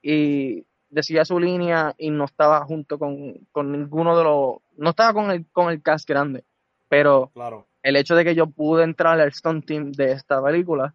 y 0.03 0.65
decía 0.91 1.25
su 1.25 1.39
línea 1.39 1.95
y 1.99 2.11
no 2.11 2.25
estaba 2.25 2.65
junto 2.65 2.99
con, 2.99 3.35
con 3.53 3.73
ninguno 3.73 4.17
de 4.17 4.25
los. 4.25 4.57
No 4.77 4.91
estaba 4.91 5.13
con 5.13 5.31
el, 5.31 5.47
con 5.51 5.71
el 5.71 5.83
cast 5.83 6.09
grande. 6.09 6.45
Pero 6.89 7.31
Claro. 7.35 7.67
el 7.83 7.97
hecho 7.97 8.15
de 8.17 8.25
que 8.25 8.35
yo 8.35 8.47
pude 8.47 8.85
entrar 8.85 9.21
al 9.21 9.33
stunt 9.33 9.67
team 9.67 9.93
de 9.93 10.13
esta 10.13 10.43
película 10.43 10.95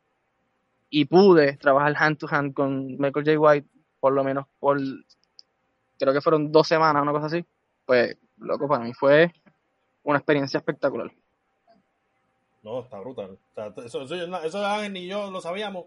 y 0.89 1.05
pude 1.05 1.57
trabajar 1.57 1.93
hand 1.97 2.17
to 2.17 2.27
hand 2.29 2.53
con 2.53 2.97
Michael 2.97 3.25
J. 3.25 3.39
White, 3.39 3.67
por 3.99 4.13
lo 4.13 4.23
menos 4.23 4.45
por. 4.59 4.79
Creo 5.99 6.13
que 6.13 6.21
fueron 6.21 6.51
dos 6.51 6.67
semanas, 6.67 7.01
una 7.03 7.11
cosa 7.11 7.27
así. 7.27 7.45
Pues, 7.85 8.17
loco, 8.37 8.67
para 8.67 8.83
mí 8.83 8.93
fue 8.93 9.31
una 10.03 10.17
experiencia 10.17 10.57
espectacular. 10.57 11.11
No, 12.63 12.79
está 12.81 12.99
brutal. 12.99 13.31
O 13.31 13.53
sea, 13.55 13.73
eso, 13.85 14.01
eso, 14.03 14.15
eso 14.43 14.65
Ángel 14.65 14.93
ni 14.93 15.07
yo 15.07 15.29
lo 15.29 15.41
sabíamos. 15.41 15.85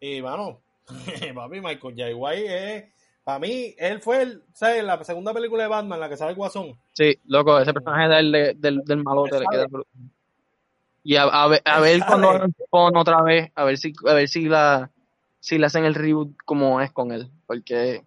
Y, 0.00 0.20
mano, 0.20 0.60
papi, 1.34 1.60
Michael 1.60 1.94
J. 1.96 2.14
White 2.14 2.76
es... 2.76 2.84
Para 3.24 3.40
mí, 3.40 3.74
él 3.76 4.00
fue 4.00 4.22
el, 4.22 4.42
¿sabes? 4.54 4.82
La 4.82 5.04
segunda 5.04 5.34
película 5.34 5.62
de 5.62 5.68
Batman, 5.68 6.00
la 6.00 6.08
que 6.08 6.16
sale 6.16 6.30
el 6.30 6.36
Guasón. 6.36 6.78
Sí, 6.94 7.18
loco, 7.26 7.60
ese 7.60 7.74
personaje 7.74 8.08
del, 8.08 8.32
de- 8.32 8.54
del, 8.54 8.82
del 8.84 9.02
malote 9.04 9.38
le 9.38 9.44
queda. 9.50 9.66
Y 11.04 11.16
a, 11.16 11.24
a 11.24 11.46
ver, 11.46 11.60
a 11.66 11.80
ver 11.80 12.00
cuando 12.70 13.00
otra 13.00 13.20
vez, 13.22 13.52
a 13.54 13.64
ver 13.64 13.76
si, 13.76 13.92
a 14.06 14.14
ver 14.14 14.28
si 14.28 14.44
la, 14.46 14.90
si 15.40 15.58
le 15.58 15.66
hacen 15.66 15.84
el 15.84 15.94
reboot 15.94 16.36
como 16.46 16.80
es 16.80 16.90
con 16.90 17.12
él, 17.12 17.30
porque 17.46 18.02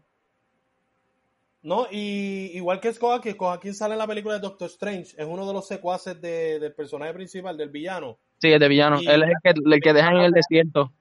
No, 1.63 1.87
y 1.91 2.51
igual 2.55 2.79
que 2.79 2.91
Scott, 2.91 3.21
que 3.21 3.35
Adkins 3.39 3.77
sale 3.77 3.93
en 3.93 3.99
la 3.99 4.07
película 4.07 4.33
de 4.35 4.39
Doctor 4.41 4.67
Strange, 4.67 5.15
es 5.17 5.25
uno 5.27 5.45
de 5.47 5.53
los 5.53 5.67
secuaces 5.67 6.19
de- 6.19 6.59
del 6.59 6.73
personaje 6.73 7.13
principal, 7.13 7.55
del 7.57 7.69
villano. 7.69 8.17
sí, 8.39 8.51
es 8.51 8.59
de 8.59 8.67
villano, 8.67 8.99
Y- 8.99 9.07
él 9.07 9.21
es 9.23 9.29
el 9.29 9.35
que, 9.53 9.61
el 9.75 9.79
que 9.81 9.93
dejan 9.93 10.15
en 10.17 10.21
el 10.23 10.31
desierto. 10.31 10.91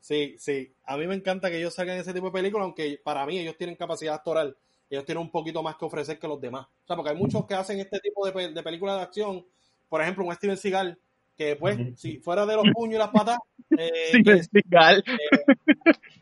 Sí, 0.00 0.36
sí. 0.38 0.70
A 0.84 0.96
mí 0.96 1.06
me 1.08 1.14
encanta 1.16 1.50
que 1.50 1.58
ellos 1.58 1.74
salgan 1.74 1.96
ese 1.98 2.12
tipo 2.12 2.26
de 2.26 2.32
películas, 2.32 2.64
aunque 2.66 3.00
para 3.02 3.24
mí 3.26 3.38
ellos 3.38 3.56
tienen 3.56 3.74
capacidad 3.74 4.14
actoral. 4.14 4.54
Ellos 4.90 5.04
tienen 5.06 5.22
un 5.22 5.30
poquito 5.30 5.62
más 5.62 5.74
que 5.76 5.84
ofrecer 5.86 6.18
que 6.18 6.28
los 6.28 6.40
demás. 6.40 6.66
O 6.66 6.86
sea, 6.86 6.94
porque 6.94 7.10
hay 7.10 7.16
muchos 7.16 7.44
que 7.46 7.54
hacen 7.54 7.80
este 7.80 7.98
tipo 8.00 8.24
de, 8.26 8.32
pe- 8.32 8.48
de 8.52 8.62
películas 8.62 8.96
de 8.98 9.02
acción. 9.02 9.44
Por 9.88 10.00
ejemplo, 10.02 10.24
un 10.24 10.34
Steven 10.34 10.56
Seagal, 10.58 10.98
que 11.36 11.56
pues, 11.56 11.78
si 11.98 12.18
fuera 12.18 12.44
de 12.46 12.54
los 12.54 12.66
puños 12.72 12.94
y 12.96 12.98
las 12.98 13.08
patas, 13.08 13.38
eh, 13.76 13.90
Sí, 14.12 14.22
que 14.22 14.32
es 14.34 14.48
legal. 14.52 15.02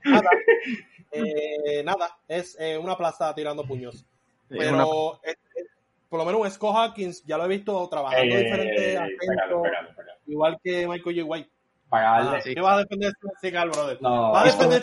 nada, 0.05 0.31
eh, 1.13 1.83
nada, 1.85 2.17
es 2.29 2.57
eh, 2.59 2.77
una 2.79 2.97
plaza 2.97 3.35
tirando 3.35 3.65
puños. 3.65 4.05
Pero 4.49 5.21
eh, 5.25 5.35
por 6.09 6.19
lo 6.19 6.25
menos 6.27 6.53
Scott 6.53 6.75
Hawkins 6.77 7.25
ya 7.25 7.39
lo 7.39 7.45
he 7.47 7.49
visto 7.49 7.89
trabajando 7.89 8.35
Eh, 8.35 8.43
diferentes 8.45 9.01
espérate. 9.21 10.13
igual 10.27 10.59
que 10.63 10.87
Michael 10.87 11.17
J. 11.17 11.25
White. 11.27 11.51
Para 11.89 12.17
Ajá, 12.17 12.25
darle. 12.25 12.43
sí. 12.43 12.55
¿Qué 12.55 12.61
vas 12.63 12.75
a 12.75 12.79
defender 12.81 13.13
Seagal, 13.41 13.69
brother? 13.71 14.01
No, 14.01 14.33
Va 14.33 14.43
a 14.43 14.45
defender. 14.45 14.83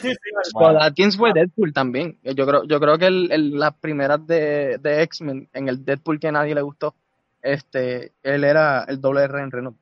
Adkins 0.80 1.18
fue 1.18 1.34
Deadpool 1.34 1.74
también. 1.74 2.20
Yo 2.24 2.46
creo, 2.46 2.64
yo 2.66 2.80
creo 2.80 2.98
que 3.00 3.08
el, 3.08 3.32
el- 3.32 3.58
las 3.60 3.74
primeras 3.76 4.26
de, 4.28 4.78
de 4.78 5.02
X-Men, 5.04 5.50
en 5.54 5.70
el 5.70 5.84
Deadpool 5.84 6.20
que 6.20 6.28
a 6.28 6.32
nadie 6.32 6.54
le 6.54 6.62
gustó, 6.62 6.94
este, 7.42 8.12
él 8.22 8.44
era 8.44 8.84
el 8.88 9.02
doble 9.02 9.24
R 9.24 9.42
en 9.42 9.50
Renault. 9.52 9.78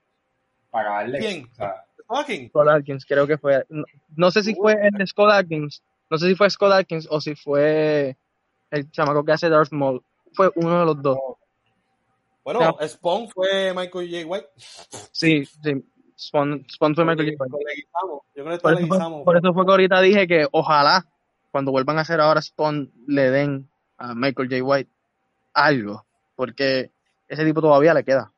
para 0.72 0.89
darle. 0.91 1.20
¿Quién? 1.20 1.50
O 1.52 1.56
sea, 1.56 1.84
Scott 2.50 2.68
Adkins, 2.70 3.06
creo 3.06 3.28
que 3.28 3.38
fue. 3.38 3.66
No, 3.70 3.84
no 4.16 4.32
sé 4.32 4.41
si 4.43 4.56
fue 4.56 4.74
el 4.82 4.91
de 4.93 5.06
Scott 5.08 5.32
Adkins, 5.32 5.84
no 6.10 6.18
sé 6.18 6.28
si 6.28 6.36
fue 6.36 6.49
Scott 6.49 6.72
Adkins 6.72 7.08
o 7.10 7.20
si 7.22 7.36
fue 7.36 8.18
el 8.72 8.91
chamaco 8.91 9.24
que 9.24 9.32
hace 9.32 9.49
Darth 9.49 9.72
Maul. 9.72 10.03
Fue 10.34 10.51
uno 10.55 10.80
de 10.80 10.86
los 10.86 11.01
dos. 11.01 11.18
Bueno, 12.43 12.60
No. 12.62 12.88
Spawn 12.88 13.30
fue 13.30 13.74
Michael 13.74 14.10
J. 14.10 14.26
White. 14.26 14.47
Sí, 15.12 15.45
sí. 15.45 15.84
Spawn, 16.20 16.66
Spawn 16.70 16.95
fue 16.95 17.05
Michael 17.05 17.36
J. 17.38 17.45
White. 17.45 17.88
Yo 18.36 18.43
creo 18.43 18.58
que 18.58 18.62
Por 18.62 18.74
le 18.74 18.80
eso, 18.80 18.88
fue, 18.88 19.24
por 19.24 19.38
eso 19.38 19.53
fue 19.53 19.66
que 19.66 19.72
ahorita 19.72 20.01
dije 20.01 20.27
que 20.27 20.48
ojalá 20.52 21.06
cuando 21.52 21.72
vuelvan 21.72 21.98
a 21.98 22.02
hacer 22.02 22.22
ahora 22.22 22.41
Spawn 22.41 22.91
le 23.07 23.30
den 23.31 23.69
a 23.98 24.14
Michael 24.15 24.49
J. 24.49 24.64
White 24.64 24.90
algo, 25.53 26.06
porque 26.36 26.91
ese 27.27 27.44
tipo 27.44 27.61
todavía 27.61 27.94
le 27.94 28.03
queda. 28.03 28.31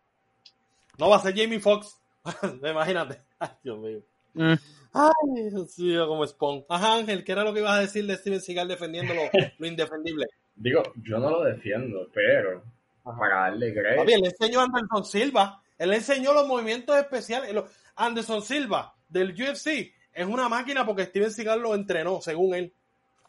No 0.98 1.10
va 1.10 1.18
a 1.18 1.20
ser 1.20 1.36
Jamie 1.38 1.60
Foxx. 1.60 1.98
Imagínate. 2.64 3.22
Ay, 3.40 3.50
Dios 3.64 3.78
mío. 3.78 4.00
Mm. 4.34 4.54
Ay, 4.94 5.50
Dios 5.50 5.78
mío, 5.80 6.08
como 6.08 6.26
Spawn. 6.26 6.66
Ajá, 6.68 6.96
Ángel, 6.96 7.24
¿qué 7.24 7.32
era 7.32 7.44
lo 7.44 7.54
que 7.54 7.60
ibas 7.60 7.78
a 7.78 7.82
decir 7.82 8.06
de 8.06 8.18
Steven 8.18 8.42
Seagal 8.42 8.68
defendiendo 8.68 9.14
lo, 9.14 9.22
lo 9.58 9.68
indefendible? 9.68 10.26
digo, 10.60 10.84
yo 11.04 11.20
no 11.20 11.30
lo 11.30 11.44
defiendo, 11.44 12.08
pero 12.14 12.62
para 13.04 13.42
darle 13.42 13.74
crédito. 13.74 14.04
él 14.04 14.22
le 14.22 14.28
enseñó 14.28 14.60
a 14.60 14.64
Anderson 14.66 15.06
Silva. 15.06 15.62
Él 15.78 15.90
le 15.90 15.96
enseñó 15.96 16.34
los 16.34 16.48
movimientos 16.48 16.96
especiales. 16.98 17.56
Anderson 17.96 18.42
Silva 18.42 18.94
del 19.08 19.32
UFC 19.32 19.94
es 20.14 20.28
una 20.28 20.50
máquina 20.50 20.86
porque 20.86 21.06
Steven 21.06 21.32
Seagal 21.32 21.62
lo 21.62 21.74
entrenó, 21.74 22.22
según 22.22 22.54
él. 22.54 22.74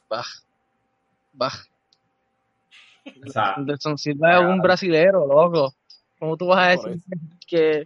Bah, 0.09 0.25
bah. 1.33 1.53
O 3.27 3.31
sea, 3.31 3.55
Anderson 3.55 3.97
Silva 3.97 4.41
es 4.41 4.45
un 4.45 4.61
brasilero, 4.61 5.27
loco. 5.27 5.75
¿Cómo 6.19 6.37
tú 6.37 6.49
vas 6.49 6.67
a 6.67 6.71
decir 6.71 7.01
que, 7.47 7.85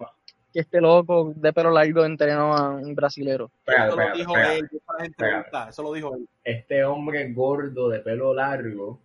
que 0.54 0.60
este 0.60 0.80
loco 0.80 1.32
de 1.34 1.52
pelo 1.52 1.70
largo 1.70 2.04
entrenó 2.04 2.54
a 2.54 2.70
un 2.70 2.94
brasilero? 2.94 3.50
espérate, 3.66 3.88
Eso 3.88 3.96
lo 3.96 4.14
dijo 4.16 4.36
espérate. 4.38 5.56
él. 5.56 5.68
Eso 5.68 5.82
lo 5.82 5.92
dijo 5.92 6.14
él. 6.16 6.28
Este 6.44 6.84
hombre 6.84 7.32
gordo 7.32 7.88
de 7.90 7.98
pelo 7.98 8.32
largo 8.32 9.00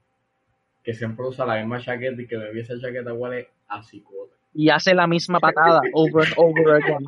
que 0.84 0.94
siempre 0.94 1.26
usa 1.26 1.46
la 1.46 1.56
misma 1.58 1.82
chaqueta 1.82 2.22
y 2.22 2.28
que 2.28 2.38
me 2.38 2.58
esa 2.60 2.80
chaqueta 2.80 3.14
huele 3.14 3.50
a 3.68 3.84
cicote. 3.84 4.36
Y 4.54 4.70
hace 4.70 4.94
la 4.94 5.08
misma 5.08 5.40
patada 5.40 5.82
over 5.94 6.26
and 6.26 6.34
over 6.38 6.76
again. 6.84 7.06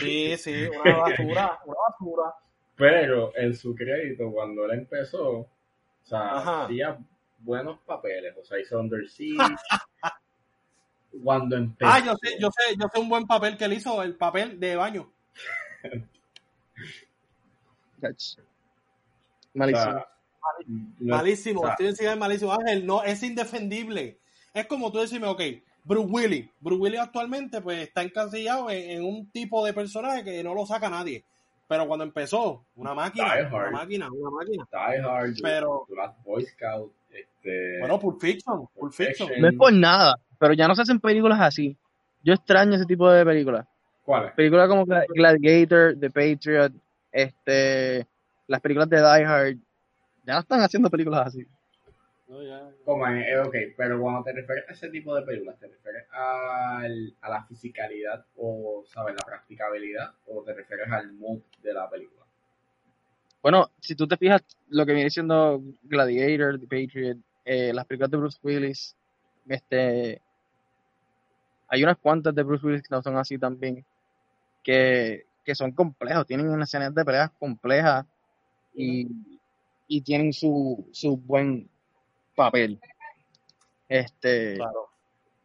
Sí, 0.00 0.36
sí, 0.38 0.66
una 0.82 0.96
basura, 0.96 1.58
una 1.66 1.76
basura. 1.88 2.34
Pero 2.76 3.32
en 3.36 3.54
su 3.54 3.74
crédito, 3.74 4.30
cuando 4.32 4.64
él 4.64 4.78
empezó, 4.78 5.30
o 5.40 5.48
sea, 6.02 6.38
Ajá. 6.38 6.64
hacía 6.64 6.98
buenos 7.38 7.78
papeles. 7.80 8.34
O 8.40 8.44
sea, 8.44 8.58
hizo 8.58 8.80
Under 8.80 9.06
Siege. 9.08 9.36
cuando 11.22 11.56
empezó. 11.56 11.90
Ah, 11.90 12.00
yo 12.04 12.14
sé, 12.16 12.36
yo 12.40 12.50
sé, 12.50 12.76
yo 12.76 12.86
sé 12.92 13.00
un 13.00 13.08
buen 13.08 13.26
papel 13.26 13.56
que 13.56 13.64
él 13.66 13.72
hizo, 13.74 14.02
el 14.02 14.16
papel 14.16 14.58
de 14.58 14.76
baño. 14.76 15.10
O 18.02 18.08
Malísimo. 19.54 19.92
sea, 19.92 20.06
Malísimo, 21.00 21.60
o 21.60 21.64
sea, 21.66 21.74
Steven 21.74 21.96
Seagal 21.96 22.14
es 22.14 22.20
malísimo. 22.20 22.52
Ángel, 22.52 22.86
no, 22.86 23.02
es 23.02 23.22
indefendible. 23.22 24.18
Es 24.52 24.66
como 24.66 24.90
tú 24.92 24.98
decirme, 24.98 25.26
ok, 25.28 25.40
Bruce 25.84 26.08
Willis. 26.10 26.50
Bruce 26.60 26.80
Willis 26.82 27.00
actualmente 27.00 27.60
pues 27.60 27.78
está 27.80 28.02
encasillado 28.02 28.70
en, 28.70 28.90
en 28.90 29.04
un 29.04 29.30
tipo 29.30 29.64
de 29.64 29.72
personaje 29.72 30.22
que 30.24 30.42
no 30.44 30.54
lo 30.54 30.66
saca 30.66 30.90
nadie. 30.90 31.24
Pero 31.66 31.86
cuando 31.86 32.04
empezó, 32.04 32.64
una 32.76 32.92
máquina, 32.94 33.36
Die 33.36 33.46
una 33.46 33.70
máquina, 33.70 34.08
una 34.12 34.30
máquina. 34.30 34.68
Die 34.70 35.00
Hard, 35.00 35.34
Pero- 35.42 35.86
Boy 36.24 36.44
Scout, 36.44 36.92
este, 37.14 37.78
Bueno, 37.80 37.98
Pulp 38.00 38.20
Fiction, 38.20 38.66
Pulp 38.78 38.92
Fiction. 38.92 39.30
No 39.38 39.48
es 39.48 39.54
por 39.54 39.72
nada, 39.72 40.16
pero 40.38 40.52
ya 40.54 40.66
no 40.68 40.74
se 40.74 40.82
hacen 40.82 41.00
películas 41.00 41.40
así. 41.40 41.76
Yo 42.22 42.34
extraño 42.34 42.74
ese 42.74 42.86
tipo 42.86 43.10
de 43.10 43.24
películas. 43.24 43.66
¿cuál 44.04 44.26
es? 44.26 44.32
Películas 44.32 44.68
como 44.68 44.84
Gla- 44.86 45.06
Gladiator, 45.08 45.94
The 45.98 46.10
Patriot, 46.10 46.72
este, 47.12 48.06
las 48.46 48.60
películas 48.60 48.88
de 48.90 48.96
Die 48.98 49.24
Hard. 49.24 49.56
Ya 50.24 50.34
no 50.34 50.40
están 50.40 50.60
haciendo 50.60 50.90
películas 50.90 51.26
así. 51.28 51.46
No, 52.28 52.42
ya. 52.42 52.70
Como 52.84 53.06
eh, 53.06 53.38
ok, 53.40 53.54
pero 53.76 54.00
cuando 54.00 54.22
te 54.24 54.32
refieres 54.32 54.64
a 54.68 54.72
ese 54.72 54.88
tipo 54.88 55.14
de 55.14 55.22
películas, 55.22 55.58
¿te 55.58 55.68
refieres 55.68 56.04
al- 56.12 57.14
a 57.20 57.28
la 57.30 57.44
fisicalidad 57.44 58.24
o, 58.36 58.82
¿sabes? 58.86 59.14
La 59.14 59.24
practicabilidad 59.26 60.12
o 60.26 60.42
te 60.42 60.54
refieres 60.54 60.90
al 60.90 61.12
mood 61.12 61.40
de 61.62 61.72
la 61.74 61.88
película? 61.90 62.23
Bueno, 63.44 63.70
si 63.78 63.94
tú 63.94 64.08
te 64.08 64.16
fijas, 64.16 64.40
lo 64.70 64.86
que 64.86 64.94
viene 64.94 65.10
siendo 65.10 65.60
Gladiator, 65.82 66.58
The 66.58 66.66
Patriot, 66.66 67.18
eh, 67.44 67.74
las 67.74 67.84
películas 67.84 68.10
de 68.10 68.16
Bruce 68.16 68.38
Willis, 68.42 68.96
este, 69.46 70.18
hay 71.68 71.84
unas 71.84 71.98
cuantas 71.98 72.34
de 72.34 72.42
Bruce 72.42 72.66
Willis 72.66 72.80
que 72.80 72.94
no 72.94 73.02
son 73.02 73.18
así 73.18 73.36
también, 73.36 73.84
que, 74.62 75.26
que 75.44 75.54
son 75.54 75.72
complejos, 75.72 76.26
tienen 76.26 76.48
unas 76.48 76.70
escenas 76.70 76.94
de 76.94 77.04
peleas 77.04 77.32
complejas 77.38 78.06
y, 78.74 79.08
y 79.88 80.00
tienen 80.00 80.32
su, 80.32 80.88
su 80.90 81.18
buen 81.18 81.68
papel. 82.34 82.80
Este, 83.90 84.54
Claro. 84.56 84.88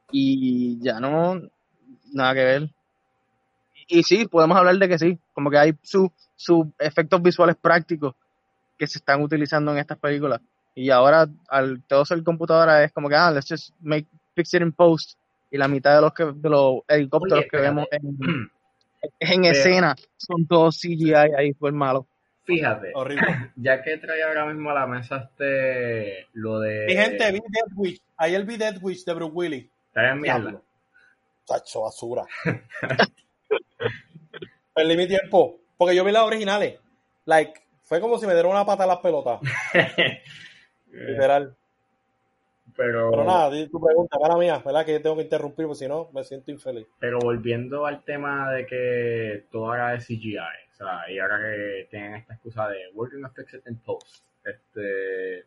y 0.10 0.80
ya 0.82 1.02
no, 1.02 1.42
nada 2.14 2.34
que 2.34 2.44
ver. 2.46 2.70
Y 3.90 4.04
sí, 4.04 4.28
podemos 4.28 4.58
hablar 4.58 4.78
de 4.78 4.88
que 4.88 4.98
sí, 4.98 5.20
como 5.34 5.50
que 5.50 5.58
hay 5.58 5.74
sus 5.82 6.10
sus 6.40 6.68
efectos 6.80 7.22
visuales 7.22 7.58
prácticos 7.58 8.16
que 8.78 8.88
se 8.88 9.00
están 9.00 9.22
utilizando 9.22 9.74
en 9.74 9.80
estas 9.80 9.98
películas. 9.98 10.40
Y 10.74 10.90
ahora, 10.90 11.28
al 11.50 11.84
todo 11.84 12.06
ser 12.06 12.24
computadora, 12.24 12.82
es 12.82 12.94
como 12.94 13.10
que, 13.10 13.16
ah, 13.16 13.30
let's 13.30 13.50
just 13.50 13.74
make, 13.82 14.08
fix 14.34 14.54
it 14.54 14.62
in 14.62 14.72
post. 14.72 15.20
Y 15.52 15.58
la 15.58 15.68
mitad 15.68 15.96
de 15.96 16.02
los, 16.02 16.14
que, 16.14 16.24
de 16.34 16.50
los 16.50 16.78
helicópteros 16.88 17.40
Oye, 17.40 17.50
que 17.50 17.58
vemos 17.58 17.88
en, 17.92 18.50
en 19.20 19.46
escena 19.46 19.96
son 20.16 20.48
todos 20.48 20.80
CGI 20.80 21.14
ahí, 21.14 21.54
fue 21.54 21.74
malo. 21.74 22.08
Fíjate, 22.46 22.92
Horrible. 22.96 23.52
ya 23.58 23.84
que 23.84 23.98
trae 23.98 24.24
ahora 24.24 24.46
mismo 24.46 24.70
a 24.70 24.76
la 24.76 24.88
mesa 24.88 25.30
este, 25.30 26.28
lo 26.34 26.60
de... 26.62 26.86
Mi 26.88 26.94
gente, 26.94 27.32
vi 27.34 27.40
Dead 27.50 27.76
Witch. 27.76 28.02
Ayer 28.16 28.46
vi 28.46 28.56
Dead 28.56 28.78
Witch 28.82 29.04
de 29.04 29.14
Bruce 29.14 29.34
Willis. 29.34 29.70
Trae 29.92 30.16
mierda. 30.16 30.40
Diablo. 30.40 30.64
Tacho, 31.46 31.82
basura. 31.82 32.24
Perdí 34.74 34.98
mi 34.98 35.08
tiempo. 35.08 35.60
Porque 35.78 35.96
yo 35.96 36.04
vi 36.04 36.12
las 36.12 36.24
originales. 36.24 36.80
Like, 37.26 37.54
fue 37.84 38.02
como 38.02 38.18
si 38.18 38.28
me 38.28 38.34
dieran 38.34 38.52
una 38.52 38.66
pata 38.66 38.84
a 38.84 38.88
las 38.88 38.98
pelotas. 38.98 39.40
Literal. 40.92 41.56
pero, 42.76 43.12
Pero 43.12 43.24
nada, 43.24 43.50
di 43.50 43.68
tu 43.68 43.80
pregunta, 43.80 44.18
para 44.20 44.36
mía, 44.36 44.62
¿verdad? 44.64 44.86
Que 44.86 44.94
yo 44.94 45.02
tengo 45.02 45.16
que 45.16 45.24
interrumpir, 45.24 45.66
porque 45.66 45.80
si 45.80 45.88
no, 45.88 46.10
me 46.14 46.24
siento 46.24 46.52
infeliz. 46.52 46.88
pero 47.00 47.20
volviendo 47.20 47.86
al 47.86 48.04
tema 48.04 48.52
de 48.52 48.66
que 48.66 49.46
todo 49.52 49.68
ahora 49.68 49.96
es 49.96 50.06
CGI, 50.06 50.38
o 50.38 50.76
sea, 50.76 51.10
y 51.10 51.20
ahora 51.20 51.40
que 51.40 51.88
tienen 51.90 52.16
esta 52.16 52.34
excusa 52.34 52.68
de 52.68 52.78
working 52.94 53.24
on 53.24 53.34
fix 53.34 53.54
it 53.54 53.68
in 53.68 53.78
post, 53.78 54.24
este, 54.44 55.46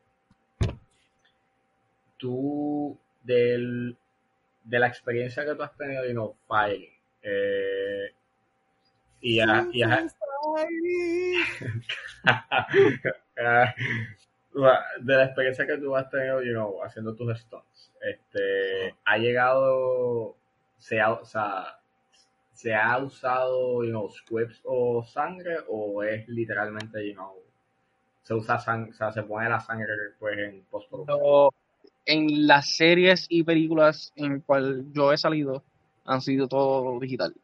tú, 2.16 2.98
del, 3.22 3.96
de 4.64 4.78
la 4.78 4.86
experiencia 4.86 5.44
que 5.44 5.54
tú 5.54 5.62
has 5.62 5.76
tenido, 5.76 6.04
you 6.06 6.12
know, 6.12 6.36
filing, 6.48 6.92
eh, 7.23 8.12
y, 9.20 9.40
ha- 9.40 9.66
y 9.73 9.82
de 15.01 15.16
la 15.16 15.24
experiencia 15.24 15.66
que 15.66 15.78
tú 15.78 15.94
has 15.97 16.09
tenido, 16.11 16.43
you 16.43 16.53
know, 16.53 16.82
haciendo 16.85 17.15
tus 17.15 17.39
stunts, 17.40 17.90
este, 18.01 18.94
ha 19.05 19.19
llegado, 19.19 20.36
se 20.78 21.01
ha, 21.01 21.12
o 21.12 21.24
sea, 21.24 21.78
se 22.53 22.74
ha 22.74 22.99
usado, 22.99 23.82
you 23.85 23.90
know, 23.90 24.09
squibs 24.11 24.61
o 24.65 25.03
sangre 25.05 25.57
o 25.69 26.03
es 26.03 26.28
literalmente, 26.28 27.07
you 27.07 27.15
know, 27.15 27.35
se 28.23 28.35
usa 28.35 28.59
sangre, 28.59 28.90
o 28.90 28.94
sea, 28.94 29.12
se 29.12 29.23
pone 29.23 29.49
la 29.49 29.61
sangre 29.61 29.86
pues 30.19 30.39
en 30.39 30.62
postproducción. 30.70 31.51
En 32.05 32.47
las 32.47 32.77
series 32.77 33.27
y 33.28 33.44
películas 33.44 34.12
en 34.16 34.40
cual 34.40 34.86
yo 34.93 35.12
he 35.12 35.16
salido, 35.16 35.62
han 36.04 36.20
sido 36.20 36.48
todo 36.48 36.98
digital. 37.00 37.34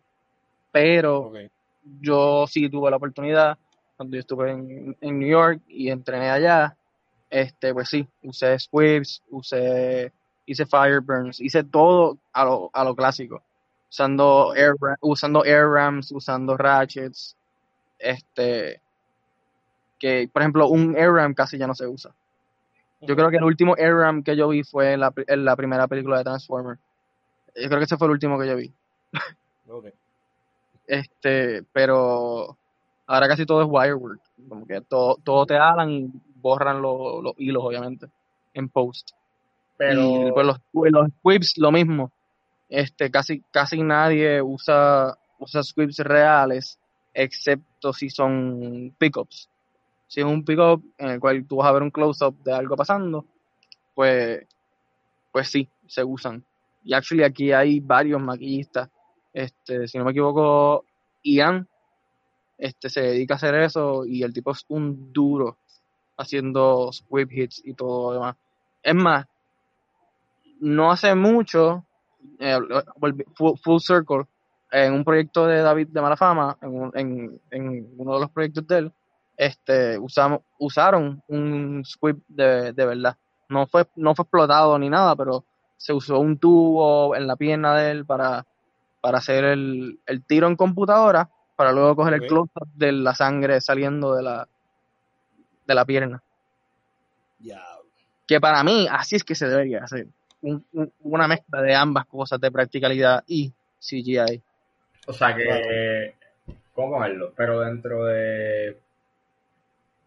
Pero 0.72 1.32
yo 2.00 2.46
sí 2.46 2.68
tuve 2.68 2.90
la 2.90 2.96
oportunidad 2.96 3.58
cuando 3.96 4.14
yo 4.14 4.20
estuve 4.20 4.50
en, 4.52 4.96
en 5.00 5.18
New 5.18 5.28
York 5.28 5.60
y 5.66 5.90
entrené 5.90 6.30
allá, 6.30 6.76
este, 7.30 7.72
pues 7.74 7.88
sí, 7.88 8.06
usé 8.22 8.58
squibs, 8.58 9.22
usé, 9.30 10.12
hice 10.46 10.66
fireburns, 10.66 11.40
hice 11.40 11.64
todo 11.64 12.16
a 12.32 12.44
lo, 12.44 12.70
a 12.72 12.84
lo 12.84 12.94
clásico, 12.94 13.42
usando 13.90 14.54
air, 14.54 14.74
usando 15.00 15.44
air 15.44 15.66
rams, 15.66 16.12
usando 16.12 16.56
ratchets, 16.56 17.36
este, 17.98 18.80
que 19.98 20.30
por 20.32 20.42
ejemplo 20.42 20.68
un 20.68 20.96
air 20.96 21.12
ram 21.12 21.34
casi 21.34 21.58
ya 21.58 21.66
no 21.66 21.74
se 21.74 21.86
usa. 21.86 22.14
Yo 23.00 23.14
creo 23.14 23.30
que 23.30 23.36
el 23.36 23.44
último 23.44 23.76
air 23.76 23.94
ram 23.94 24.22
que 24.22 24.36
yo 24.36 24.48
vi 24.48 24.62
fue 24.62 24.92
en 24.92 25.00
la, 25.00 25.12
en 25.26 25.44
la 25.44 25.56
primera 25.56 25.86
película 25.86 26.18
de 26.18 26.24
Transformers. 26.24 26.80
Yo 27.60 27.68
creo 27.68 27.78
que 27.78 27.84
ese 27.84 27.96
fue 27.96 28.06
el 28.06 28.12
último 28.12 28.38
que 28.38 28.46
yo 28.46 28.56
vi. 28.56 28.72
Este, 30.86 31.62
pero 31.72 32.56
ahora 33.06 33.28
casi 33.28 33.44
todo 33.46 33.62
es 33.62 33.68
wirework. 33.70 34.20
Como 34.48 34.66
que 34.66 34.80
todo, 34.82 35.16
todo 35.22 35.46
te 35.46 35.56
alan 35.56 35.90
y 35.90 36.10
borran 36.36 36.80
lo- 36.80 37.20
los 37.22 37.34
hilos, 37.38 37.62
obviamente, 37.64 38.06
en 38.54 38.68
post. 38.68 39.10
Pero, 39.76 40.00
Y 40.28 40.32
pues 40.32 40.46
los, 40.46 40.58
los 40.72 41.08
squibs, 41.18 41.58
lo 41.58 41.70
mismo. 41.72 42.10
Este, 42.68 43.10
casi, 43.10 43.42
casi 43.50 43.82
nadie 43.82 44.42
usa, 44.42 45.16
usa 45.38 45.62
squibs 45.62 45.98
reales, 45.98 46.78
excepto 47.14 47.92
si 47.92 48.10
son 48.10 48.94
pickups. 48.98 49.48
Si 50.06 50.20
es 50.20 50.26
un 50.26 50.44
pickup 50.44 50.82
en 50.98 51.08
el 51.10 51.20
cual 51.20 51.44
tú 51.46 51.56
vas 51.56 51.68
a 51.68 51.72
ver 51.72 51.82
un 51.82 51.90
close-up 51.90 52.34
de 52.42 52.52
algo 52.52 52.76
pasando, 52.76 53.24
pues, 53.94 54.46
pues 55.32 55.48
sí, 55.50 55.68
se 55.86 56.02
usan. 56.04 56.44
Y 56.82 56.94
actually 56.94 57.24
aquí 57.24 57.52
hay 57.52 57.80
varios 57.80 58.20
maquillistas. 58.20 58.88
Este, 59.32 59.86
si 59.86 59.98
no 59.98 60.04
me 60.04 60.10
equivoco, 60.10 60.84
Ian, 61.22 61.68
este, 62.56 62.88
se 62.88 63.00
dedica 63.02 63.34
a 63.34 63.36
hacer 63.36 63.54
eso 63.54 64.04
y 64.04 64.22
el 64.22 64.32
tipo 64.32 64.50
es 64.50 64.64
un 64.68 65.12
duro 65.12 65.58
haciendo 66.16 66.90
squib 66.92 67.30
hits 67.30 67.62
y 67.64 67.74
todo 67.74 68.08
lo 68.08 68.14
demás. 68.14 68.36
Es 68.82 68.94
más, 68.94 69.26
no 70.60 70.90
hace 70.90 71.14
mucho, 71.14 71.84
eh, 72.38 72.58
full, 73.34 73.78
circle, 73.78 74.24
en 74.70 74.92
un 74.92 75.04
proyecto 75.04 75.46
de 75.46 75.62
David 75.62 75.88
de 75.88 76.00
Malafama, 76.00 76.58
en, 76.60 76.90
en, 76.94 77.40
en 77.50 77.94
uno 77.96 78.14
de 78.14 78.20
los 78.20 78.30
proyectos 78.30 78.66
de 78.66 78.78
él, 78.78 78.92
este, 79.36 79.98
usamos, 79.98 80.40
usaron 80.58 81.22
un 81.28 81.84
squib 81.84 82.20
de, 82.26 82.72
de 82.72 82.86
verdad. 82.86 83.16
No 83.48 83.66
fue, 83.66 83.86
no 83.96 84.14
fue 84.14 84.24
explotado 84.24 84.78
ni 84.78 84.90
nada, 84.90 85.14
pero 85.14 85.44
se 85.78 85.94
usó 85.94 86.18
un 86.20 86.36
tubo 86.38 87.16
en 87.16 87.26
la 87.26 87.36
pierna 87.36 87.74
de 87.76 87.90
él 87.92 88.04
para, 88.04 88.44
para 89.00 89.18
hacer 89.18 89.44
el, 89.44 89.98
el 90.04 90.22
tiro 90.24 90.46
en 90.48 90.56
computadora, 90.56 91.30
para 91.56 91.72
luego 91.72 91.96
coger 91.96 92.14
el 92.14 92.26
close-up 92.26 92.68
de 92.74 92.92
la 92.92 93.14
sangre 93.14 93.60
saliendo 93.62 94.14
de 94.14 94.22
la, 94.22 94.46
de 95.66 95.74
la 95.74 95.84
pierna. 95.86 96.22
Ya. 97.40 97.62
Que 98.26 98.40
para 98.40 98.62
mí, 98.62 98.86
así 98.90 99.16
es 99.16 99.24
que 99.24 99.34
se 99.34 99.48
debería 99.48 99.82
hacer. 99.84 100.06
Un- 100.42 100.64
un- 100.72 100.92
una 101.00 101.26
mezcla 101.26 101.62
de 101.62 101.74
ambas 101.74 102.04
cosas, 102.06 102.38
de 102.40 102.50
practicalidad 102.52 103.24
y 103.26 103.50
CGI. 103.80 104.42
o 105.06 105.12
sea 105.14 105.34
que. 105.34 106.14
¿cómo 106.74 107.00
verlo? 107.00 107.32
Pero 107.36 107.60
dentro 107.60 108.04
de... 108.04 108.78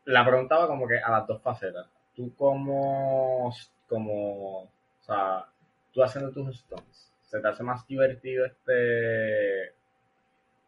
La 0.06 0.26
pregunta 0.26 0.58
va 0.58 0.68
como 0.68 0.88
que 0.88 0.98
a 1.00 1.12
las 1.12 1.28
dos 1.28 1.42
facetas. 1.42 1.86
Tú 2.16 2.34
como, 2.36 3.54
como, 3.90 4.62
o 4.64 4.70
sea, 5.06 5.46
tú 5.94 6.04
haciendo 6.04 6.32
tus 6.32 6.60
stunts, 6.60 7.12
¿se 7.22 7.40
te 7.40 7.48
hace 7.48 7.64
más 7.64 7.86
divertido 7.88 8.46
este 8.46 9.74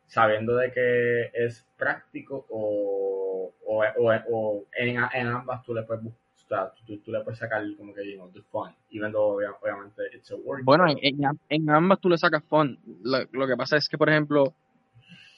sabiendo 0.07 0.55
de 0.57 0.71
que 0.71 1.31
es 1.33 1.65
práctico 1.77 2.45
o, 2.49 3.51
o, 3.65 3.83
o, 3.83 4.13
o 4.31 4.65
en, 4.77 4.97
en 5.13 5.27
ambas 5.27 5.63
tú 5.63 5.73
le 5.73 5.83
puedes 5.83 6.03
bus- 6.03 6.13
o 6.13 6.47
sea, 6.47 6.71
tú, 6.85 6.97
tú 6.99 7.11
le 7.11 7.21
puedes 7.21 7.39
sacar 7.39 7.63
como 7.77 7.93
que, 7.93 8.05
you 8.11 8.15
know, 8.17 8.29
the 8.31 8.41
fun, 8.51 8.75
even 8.91 9.11
though 9.11 9.35
obvia- 9.37 9.55
obviamente 9.61 10.03
it's 10.13 10.29
a 10.31 10.35
work. 10.35 10.63
Bueno, 10.65 10.85
en, 10.87 11.19
en- 11.49 11.69
ambas 11.69 11.99
tú 11.99 12.09
le 12.09 12.17
sacas 12.17 12.43
fun. 12.43 12.77
Lo, 13.01 13.19
lo 13.31 13.47
que 13.47 13.55
pasa 13.57 13.77
es 13.77 13.87
que, 13.89 13.97
por 13.97 14.09
ejemplo, 14.09 14.53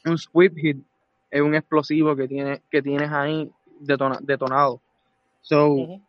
un 0.03 0.18
squib 0.18 0.53
hit 0.56 0.78
es 1.32 1.41
un 1.41 1.56
explosivo 1.56 2.16
que, 2.16 2.28
tiene, 2.28 2.62
que 2.70 2.82
tienes 2.82 3.12
ahí 3.12 3.49
detona- 3.80 4.20
detonado. 4.22 4.82
So, 5.41 6.02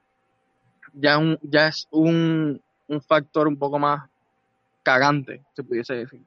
ya, 0.95 1.19
un, 1.19 1.39
ya 1.43 1.69
es 1.69 1.87
un, 1.91 2.61
un 2.89 3.01
factor 3.01 3.49
un 3.49 3.59
poco 3.59 3.79
más 3.79 4.09
cagante, 4.83 5.43
se 5.55 5.63
pudiese 5.63 5.95
decir. 5.95 6.23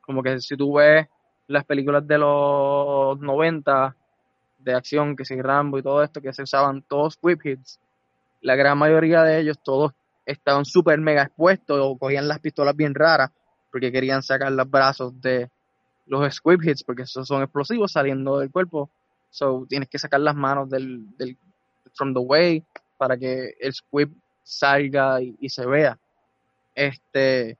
Como 0.00 0.22
que 0.22 0.40
si 0.40 0.56
tú 0.56 0.74
ves 0.74 1.06
las 1.46 1.64
películas 1.64 2.06
de 2.06 2.18
los 2.18 3.18
90 3.20 3.96
de 4.58 4.74
acción, 4.74 5.16
que 5.16 5.24
si 5.24 5.40
Rambo 5.40 5.78
y 5.78 5.82
todo 5.82 6.02
esto, 6.02 6.20
que 6.20 6.32
se 6.32 6.42
usaban 6.42 6.82
todos 6.82 7.18
whip 7.22 7.44
hits, 7.44 7.80
la 8.42 8.56
gran 8.56 8.78
mayoría 8.78 9.22
de 9.22 9.40
ellos, 9.40 9.58
todos 9.62 9.92
estaban 10.26 10.64
súper 10.64 11.00
mega 11.00 11.22
expuestos 11.22 11.78
o 11.80 11.96
cogían 11.98 12.28
las 12.28 12.40
pistolas 12.40 12.76
bien 12.76 12.94
raras 12.94 13.30
porque 13.70 13.92
querían 13.92 14.22
sacar 14.22 14.52
los 14.52 14.68
brazos 14.68 15.20
de 15.20 15.50
los 16.06 16.34
squib 16.34 16.62
hits, 16.62 16.82
porque 16.82 17.02
esos 17.02 17.26
son 17.26 17.42
explosivos 17.42 17.92
saliendo 17.92 18.38
del 18.38 18.50
cuerpo. 18.50 18.90
So 19.30 19.66
tienes 19.68 19.88
que 19.88 19.98
sacar 19.98 20.20
las 20.20 20.34
manos 20.34 20.68
del, 20.68 21.16
del 21.16 21.36
from 21.94 22.12
the 22.12 22.20
way 22.20 22.64
para 22.98 23.16
que 23.16 23.54
el 23.60 23.72
squib 23.72 24.10
salga 24.50 25.22
y, 25.22 25.36
y 25.40 25.48
se 25.48 25.66
vea. 25.66 25.98
Este, 26.74 27.58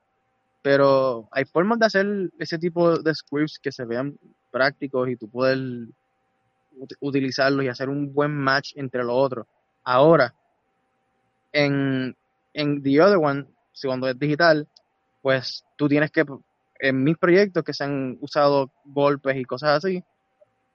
pero 0.62 1.28
hay 1.32 1.44
formas 1.44 1.78
de 1.78 1.86
hacer 1.86 2.06
ese 2.38 2.58
tipo 2.58 2.98
de 2.98 3.14
scripts 3.14 3.58
que 3.58 3.72
se 3.72 3.84
vean 3.84 4.18
prácticos 4.50 5.08
y 5.08 5.16
tú 5.16 5.30
ut- 5.32 6.96
utilizarlos 7.00 7.64
y 7.64 7.68
hacer 7.68 7.88
un 7.88 8.12
buen 8.12 8.32
match 8.36 8.72
entre 8.76 9.04
los 9.04 9.14
otros. 9.16 9.46
Ahora, 9.84 10.34
en, 11.52 12.16
en 12.54 12.82
The 12.82 13.00
Other 13.02 13.18
One, 13.18 13.46
cuando 13.82 14.08
es 14.08 14.18
digital, 14.18 14.68
pues 15.22 15.64
tú 15.76 15.88
tienes 15.88 16.10
que, 16.10 16.24
en 16.80 17.02
mis 17.02 17.16
proyectos 17.16 17.64
que 17.64 17.74
se 17.74 17.84
han 17.84 18.18
usado 18.20 18.70
golpes 18.84 19.36
y 19.36 19.44
cosas 19.44 19.84
así, 19.84 20.02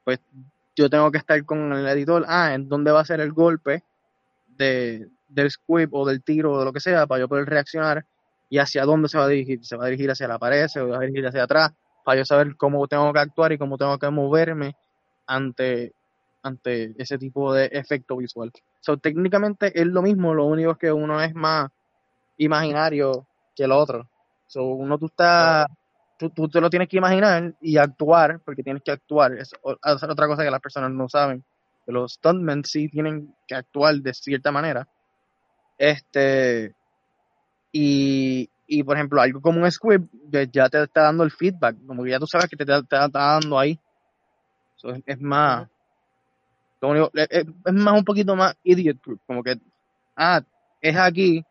pues 0.03 0.19
yo 0.75 0.89
tengo 0.89 1.11
que 1.11 1.17
estar 1.19 1.43
con 1.45 1.71
el 1.73 1.87
editor, 1.87 2.25
ah, 2.27 2.53
en 2.53 2.67
dónde 2.67 2.91
va 2.91 3.01
a 3.01 3.05
ser 3.05 3.21
el 3.21 3.31
golpe 3.31 3.83
de, 4.47 5.07
del 5.27 5.51
squib 5.51 5.89
o 5.93 6.05
del 6.05 6.23
tiro 6.23 6.53
o 6.53 6.59
de 6.59 6.65
lo 6.65 6.73
que 6.73 6.79
sea, 6.79 7.07
para 7.07 7.21
yo 7.21 7.27
poder 7.27 7.45
reaccionar 7.45 8.05
y 8.49 8.59
hacia 8.59 8.85
dónde 8.85 9.09
se 9.09 9.17
va 9.17 9.25
a 9.25 9.27
dirigir. 9.27 9.65
Se 9.65 9.75
va 9.75 9.85
a 9.85 9.87
dirigir 9.87 10.11
hacia 10.11 10.27
la 10.27 10.39
pared, 10.39 10.67
se 10.67 10.81
va 10.81 10.97
a 10.97 10.99
dirigir 10.99 11.25
hacia 11.27 11.43
atrás, 11.43 11.71
para 12.03 12.19
yo 12.19 12.25
saber 12.25 12.55
cómo 12.55 12.87
tengo 12.87 13.11
que 13.11 13.19
actuar 13.19 13.51
y 13.51 13.57
cómo 13.57 13.77
tengo 13.77 13.97
que 13.97 14.09
moverme 14.09 14.75
ante, 15.27 15.93
ante 16.43 16.93
ese 17.01 17.17
tipo 17.17 17.53
de 17.53 17.65
efecto 17.71 18.17
visual. 18.17 18.51
So, 18.79 18.97
técnicamente 18.97 19.79
es 19.79 19.87
lo 19.87 20.01
mismo, 20.01 20.33
lo 20.33 20.45
único 20.45 20.71
es 20.71 20.77
que 20.77 20.91
uno 20.91 21.19
es 21.21 21.33
más 21.33 21.69
imaginario 22.37 23.25
que 23.55 23.63
el 23.63 23.71
otro. 23.71 24.07
So, 24.47 24.63
uno 24.63 24.99
tú 24.99 25.07
estás, 25.07 25.65
tú, 26.19 26.29
tú 26.29 26.47
te 26.47 26.61
lo 26.61 26.69
tienes 26.69 26.87
que 26.87 26.97
imaginar 26.97 27.55
y 27.61 27.77
actuar, 27.77 28.39
porque 28.45 28.61
tienes 28.61 28.83
que 28.83 28.91
actuar. 28.91 29.33
Es 29.33 29.51
otra 29.63 30.27
cosa 30.27 30.43
que 30.43 30.51
las 30.51 30.61
personas 30.61 30.91
no 30.91 31.09
saben. 31.09 31.43
Los 31.87 32.13
stuntmen 32.13 32.63
sí 32.63 32.89
tienen 32.89 33.35
que 33.47 33.55
actuar 33.55 33.95
de 33.95 34.13
cierta 34.13 34.51
manera. 34.51 34.87
Este, 35.77 36.73
y, 37.71 38.49
y 38.67 38.83
por 38.83 38.95
ejemplo, 38.95 39.21
algo 39.21 39.41
como 39.41 39.61
un 39.61 39.71
script 39.71 40.09
ya- 40.51 40.69
te 40.69 40.81
está 40.83 41.03
dando 41.03 41.23
el 41.23 41.31
feedback, 41.31 41.75
como 41.85 42.03
que 42.03 42.11
ya 42.11 42.19
tú 42.19 42.27
sabes 42.27 42.47
que 42.49 42.55
te, 42.55 42.65
te- 42.65 42.83
te 42.83 42.95
está 42.95 43.07
dando 43.09 43.59
ahí. 43.59 43.79
So, 44.75 44.91
es, 44.91 45.03
es 45.05 45.19
más, 45.21 45.67
lo 46.81 46.89
único- 46.89 47.11
es, 47.13 47.27
es- 47.29 47.45
es 47.65 47.73
más 47.73 47.93
un 47.97 48.05
poquito 48.05 48.35
más 48.35 48.55
idiot 48.63 48.99
proof, 49.01 49.19
como 49.25 49.43
que, 49.43 49.55
ah, 50.15 50.41
es 50.81 50.97
aquí 50.97 51.43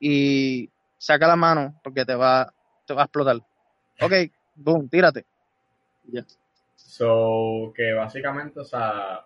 y 0.00 0.70
saca 0.98 1.26
la 1.26 1.36
mano 1.36 1.78
porque 1.82 2.04
te 2.04 2.14
va, 2.14 2.52
te 2.86 2.94
va 2.94 3.02
a 3.02 3.04
explotar. 3.04 3.36
Ok, 4.00 4.12
boom, 4.54 4.88
tírate. 4.88 5.24
Ya. 6.04 6.24
So, 6.76 7.72
que 7.74 7.92
básicamente, 7.94 8.60
o 8.60 8.64
sea, 8.64 9.24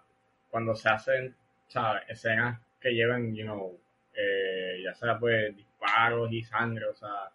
cuando 0.51 0.75
se 0.75 0.89
hacen, 0.89 1.37
o 1.69 1.71
sea, 1.71 1.99
escenas 2.09 2.61
que 2.81 2.91
llevan, 2.91 3.35
you 3.35 3.45
know, 3.45 3.79
eh, 4.15 4.81
ya 4.85 4.95
sea 4.95 5.19
pues 5.19 5.57
disparos 5.57 6.33
y 6.33 6.43
sangre, 6.43 6.87
o 6.87 6.95
sea, 6.95 7.31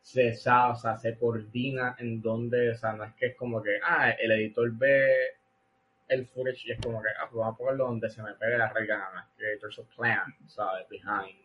se 0.00 0.34
sabe, 0.34 0.72
o 0.72 0.76
sea, 0.76 0.96
se 0.96 1.16
coordina 1.16 1.96
en 1.98 2.20
donde, 2.20 2.70
o 2.70 2.76
sea, 2.76 2.92
no 2.92 3.04
es 3.04 3.14
que 3.14 3.26
es 3.26 3.36
como 3.36 3.62
que, 3.62 3.78
ah, 3.84 4.10
el 4.10 4.32
editor 4.32 4.70
ve 4.72 5.08
el 6.08 6.26
footage 6.26 6.66
y 6.66 6.72
es 6.72 6.80
como 6.80 7.00
que, 7.00 7.08
ah, 7.08 7.28
pues 7.30 7.38
vamos 7.38 7.54
a 7.54 7.58
ponerlo 7.58 7.86
donde 7.86 8.10
se 8.10 8.22
me 8.22 8.34
pegue 8.34 8.58
la 8.58 8.72
regla 8.72 9.10
más, 9.14 9.26
que 9.36 9.44
there's 9.60 9.78
a 9.78 9.82
plan, 9.96 10.34
¿sabes? 10.46 10.86
Behind. 10.88 11.36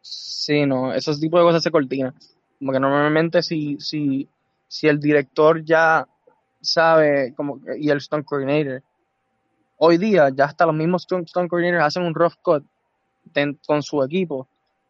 Sí, 0.00 0.64
no, 0.64 0.92
esos 0.94 1.18
tipos 1.20 1.40
de 1.40 1.44
cosas 1.44 1.62
se 1.62 1.70
coordinan. 1.70 2.14
Como 2.58 2.72
que 2.72 2.80
normalmente 2.80 3.42
si, 3.42 3.78
si, 3.80 4.28
si 4.68 4.86
el 4.86 5.00
director 5.00 5.64
ya 5.64 6.06
sabe, 6.60 7.34
como 7.34 7.60
y 7.76 7.90
el 7.90 8.00
stunt 8.00 8.24
coordinator, 8.24 8.82
hoy 9.78 9.98
día 9.98 10.30
ya 10.30 10.44
hasta 10.44 10.66
los 10.66 10.74
mismos 10.74 11.02
stunt, 11.02 11.28
stunt 11.28 11.50
coordinators 11.50 11.84
hacen 11.84 12.04
un 12.04 12.14
rough 12.14 12.34
cut 12.42 12.64
de- 13.34 13.56
con 13.66 13.82
su 13.82 14.02
equipo 14.02 14.48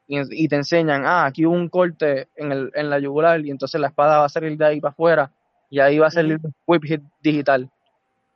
y, 0.08 0.44
y 0.44 0.48
te 0.48 0.56
enseñan, 0.56 1.04
ah, 1.06 1.26
aquí 1.26 1.44
hubo 1.46 1.54
un 1.54 1.68
corte 1.68 2.28
en, 2.36 2.52
el, 2.52 2.70
en 2.74 2.90
la 2.90 2.98
yugular 2.98 3.44
y 3.44 3.50
entonces 3.50 3.80
la 3.80 3.88
espada 3.88 4.18
va 4.18 4.24
a 4.26 4.28
salir 4.28 4.56
de 4.56 4.64
ahí 4.66 4.80
para 4.80 4.92
afuera 4.92 5.32
y 5.70 5.80
ahí 5.80 5.98
va 5.98 6.06
a 6.08 6.10
salir 6.10 6.38
un 6.42 6.54
whip 6.66 6.84
hit 6.84 7.02
digital. 7.22 7.68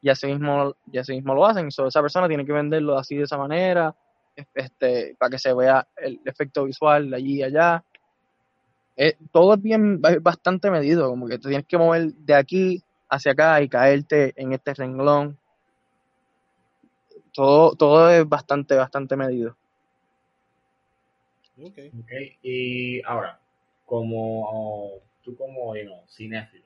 Y 0.03 0.09
así 0.09 0.27
mismo, 0.29 0.75
y 0.91 0.99
así 0.99 1.13
mismo 1.15 1.35
lo 1.35 1.47
hacen. 1.47 1.71
So, 1.71 1.87
esa 1.87 2.01
persona 2.01 2.27
tiene 2.29 2.47
que 2.47 2.53
venderlo 2.53 2.99
así 2.99 3.17
de 3.17 3.25
esa 3.25 3.37
manera, 3.39 3.95
este, 4.55 5.15
para 5.19 5.31
que 5.31 5.39
se 5.39 5.53
vea 5.55 5.87
el 5.97 6.21
efecto 6.25 6.65
visual 6.65 7.11
de 7.11 7.17
allí 7.17 7.35
y 7.39 7.43
allá. 7.43 7.85
Eh, 8.97 9.17
todo 9.33 9.55
es 9.55 9.63
bien, 9.63 10.01
bastante 10.23 10.71
medido, 10.71 11.09
como 11.09 11.27
que 11.27 11.39
te 11.39 11.49
tienes 11.49 11.67
que 11.67 11.79
mover 11.79 12.13
de 12.15 12.35
aquí 12.35 12.83
hacia 13.09 13.33
acá 13.33 13.61
y 13.63 13.69
caerte 13.69 14.33
en 14.37 14.53
este 14.53 14.75
renglón. 14.75 15.39
Todo, 17.33 17.75
todo 17.77 18.11
es 18.11 18.29
bastante, 18.29 18.75
bastante 18.77 19.17
medido. 19.17 19.57
Ok. 21.62 21.78
Ok, 21.99 22.12
y 22.43 23.03
ahora, 23.05 23.39
como 23.85 25.01
tú 25.23 25.37
como, 25.37 25.77
you 25.77 25.85
know, 25.85 26.03
cinéfilo, 26.09 26.65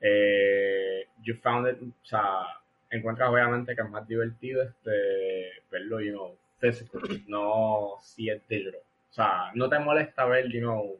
eh, 0.00 1.06
you 1.22 1.34
found 1.36 1.68
it, 1.68 1.80
o 1.82 2.06
sea, 2.06 2.46
encuentras 2.90 3.28
obviamente 3.30 3.74
que 3.74 3.82
es 3.82 3.90
más 3.90 4.06
divertido 4.06 4.62
este 4.62 5.62
verlo, 5.70 6.00
you 6.00 6.12
know, 6.12 6.36
physical, 6.58 7.02
no 7.26 7.96
si 8.00 8.30
es 8.30 8.46
digital. 8.48 8.80
O 9.10 9.12
sea, 9.12 9.50
¿no 9.54 9.68
te 9.68 9.78
molesta 9.78 10.24
ver, 10.24 10.50
you 10.50 10.60
know, 10.60 10.98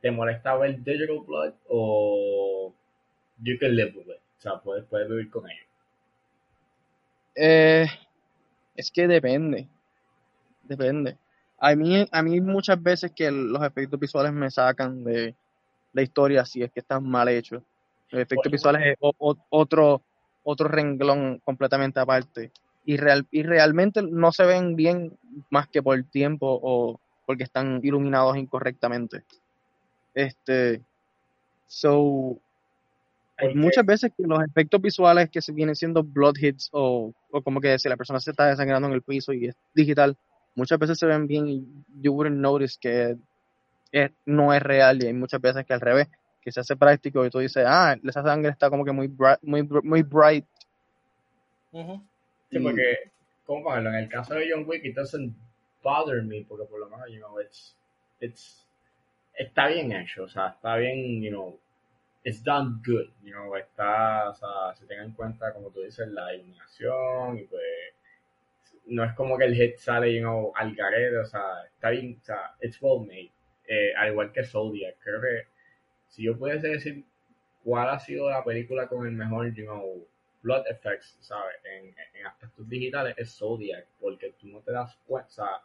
te 0.00 0.10
molesta 0.10 0.56
ver 0.56 0.82
digital 0.82 1.20
blood 1.20 1.54
o 1.68 2.72
you 3.42 3.58
can 3.58 3.74
live 3.74 3.92
with 3.96 4.08
it? 4.08 4.20
O 4.38 4.40
sea, 4.40 4.60
puedes, 4.60 4.84
puedes 4.84 5.08
vivir 5.08 5.30
con 5.30 5.48
ello. 5.48 5.64
Eh, 7.34 7.86
es 8.76 8.90
que 8.90 9.06
depende, 9.06 9.68
depende. 10.64 11.16
A 11.64 11.76
mí, 11.76 12.04
a 12.10 12.22
mí 12.24 12.40
muchas 12.40 12.82
veces 12.82 13.12
que 13.14 13.30
los 13.30 13.62
efectos 13.62 14.00
visuales 14.00 14.32
me 14.32 14.50
sacan 14.50 15.04
de 15.04 15.36
la 15.92 16.02
historia 16.02 16.44
si 16.44 16.60
es 16.60 16.72
que 16.72 16.80
están 16.80 17.08
mal 17.08 17.28
hechos. 17.28 17.62
Los 18.10 18.20
efectos 18.22 18.36
Bueno. 18.46 18.50
visuales 18.50 18.82
es 18.88 18.96
o- 18.98 19.14
o- 19.16 19.36
otro, 19.48 20.02
otro 20.42 20.66
renglón 20.66 21.40
completamente 21.44 22.00
aparte. 22.00 22.50
Y, 22.84 22.96
real, 22.96 23.28
y 23.30 23.44
realmente 23.44 24.02
no 24.02 24.32
se 24.32 24.44
ven 24.44 24.74
bien 24.74 25.16
más 25.50 25.68
que 25.68 25.84
por 25.84 25.96
el 25.96 26.04
tiempo 26.10 26.58
o 26.60 26.98
porque 27.26 27.44
están 27.44 27.78
iluminados 27.84 28.36
incorrectamente. 28.36 29.22
Este, 30.14 30.82
so, 31.68 32.40
hay 33.36 33.54
muchas 33.54 33.86
veces 33.86 34.10
que 34.16 34.24
los 34.26 34.42
efectos 34.42 34.80
visuales 34.80 35.30
que 35.30 35.40
se 35.40 35.52
vienen 35.52 35.76
siendo 35.76 36.02
blood 36.02 36.34
hits 36.40 36.68
o, 36.72 37.12
o 37.30 37.42
como 37.42 37.60
que 37.60 37.78
si 37.78 37.88
la 37.88 37.96
persona 37.96 38.18
se 38.18 38.32
está 38.32 38.46
desangrando 38.46 38.88
en 38.88 38.94
el 38.94 39.02
piso 39.02 39.32
y 39.32 39.46
es 39.46 39.54
digital, 39.74 40.16
muchas 40.54 40.78
veces 40.78 40.98
se 40.98 41.06
ven 41.06 41.26
bien 41.26 41.48
y 41.48 41.66
you 42.00 42.12
wouldn't 42.12 42.38
notice 42.38 42.76
que 42.80 43.16
es- 43.92 44.10
no 44.26 44.52
es 44.54 44.62
real 44.62 45.02
y 45.02 45.06
hay 45.06 45.12
muchas 45.12 45.40
veces 45.40 45.64
que 45.66 45.72
al 45.74 45.80
revés, 45.80 46.08
que 46.40 46.50
se 46.52 46.60
hace 46.60 46.76
práctico 46.76 47.24
y 47.24 47.30
tú 47.30 47.38
dices, 47.38 47.64
ah, 47.66 47.96
esa 48.02 48.22
sangre 48.22 48.50
está 48.50 48.68
como 48.70 48.84
que 48.84 48.92
muy 48.92 49.06
bright, 49.08 49.38
muy, 49.42 49.62
muy 49.82 50.02
bright. 50.02 50.46
Ujú. 51.72 52.02
Sí, 52.50 52.58
y- 52.58 52.62
porque, 52.62 52.98
¿cómo 53.46 53.64
ponerlo? 53.64 53.90
En 53.90 53.96
el 53.96 54.08
caso 54.08 54.34
de 54.34 54.48
John 54.50 54.64
Wick, 54.66 54.84
it 54.84 54.94
doesn't 54.96 55.34
bother 55.82 56.22
me, 56.22 56.44
porque 56.44 56.64
por 56.66 56.80
lo 56.80 56.88
menos, 56.88 57.08
you 57.10 57.18
know, 57.18 57.40
it's, 57.40 57.76
it's, 58.20 58.66
está 59.34 59.68
bien 59.68 59.92
hecho, 59.92 60.24
o 60.24 60.28
sea, 60.28 60.48
está 60.48 60.76
bien, 60.76 61.22
you 61.22 61.30
know, 61.30 61.58
it's 62.24 62.42
done 62.42 62.80
good, 62.84 63.08
you 63.22 63.32
know, 63.32 63.56
está, 63.56 64.28
o 64.30 64.34
sea, 64.34 64.74
se 64.76 64.86
tenga 64.86 65.02
en 65.04 65.12
cuenta, 65.12 65.52
como 65.52 65.70
tú 65.70 65.80
dices, 65.80 66.06
la 66.08 66.34
iluminación 66.34 67.38
y 67.38 67.42
pues, 67.44 67.62
no 68.86 69.04
es 69.04 69.12
como 69.14 69.38
que 69.38 69.44
el 69.44 69.54
hit 69.54 69.78
sale, 69.78 70.14
you 70.14 70.20
know, 70.20 70.52
al 70.56 70.74
garete, 70.74 71.16
o 71.18 71.26
sea, 71.26 71.64
está 71.74 71.90
bien, 71.90 72.18
o 72.20 72.24
sea, 72.24 72.54
it's 72.60 72.80
well 72.80 73.00
made, 73.00 73.30
eh, 73.66 73.94
al 73.96 74.10
igual 74.10 74.32
que 74.32 74.44
Zodiac, 74.44 74.96
creo 75.00 75.20
que 75.20 75.46
si 76.08 76.24
yo 76.24 76.36
pudiese 76.36 76.68
decir 76.68 77.04
cuál 77.64 77.88
ha 77.90 77.98
sido 77.98 78.28
la 78.28 78.44
película 78.44 78.88
con 78.88 79.06
el 79.06 79.12
mejor, 79.12 79.52
you 79.54 79.64
know, 79.64 80.06
blood 80.42 80.66
effects, 80.68 81.16
¿sabes? 81.20 81.56
En, 81.64 81.94
en 82.18 82.26
aspectos 82.26 82.68
digitales 82.68 83.14
es 83.16 83.36
Zodiac, 83.36 83.86
porque 84.00 84.34
tú 84.38 84.48
no 84.48 84.60
te 84.60 84.72
das 84.72 84.96
cuenta, 85.06 85.28
o 85.28 85.30
sea, 85.30 85.62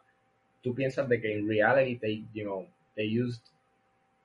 tú 0.62 0.74
piensas 0.74 1.08
de 1.08 1.20
que 1.20 1.32
en 1.32 1.48
reality 1.48 1.98
they, 1.98 2.26
you 2.32 2.44
know, 2.44 2.66
they 2.94 3.20
used 3.20 3.42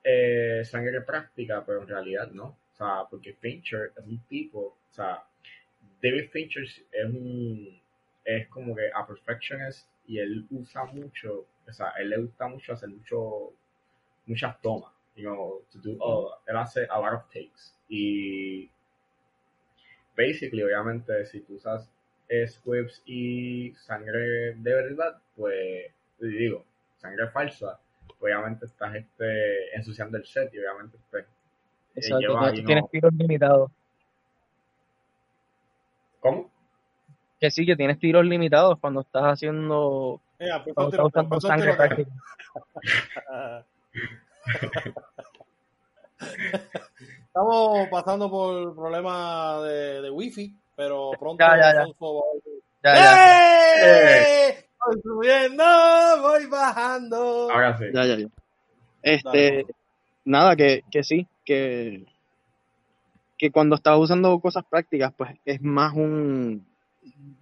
eh, 0.02 0.62
sangre 0.64 1.00
práctica, 1.00 1.64
pero 1.64 1.82
en 1.82 1.88
realidad 1.88 2.30
no, 2.30 2.44
o 2.44 2.76
sea, 2.76 3.04
porque 3.10 3.34
Fincher 3.34 3.92
es 3.96 4.04
un 4.04 4.18
tipo, 4.26 4.60
o 4.60 4.92
sea, 4.92 5.22
David 6.02 6.28
Fincher 6.30 6.64
es 6.64 7.04
un, 7.04 7.80
es 8.24 8.48
como 8.48 8.74
que 8.74 8.90
a 8.94 9.06
perfectionist 9.06 9.88
y 10.06 10.18
él 10.18 10.46
usa 10.50 10.84
mucho, 10.84 11.46
o 11.66 11.72
sea, 11.72 11.90
él 11.98 12.10
le 12.10 12.18
gusta 12.18 12.48
mucho 12.48 12.72
hacer 12.72 12.88
mucho, 12.88 13.52
muchas 14.26 14.60
tomas, 14.60 14.92
you 15.16 15.24
know, 15.24 15.62
to 15.70 15.78
do, 15.78 15.96
oh, 16.00 16.34
él 16.46 16.56
hace 16.56 16.86
a 16.90 16.98
lot 16.98 17.14
of 17.14 17.24
takes 17.28 17.74
y 17.88 18.70
basically, 20.16 20.62
obviamente, 20.62 21.24
si 21.26 21.40
tú 21.40 21.54
usas 21.54 21.90
squibs 22.46 23.02
y 23.04 23.74
sangre 23.74 24.54
de 24.54 24.74
verdad, 24.74 25.20
pues, 25.36 25.92
digo, 26.18 26.64
sangre 26.98 27.28
falsa, 27.28 27.78
pues, 28.06 28.20
obviamente 28.20 28.66
estás 28.66 28.94
este, 28.94 29.76
ensuciando 29.76 30.16
el 30.18 30.24
set 30.24 30.52
y 30.54 30.58
obviamente 30.58 30.98
pues, 31.10 31.26
Exacto, 31.96 32.20
lleva, 32.20 32.52
tienes 32.52 32.90
tiros 32.90 33.12
limitados. 33.14 33.70
¿cómo? 36.24 36.50
Que 37.40 37.50
sí, 37.50 37.66
que 37.66 37.76
tienes 37.76 37.98
tiros 37.98 38.24
limitados 38.24 38.78
cuando 38.80 39.00
estás 39.02 39.24
haciendo 39.24 40.20
Mira, 40.38 40.62
pues, 40.64 40.74
Cuando 40.74 40.96
ponte- 40.96 41.20
está 41.20 41.36
usando 41.36 41.40
sangre 41.40 41.74
práctica. 41.74 42.10
Estamos 47.26 47.88
pasando 47.90 48.30
por 48.30 48.74
problemas 48.74 49.62
de, 49.64 50.02
de 50.02 50.10
wifi, 50.10 50.54
pero 50.76 51.10
pronto 51.18 51.44
Ya, 51.44 51.56
ya, 51.56 51.74
ya. 51.74 51.84
Ya, 52.82 52.94
ya. 52.94 54.48
¡Eh! 54.48 54.68
Voy 54.86 55.00
subiendo, 55.02 55.64
voy 56.22 56.46
bajando. 56.46 57.50
Ahora 57.50 57.76
sí. 57.78 57.84
Ya, 57.92 58.04
ya, 58.04 58.16
ya. 58.18 58.26
Este, 59.02 59.66
nada, 60.24 60.54
que, 60.56 60.82
que 60.90 61.02
sí, 61.02 61.26
que, 61.44 62.06
que 63.38 63.50
cuando 63.50 63.76
estás 63.76 63.98
usando 63.98 64.38
cosas 64.40 64.64
prácticas, 64.68 65.12
pues 65.16 65.30
es 65.44 65.60
más 65.62 65.94
un, 65.94 66.66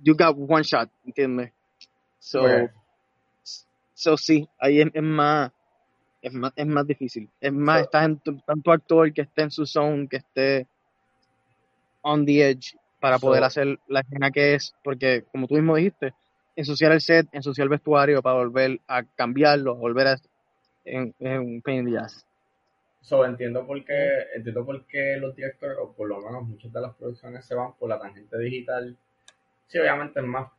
you 0.02 0.14
got 0.16 0.36
one 0.36 0.62
shot, 0.62 0.88
¿entiendes? 1.04 1.52
So, 2.18 2.42
Ok. 2.42 2.70
so 3.94 4.16
sí, 4.16 4.48
ahí 4.58 4.80
es, 4.80 4.88
es 4.94 5.02
más, 5.02 5.50
es 6.20 6.32
más, 6.32 6.52
es 6.56 6.66
más 6.66 6.86
difícil. 6.86 7.28
Es 7.40 7.52
más, 7.52 7.78
So- 7.80 7.84
estás 7.84 8.04
en 8.06 8.18
tu, 8.18 8.40
tanto 8.40 8.72
actor 8.72 9.12
que 9.12 9.22
esté 9.22 9.42
en 9.42 9.50
su 9.50 9.66
zone, 9.66 10.08
que 10.08 10.16
esté 10.18 10.66
on 12.02 12.24
the 12.24 12.48
edge 12.50 12.76
para 13.00 13.18
So- 13.18 13.26
poder 13.26 13.44
hacer 13.44 13.78
la 13.88 14.00
escena 14.00 14.30
que 14.30 14.54
es, 14.54 14.74
porque 14.84 15.24
como 15.32 15.46
tú 15.46 15.54
mismo 15.54 15.76
dijiste, 15.76 16.14
ensuciar 16.56 16.92
el 16.92 17.00
set, 17.00 17.26
ensuciar 17.32 17.64
el 17.64 17.70
vestuario 17.70 18.22
para 18.22 18.36
volver 18.36 18.80
a 18.86 19.02
cambiarlo, 19.02 19.74
volver 19.76 20.06
a 20.08 20.16
en, 20.84 21.14
en 21.20 21.38
un 21.40 21.62
pain 21.62 21.86
in 21.86 21.92
the 21.92 21.98
ass. 21.98 22.26
So, 23.00 23.24
entiendo 23.24 23.66
por 23.66 23.84
qué, 23.84 24.10
entiendo 24.34 24.64
por 24.64 24.84
qué 24.86 25.16
los 25.16 25.34
directores, 25.34 25.76
o 25.80 25.92
por 25.92 26.08
lo 26.08 26.20
menos 26.20 26.44
muchas 26.44 26.72
de 26.72 26.80
las 26.80 26.94
producciones 26.94 27.44
se 27.44 27.54
van 27.54 27.72
por 27.74 27.88
la 27.88 27.98
tangente 27.98 28.38
digital. 28.38 28.96
Sí, 29.72 29.78
obviamente 29.78 30.20
es 30.20 30.26
más 30.26 30.50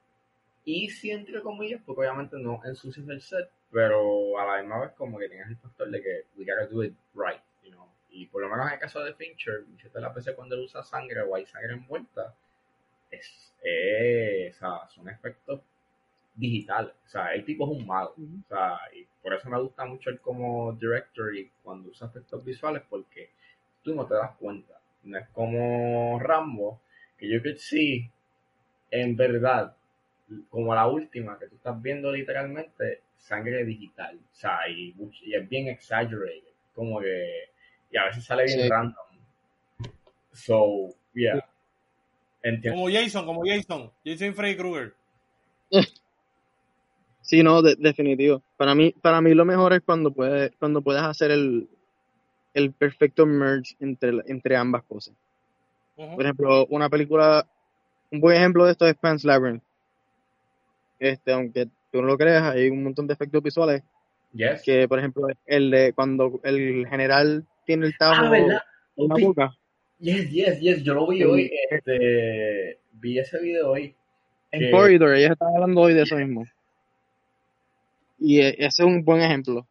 easy, 0.66 1.12
entre 1.12 1.42
comillas, 1.42 1.82
porque 1.86 2.02
obviamente 2.02 2.38
no 2.40 2.62
ensucias 2.66 3.08
el 3.10 3.22
set, 3.22 3.50
pero 3.72 4.40
a 4.40 4.46
la 4.46 4.62
misma 4.62 4.82
vez 4.82 4.92
como 4.94 5.20
que 5.20 5.30
tienes 5.30 5.50
el 5.50 5.58
factor 5.58 5.90
de 5.92 6.02
que 6.02 6.26
we 6.38 6.46
gotta 6.46 6.68
do 6.68 6.84
it 6.84 6.96
right, 7.16 7.42
you 7.64 7.72
know. 7.72 7.88
Y 8.12 8.28
por 8.28 8.42
lo 8.44 8.50
menos 8.50 8.68
en 8.68 8.74
el 8.74 8.80
caso 8.80 9.02
de 9.04 9.14
Fincher, 9.16 9.64
muchas 9.68 9.94
de 9.94 10.02
las 10.02 10.16
veces 10.16 10.36
cuando 10.36 10.56
él 10.56 10.62
usa 10.64 10.84
sangre 10.84 11.22
o 11.22 11.36
hay 11.36 11.46
sangre 11.46 11.74
envuelta, 11.74 12.36
es, 13.12 13.54
es- 13.64 14.56
o 14.58 14.60
sea, 14.60 14.90
son 14.90 15.10
efectos 15.10 15.62
digitales. 16.36 16.94
O 17.06 17.10
sea, 17.10 17.34
el 17.34 17.46
tipo 17.46 17.66
es 17.66 17.80
un 17.80 17.86
mago. 17.88 18.16
O 18.18 18.48
sea, 18.50 18.78
y 18.96 19.06
por 19.22 19.34
eso 19.34 19.50
me 19.50 19.60
gusta 19.62 19.86
mucho 19.86 20.10
él 20.10 20.20
como 20.22 20.74
director 20.74 21.36
y 21.36 21.52
cuando 21.64 21.90
usa 21.90 22.08
efectos 22.08 22.44
visuales 22.44 22.84
porque 22.90 23.30
tú 23.84 23.96
no 23.96 24.06
te 24.08 24.16
das 24.16 24.36
cuenta. 24.38 24.80
No 25.04 25.18
es 25.18 25.28
como 25.30 26.20
Rambo, 26.20 26.82
que 27.18 27.30
yo 27.30 27.42
could 27.42 27.58
see 27.58 28.10
en 28.94 29.16
verdad, 29.16 29.76
como 30.50 30.76
la 30.76 30.88
última 30.88 31.38
que 31.40 31.48
tú 31.48 31.56
estás 31.56 31.82
viendo 31.82 32.12
literalmente, 32.12 33.02
sangre 33.18 33.66
digital. 33.66 34.20
O 34.32 34.36
sea, 34.36 34.60
y, 34.70 34.94
es 35.34 35.50
bien 35.50 35.68
exaggerated. 35.68 36.54
Como 36.76 37.00
que, 37.00 37.50
y 37.92 37.98
a 37.98 38.06
veces 38.06 38.24
sale 38.24 38.46
bien 38.46 38.62
Sí. 38.62 38.70
random. 38.70 39.06
So, 40.32 40.90
yeah. 41.14 41.44
Entiendo. 42.44 42.80
Como 42.80 42.92
Jason, 42.92 43.26
como 43.26 43.42
Jason. 43.46 43.92
Jason 44.06 44.34
Freddy 44.36 44.58
Krueger. 44.58 44.94
Sí, 47.26 47.42
no, 47.42 47.62
de- 47.62 47.78
definitivo. 47.78 48.44
Para 48.58 48.76
mí, 48.76 48.94
para 49.02 49.22
mí 49.22 49.34
lo 49.34 49.46
mejor 49.46 49.72
es 49.72 49.82
cuando 49.82 50.12
puedes, 50.12 50.52
cuando 50.60 50.82
puedes 50.82 51.02
hacer 51.02 51.32
el, 51.32 51.70
el 52.54 52.74
perfecto 52.74 53.26
merge 53.26 53.78
entre, 53.80 54.12
entre 54.26 54.58
ambas 54.58 54.84
cosas. 54.84 55.16
Por 55.96 56.22
ejemplo, 56.22 56.66
una 56.66 56.90
película, 56.90 57.48
un 58.14 58.20
buen 58.22 58.38
ejemplo 58.38 58.66
de 58.66 58.72
esto 58.72 58.88
es 58.88 58.94
Pan's 58.96 59.24
Labyrinth. 59.24 59.64
Este, 61.00 61.34
aunque 61.34 61.66
tú 61.92 62.02
no 62.02 62.08
lo 62.08 62.18
creas, 62.18 62.44
hay 62.44 62.70
un 62.70 62.84
montón 62.84 63.08
de 63.08 63.14
efectos 63.16 63.42
visuales 63.42 63.82
Yes. 64.34 64.62
que, 64.64 64.88
por 64.88 65.00
ejemplo, 65.00 65.28
el 65.46 65.70
de 65.72 65.94
cuando 65.94 66.40
el 66.44 66.88
general 66.88 67.46
tiene 67.66 67.88
el 67.88 67.98
tajo 67.98 68.26
Ah, 68.26 68.38
en 68.38 68.48
la 69.08 69.16
boca. 69.20 69.52
Yes, 70.00 70.30
yes, 70.30 70.60
yes. 70.60 70.84
Yo 70.84 70.94
lo 70.94 71.08
vi 71.08 71.18
Sí. 71.18 71.24
hoy. 71.24 71.52
Este, 71.70 72.80
vi 72.94 73.20
ese 73.20 73.40
video 73.42 73.72
hoy. 73.72 73.96
En 74.52 74.60
que- 74.60 74.72
Corridor, 74.72 75.16
ellos 75.16 75.32
estaban 75.32 75.56
hablando 75.56 75.82
hoy 75.82 75.94
de 75.94 76.04
eso 76.04 76.16
mismo. 76.16 76.46
Y 78.20 78.40
eh, 78.42 78.56
ese 78.60 78.84
es 78.84 78.88
un 78.88 79.04
buen 79.04 79.22
ejemplo. 79.22 79.68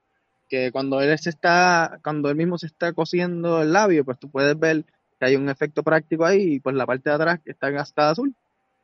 Que 0.48 0.70
cuando 0.73 1.01
él 1.01 1.16
se 1.19 1.31
está, 1.31 1.98
cuando 2.02 2.28
él 2.31 2.36
mismo 2.36 2.59
se 2.59 2.66
está 2.66 2.93
cosiendo 2.93 3.62
el 3.62 3.73
labio, 3.73 4.05
pues 4.05 4.19
tú 4.19 4.31
puedes 4.31 4.59
ver 4.59 4.85
que 5.23 5.27
hay 5.27 5.36
un 5.36 5.49
efecto 5.49 5.85
práctico 5.85 6.24
ahí 6.24 6.55
y 6.55 6.61
pues 6.61 6.74
la 6.74 6.85
parte 6.85 7.09
de 7.09 7.15
atrás 7.15 7.39
que 7.44 7.53
está 7.53 7.70
gastada 7.70 8.11
azul. 8.11 8.35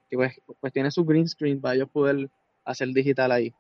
Y 0.09 0.15
pues, 0.15 0.41
pues 0.61 0.73
tiene 0.73 0.93
su 0.93 1.05
green 1.05 1.27
screen 1.27 1.61
para 1.61 1.75
ellos 1.75 1.91
poder 1.91 2.29
hacer 2.65 2.87
digital 2.91 3.33
ahí. 3.33 3.53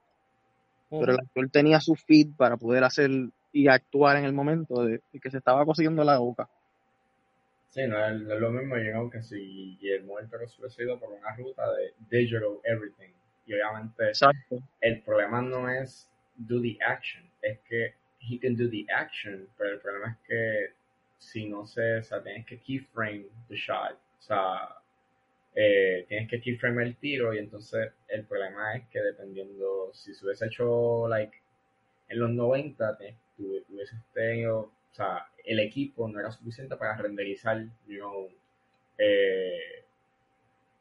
Pero 0.89 1.13
el 1.13 1.19
actor 1.19 1.51
tenía 1.51 1.81
su 1.81 1.97
feed 1.97 2.29
para 2.37 2.57
poder 2.57 2.85
hacer 2.85 3.11
y 3.53 3.67
actuar 3.67 4.19
en 4.19 4.27
el 4.27 4.33
momento 4.33 4.85
de, 4.85 5.01
de 5.13 5.21
que 5.21 5.29
se 5.29 5.39
estaba 5.39 5.67
cosiendo 5.67 6.05
la 6.05 6.19
boca. 6.19 6.49
Sí, 7.69 7.83
no 7.89 7.99
es, 8.07 8.15
lo 8.15 8.51
mismo, 8.53 8.77
yo 8.77 8.85
creo 8.85 9.11
que 9.11 9.23
si 9.23 9.77
se 9.81 10.01
hubiese 10.61 10.85
ido 10.85 11.01
por 11.01 11.11
una 11.11 11.35
ruta 11.35 11.65
de 11.73 11.95
digital 12.09 12.61
everything. 12.63 13.11
Y 13.45 13.55
obviamente 13.55 14.07
Exacto. 14.07 14.63
el 14.81 15.03
problema 15.03 15.43
no 15.43 15.69
es 15.69 16.09
do 16.37 16.63
the 16.63 16.79
action, 16.87 17.29
es 17.43 17.59
que 17.69 17.95
he 18.21 18.39
can 18.39 18.57
do 18.57 18.71
the 18.71 18.87
action, 18.95 19.49
pero 19.59 19.75
el 19.75 19.81
problema 19.81 20.13
es 20.13 20.29
que 20.29 20.78
si 21.19 21.49
no 21.49 21.67
sé, 21.67 21.99
o 21.99 22.03
sea, 22.03 22.23
tienes 22.23 22.47
que 22.47 22.61
keyframe 22.61 23.27
the 23.49 23.57
shot, 23.57 23.95
o 23.95 24.23
sea, 24.23 24.69
eh, 25.55 26.05
tienes 26.09 26.29
que 26.31 26.41
keyframe 26.41 26.85
el 26.85 26.97
tiro 26.97 27.35
y 27.35 27.39
entonces 27.39 27.93
el 28.09 28.25
problema 28.27 28.77
es 28.77 28.89
que 28.89 29.01
dependiendo, 29.01 29.91
si 29.95 30.15
se 30.15 30.25
hubiese 30.27 30.47
hecho 30.47 31.09
like 31.09 31.37
en 32.09 32.21
los 32.21 32.31
90, 32.31 32.97
te- 32.99 33.17
tu- 33.37 33.65
hubieses 33.71 33.99
tenido, 34.15 34.59
o 34.61 34.95
sea, 34.95 35.27
el 35.45 35.61
equipo 35.61 36.09
no 36.09 36.21
era 36.21 36.31
suficiente 36.33 36.77
para 36.77 36.97
renderizar, 36.97 37.65
you 37.87 37.99
know, 37.99 38.31
eh, 38.99 39.85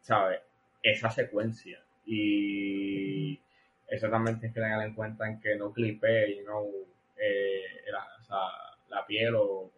¿sabes? 0.02 0.42
Esa 0.84 1.10
secuencia. 1.10 1.80
Y 2.06 3.40
eso 3.88 4.10
también 4.10 4.40
tienes 4.40 4.56
que 4.56 4.62
tener 4.62 4.82
en 4.88 4.94
cuenta 4.96 5.28
en 5.28 5.40
que 5.40 5.56
no 5.56 5.72
clipe, 5.74 6.36
you 6.38 6.44
know, 6.44 6.70
eh, 7.18 7.64
la, 7.92 8.06
la 8.90 9.06
piel 9.06 9.36
o, 9.36 9.72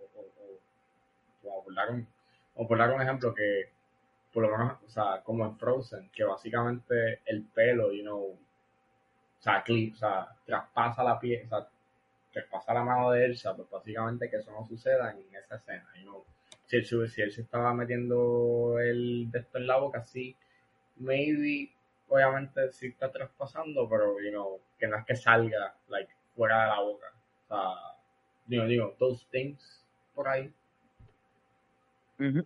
o, 1.51 1.63
por 1.63 1.73
dar 1.73 1.91
un, 1.91 2.07
o 2.55 2.67
por 2.67 2.77
dar 2.77 2.91
un 2.91 3.01
ejemplo 3.01 3.33
que 3.33 3.71
por 4.33 4.43
lo 4.43 4.57
menos, 4.57 4.77
o 4.85 4.89
sea, 4.89 5.21
como 5.23 5.45
en 5.45 5.57
Frozen, 5.57 6.09
que 6.11 6.23
básicamente 6.23 7.21
el 7.25 7.43
pelo, 7.43 7.91
you 7.91 8.03
know, 8.03 8.19
o 8.19 9.41
sea, 9.41 9.63
clip, 9.63 9.95
o 9.95 9.97
sea, 9.97 10.27
traspasa 10.45 11.03
la 11.03 11.19
piel, 11.19 11.45
o 11.45 11.49
sea, 11.49 11.67
traspasa 12.31 12.73
la 12.73 12.83
mano 12.83 13.11
de 13.11 13.25
Elsa, 13.25 13.55
pues 13.55 13.69
básicamente 13.69 14.29
que 14.29 14.37
eso 14.37 14.51
no 14.51 14.65
suceda 14.67 15.11
en 15.11 15.35
esa 15.35 15.55
escena, 15.55 15.87
you 15.97 16.03
know. 16.03 16.23
Si 16.65 16.75
él, 16.77 16.85
si 16.85 17.21
él 17.21 17.31
se 17.31 17.41
estaba 17.41 17.73
metiendo 17.73 18.77
el 18.79 19.31
de 19.31 19.43
en 19.55 19.67
la 19.67 19.77
boca, 19.77 20.03
sí, 20.03 20.35
maybe, 20.97 21.71
obviamente 22.07 22.71
sí 22.71 22.87
está 22.87 23.11
traspasando, 23.11 23.89
pero, 23.89 24.19
you 24.21 24.29
know, 24.29 24.59
que 24.77 24.87
no 24.87 24.97
es 24.97 25.05
que 25.05 25.15
salga, 25.15 25.75
like, 25.87 26.13
fuera 26.35 26.63
de 26.63 26.67
la 26.67 26.79
boca. 26.81 27.07
O 27.45 27.47
sea, 27.47 27.97
digo, 28.45 28.65
digo, 28.65 28.95
those 28.99 29.25
things 29.31 29.83
por 30.13 30.27
ahí. 30.27 30.53
Ujú. 32.19 32.45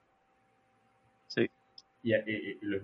Sí. 1.28 1.50
Y, 2.04 2.14
y, 2.16 2.60
no 2.62 2.80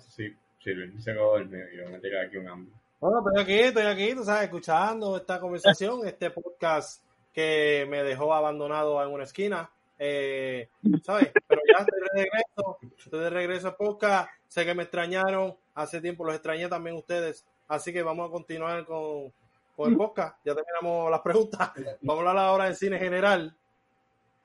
sé 0.00 0.10
si, 0.10 0.36
si 0.62 0.70
Luis 0.72 1.02
se 1.02 1.12
quedó 1.12 1.32
dormido, 1.32 1.66
yo 1.76 1.90
me 1.90 1.98
tiré 1.98 2.20
aquí 2.20 2.36
un 2.36 2.48
hambre. 2.48 2.74
Bueno, 3.00 3.18
estoy 3.18 3.42
aquí, 3.42 3.60
estoy 3.60 3.86
aquí, 3.86 4.14
tú 4.14 4.24
sabes, 4.24 4.44
escuchando 4.44 5.16
esta 5.16 5.38
conversación, 5.38 6.06
este 6.06 6.30
podcast 6.30 7.02
que 7.32 7.86
me 7.88 8.02
dejó 8.02 8.34
abandonado 8.34 9.02
en 9.02 9.12
una 9.12 9.24
esquina. 9.24 9.70
Eh, 9.98 10.68
¿Sabes? 11.02 11.32
Pero 11.46 11.60
ya 11.66 11.84
estoy 11.84 12.00
de 12.00 12.22
regreso, 12.22 12.78
estoy 12.98 13.20
de 13.20 13.30
regreso 13.30 13.68
al 13.68 13.76
podcast. 13.76 14.30
Sé 14.48 14.64
que 14.64 14.74
me 14.74 14.84
extrañaron, 14.84 15.56
hace 15.74 16.00
tiempo 16.00 16.24
los 16.24 16.34
extrañé 16.34 16.68
también 16.68 16.96
ustedes. 16.96 17.44
Así 17.68 17.92
que 17.92 18.02
vamos 18.02 18.28
a 18.28 18.32
continuar 18.32 18.84
con, 18.84 19.32
con 19.76 19.90
el 19.90 19.96
podcast. 19.96 20.36
Ya 20.44 20.54
terminamos 20.54 21.10
las 21.10 21.20
preguntas. 21.20 21.72
Vamos 22.02 22.24
a 22.24 22.30
hablar 22.30 22.46
ahora 22.46 22.64
del 22.64 22.76
cine 22.76 22.98
general. 22.98 23.54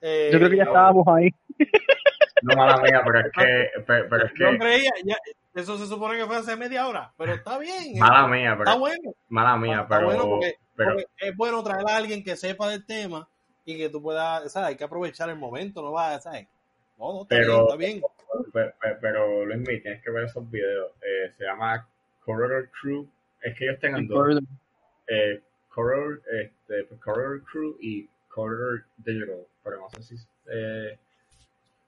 Eh, 0.06 0.30
Yo 0.34 0.38
creo 0.38 0.50
que 0.50 0.58
ya 0.58 0.64
estábamos 0.64 1.08
ahí. 1.08 1.30
No, 2.42 2.58
mala 2.58 2.78
mía, 2.82 3.02
pero 3.06 3.20
es 3.20 3.32
que, 3.32 3.70
pero, 3.88 4.10
pero 4.10 4.26
es 4.26 4.32
Yo 4.38 4.50
que, 4.52 4.58
creía, 4.60 4.92
ya, 5.06 5.16
eso 5.56 5.78
se 5.78 5.88
supone 5.88 6.18
que 6.18 6.26
fue 6.26 6.36
hace 6.36 6.58
media 6.58 6.86
hora, 6.88 7.14
pero 7.18 7.34
está 7.34 7.58
bien. 7.58 7.98
mala 8.00 8.28
mía, 8.28 8.52
Está 8.52 8.64
pero, 8.66 8.80
bueno. 8.80 9.14
mala 9.30 9.56
mía, 9.58 9.82
Está 9.84 9.96
pero, 9.96 10.08
bueno 10.08 10.24
porque, 10.28 10.56
pero, 10.76 10.90
porque 10.92 11.08
es 11.20 11.38
bueno 11.38 11.64
traer 11.64 11.88
a 11.90 11.96
alguien 11.96 12.22
que 12.22 12.36
sepa 12.36 12.68
del 12.70 12.86
tema 12.86 13.30
y 13.64 13.78
que 13.78 13.88
tú 13.88 14.02
puedas, 14.02 14.52
¿sabes? 14.52 14.70
Hay 14.72 14.76
que 14.76 14.84
aprovechar 14.84 15.30
el 15.30 15.38
momento, 15.38 15.82
no 15.82 15.94
va, 15.94 16.20
¿sabes? 16.20 16.48
No, 17.00 17.14
no, 17.14 17.22
está 17.22 17.36
Pero- 17.38 17.78
bien, 17.78 18.02
está 18.02 18.60
bien. 18.74 18.98
pero, 19.00 19.46
Luis 19.46 19.60
mío, 19.60 19.80
tienes 19.82 20.04
que 20.04 20.12
ver 20.12 20.26
esos 20.26 20.50
videos. 20.52 20.92
Eh, 21.02 21.32
se 21.38 21.46
llama 21.46 21.88
Corridor 22.26 22.70
Crew. 22.82 23.08
Es 23.42 23.58
que 23.58 23.66
ellos 23.66 23.80
tengan 23.80 24.06
dos. 24.06 24.38
Eh, 25.08 25.42
Corridor, 25.70 26.22
este, 26.30 26.84
pues, 26.84 27.00
Corridor 27.02 27.42
Crew 27.46 27.78
y 27.82 28.08
Corridor 28.34 28.86
Digital. 28.98 29.46
Pero 29.64 29.78
no 29.80 29.90
sé 29.90 30.04
si. 30.04 30.16
Eh, 30.48 30.98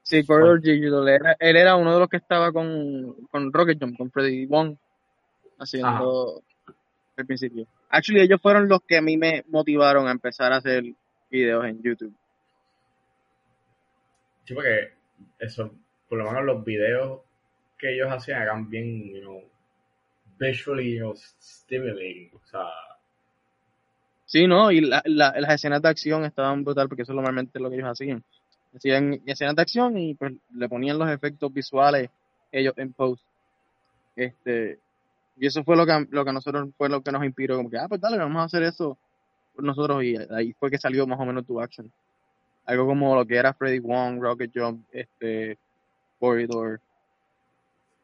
Sí, 0.05 0.23
Corridor 0.23 0.61
Digital. 0.61 1.07
Era, 1.09 1.35
él 1.39 1.55
era 1.57 1.75
uno 1.75 1.91
de 1.91 1.99
los 1.99 2.07
que 2.07 2.17
estaba 2.17 2.51
con, 2.51 3.25
con 3.31 3.51
Rocket 3.51 3.79
Jump, 3.81 3.97
con 3.97 4.11
Freddy 4.11 4.45
Wong, 4.45 4.75
haciendo, 5.57 6.43
al 7.17 7.25
principio. 7.25 7.65
Actually, 7.89 8.21
ellos 8.21 8.39
fueron 8.39 8.69
los 8.69 8.81
que 8.83 8.97
a 8.97 9.01
mí 9.01 9.17
me 9.17 9.43
motivaron 9.47 10.07
a 10.07 10.11
empezar 10.11 10.53
a 10.53 10.57
hacer 10.57 10.83
videos 11.31 11.65
en 11.65 11.81
YouTube. 11.81 12.13
Sí, 14.43 14.53
porque 14.53 14.91
eso, 15.39 15.73
por 16.07 16.19
lo 16.19 16.25
menos 16.25 16.45
los 16.45 16.63
videos 16.63 17.21
que 17.79 17.95
ellos 17.95 18.11
hacían 18.11 18.43
eran 18.43 18.69
bien, 18.69 19.11
you 19.11 19.21
know, 19.21 19.41
visually, 20.37 20.93
you 20.93 20.99
know, 20.99 21.15
stimulating. 21.15 22.29
O 22.35 22.45
sea, 22.45 22.67
Sí, 24.35 24.47
¿no? 24.47 24.69
Y 24.69 24.81
la, 24.81 25.01
la- 25.05 25.33
las 25.39 25.53
escenas 25.53 25.81
de 25.81 25.87
acción 25.87 26.25
estaban 26.25 26.65
brutal 26.65 26.89
porque 26.89 27.03
eso 27.03 27.13
es 27.13 27.15
normalmente 27.15 27.57
lo 27.57 27.69
que 27.69 27.77
ellos 27.77 27.87
hacían. 27.89 28.21
Hacían 28.75 29.21
escenas 29.25 29.55
de 29.55 29.61
acción 29.61 29.97
y 29.97 30.13
pues 30.13 30.33
le 30.53 30.67
ponían 30.67 30.99
los 30.99 31.09
efectos 31.09 31.53
visuales 31.53 32.09
ellos 32.51 32.73
en 32.75 32.91
post. 32.91 33.23
Este, 34.17 34.77
y 35.37 35.47
eso 35.47 35.63
fue 35.63 35.77
lo 35.77 35.85
que, 35.85 36.05
lo 36.09 36.25
que 36.25 36.33
nosotros 36.33 36.67
fue 36.77 36.89
lo 36.89 37.01
que 37.01 37.13
nos 37.13 37.23
inspiró, 37.23 37.55
como 37.55 37.69
que, 37.69 37.77
ah, 37.77 37.87
pues 37.87 38.01
dale, 38.01 38.17
vamos 38.17 38.41
a 38.41 38.43
hacer 38.43 38.63
eso 38.63 38.97
nosotros 39.57 40.03
y 40.03 40.17
ahí 40.33 40.51
fue 40.59 40.69
que 40.69 40.77
salió 40.77 41.07
más 41.07 41.17
o 41.17 41.25
menos 41.25 41.45
tu 41.45 41.61
action. 41.61 41.89
Algo 42.65 42.85
como 42.87 43.15
lo 43.15 43.25
que 43.25 43.37
era 43.37 43.53
Freddy 43.53 43.79
Wong, 43.79 44.19
Rocket 44.21 44.51
Jump, 44.53 44.85
este, 44.91 45.57
Corridor. 46.19 46.81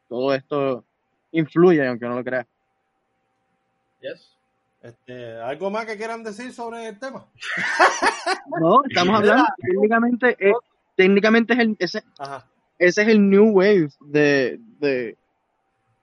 Todo 0.08 0.34
esto 0.34 0.86
influye, 1.34 1.86
aunque 1.86 2.06
no 2.06 2.16
lo 2.16 2.24
creas. 2.24 2.48
yes. 4.02 4.41
Este, 4.82 5.36
¿Algo 5.40 5.70
más 5.70 5.86
que 5.86 5.96
quieran 5.98 6.24
decir 6.24 6.52
sobre 6.54 6.88
el 6.88 7.00
tema? 7.00 7.28
No, 8.60 8.82
estamos 8.90 9.20
hablando, 9.20 9.46
técnicamente, 9.62 10.36
es, 10.40 10.54
técnicamente 10.96 11.54
es 11.54 11.60
el, 11.60 11.76
ese, 11.80 12.04
Ajá. 12.18 12.48
ese 12.80 13.02
es 13.04 13.08
el 13.08 13.30
new 13.30 13.52
wave 13.52 13.90
de, 14.00 14.58
de, 14.80 15.18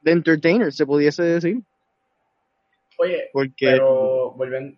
de 0.03 0.13
entertainers, 0.13 0.77
se 0.77 0.87
pudiese 0.87 1.23
decir. 1.25 1.61
Oye, 2.99 3.31
Porque 3.33 3.67
pero 3.73 4.31
volviendo. 4.33 4.77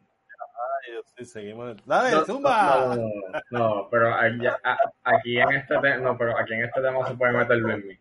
Ay, 0.83 0.93
Dios, 0.93 1.05
sí, 1.19 1.25
seguimos. 1.27 1.77
Dale, 1.87 2.11
No, 2.11 2.25
zumba. 2.25 2.87
no, 2.87 2.97
no, 2.97 3.03
no, 3.51 3.59
no, 3.59 3.89
pero 3.91 4.15
aquí, 4.15 4.47
a- 4.47 4.79
aquí 5.05 5.39
en 5.39 5.53
este 5.53 5.75
tema, 5.79 5.97
no, 5.99 6.17
pero 6.17 6.39
aquí 6.39 6.55
en 6.55 6.65
este 6.65 6.81
tema 6.81 7.07
se 7.07 7.15
puede 7.15 7.33
meter 7.33 7.57
Luis 7.59 7.99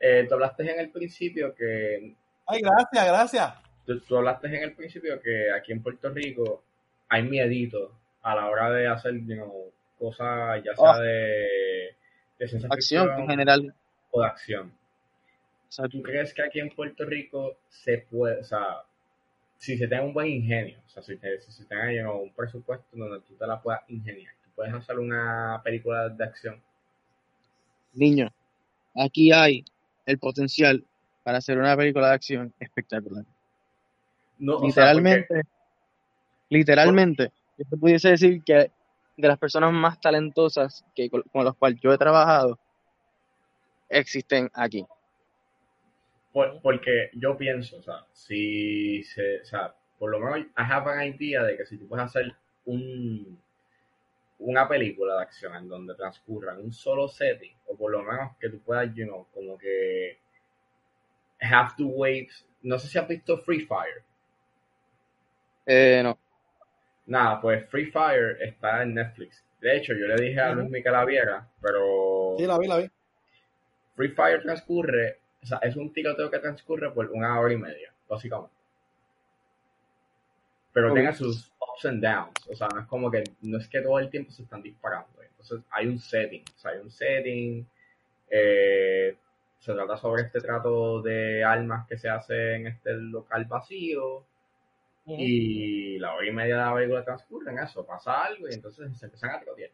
eh, 0.00 0.26
Tú 0.28 0.34
hablaste 0.34 0.70
en 0.70 0.80
el 0.80 0.90
principio 0.90 1.54
que 1.54 2.14
Ay, 2.46 2.60
gracias, 2.60 3.06
gracias. 3.06 3.54
Tú, 3.88 4.00
tú 4.00 4.16
hablaste 4.18 4.46
en 4.48 4.62
el 4.62 4.72
principio 4.74 5.20
que 5.20 5.50
aquí 5.50 5.72
en 5.72 5.82
Puerto 5.82 6.10
Rico 6.10 6.62
hay 7.08 7.22
miedito 7.22 7.92
a 8.22 8.34
la 8.36 8.46
hora 8.48 8.70
de 8.70 8.86
hacer 8.86 9.14
you 9.14 9.34
know, 9.34 9.72
cosas 9.98 10.62
ya 10.62 10.74
sea 10.76 10.90
Oh. 10.92 11.00
de, 11.00 11.94
de 12.38 12.48
ciencia 12.48 12.68
acción 12.70 13.08
en 13.20 13.26
general. 13.28 13.74
o 14.10 14.20
de 14.20 14.26
acción. 14.28 14.72
¿Tú 15.90 16.02
crees 16.02 16.32
que 16.34 16.42
aquí 16.42 16.60
en 16.60 16.70
Puerto 16.70 17.04
Rico 17.04 17.58
se 17.68 17.98
puede, 18.10 18.40
o 18.40 18.44
sea, 18.44 18.82
si 19.58 19.76
se 19.76 19.88
tiene 19.88 20.04
un 20.04 20.14
buen 20.14 20.28
ingenio, 20.28 20.78
o 20.86 20.88
sea, 20.88 21.02
si, 21.02 21.16
te- 21.16 21.40
si 21.40 21.50
se 21.52 21.64
tenga 21.66 21.92
you 21.92 22.00
know, 22.00 22.22
un 22.22 22.32
presupuesto 22.32 22.86
donde 22.92 23.20
tú 23.26 23.34
te 23.34 23.46
la 23.46 23.60
puedas 23.60 23.80
ingeniar, 23.88 24.32
tú 24.44 24.50
puedes 24.54 24.72
hacer 24.72 24.98
una 24.98 25.60
película 25.64 26.08
de 26.08 26.24
acción? 26.24 26.62
niño, 27.94 28.32
aquí 28.94 29.32
hay 29.32 29.64
el 30.06 30.18
potencial 30.18 30.84
para 31.24 31.38
hacer 31.38 31.58
una 31.58 31.76
película 31.76 32.08
de 32.08 32.14
acción 32.14 32.54
espectacular. 32.60 33.24
No, 34.38 34.56
o 34.56 34.70
sea, 34.70 34.92
porque- 34.92 35.02
literalmente, 35.10 35.42
literalmente, 36.48 37.32
yo 37.58 37.64
te 37.68 37.76
pudiese 37.76 38.10
decir 38.10 38.42
que 38.44 38.70
de 39.16 39.28
las 39.28 39.38
personas 39.38 39.72
más 39.72 40.00
talentosas 40.00 40.84
que 40.94 41.10
con, 41.10 41.22
con 41.32 41.44
las 41.44 41.54
cuales 41.54 41.80
yo 41.80 41.92
he 41.92 41.98
trabajado 41.98 42.58
existen 43.88 44.50
aquí. 44.54 44.86
Por- 46.32 46.60
porque 46.60 47.10
yo 47.14 47.36
pienso, 47.36 47.78
o 47.78 47.82
sea, 47.82 48.04
si 48.12 49.02
se, 49.02 49.40
o 49.40 49.44
sea, 49.44 49.74
por 49.98 50.10
lo 50.10 50.20
menos 50.20 50.38
I 50.40 50.46
have 50.56 50.90
an 50.92 51.02
idea 51.14 51.42
de 51.42 51.56
que 51.56 51.66
si 51.66 51.76
tú 51.78 51.88
puedes 51.88 52.06
hacer 52.06 52.32
un, 52.66 53.40
una 54.38 54.68
película 54.68 55.16
de 55.16 55.22
acción 55.22 55.56
en 55.56 55.68
donde 55.68 55.94
transcurra 55.96 56.52
en 56.52 56.60
un 56.60 56.72
solo 56.72 57.08
setting, 57.08 57.52
o 57.66 57.76
por 57.76 57.90
lo 57.90 58.02
menos 58.04 58.36
que 58.38 58.50
tú 58.50 58.60
puedas, 58.60 58.94
you 58.94 59.04
know, 59.06 59.26
como 59.34 59.58
que 59.58 60.18
have 61.40 61.70
to 61.76 61.86
wait, 61.86 62.30
no 62.62 62.78
sé 62.78 62.88
si 62.88 62.98
has 62.98 63.08
visto 63.08 63.38
Free 63.38 63.60
Fire. 63.66 64.04
Eh, 65.70 66.00
no, 66.02 66.18
Nada, 67.08 67.40
pues 67.40 67.68
Free 67.68 67.90
Fire 67.90 68.38
está 68.40 68.82
en 68.82 68.94
Netflix. 68.94 69.44
De 69.60 69.76
hecho, 69.76 69.92
yo 69.92 70.06
le 70.06 70.16
dije 70.16 70.40
a 70.40 70.52
Luis 70.52 70.70
Miquel 70.70 70.92
la 70.92 71.04
viera, 71.04 71.46
pero 71.60 72.36
Sí, 72.38 72.46
la 72.46 72.58
vi, 72.58 72.66
la 72.66 72.78
vi. 72.78 72.90
Free 73.94 74.10
Fire 74.10 74.42
transcurre, 74.42 75.18
o 75.42 75.46
sea, 75.46 75.58
es 75.58 75.76
un 75.76 75.92
tiroteo 75.92 76.30
que 76.30 76.38
transcurre 76.38 76.90
por 76.90 77.10
una 77.10 77.38
hora 77.38 77.52
y 77.52 77.58
media, 77.58 77.92
básicamente. 78.08 78.54
Pero 80.72 80.94
tiene 80.94 81.12
sus 81.12 81.50
ups 81.60 81.84
and 81.86 82.02
downs, 82.02 82.48
o 82.48 82.54
sea, 82.54 82.68
no 82.72 82.80
es 82.80 82.86
como 82.86 83.10
que, 83.10 83.24
no 83.42 83.58
es 83.58 83.68
que 83.68 83.80
todo 83.82 83.98
el 83.98 84.08
tiempo 84.08 84.30
se 84.30 84.42
están 84.42 84.62
disparando. 84.62 85.08
Entonces 85.20 85.60
hay 85.70 85.86
un 85.86 85.98
setting, 85.98 86.44
o 86.56 86.58
sea, 86.58 86.70
hay 86.70 86.78
un 86.78 86.90
setting, 86.90 87.66
eh, 88.30 89.16
se 89.58 89.72
trata 89.74 89.96
sobre 89.96 90.22
este 90.22 90.40
trato 90.40 91.02
de 91.02 91.42
armas 91.42 91.86
que 91.86 91.98
se 91.98 92.08
hace 92.08 92.54
en 92.54 92.66
este 92.68 92.92
local 92.94 93.46
vacío, 93.46 94.24
Y 95.16 95.98
la 95.98 96.14
hora 96.14 96.26
y 96.26 96.32
media 96.32 96.56
de 96.56 96.62
la 96.62 96.74
película 96.74 97.04
transcurre 97.04 97.50
en 97.52 97.60
eso, 97.60 97.86
pasa 97.86 98.24
algo 98.24 98.48
y 98.48 98.54
entonces 98.54 98.96
se 98.98 99.06
empiezan 99.06 99.30
a 99.30 99.40
trotear, 99.40 99.70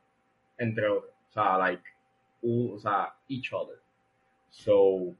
entre 0.59 0.89
otros. 0.89 1.13
O 1.31 1.33
sea, 1.33 1.59
like, 1.59 1.83
o 2.43 2.79
sea, 2.79 3.15
each 3.29 3.53
other. 3.53 3.79
So, 4.51 5.17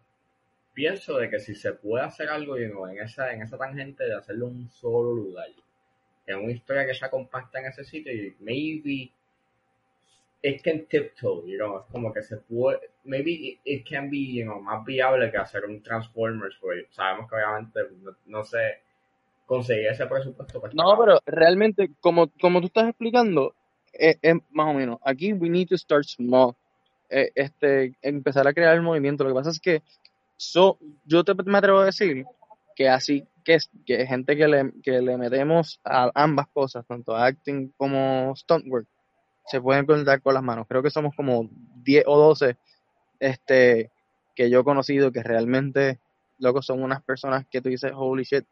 pienso 0.73 1.19
de 1.19 1.29
que 1.31 1.41
si 1.41 1.55
se 1.55 1.73
puede 1.73 2.05
hacer 2.05 2.29
algo 2.29 2.57
you 2.57 2.69
know, 2.69 2.87
en, 2.87 3.01
esa, 3.01 3.33
en 3.33 3.43
esa 3.43 3.59
tangente 3.59 4.05
de 4.05 4.15
hacerlo 4.15 4.47
un 4.47 4.71
solo 4.71 5.13
lugar, 5.13 5.49
en 6.27 6.39
una 6.39 6.53
historia 6.53 6.87
que 6.87 6.95
sea 6.95 7.11
compacta 7.11 7.59
en 7.59 7.67
ese 7.67 7.85
sitio, 7.85 8.13
y 8.13 8.37
maybe 8.39 9.11
it 10.43 10.63
can 10.63 10.87
tiptoe, 10.87 11.47
you 11.47 11.57
know, 11.57 11.81
es 11.81 11.87
como 11.91 12.13
que 12.13 12.23
se 12.23 12.37
puede, 12.37 12.91
maybe 13.05 13.59
it, 13.65 13.89
can 13.89 14.11
be, 14.11 14.35
you 14.35 14.45
know, 14.45 14.61
más 14.61 14.85
viable 14.85 15.31
que 15.31 15.39
hacer 15.39 15.65
un 15.65 15.83
Transformers, 15.83 16.57
porque 16.61 16.87
sabemos 16.91 17.29
que 17.29 17.37
obviamente, 17.37 17.81
no 18.27 18.45
sé, 18.45 18.84
conseguir 19.47 19.87
ese 19.89 20.07
presupuesto. 20.07 20.61
pues, 20.61 20.75
no, 20.75 20.97
pero 20.99 21.21
realmente, 21.27 21.91
como, 22.01 22.31
como 22.41 22.61
tú 22.61 22.67
estás 22.67 22.89
explicando, 22.89 23.55
es, 23.93 24.19
es 24.23 24.35
más 24.51 24.69
o 24.69 24.75
menos, 24.75 24.99
aquí 25.05 25.33
we 25.33 25.49
need 25.49 25.69
to 25.69 25.77
start 25.77 26.05
small. 26.05 26.55
Eh, 27.11 27.31
este, 27.35 27.95
empezar 28.03 28.49
a 28.49 28.53
crear 28.53 28.75
el 28.75 28.83
movimiento. 28.83 29.25
Lo 29.25 29.31
que 29.31 29.35
pasa 29.35 29.51
es 29.51 29.61
que 29.61 29.83
so, 30.37 30.79
yo 31.05 31.25
te, 31.25 31.35
me 31.45 31.59
atrevo 31.59 31.79
a 31.79 31.87
decir 31.87 32.25
que 32.75 32.89
así, 32.89 33.27
que, 33.45 33.59
que 33.87 34.07
gente 34.07 34.37
que 34.37 34.49
le, 34.49 34.73
que 34.83 35.01
le 35.01 35.17
metemos 35.17 35.81
a 35.85 36.11
ambas 36.15 36.49
cosas, 36.49 36.85
tanto 36.87 37.17
acting 37.17 37.73
como 37.77 38.35
stunt 38.37 38.67
work, 38.67 38.87
se 39.47 39.61
pueden 39.61 39.87
contar 39.87 40.23
con 40.23 40.35
las 40.35 40.43
manos. 40.43 40.67
Creo 40.69 40.83
que 40.83 40.91
somos 40.91 41.15
como 41.15 41.49
10 41.85 42.05
o 42.07 42.19
12 42.19 42.57
este, 43.21 43.91
que 44.35 44.51
yo 44.51 44.61
he 44.61 44.65
conocido 44.65 45.13
que 45.13 45.23
realmente, 45.23 46.01
loco, 46.39 46.63
son 46.63 46.83
unas 46.83 47.03
personas 47.03 47.47
que 47.47 47.61
tú 47.61 47.69
dices, 47.69 47.93
holy 47.95 48.25
shit, 48.25 48.45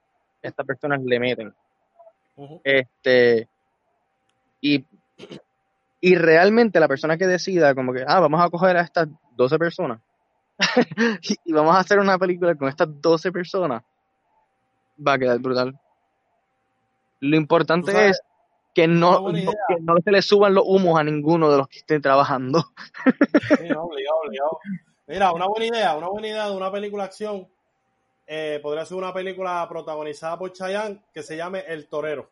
estas 0.42 0.66
personas 0.66 1.00
le 1.02 1.20
meten. 1.20 1.54
Este, 2.64 3.48
y, 4.60 4.84
y 6.00 6.14
realmente 6.16 6.80
la 6.80 6.88
persona 6.88 7.16
que 7.16 7.26
decida, 7.26 7.74
como 7.74 7.92
que, 7.92 8.04
ah, 8.06 8.20
vamos 8.20 8.40
a 8.40 8.50
coger 8.50 8.76
a 8.76 8.82
estas 8.82 9.08
12 9.36 9.58
personas 9.58 10.00
y, 11.44 11.52
vamos 11.52 11.74
a 11.74 11.80
hacer 11.80 11.98
una 11.98 12.18
película 12.18 12.54
con 12.54 12.68
estas 12.68 12.88
12 13.00 13.32
personas, 13.32 13.82
va 15.06 15.14
a 15.14 15.18
quedar 15.18 15.38
brutal. 15.38 15.78
Lo 17.20 17.36
importante 17.36 17.92
sabes, 17.92 18.10
es 18.10 18.22
que 18.74 18.88
no, 18.88 19.32
que 19.32 19.76
no 19.80 19.94
se 20.02 20.10
le 20.10 20.22
suban 20.22 20.54
los 20.54 20.64
humos 20.66 20.98
a 20.98 21.04
ninguno 21.04 21.50
de 21.50 21.58
los 21.58 21.68
que 21.68 21.78
estén 21.78 22.02
trabajando. 22.02 22.64
Sí, 23.04 23.70
obligado, 23.76 24.16
obligado. 24.24 24.58
Mira, 25.06 25.32
una 25.32 25.46
buena 25.46 25.66
idea, 25.66 25.96
una 25.96 26.08
buena 26.08 26.28
idea 26.28 26.48
de 26.48 26.56
una 26.56 26.72
película 26.72 27.04
acción. 27.04 27.48
Eh, 28.34 28.60
podría 28.62 28.86
ser 28.86 28.96
una 28.96 29.12
película 29.12 29.66
protagonizada 29.68 30.38
por 30.38 30.50
Chayanne 30.54 31.02
que 31.12 31.22
se 31.22 31.36
llame 31.36 31.60
El 31.68 31.86
Torero. 31.86 32.30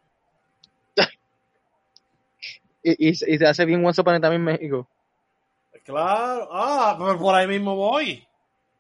Y, 2.82 3.10
y, 3.10 3.14
se 3.14 3.30
y 3.30 3.36
se 3.36 3.46
hace 3.46 3.66
bien 3.66 3.84
Once 3.84 4.00
Upon 4.00 4.24
en 4.24 4.42
México. 4.42 4.88
Claro, 5.84 6.48
ah, 6.50 6.94
pues 6.98 7.18
por 7.18 7.34
ahí 7.34 7.46
mismo 7.46 7.76
voy. 7.76 8.26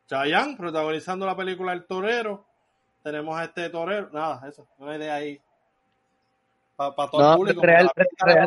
Chayanne 0.06 0.56
protagonizando 0.56 1.26
la 1.26 1.36
película 1.36 1.74
El 1.74 1.84
Torero. 1.84 2.46
Tenemos 3.02 3.38
a 3.38 3.44
este 3.44 3.68
torero. 3.68 4.08
Nada, 4.12 4.48
eso, 4.48 4.66
una 4.78 4.96
idea 4.96 5.16
ahí. 5.16 5.38
Para 6.76 6.94
todo 7.10 7.20
No, 7.20 7.32
el 7.32 7.36
público. 7.38 7.60
real- 7.60 7.90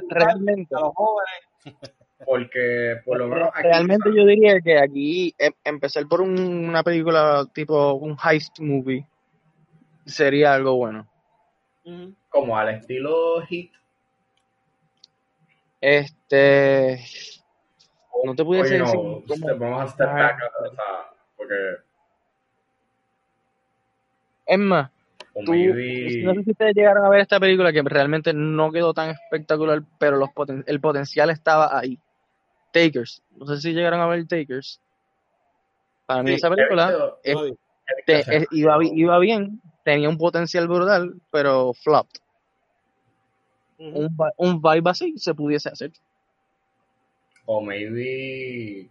realmente. 0.09 0.75
A 0.75 0.79
los 0.79 0.93
jóvenes. 0.95 1.43
Porque 2.25 2.97
por 3.05 3.17
lo 3.17 3.27
menos 3.27 3.49
aquí, 3.53 3.63
Realmente 3.67 4.09
yo 4.15 4.25
diría 4.25 4.59
que 4.61 4.77
aquí 4.79 5.33
em- 5.37 5.53
empezar 5.63 6.07
por 6.07 6.21
un- 6.21 6.39
una 6.69 6.83
película 6.83 7.45
tipo 7.53 7.93
un 7.93 8.17
heist 8.23 8.59
movie 8.59 9.05
sería 10.05 10.53
algo 10.53 10.75
bueno. 10.75 11.07
Como 12.29 12.57
al 12.57 12.69
estilo 12.69 13.41
Hit, 13.47 13.71
Este, 15.81 16.97
no 18.23 18.33
te 18.35 18.45
pudiese 18.45 18.77
decir 18.79 18.95
no, 18.95 19.21
cómo- 19.27 19.45
te 19.45 19.53
vamos 19.53 19.81
a 19.81 19.87
step 19.89 20.07
back, 20.07 20.39
o 20.61 20.69
sea, 20.73 20.83
porque 21.35 21.55
Es 24.45 24.59
más, 24.59 24.89
O 25.35 25.43
Tú- 25.45 25.51
maybe. 25.51 26.21
no 26.23 26.33
sé 26.35 26.43
si 26.43 26.51
ustedes 26.51 26.75
llegaron 26.75 27.05
a 27.05 27.09
ver 27.09 27.21
esta 27.21 27.39
película 27.39 27.73
que 27.73 27.81
realmente 27.81 28.33
no 28.33 28.71
quedó 28.71 28.93
tan 28.93 29.09
espectacular, 29.09 29.81
pero 29.97 30.17
los 30.17 30.29
poten- 30.29 30.63
el 30.67 30.79
potencial 30.79 31.29
estaba 31.31 31.75
ahí. 31.79 31.97
Takers. 32.73 33.21
No 33.37 33.45
sé 33.45 33.61
si 33.61 33.71
llegaron 33.73 34.01
a 34.01 34.07
ver 34.07 34.27
Takers. 34.27 34.81
Para 36.05 36.23
mí 36.23 36.31
Sí, 36.31 36.35
esa 36.35 36.49
película 36.49 36.87
visto- 36.87 37.19
es- 37.23 37.33
es- 38.33 38.47
iba, 38.51 38.77
bi- 38.77 38.91
iba 38.93 39.17
bien, 39.19 39.61
tenía 39.85 40.09
un 40.09 40.17
potencial 40.17 40.67
brutal, 40.67 41.13
pero 41.31 41.73
flopped. 41.73 42.19
Un, 43.77 44.07
vi- 44.15 44.33
un 44.37 44.61
vibe 44.61 44.89
así 44.89 45.17
se 45.17 45.33
pudiese 45.33 45.69
hacer. 45.69 45.91
O 47.45 47.61
maybe. 47.61 48.89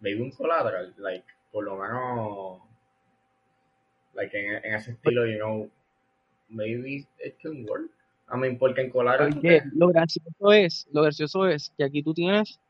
Maybe 0.00 0.22
un 0.22 0.30
collateral. 0.30 0.94
Like, 0.98 1.24
por 1.50 1.64
lo 1.64 1.76
menos. 1.76 2.60
Like, 4.14 4.36
en, 4.38 4.64
en 4.64 4.74
ese 4.74 4.92
estilo, 4.92 5.26
you 5.26 5.38
know. 5.38 5.68
Maybe 6.48 7.06
it 7.24 7.36
can 7.42 7.66
work. 7.68 7.90
Mean, 8.36 8.58
porque 8.58 8.82
en 8.82 8.90
te- 9.40 9.62
lo 9.74 9.88
gracioso 9.88 10.52
es, 10.52 10.86
lo 10.92 11.02
gracioso 11.02 11.46
es 11.48 11.72
que 11.76 11.84
aquí 11.84 12.02
tú 12.02 12.12
tienes 12.12 12.60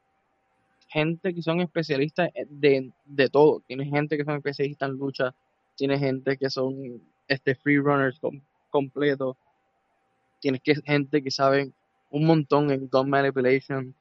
gente 0.89 1.35
que 1.35 1.43
son 1.43 1.61
especialistas 1.61 2.31
de, 2.49 2.93
de 3.05 3.29
todo. 3.29 3.61
Tienes 3.67 3.91
gente 3.91 4.17
que 4.17 4.25
son 4.25 4.37
especialistas 4.37 4.89
en 4.89 4.97
lucha, 4.97 5.35
tienes 5.77 6.01
gente 6.01 6.37
que 6.37 6.49
son 6.49 7.03
este 7.27 7.55
free 7.57 7.79
runners 7.79 8.19
com- 8.21 8.41
completos, 8.71 9.37
tienes 10.41 10.61
que, 10.63 10.75
gente 10.77 11.23
que 11.23 11.31
sabe 11.31 11.73
un 12.11 12.25
montón 12.25 12.71
en 12.71 12.89
gun 12.89 13.11
manipulation. 13.11 13.95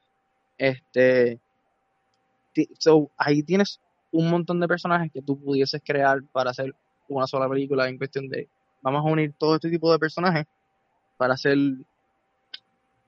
Este, 0.57 1.39
so, 2.79 3.11
ahí 3.17 3.43
tienes 3.43 3.81
un 4.11 4.29
montón 4.29 4.59
de 4.59 4.67
personajes 4.67 5.11
que 5.11 5.21
tú 5.21 5.39
pudieses 5.39 5.81
crear 5.83 6.23
para 6.31 6.51
hacer 6.51 6.73
una 7.09 7.27
sola 7.27 7.49
película 7.49 7.87
en 7.87 7.97
cuestión 7.97 8.27
de 8.29 8.47
vamos 8.81 9.05
a 9.05 9.09
unir 9.09 9.33
todo 9.37 9.55
este 9.55 9.69
tipo 9.69 9.91
de 9.91 9.99
personajes 9.99 10.45
para 11.17 11.33
hacer 11.33 11.57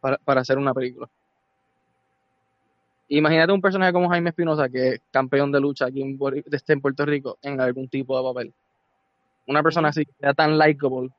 para, 0.02 0.18
para 0.18 0.42
hacer 0.42 0.58
una 0.58 0.74
película. 0.74 1.10
Imagínate 3.10 3.52
un 3.52 3.62
personaje 3.62 3.92
como 3.92 4.10
Jaime 4.10 4.30
Espinosa, 4.30 4.70
que 4.70 4.90
es 4.90 5.02
campeón 5.12 5.52
de 5.52 5.60
lucha 5.60 5.86
aquí 5.86 6.02
en, 6.02 6.20
este, 6.52 6.74
en 6.74 6.82
Puerto 6.82 7.06
Rico, 7.06 7.40
en 7.42 7.60
algún 7.60 7.88
tipo 7.88 8.16
de 8.16 8.24
papel. 8.24 8.54
Una 9.48 9.64
persona 9.64 9.90
así 9.90 10.06
que 10.06 10.12
sea 10.20 10.34
tan 10.36 10.58
likable, 10.60 11.10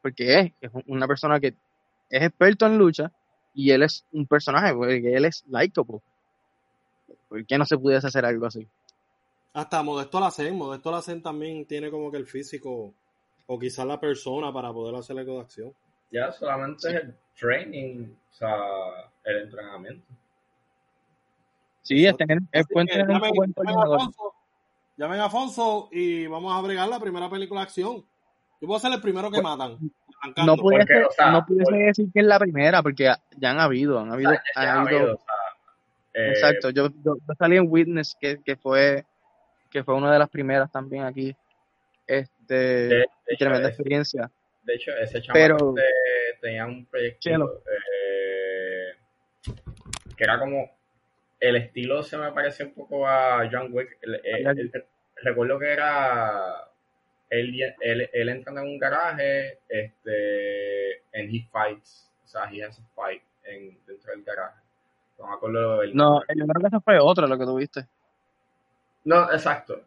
porque 0.00 0.38
es, 0.38 0.52
es 0.60 0.70
una 0.86 1.08
persona 1.08 1.40
que 1.40 1.54
es 2.08 2.22
experto 2.22 2.66
en 2.66 2.78
lucha 2.78 3.10
y 3.52 3.72
él 3.72 3.82
es 3.82 4.04
un 4.12 4.26
personaje, 4.26 4.72
porque 4.72 5.14
él 5.14 5.24
es 5.24 5.44
likable. 5.48 5.98
¿Por 7.28 7.44
qué 7.44 7.58
no 7.58 7.66
se 7.66 7.78
pudiese 7.78 8.06
hacer 8.06 8.24
algo 8.24 8.46
así? 8.46 8.66
Hasta 9.52 9.82
Modesto 9.82 10.20
Lacen, 10.20 10.56
Modesto 10.56 10.92
Lacen 10.92 11.20
también 11.20 11.66
tiene 11.66 11.90
como 11.90 12.12
que 12.12 12.18
el 12.18 12.26
físico 12.26 12.94
o 13.46 13.58
quizás 13.58 13.84
la 13.84 13.98
persona 13.98 14.52
para 14.52 14.72
poder 14.72 14.94
hacer 14.94 15.18
algo 15.18 15.34
de 15.34 15.40
acción. 15.40 15.74
Ya 16.10 16.32
solamente 16.32 16.88
es 16.88 16.94
el 16.94 17.14
training, 17.38 18.06
o 18.30 18.34
sea, 18.34 18.56
el 19.24 19.42
entrenamiento. 19.42 20.06
Sí, 21.82 22.06
es 22.06 22.16
tener, 22.16 22.38
es 22.52 22.66
buen 22.72 22.86
llamen, 22.86 23.20
buen 23.34 23.54
llamen 23.56 23.78
a. 23.78 23.82
Afonso, 23.82 24.34
llamen 24.96 25.20
a 25.20 25.24
Afonso 25.24 25.88
y 25.92 26.26
vamos 26.26 26.56
a 26.56 26.60
bregar 26.60 26.88
la 26.88 27.00
primera 27.00 27.28
película 27.30 27.60
de 27.60 27.64
acción. 27.64 28.04
Yo 28.60 28.68
voy 28.68 28.76
a 28.76 28.80
ser 28.80 28.92
el 28.92 29.00
primero 29.00 29.30
que 29.30 29.40
matan. 29.40 29.78
arrancando. 30.20 30.56
No 30.56 30.60
pudiese, 30.60 30.86
Porque, 30.86 31.04
o 31.04 31.10
sea, 31.12 31.30
no 31.30 31.46
pudiese 31.46 31.70
por- 31.70 31.78
decir 31.78 32.08
que 32.12 32.20
es 32.20 32.26
la 32.26 32.38
primera, 32.38 32.82
porque 32.82 33.12
ya 33.38 33.50
han 33.50 33.60
habido, 33.60 33.98
han 33.98 34.12
habido, 34.12 34.32
sea, 34.32 34.42
ya 34.56 34.62
han 34.62 34.68
ha 34.68 34.80
habido 34.82 34.98
habido, 34.98 35.14
o 35.14 35.18
sea, 35.18 36.22
eh, 36.22 36.28
Exacto, 36.30 36.70
yo, 36.70 36.88
yo, 37.02 37.16
yo 37.16 37.34
salí 37.38 37.56
en 37.56 37.66
Witness, 37.68 38.16
que, 38.20 38.42
que 38.42 38.56
fue 38.56 39.06
que 39.70 39.84
fue 39.84 39.94
una 39.94 40.12
de 40.12 40.18
las 40.18 40.28
primeras 40.28 40.70
también 40.70 41.04
aquí. 41.04 41.34
Este, 42.06 42.54
De, 42.54 43.06
tremenda 43.38 43.68
experiencia. 43.68 44.30
De 44.70 44.76
hecho, 44.76 44.92
ese 44.96 45.20
chamaco 45.20 45.74
tenía 46.40 46.64
un 46.64 46.86
proyecto 46.86 47.62
eh, 47.66 48.94
que 50.16 50.24
era 50.24 50.38
como 50.38 50.70
el 51.40 51.56
estilo 51.56 52.02
se 52.02 52.16
me 52.18 52.30
parecía 52.32 52.66
un 52.66 52.72
poco 52.74 53.06
a 53.06 53.48
John 53.50 53.68
Wick. 53.72 53.98
El- 54.02 54.20
el- 54.22 54.44
Ya- 54.44 54.50
el- 54.50 54.84
recuerdo 55.22 55.58
que 55.58 55.72
era 55.72 56.68
él, 57.30 57.60
él, 57.80 58.10
él 58.12 58.28
entrando 58.28 58.60
en 58.60 58.68
un 58.68 58.78
garaje 58.78 59.58
este 59.68 61.02
and 61.14 61.28
he 61.34 61.46
fights, 61.50 62.10
o 62.24 62.28
sea, 62.28 62.44
he 62.52 62.62
has 62.62 62.78
a 62.78 62.82
fight 62.94 63.22
en, 63.44 63.78
dentro 63.86 64.12
del 64.12 64.22
garaje. 64.22 64.60
No 65.18 65.26
me 65.26 65.34
acuerdo 65.34 65.80
del 65.80 65.94
No, 65.96 66.20
yo 66.34 66.46
creo 66.46 66.60
que 66.60 66.66
eso 66.68 66.80
fue 66.80 66.98
otro 66.98 67.26
lo 67.26 67.38
que 67.38 67.44
tuviste. 67.44 67.86
No, 69.04 69.32
exacto. 69.32 69.82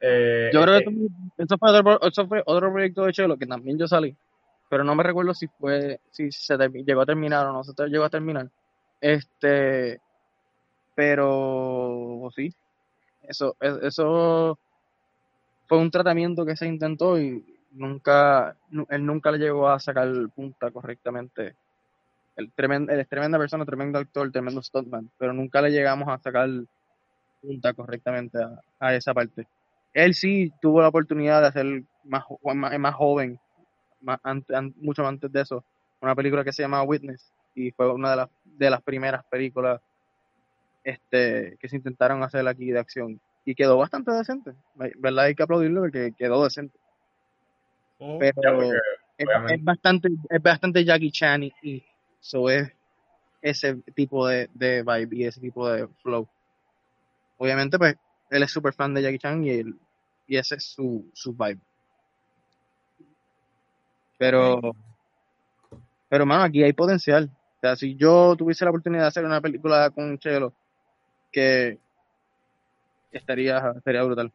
Eh, 0.00 0.50
Yo 0.52 0.62
creo 0.62 0.76
eh, 0.76 0.84
que 0.84 0.90
eso, 0.90 1.00
eso 1.38 1.58
fue 1.58 1.70
otro, 1.70 2.00
eso 2.02 2.26
fue 2.26 2.42
otro 2.44 2.72
proyecto 2.72 3.04
de 3.04 3.12
Chelo 3.12 3.36
que 3.38 3.46
también 3.46 3.78
yo 3.78 3.86
salí, 3.86 4.14
pero 4.68 4.84
no 4.84 4.94
me 4.94 5.02
recuerdo 5.02 5.34
si 5.34 5.46
fue, 5.48 6.00
si 6.10 6.30
se 6.32 6.56
llegó 6.84 7.02
a 7.02 7.06
terminar 7.06 7.46
o 7.46 7.52
no 7.52 7.64
se 7.64 7.72
llegó 7.88 8.04
a 8.04 8.10
terminar. 8.10 8.50
Este, 9.00 10.00
pero 10.94 12.30
sí, 12.34 12.54
eso, 13.22 13.56
es- 13.60 13.78
eso 13.82 14.58
fue 15.68 15.78
un 15.78 15.90
tratamiento 15.90 16.44
que 16.46 16.56
se 16.56 16.66
intentó 16.66 17.18
y 17.20 17.44
nunca, 17.72 18.56
nu- 18.70 18.86
él 18.88 19.04
nunca 19.04 19.30
le 19.30 19.38
llegó 19.38 19.68
a 19.68 19.78
sacar 19.80 20.08
punta 20.34 20.70
correctamente. 20.70 21.56
Tremendo, 22.54 22.92
él 22.92 23.00
es 23.00 23.08
tremenda 23.08 23.38
persona, 23.38 23.64
tremendo 23.64 23.98
actor, 23.98 24.30
tremendo 24.30 24.62
stuntman, 24.62 25.10
pero 25.18 25.32
nunca 25.32 25.62
le 25.62 25.70
llegamos 25.70 26.08
a 26.08 26.18
sacar 26.18 26.48
punta 27.42 27.74
correctamente 27.74 28.38
a, 28.80 28.94
esa 28.94 29.14
parte. 29.14 29.48
Él 29.94 30.14
sí 30.14 30.52
tuvo 30.60 30.82
la 30.82 30.88
oportunidad 30.88 31.42
de 31.42 31.48
hacer 31.48 31.84
más, 32.04 32.24
más, 32.54 32.78
más 32.78 32.94
joven, 32.94 33.38
mucho 34.76 35.06
antes 35.06 35.32
de 35.32 35.40
eso, 35.40 35.64
una 36.00 36.14
película 36.14 36.44
que 36.44 36.52
se 36.52 36.62
llama 36.62 36.82
Witness 36.82 37.32
y 37.54 37.70
fue 37.72 37.92
una 37.92 38.10
de 38.10 38.16
las, 38.16 38.28
de 38.44 38.70
las 38.70 38.82
primeras 38.82 39.24
películas 39.24 39.80
este, 40.84 41.56
que 41.58 41.68
se 41.68 41.76
intentaron 41.76 42.22
hacer 42.22 42.46
aquí 42.46 42.70
de 42.70 42.78
acción 42.78 43.20
y 43.44 43.54
quedó 43.54 43.78
bastante 43.78 44.12
decente, 44.12 44.52
¿verdad? 44.74 45.24
Hay 45.24 45.34
que 45.34 45.42
aplaudirlo 45.42 45.80
porque 45.80 46.12
quedó 46.16 46.44
decente, 46.44 46.78
Ujú. 47.98 48.18
pero 48.18 48.42
ya, 48.42 48.52
porque, 48.54 49.54
es, 49.54 49.64
bastante 49.64 50.08
es 50.28 50.42
bastante 50.42 50.84
Jackie 50.84 51.10
Chan 51.10 51.44
y, 51.44 51.52
y 51.62 51.84
so 52.20 52.50
es 52.50 52.70
ese 53.40 53.76
tipo 53.94 54.26
de, 54.26 54.48
de 54.54 54.82
vibe 54.82 55.16
y 55.16 55.24
ese 55.24 55.40
tipo 55.40 55.68
de 55.68 55.88
flow. 56.02 56.28
Obviamente, 57.38 57.78
pues, 57.78 57.96
él 58.30 58.42
es 58.42 58.50
súper 58.50 58.72
fan 58.72 58.94
de 58.94 59.02
Jackie 59.02 59.18
Chan 59.18 59.44
y, 59.44 59.50
él, 59.50 59.78
y 60.26 60.36
ese 60.36 60.56
es 60.56 60.64
su, 60.64 61.08
su 61.14 61.32
vibe. 61.32 61.60
Pero, 64.18 64.60
pero, 66.08 66.24
mano, 66.26 66.44
aquí 66.44 66.62
hay 66.62 66.72
potencial. 66.72 67.30
O 67.56 67.60
sea, 67.60 67.76
si 67.76 67.96
yo 67.96 68.34
tuviese 68.36 68.64
la 68.64 68.70
oportunidad 68.70 69.02
de 69.02 69.08
hacer 69.08 69.24
una 69.24 69.40
película 69.40 69.90
con 69.90 70.18
Chelo, 70.18 70.52
que 71.32 71.78
estaría, 73.12 73.72
estaría 73.76 74.02
brutal. 74.02 74.32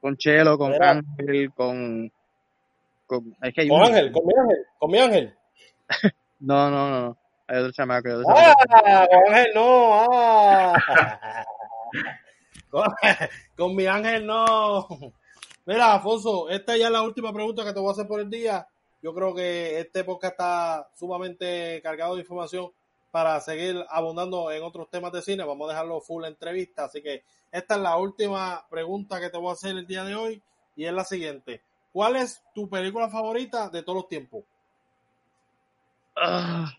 Con 0.00 0.16
Chelo, 0.16 0.58
con 0.58 0.72
Mira. 0.72 0.90
Ángel, 0.90 1.52
con, 1.54 2.12
con, 3.06 3.36
es 3.42 3.54
que 3.54 3.62
hay 3.62 3.68
Con 3.68 3.78
uno- 3.78 3.86
Ángel, 3.86 4.12
con 4.12 4.26
mi 4.26 4.32
Ángel, 4.38 4.66
con 4.78 4.90
mi 4.90 4.98
Ángel. 4.98 5.34
No, 6.40 6.68
no, 6.70 6.90
no, 6.90 7.00
no. 7.00 7.16
Hay 7.46 7.58
otro 7.58 7.72
chamaco, 7.72 8.08
hay 8.08 8.14
otro 8.14 8.26
chamaco. 8.26 8.60
Ah, 8.86 9.06
con 9.10 9.34
Ángel 9.34 9.52
no. 9.54 10.06
Ah. 10.12 10.74
con, 12.70 12.84
con 13.56 13.74
mi 13.76 13.86
Ángel 13.86 14.26
no. 14.26 14.86
Mira, 15.66 15.94
Afonso, 15.94 16.48
esta 16.50 16.76
ya 16.76 16.86
es 16.86 16.92
la 16.92 17.02
última 17.02 17.32
pregunta 17.32 17.64
que 17.64 17.72
te 17.72 17.80
voy 17.80 17.88
a 17.88 17.92
hacer 17.92 18.06
por 18.06 18.20
el 18.20 18.28
día. 18.28 18.66
Yo 19.02 19.14
creo 19.14 19.34
que 19.34 19.80
este 19.80 20.04
podcast 20.04 20.32
está 20.32 20.88
sumamente 20.94 21.80
cargado 21.82 22.14
de 22.14 22.20
información 22.22 22.70
para 23.10 23.40
seguir 23.40 23.84
abundando 23.88 24.50
en 24.50 24.62
otros 24.62 24.90
temas 24.90 25.12
de 25.12 25.22
cine. 25.22 25.44
Vamos 25.44 25.68
a 25.68 25.72
dejarlo 25.72 26.00
full 26.00 26.24
entrevista. 26.24 26.84
Así 26.84 27.00
que 27.02 27.22
esta 27.50 27.76
es 27.76 27.80
la 27.80 27.96
última 27.96 28.66
pregunta 28.68 29.20
que 29.20 29.30
te 29.30 29.38
voy 29.38 29.50
a 29.50 29.52
hacer 29.52 29.76
el 29.76 29.86
día 29.86 30.04
de 30.04 30.14
hoy 30.14 30.42
y 30.76 30.84
es 30.84 30.92
la 30.92 31.04
siguiente. 31.04 31.62
¿Cuál 31.92 32.16
es 32.16 32.42
tu 32.54 32.68
película 32.68 33.08
favorita 33.08 33.68
de 33.68 33.82
todos 33.82 33.96
los 33.96 34.08
tiempos? 34.08 34.44
Ah, 36.16 36.72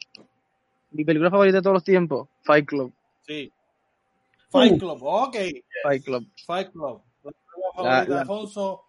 mi 0.92 1.04
película 1.04 1.30
favorita 1.30 1.58
de 1.58 1.62
todos 1.62 1.76
los 1.76 1.84
tiempos, 1.84 2.28
Fight 2.44 2.66
Club. 2.68 2.92
Sí. 3.26 3.52
Fight 4.50 4.74
Uh. 4.74 4.78
Club, 4.78 5.00
ok. 5.04 5.36
Fight 5.84 6.04
Club. 6.04 6.26
Fight 6.46 6.72
Club. 6.72 7.02
La 7.78 7.84
película 7.84 7.90
La- 7.90 8.06
favorita 8.06 8.10
de 8.10 8.16
la- 8.16 8.22
Alfonso. 8.22 8.82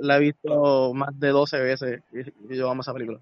La, 0.00 0.16
he 0.16 0.20
visto 0.20 0.94
más 0.94 1.20
de 1.20 1.28
12 1.28 1.60
veces 1.60 2.02
y, 2.12 2.54
y 2.54 2.56
yo 2.56 2.70
amo 2.70 2.80
esa 2.82 2.92
película. 2.94 3.20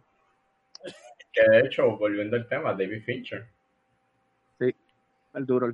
que 1.32 1.42
de 1.50 1.60
hecho, 1.66 1.96
volviendo 1.98 2.36
al 2.36 2.48
tema, 2.48 2.72
David 2.72 3.02
Fincher. 3.04 3.46
El 5.34 5.44
duro. 5.44 5.66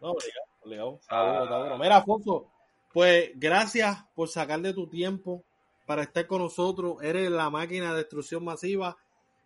No, 0.00 0.10
obligado, 0.10 0.46
obligado. 0.62 0.98
Está 1.00 1.18
Ah. 1.20 1.32
duro, 1.32 1.44
está 1.44 1.56
duro. 1.58 1.78
Mira, 1.78 1.96
Afonso, 1.96 2.50
pues 2.92 3.30
gracias 3.36 4.04
por 4.14 4.28
sacar 4.28 4.60
de 4.60 4.74
tu 4.74 4.88
tiempo 4.88 5.42
para 5.86 6.02
estar 6.02 6.26
con 6.26 6.42
nosotros. 6.42 7.02
Eres 7.02 7.30
la 7.30 7.48
máquina 7.48 7.92
de 7.92 7.98
destrucción 7.98 8.44
masiva. 8.44 8.96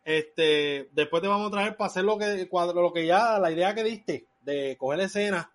Este, 0.05 0.89
después 0.93 1.23
te 1.23 1.29
vamos 1.29 1.49
a 1.49 1.51
traer 1.53 1.77
para 1.77 1.87
hacer 1.87 2.03
lo 2.05 2.19
que, 2.19 2.49
cuadro- 2.49 2.83
lo 2.83 2.93
que 2.93 3.07
ya, 3.07 3.39
la 3.39 3.53
idea 3.53 3.75
que 3.77 3.85
diste 3.85 4.27
de 4.41 4.77
coger 4.77 5.01
escenas, 5.01 5.47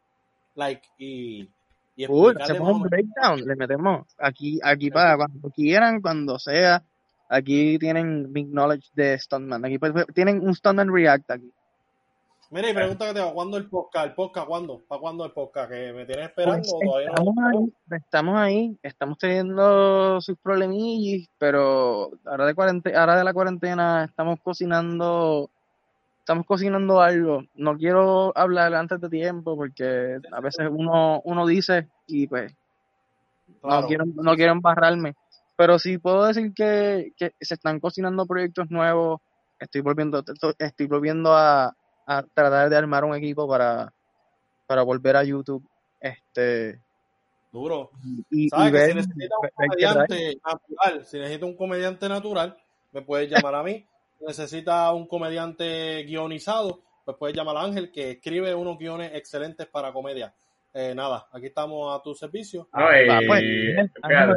like, 0.54 0.88
y, 0.98 1.50
y 1.96 2.08
Uy, 2.08 2.36
hacemos 2.40 2.76
un 2.76 2.82
breakdown, 2.84 3.42
le 3.46 3.56
metemos 3.56 4.06
aquí, 4.18 4.60
aquí 4.64 4.92
para 4.92 5.16
cuando 5.16 5.50
quieran, 5.50 6.02
cuando 6.02 6.38
sea. 6.40 6.84
Aquí 7.28 7.80
tienen 7.80 8.32
big 8.32 8.48
knowledge 8.48 8.88
de 8.94 9.18
Stuntman. 9.18 9.66
Aquí 9.66 9.80
pues, 9.80 9.94
tienen 10.14 10.48
un 10.48 10.54
Stuntman 10.54 10.94
React 10.94 11.32
aquí. 11.32 11.52
Mira, 12.52 12.70
y 12.70 12.74
pregunta 12.74 13.08
que 13.08 13.14
te 13.16 13.20
hago, 13.20 13.34
¿cuándo 13.34 13.58
el 13.58 13.68
podcast? 13.68 14.06
¿El 14.06 14.14
podcast 14.14 14.48
cuándo? 14.48 14.82
¿Para 14.88 15.02
cuándo 15.02 15.26
el 15.26 15.32
podcast? 15.32 15.72
¿Que 15.72 15.92
me 15.94 16.06
tienes 16.06 16.28
esperando 16.28 16.62
Pues, 16.62 16.74
o 16.74 16.80
todavía 16.80 17.10
no? 17.10 17.14
estamos 17.16 17.36
ahí, 17.44 17.74
estamos 17.98 18.38
ahí, 18.38 18.78
estamos 18.84 19.18
teniendo 19.18 20.22
sus 20.22 20.38
problemillas, 20.38 21.28
pero 21.40 22.12
ahora 22.24 22.46
de 22.46 22.54
cuarentena, 22.54 23.00
ahora 23.00 23.18
de 23.18 23.24
la 23.24 23.34
cuarentena 23.34 24.04
estamos 24.04 24.40
cocinando, 24.44 25.50
estamos 26.26 26.48
cocinando 26.48 27.02
algo. 27.02 27.44
No 27.54 27.78
quiero 27.78 28.36
hablar 28.36 28.74
antes 28.74 29.00
de 29.00 29.10
tiempo 29.10 29.56
porque 29.56 30.18
a 30.32 30.42
veces 30.42 30.68
uno, 30.72 31.22
uno 31.24 31.46
dice 31.46 31.88
y 32.08 32.26
pues 32.26 32.52
Claro. 33.62 33.82
no 33.82 33.88
quiero, 33.88 34.06
no 34.06 34.36
quiero 34.36 34.52
embarrarme. 34.54 35.14
Pero 35.56 35.78
sí 35.78 36.00
puedo 36.00 36.26
decir 36.26 36.52
que, 36.56 37.12
que 37.16 37.36
se 37.40 37.54
están 37.54 37.80
cocinando 37.80 38.26
proyectos 38.26 38.72
nuevos. 38.72 39.22
Estoy 39.60 39.82
volviendo, 39.82 40.24
estoy 40.58 40.88
volviendo 40.88 41.32
a, 41.32 41.76
a 42.08 42.24
tratar 42.34 42.72
de 42.72 42.76
armar 42.76 43.06
un 43.06 43.14
equipo 43.14 43.48
para, 43.48 43.94
para 44.66 44.82
volver 44.82 45.16
a 45.18 45.24
YouTube. 45.24 45.64
Este 46.00 46.82
Duro. 47.52 47.92
y, 48.32 48.46
y 48.48 48.50
¿Sabes 48.50 48.72
que 48.72 48.88
si 48.90 48.96
necesitas 48.96 49.38
un 49.42 49.50
comediante 49.56 50.38
natural, 50.44 51.06
si 51.06 51.18
necesitas 51.20 51.50
un 51.50 51.56
comediante 51.56 52.10
natural, 52.10 52.58
me 52.92 53.02
puedes 53.04 53.30
llamar 53.30 53.54
a 53.56 53.64
mí. 53.64 53.86
Si 54.20 54.26
necesitas 54.26 54.94
un 54.94 55.08
comediante 55.08 56.04
guionizado, 56.04 56.82
pues 57.04 57.18
puedes 57.18 57.36
llamar 57.36 57.58
a 57.58 57.62
Ángel, 57.64 57.92
que 57.92 58.12
escribe 58.12 58.54
unos 58.56 58.78
guiones 58.78 59.12
excelentes 59.14 59.68
para 59.68 59.92
comedia. 59.94 60.34
Eh, 60.74 60.94
nada, 60.96 61.28
aquí 61.32 61.46
estamos 61.48 61.98
a 61.98 62.02
tu 62.04 62.14
servicio. 62.16 62.68
No, 62.74 62.98
y, 62.98 63.08
Va, 63.08 63.20
pues, 63.28 63.42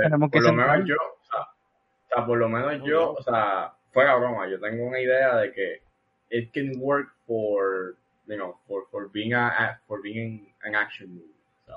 tenemos 0.03 0.31
que 0.31 0.39
por 0.39 0.43
lo 0.43 0.49
sentar. 0.51 0.71
menos 0.71 0.89
yo, 0.89 0.97
o 0.97 1.25
sea, 1.25 1.41
o 1.41 2.09
sea, 2.15 2.27
por 2.27 2.39
lo 2.39 2.49
menos 2.49 2.79
No, 2.79 2.87
yo, 2.87 3.01
no. 3.01 3.11
o 3.13 3.23
sea, 3.23 3.73
fuera 3.93 4.15
broma, 4.17 4.49
yo 4.49 4.61
tengo 4.61 4.85
una 4.87 5.01
idea 5.01 5.37
de 5.37 5.53
que 5.53 5.83
it 6.31 6.53
can 6.53 6.73
work 6.81 7.09
for, 7.27 7.97
you 8.27 8.37
know, 8.37 8.57
for, 8.69 8.87
for 8.91 9.09
being 9.11 9.33
a, 9.35 9.81
for 9.89 10.01
being 10.03 10.53
an 10.63 10.75
action 10.75 11.09
movie. 11.15 11.35
O 11.63 11.67
sea, 11.67 11.77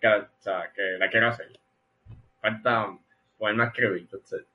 que, 0.00 0.08
o 0.08 0.28
sea, 0.40 0.72
que 0.74 0.82
la 0.98 1.08
quiero 1.08 1.28
hacer. 1.28 1.58
Falta 2.42 2.98
ponerme 3.38 3.64
a 3.64 3.66
escribir, 3.68 4.08
that's 4.10 4.32
it. 4.32 4.46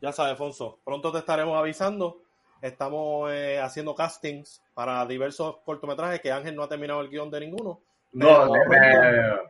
Ya 0.00 0.12
sabes, 0.12 0.32
Alfonso, 0.32 0.80
pronto 0.84 1.10
te 1.12 1.18
estaremos 1.18 1.58
avisando. 1.58 2.22
Estamos 2.60 3.30
eh, 3.32 3.60
haciendo 3.60 3.94
castings 3.94 4.62
para 4.74 5.04
diversos 5.06 5.58
cortometrajes 5.64 6.20
que 6.20 6.32
Ángel 6.32 6.56
no 6.56 6.62
ha 6.64 6.68
terminado 6.68 7.00
el 7.00 7.08
guion 7.08 7.30
de 7.30 7.40
ninguno. 7.40 7.80
No, 8.12 8.50
Pero, 8.50 8.54
eh, 8.56 8.66
pronto, 8.68 9.42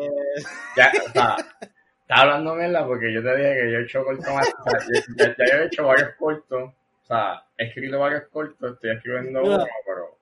eh, 0.00 0.42
ya, 0.76 0.92
o 1.06 1.10
sea, 1.12 1.36
estaba 2.02 2.20
hablando 2.22 2.54
mierda 2.54 2.86
porque 2.86 3.12
yo 3.12 3.22
te 3.22 3.36
dije 3.36 3.54
que 3.54 3.72
yo 3.72 3.78
he 3.78 3.82
hecho 3.84 4.04
yo- 4.04 5.14
ya, 5.16 5.26
ya 5.38 5.44
yo 5.56 5.62
he 5.62 5.66
hecho 5.66 5.86
varios 5.86 6.10
cortos, 6.18 6.62
o 7.02 7.06
sea, 7.06 7.42
he 7.56 7.64
escrito 7.66 7.98
varios 7.98 8.24
cortos, 8.32 8.72
estoy 8.74 8.90
escribiendo 8.96 9.42
uno, 9.42 9.66
pero 9.86 10.18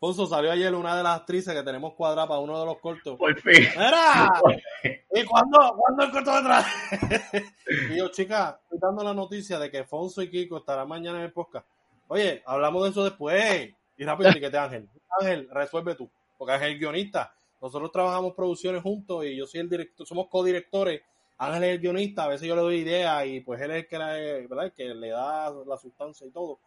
Alfonso 0.00 0.28
salió 0.28 0.52
ayer 0.52 0.72
una 0.76 0.96
de 0.96 1.02
las 1.02 1.16
actrices 1.18 1.52
que 1.52 1.62
tenemos 1.64 1.94
cuadrada 1.94 2.28
para 2.28 2.38
uno 2.38 2.56
de 2.60 2.66
los 2.66 2.78
cortos. 2.78 3.18
por 3.18 3.34
fin. 3.40 3.66
¡Mira! 3.76 4.30
¿Y 5.12 5.24
cuándo, 5.24 5.58
cuándo 5.76 6.04
el 6.04 6.10
cortometraje? 6.12 7.44
y 7.90 7.96
yo, 7.96 8.08
chica, 8.08 8.60
estoy 8.62 8.78
dando 8.80 9.02
la 9.02 9.12
noticia 9.12 9.58
de 9.58 9.68
que 9.72 9.82
Fonso 9.82 10.22
y 10.22 10.30
Kiko 10.30 10.58
estarán 10.58 10.86
mañana 10.86 11.18
en 11.18 11.24
el 11.24 11.32
podcast. 11.32 11.66
Oye, 12.06 12.44
hablamos 12.46 12.84
de 12.84 12.90
eso 12.90 13.02
después. 13.02 13.74
Y 13.96 14.04
rápido, 14.04 14.30
a 14.30 14.64
Ángel. 14.64 14.88
Ángel, 15.18 15.48
resuelve 15.50 15.96
tú. 15.96 16.08
Porque 16.36 16.52
Ángel 16.54 16.68
es 16.68 16.74
el 16.74 16.78
guionista. 16.78 17.34
Nosotros 17.60 17.90
trabajamos 17.90 18.34
producciones 18.34 18.80
juntos 18.82 19.24
y 19.24 19.34
yo 19.36 19.48
soy 19.48 19.58
el 19.62 19.68
director, 19.68 20.06
somos 20.06 20.28
codirectores. 20.28 21.02
Ángel 21.38 21.64
es 21.64 21.70
el 21.70 21.80
guionista, 21.80 22.22
a 22.22 22.28
veces 22.28 22.46
yo 22.46 22.54
le 22.54 22.62
doy 22.62 22.76
ideas 22.76 23.26
y 23.26 23.40
pues 23.40 23.60
él 23.60 23.72
es 23.72 23.76
el 23.78 23.88
que, 23.88 23.98
la- 23.98 24.12
¿verdad? 24.48 24.64
El 24.66 24.72
que 24.72 24.94
le 24.94 25.08
da 25.08 25.50
la 25.66 25.76
sustancia 25.76 26.24
y 26.24 26.30
todo. 26.30 26.60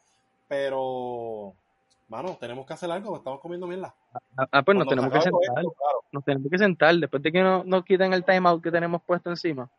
Pero, 0.49 1.53
mano, 2.12 2.38
tenemos 2.40 2.66
que 2.66 2.74
hacer 2.74 2.92
algo, 2.92 3.16
estamos 3.18 3.40
comiendo 3.40 3.66
mierda. 3.66 3.96
Ah, 4.38 4.48
ah, 4.52 4.62
pues 4.64 4.78
nos 4.78 4.86
Cuando 4.86 4.90
tenemos 4.90 5.14
que 5.14 5.22
sentar. 5.22 5.60
esto, 5.60 5.72
claro. 5.72 6.04
Nos 6.12 6.24
tenemos 6.26 6.52
que 6.52 6.58
sentar 6.58 6.96
después 6.96 7.24
de 7.24 7.32
que 7.32 7.42
no- 7.42 7.64
nos 7.64 7.86
quiten 7.86 8.12
el 8.14 8.26
timeout 8.26 8.62
que 8.62 8.70
tenemos 8.70 9.02
puesto 9.04 9.30
encima. 9.30 9.70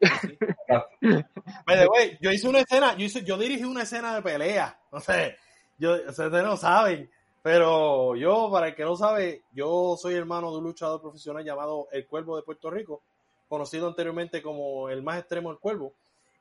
The 1.00 1.86
way, 1.88 2.18
yo 2.20 2.30
hice 2.30 2.48
una 2.48 2.60
escena, 2.60 2.94
yo 2.96 3.04
hice, 3.06 3.24
yo 3.24 3.36
dirigí 3.38 3.64
una 3.64 3.82
escena 3.82 4.14
de 4.14 4.22
pelea, 4.22 4.78
no 4.92 5.00
sé, 5.00 5.36
yo, 5.78 5.94
ustedes 6.08 6.44
no 6.44 6.56
saben, 6.56 7.10
pero 7.42 8.14
yo, 8.16 8.50
para 8.50 8.68
el 8.68 8.74
que 8.74 8.84
no 8.84 8.96
sabe, 8.96 9.42
yo 9.52 9.96
soy 9.96 10.14
hermano 10.14 10.50
de 10.52 10.58
un 10.58 10.64
luchador 10.64 11.00
profesional 11.00 11.44
llamado 11.44 11.88
El 11.90 12.06
Cuervo 12.06 12.36
de 12.36 12.42
Puerto 12.42 12.70
Rico, 12.70 13.02
conocido 13.48 13.86
anteriormente 13.88 14.42
como 14.42 14.88
el 14.88 15.02
más 15.02 15.18
extremo 15.18 15.50
del 15.50 15.58
Cuervo, 15.58 15.92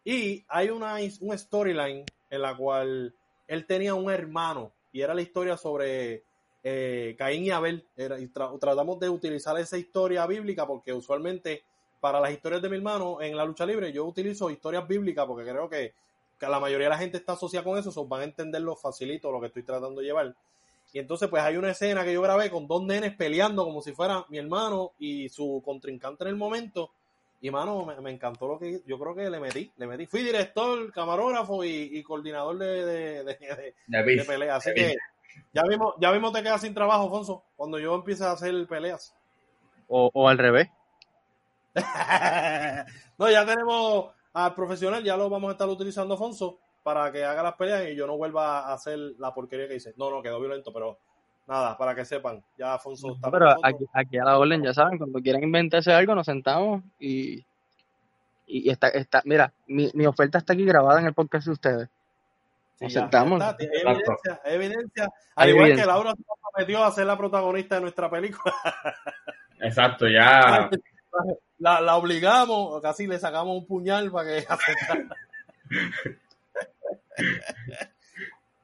y 0.03 0.43
hay 0.49 0.69
una, 0.69 0.95
un 1.21 1.37
storyline 1.37 2.03
en 2.29 2.41
la 2.41 2.55
cual 2.55 3.13
él 3.47 3.65
tenía 3.65 3.93
un 3.93 4.09
hermano, 4.11 4.71
y 4.91 5.01
era 5.01 5.13
la 5.13 5.21
historia 5.21 5.57
sobre 5.57 6.23
eh, 6.63 7.15
Caín 7.17 7.43
y 7.45 7.49
Abel, 7.51 7.85
Era- 7.95 8.19
y 8.19 8.27
tra- 8.27 8.57
tratamos 8.59 8.99
de 8.99 9.09
utilizar 9.09 9.57
esa 9.59 9.77
historia 9.77 10.25
bíblica 10.27 10.67
porque 10.67 10.93
usualmente 10.93 11.63
para 11.99 12.19
las 12.19 12.31
historias 12.31 12.61
de 12.61 12.69
mi 12.69 12.77
hermano 12.77 13.21
en 13.21 13.35
la 13.37 13.45
lucha 13.45 13.65
libre 13.65 13.91
yo 13.91 14.05
utilizo 14.05 14.49
historias 14.49 14.87
bíblicas 14.87 15.25
porque 15.25 15.49
creo 15.49 15.69
que, 15.69 15.93
que 16.39 16.47
la 16.47 16.59
mayoría 16.59 16.85
de 16.87 16.91
la 16.91 16.97
gente 16.97 17.17
está 17.17 17.33
asociada 17.33 17.63
con 17.63 17.77
eso, 17.77 17.91
so 17.91 18.05
van 18.05 18.21
a 18.21 18.25
entenderlo 18.25 18.75
facilito 18.75 19.31
lo 19.31 19.39
que 19.39 19.47
estoy 19.47 19.63
tratando 19.63 20.01
de 20.01 20.07
llevar. 20.07 20.35
Y 20.93 20.99
entonces 20.99 21.29
pues 21.29 21.41
hay 21.41 21.57
una 21.57 21.71
escena 21.71 22.03
que 22.03 22.13
yo 22.13 22.21
grabé 22.21 22.49
con 22.51 22.67
dos 22.67 22.83
nenes 22.83 23.15
peleando 23.15 23.63
como 23.63 23.81
si 23.81 23.93
fuera 23.93 24.25
mi 24.29 24.37
hermano 24.39 24.91
y 24.99 25.29
su 25.29 25.61
contrincante 25.63 26.23
en 26.25 26.29
el 26.31 26.35
momento. 26.35 26.91
Y 27.41 27.49
mano, 27.49 27.83
me, 27.85 27.99
me 28.01 28.11
encantó 28.11 28.47
lo 28.47 28.59
que 28.59 28.81
yo 28.85 28.99
creo 28.99 29.15
que 29.15 29.29
le 29.29 29.39
metí, 29.39 29.71
le 29.77 29.87
metí. 29.87 30.05
Fui 30.05 30.21
director, 30.21 30.91
camarógrafo 30.93 31.63
y, 31.63 31.89
y 31.97 32.03
coordinador 32.03 32.57
de, 32.59 32.85
de, 32.85 33.23
de- 33.23 33.23
de- 33.23 33.75
De 33.87 33.97
de 33.97 34.03
beef. 34.03 34.27
pelea. 34.27 34.55
Así 34.57 34.71
que 34.75 34.95
ya 35.51 35.63
mismo, 35.63 35.95
ya 35.99 36.11
mismo 36.11 36.31
te 36.31 36.43
quedas 36.43 36.61
sin 36.61 36.73
trabajo, 36.73 37.03
Alfonso, 37.05 37.43
cuando 37.55 37.79
yo 37.79 37.95
empiece 37.95 38.23
a 38.23 38.31
hacer 38.33 38.67
peleas. 38.67 39.15
O, 39.87 40.09
o 40.13 40.27
al 40.27 40.37
revés. 40.37 40.69
no, 43.17 43.29
ya 43.29 43.45
tenemos 43.45 44.11
al 44.33 44.53
profesional, 44.55 45.03
ya 45.03 45.17
lo 45.17 45.29
vamos 45.29 45.49
a 45.49 45.53
estar 45.53 45.67
utilizando, 45.67 46.13
Afonso, 46.15 46.59
para 46.83 47.11
que 47.11 47.23
haga 47.23 47.43
las 47.43 47.55
peleas 47.55 47.89
y 47.89 47.95
yo 47.95 48.07
no 48.07 48.17
vuelva 48.17 48.59
a 48.67 48.73
hacer 48.73 48.97
la 49.17 49.33
porquería 49.33 49.67
que 49.67 49.75
hice. 49.75 49.93
No, 49.97 50.09
no, 50.09 50.21
quedó 50.21 50.39
violento, 50.39 50.71
pero 50.73 50.99
nada, 51.47 51.77
para 51.77 51.95
que 51.95 52.05
sepan, 52.05 52.43
ya 52.57 52.75
Afonso 52.75 53.13
está 53.13 53.29
Pero 53.31 53.51
aquí, 53.63 53.85
aquí 53.93 54.17
a 54.17 54.25
la 54.25 54.37
orden, 54.37 54.63
ya 54.63 54.73
saben, 54.73 54.97
cuando 54.97 55.19
quieran 55.19 55.43
inventarse 55.43 55.91
algo, 55.91 56.15
nos 56.15 56.25
sentamos 56.25 56.83
y, 56.99 57.43
y 58.47 58.69
está, 58.69 58.89
está, 58.89 59.21
mira, 59.25 59.53
mi, 59.67 59.89
mi 59.93 60.05
oferta 60.05 60.37
está 60.37 60.53
aquí 60.53 60.65
grabada 60.65 60.99
en 60.99 61.07
el 61.07 61.13
podcast 61.13 61.45
de 61.47 61.51
ustedes. 61.51 61.89
Nos 62.79 62.93
sentamos. 62.93 63.41
está, 63.41 63.57
hay 63.59 63.67
evidencia, 63.67 64.41
hay 64.43 64.55
evidencia. 64.55 65.03
Al 65.03 65.11
Hay 65.35 65.49
igual 65.51 65.65
evidencia. 65.65 65.83
que 65.83 65.87
Laura 65.87 66.11
se 66.15 66.23
prometió 66.51 66.83
a 66.83 66.91
ser 66.91 67.05
la 67.05 67.17
protagonista 67.17 67.75
de 67.75 67.81
nuestra 67.81 68.09
película. 68.09 68.53
Exacto, 69.59 70.07
ya. 70.07 70.69
La, 71.59 71.79
la 71.79 71.97
obligamos, 71.97 72.81
casi 72.81 73.05
le 73.05 73.19
sacamos 73.19 73.55
un 73.55 73.67
puñal 73.67 74.09
para 74.09 74.29
que 74.29 74.37
aceptara. 74.49 75.15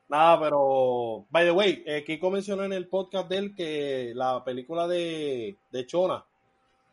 Nada, 0.10 0.40
pero, 0.40 1.26
by 1.30 1.46
the 1.46 1.52
way, 1.52 1.84
eh, 1.86 2.04
Kiko 2.06 2.32
mencionó 2.32 2.64
en 2.64 2.72
el 2.72 2.88
podcast 2.88 3.28
de 3.30 3.38
él 3.38 3.56
que 3.56 4.14
la 4.16 4.42
película 4.44 4.88
de, 4.88 5.58
de 5.70 5.86
Chona, 5.86 6.24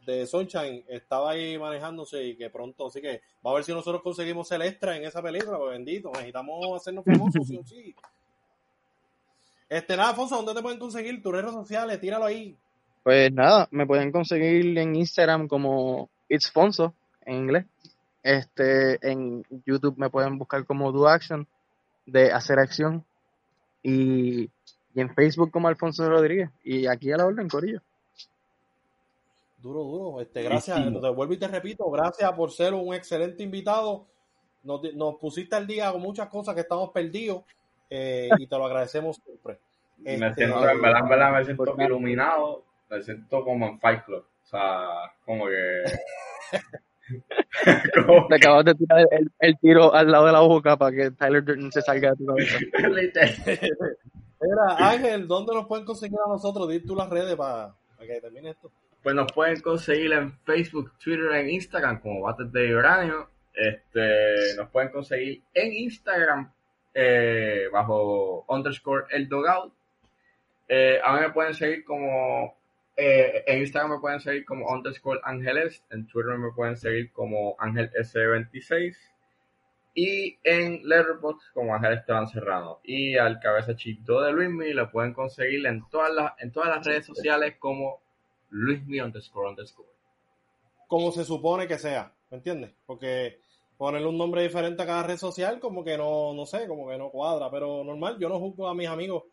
de 0.05 0.27
Sunshine, 0.27 0.85
estaba 0.89 1.31
ahí 1.31 1.57
manejándose 1.57 2.25
y 2.25 2.37
que 2.37 2.51
pronto, 2.51 2.89
así 2.89 3.01
que 3.01 3.23
va 3.47 3.53
a 3.53 3.55
ver 3.55 3.65
si 3.65 3.73
nosotros 3.73 4.03
conseguimos 4.03 4.51
el 4.51 4.63
extra 4.63 4.97
en 4.97 5.05
esa 5.05 5.23
película, 5.23 5.59
pues 5.59 5.73
bendito, 5.73 6.11
necesitamos 6.11 6.81
hacernos 6.81 7.05
famosos, 7.05 7.47
sí 7.47 7.57
o 7.57 7.65
sí. 7.65 7.95
Este, 9.69 9.97
nada, 9.97 10.11
Alfonso, 10.11 10.37
¿dónde 10.37 10.55
te 10.55 10.63
pueden 10.63 10.79
conseguir? 10.79 11.23
Tus 11.23 11.33
redes 11.33 11.53
sociales, 11.53 12.01
tíralo 12.01 12.25
ahí. 12.25 12.57
Pues 13.05 13.33
nada, 13.33 13.69
me 13.71 13.87
pueden 13.87 14.11
conseguir 14.11 14.77
en 14.77 14.97
Instagram 14.97 15.47
como 15.47 16.11
It's 16.29 16.51
Fonso, 16.51 16.95
en 17.25 17.35
inglés. 17.37 17.67
Este, 18.23 18.99
en 19.09 19.45
YouTube 19.67 19.99
me 19.99 20.11
pueden 20.11 20.39
buscar 20.39 20.65
como 20.65 20.91
Do 20.91 21.07
Action, 21.07 21.47
de 22.07 22.33
hacer 22.33 22.59
acción. 22.59 23.05
Y, 23.83 24.45
y 24.95 25.01
en 25.01 25.15
Facebook 25.15 25.51
como 25.51 25.69
Alfonso 25.69 26.09
Rodríguez. 26.09 26.51
Y 26.63 26.87
aquí 26.87 27.13
a 27.13 27.17
la 27.17 27.27
orden, 27.27 27.49
Corillo. 27.49 27.81
Duro, 29.59 29.83
duro. 29.85 30.21
Este, 30.21 30.43
gracias, 30.43 30.77
Buenísimo. 30.77 31.01
te 31.01 31.15
vuelvo 31.15 31.33
y 31.35 31.39
te 31.39 31.49
repito, 31.49 31.91
gracias 31.91 32.31
por 32.33 32.51
ser 32.51 32.75
un 32.75 32.95
excelente 32.95 33.43
invitado. 33.43 34.07
Nos, 34.63 34.83
nos 34.95 35.17
pusiste 35.17 35.57
al 35.57 35.67
día 35.67 35.91
con 35.93 36.01
muchas 36.03 36.29
cosas 36.29 36.55
que 36.55 36.61
estamos 36.63 36.91
perdidos 36.91 37.45
eh, 37.91 38.29
y 38.39 38.47
te 38.47 38.57
lo 38.59 38.67
agradecemos 38.67 39.17
siempre. 39.25 39.59
Me 39.99 40.15
Este, 40.15 40.35
siento, 40.35 40.69
en 40.69 40.81
verdad, 40.83 41.01
en 41.03 41.09
verdad, 41.09 41.33
me 41.33 41.45
siento 41.45 41.65
nada. 41.65 41.85
iluminado, 41.85 42.65
me 42.91 43.03
siento 43.03 43.45
como 43.45 43.67
en 43.69 43.81
Fight 43.81 44.05
Club. 44.05 44.25
O 44.43 44.47
sea, 44.47 45.13
como 45.25 45.47
que. 45.47 45.83
Te 48.29 48.35
acabas 48.35 48.65
de 48.65 48.75
tirar 48.75 49.07
el, 49.11 49.31
el 49.39 49.59
tiro 49.59 49.95
al 49.95 50.11
lado 50.11 50.27
de 50.27 50.33
la 50.33 50.41
boca 50.41 50.77
para 50.77 50.95
que 50.95 51.11
Tyler 51.13 51.45
Durden 51.45 51.71
se 51.71 51.83
salga 51.83 52.11
de 52.11 52.17
tu 52.17 52.27
cabeza. 52.27 52.59
Mira, 54.41 54.91
Ángel, 54.91 55.27
¿dónde 55.27 55.55
nos 55.55 55.67
pueden 55.67 55.85
conseguir 55.85 56.19
a 56.25 56.29
nosotros? 56.29 56.69
Di 56.69 56.81
tú 56.81 56.95
las 56.95 57.09
redes 57.09 57.35
para, 57.37 57.75
para 57.97 58.07
que 58.07 58.21
termine 58.21 58.51
esto. 58.51 58.71
pues 59.03 59.15
nos 59.15 59.33
pueden 59.33 59.61
conseguir 59.61 60.13
en 60.13 60.33
Facebook, 60.41 60.93
Twitter, 61.03 61.33
en 61.33 61.51
Instagram 61.51 62.01
como 62.01 62.23
Bates 62.23 62.53
de 62.53 62.75
Uranio. 62.75 63.29
Este, 63.55 64.57
nos 64.57 64.69
pueden 64.71 64.91
conseguir 64.91 65.43
en 65.55 65.73
Instagram 65.73 66.53
eh, 66.93 67.69
bajo 67.73 68.45
underscore 68.49 69.07
el 69.11 69.29
dogout. 69.29 69.73
Eh, 70.69 70.99
a 71.03 71.15
mí 71.15 71.21
me 71.21 71.31
pueden 71.31 71.55
seguir 71.55 71.85
como 71.85 72.55
eh, 72.97 73.43
en 73.47 73.61
Instagram 73.61 73.93
me 73.93 74.01
pueden 74.01 74.21
seguir 74.21 74.45
como 74.45 74.69
underscore 74.69 75.21
ángeles, 75.25 75.83
en 75.91 76.07
Twitter 76.07 76.39
me 76.39 76.53
pueden 76.53 76.77
seguir 76.77 77.13
como 77.13 77.57
ángel 77.59 77.91
S26 77.93 78.97
y 79.95 80.39
en 80.43 80.81
Letterboxd 80.89 81.53
como 81.53 81.75
Ángel 81.75 81.95
Esteban 81.95 82.29
Serrano. 82.29 82.81
Y 82.83 83.17
al 83.17 83.41
cabeza 83.41 83.77
chito 83.77 84.21
de 84.21 84.33
Luismi 84.33 84.73
lo 84.73 84.91
pueden 84.91 85.13
conseguir 85.13 85.67
en 85.67 85.89
todas 85.89 86.13
las, 86.13 86.33
en 86.39 86.53
todas 86.53 86.69
las 86.69 86.85
redes 86.85 87.07
sociales 87.07 87.57
como 87.59 88.01
Luismi 88.51 89.01
underscore 89.01 89.51
underscore. 89.51 89.89
Como 90.89 91.13
se 91.13 91.25
supone 91.25 91.67
que 91.67 91.79
sea, 91.79 92.13
¿me 92.31 92.39
entiendes? 92.39 92.73
Porque 92.87 93.39
ponerle 93.77 94.09
un 94.09 94.19
nombre 94.19 94.43
diferente 94.43 94.83
a 94.83 94.87
cada 94.87 95.03
red 95.05 95.17
social 95.17 95.59
como 95.61 95.85
que 95.85 95.97
no, 95.97 96.33
no 96.35 96.47
sé, 96.47 96.67
como 96.67 96.89
que 96.89 96.99
no 96.99 97.11
cuadra, 97.11 97.51
pero 97.51 97.83
normal, 97.85 98.19
yo 98.19 98.29
no 98.29 98.39
juzgo 98.39 98.69
a 98.69 98.75
mis 98.75 98.89
amigos 98.89 99.25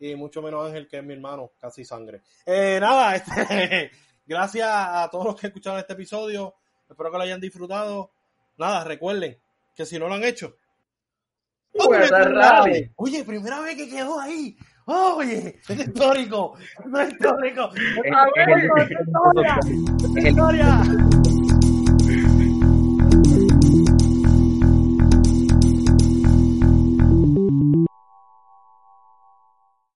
y 0.00 0.14
mucho 0.14 0.42
menos 0.42 0.66
Ángel 0.66 0.86
que 0.88 0.98
es 0.98 1.04
mi 1.04 1.14
hermano, 1.14 1.52
casi 1.60 1.84
sangre. 1.84 2.22
Eh, 2.44 2.78
nada, 2.80 3.14
este, 3.16 3.90
gracias 4.26 4.68
a 4.70 5.08
todos 5.10 5.24
los 5.26 5.36
que 5.40 5.46
escucharon 5.48 5.78
este 5.80 5.92
episodio, 5.94 6.54
espero 6.88 7.10
que 7.10 7.16
lo 7.18 7.22
hayan 7.24 7.40
disfrutado. 7.40 8.10
Nada, 8.58 8.84
recuerden 8.84 9.38
que 9.74 9.84
si 9.86 9.98
no 9.98 10.08
lo 10.08 10.14
han 10.14 10.24
hecho, 10.24 10.56
Oye, 11.78 12.08
primera 12.08 12.62
vez, 12.62 12.90
oye, 12.96 13.24
primera 13.24 13.60
vez 13.60 13.76
que 13.76 13.90
quedó 13.90 14.18
ahí. 14.18 14.56
Oye, 14.86 15.60
es 15.68 15.78
histórico, 15.78 16.56
es 16.58 17.12
histórico. 17.12 17.70
Es- 18.04 18.12
A 18.14 18.26
es 18.34 18.46
ver, 18.46 18.70
es 18.78 18.90
historia, 19.06 19.58
es 20.16 20.26
historia. 20.26 20.82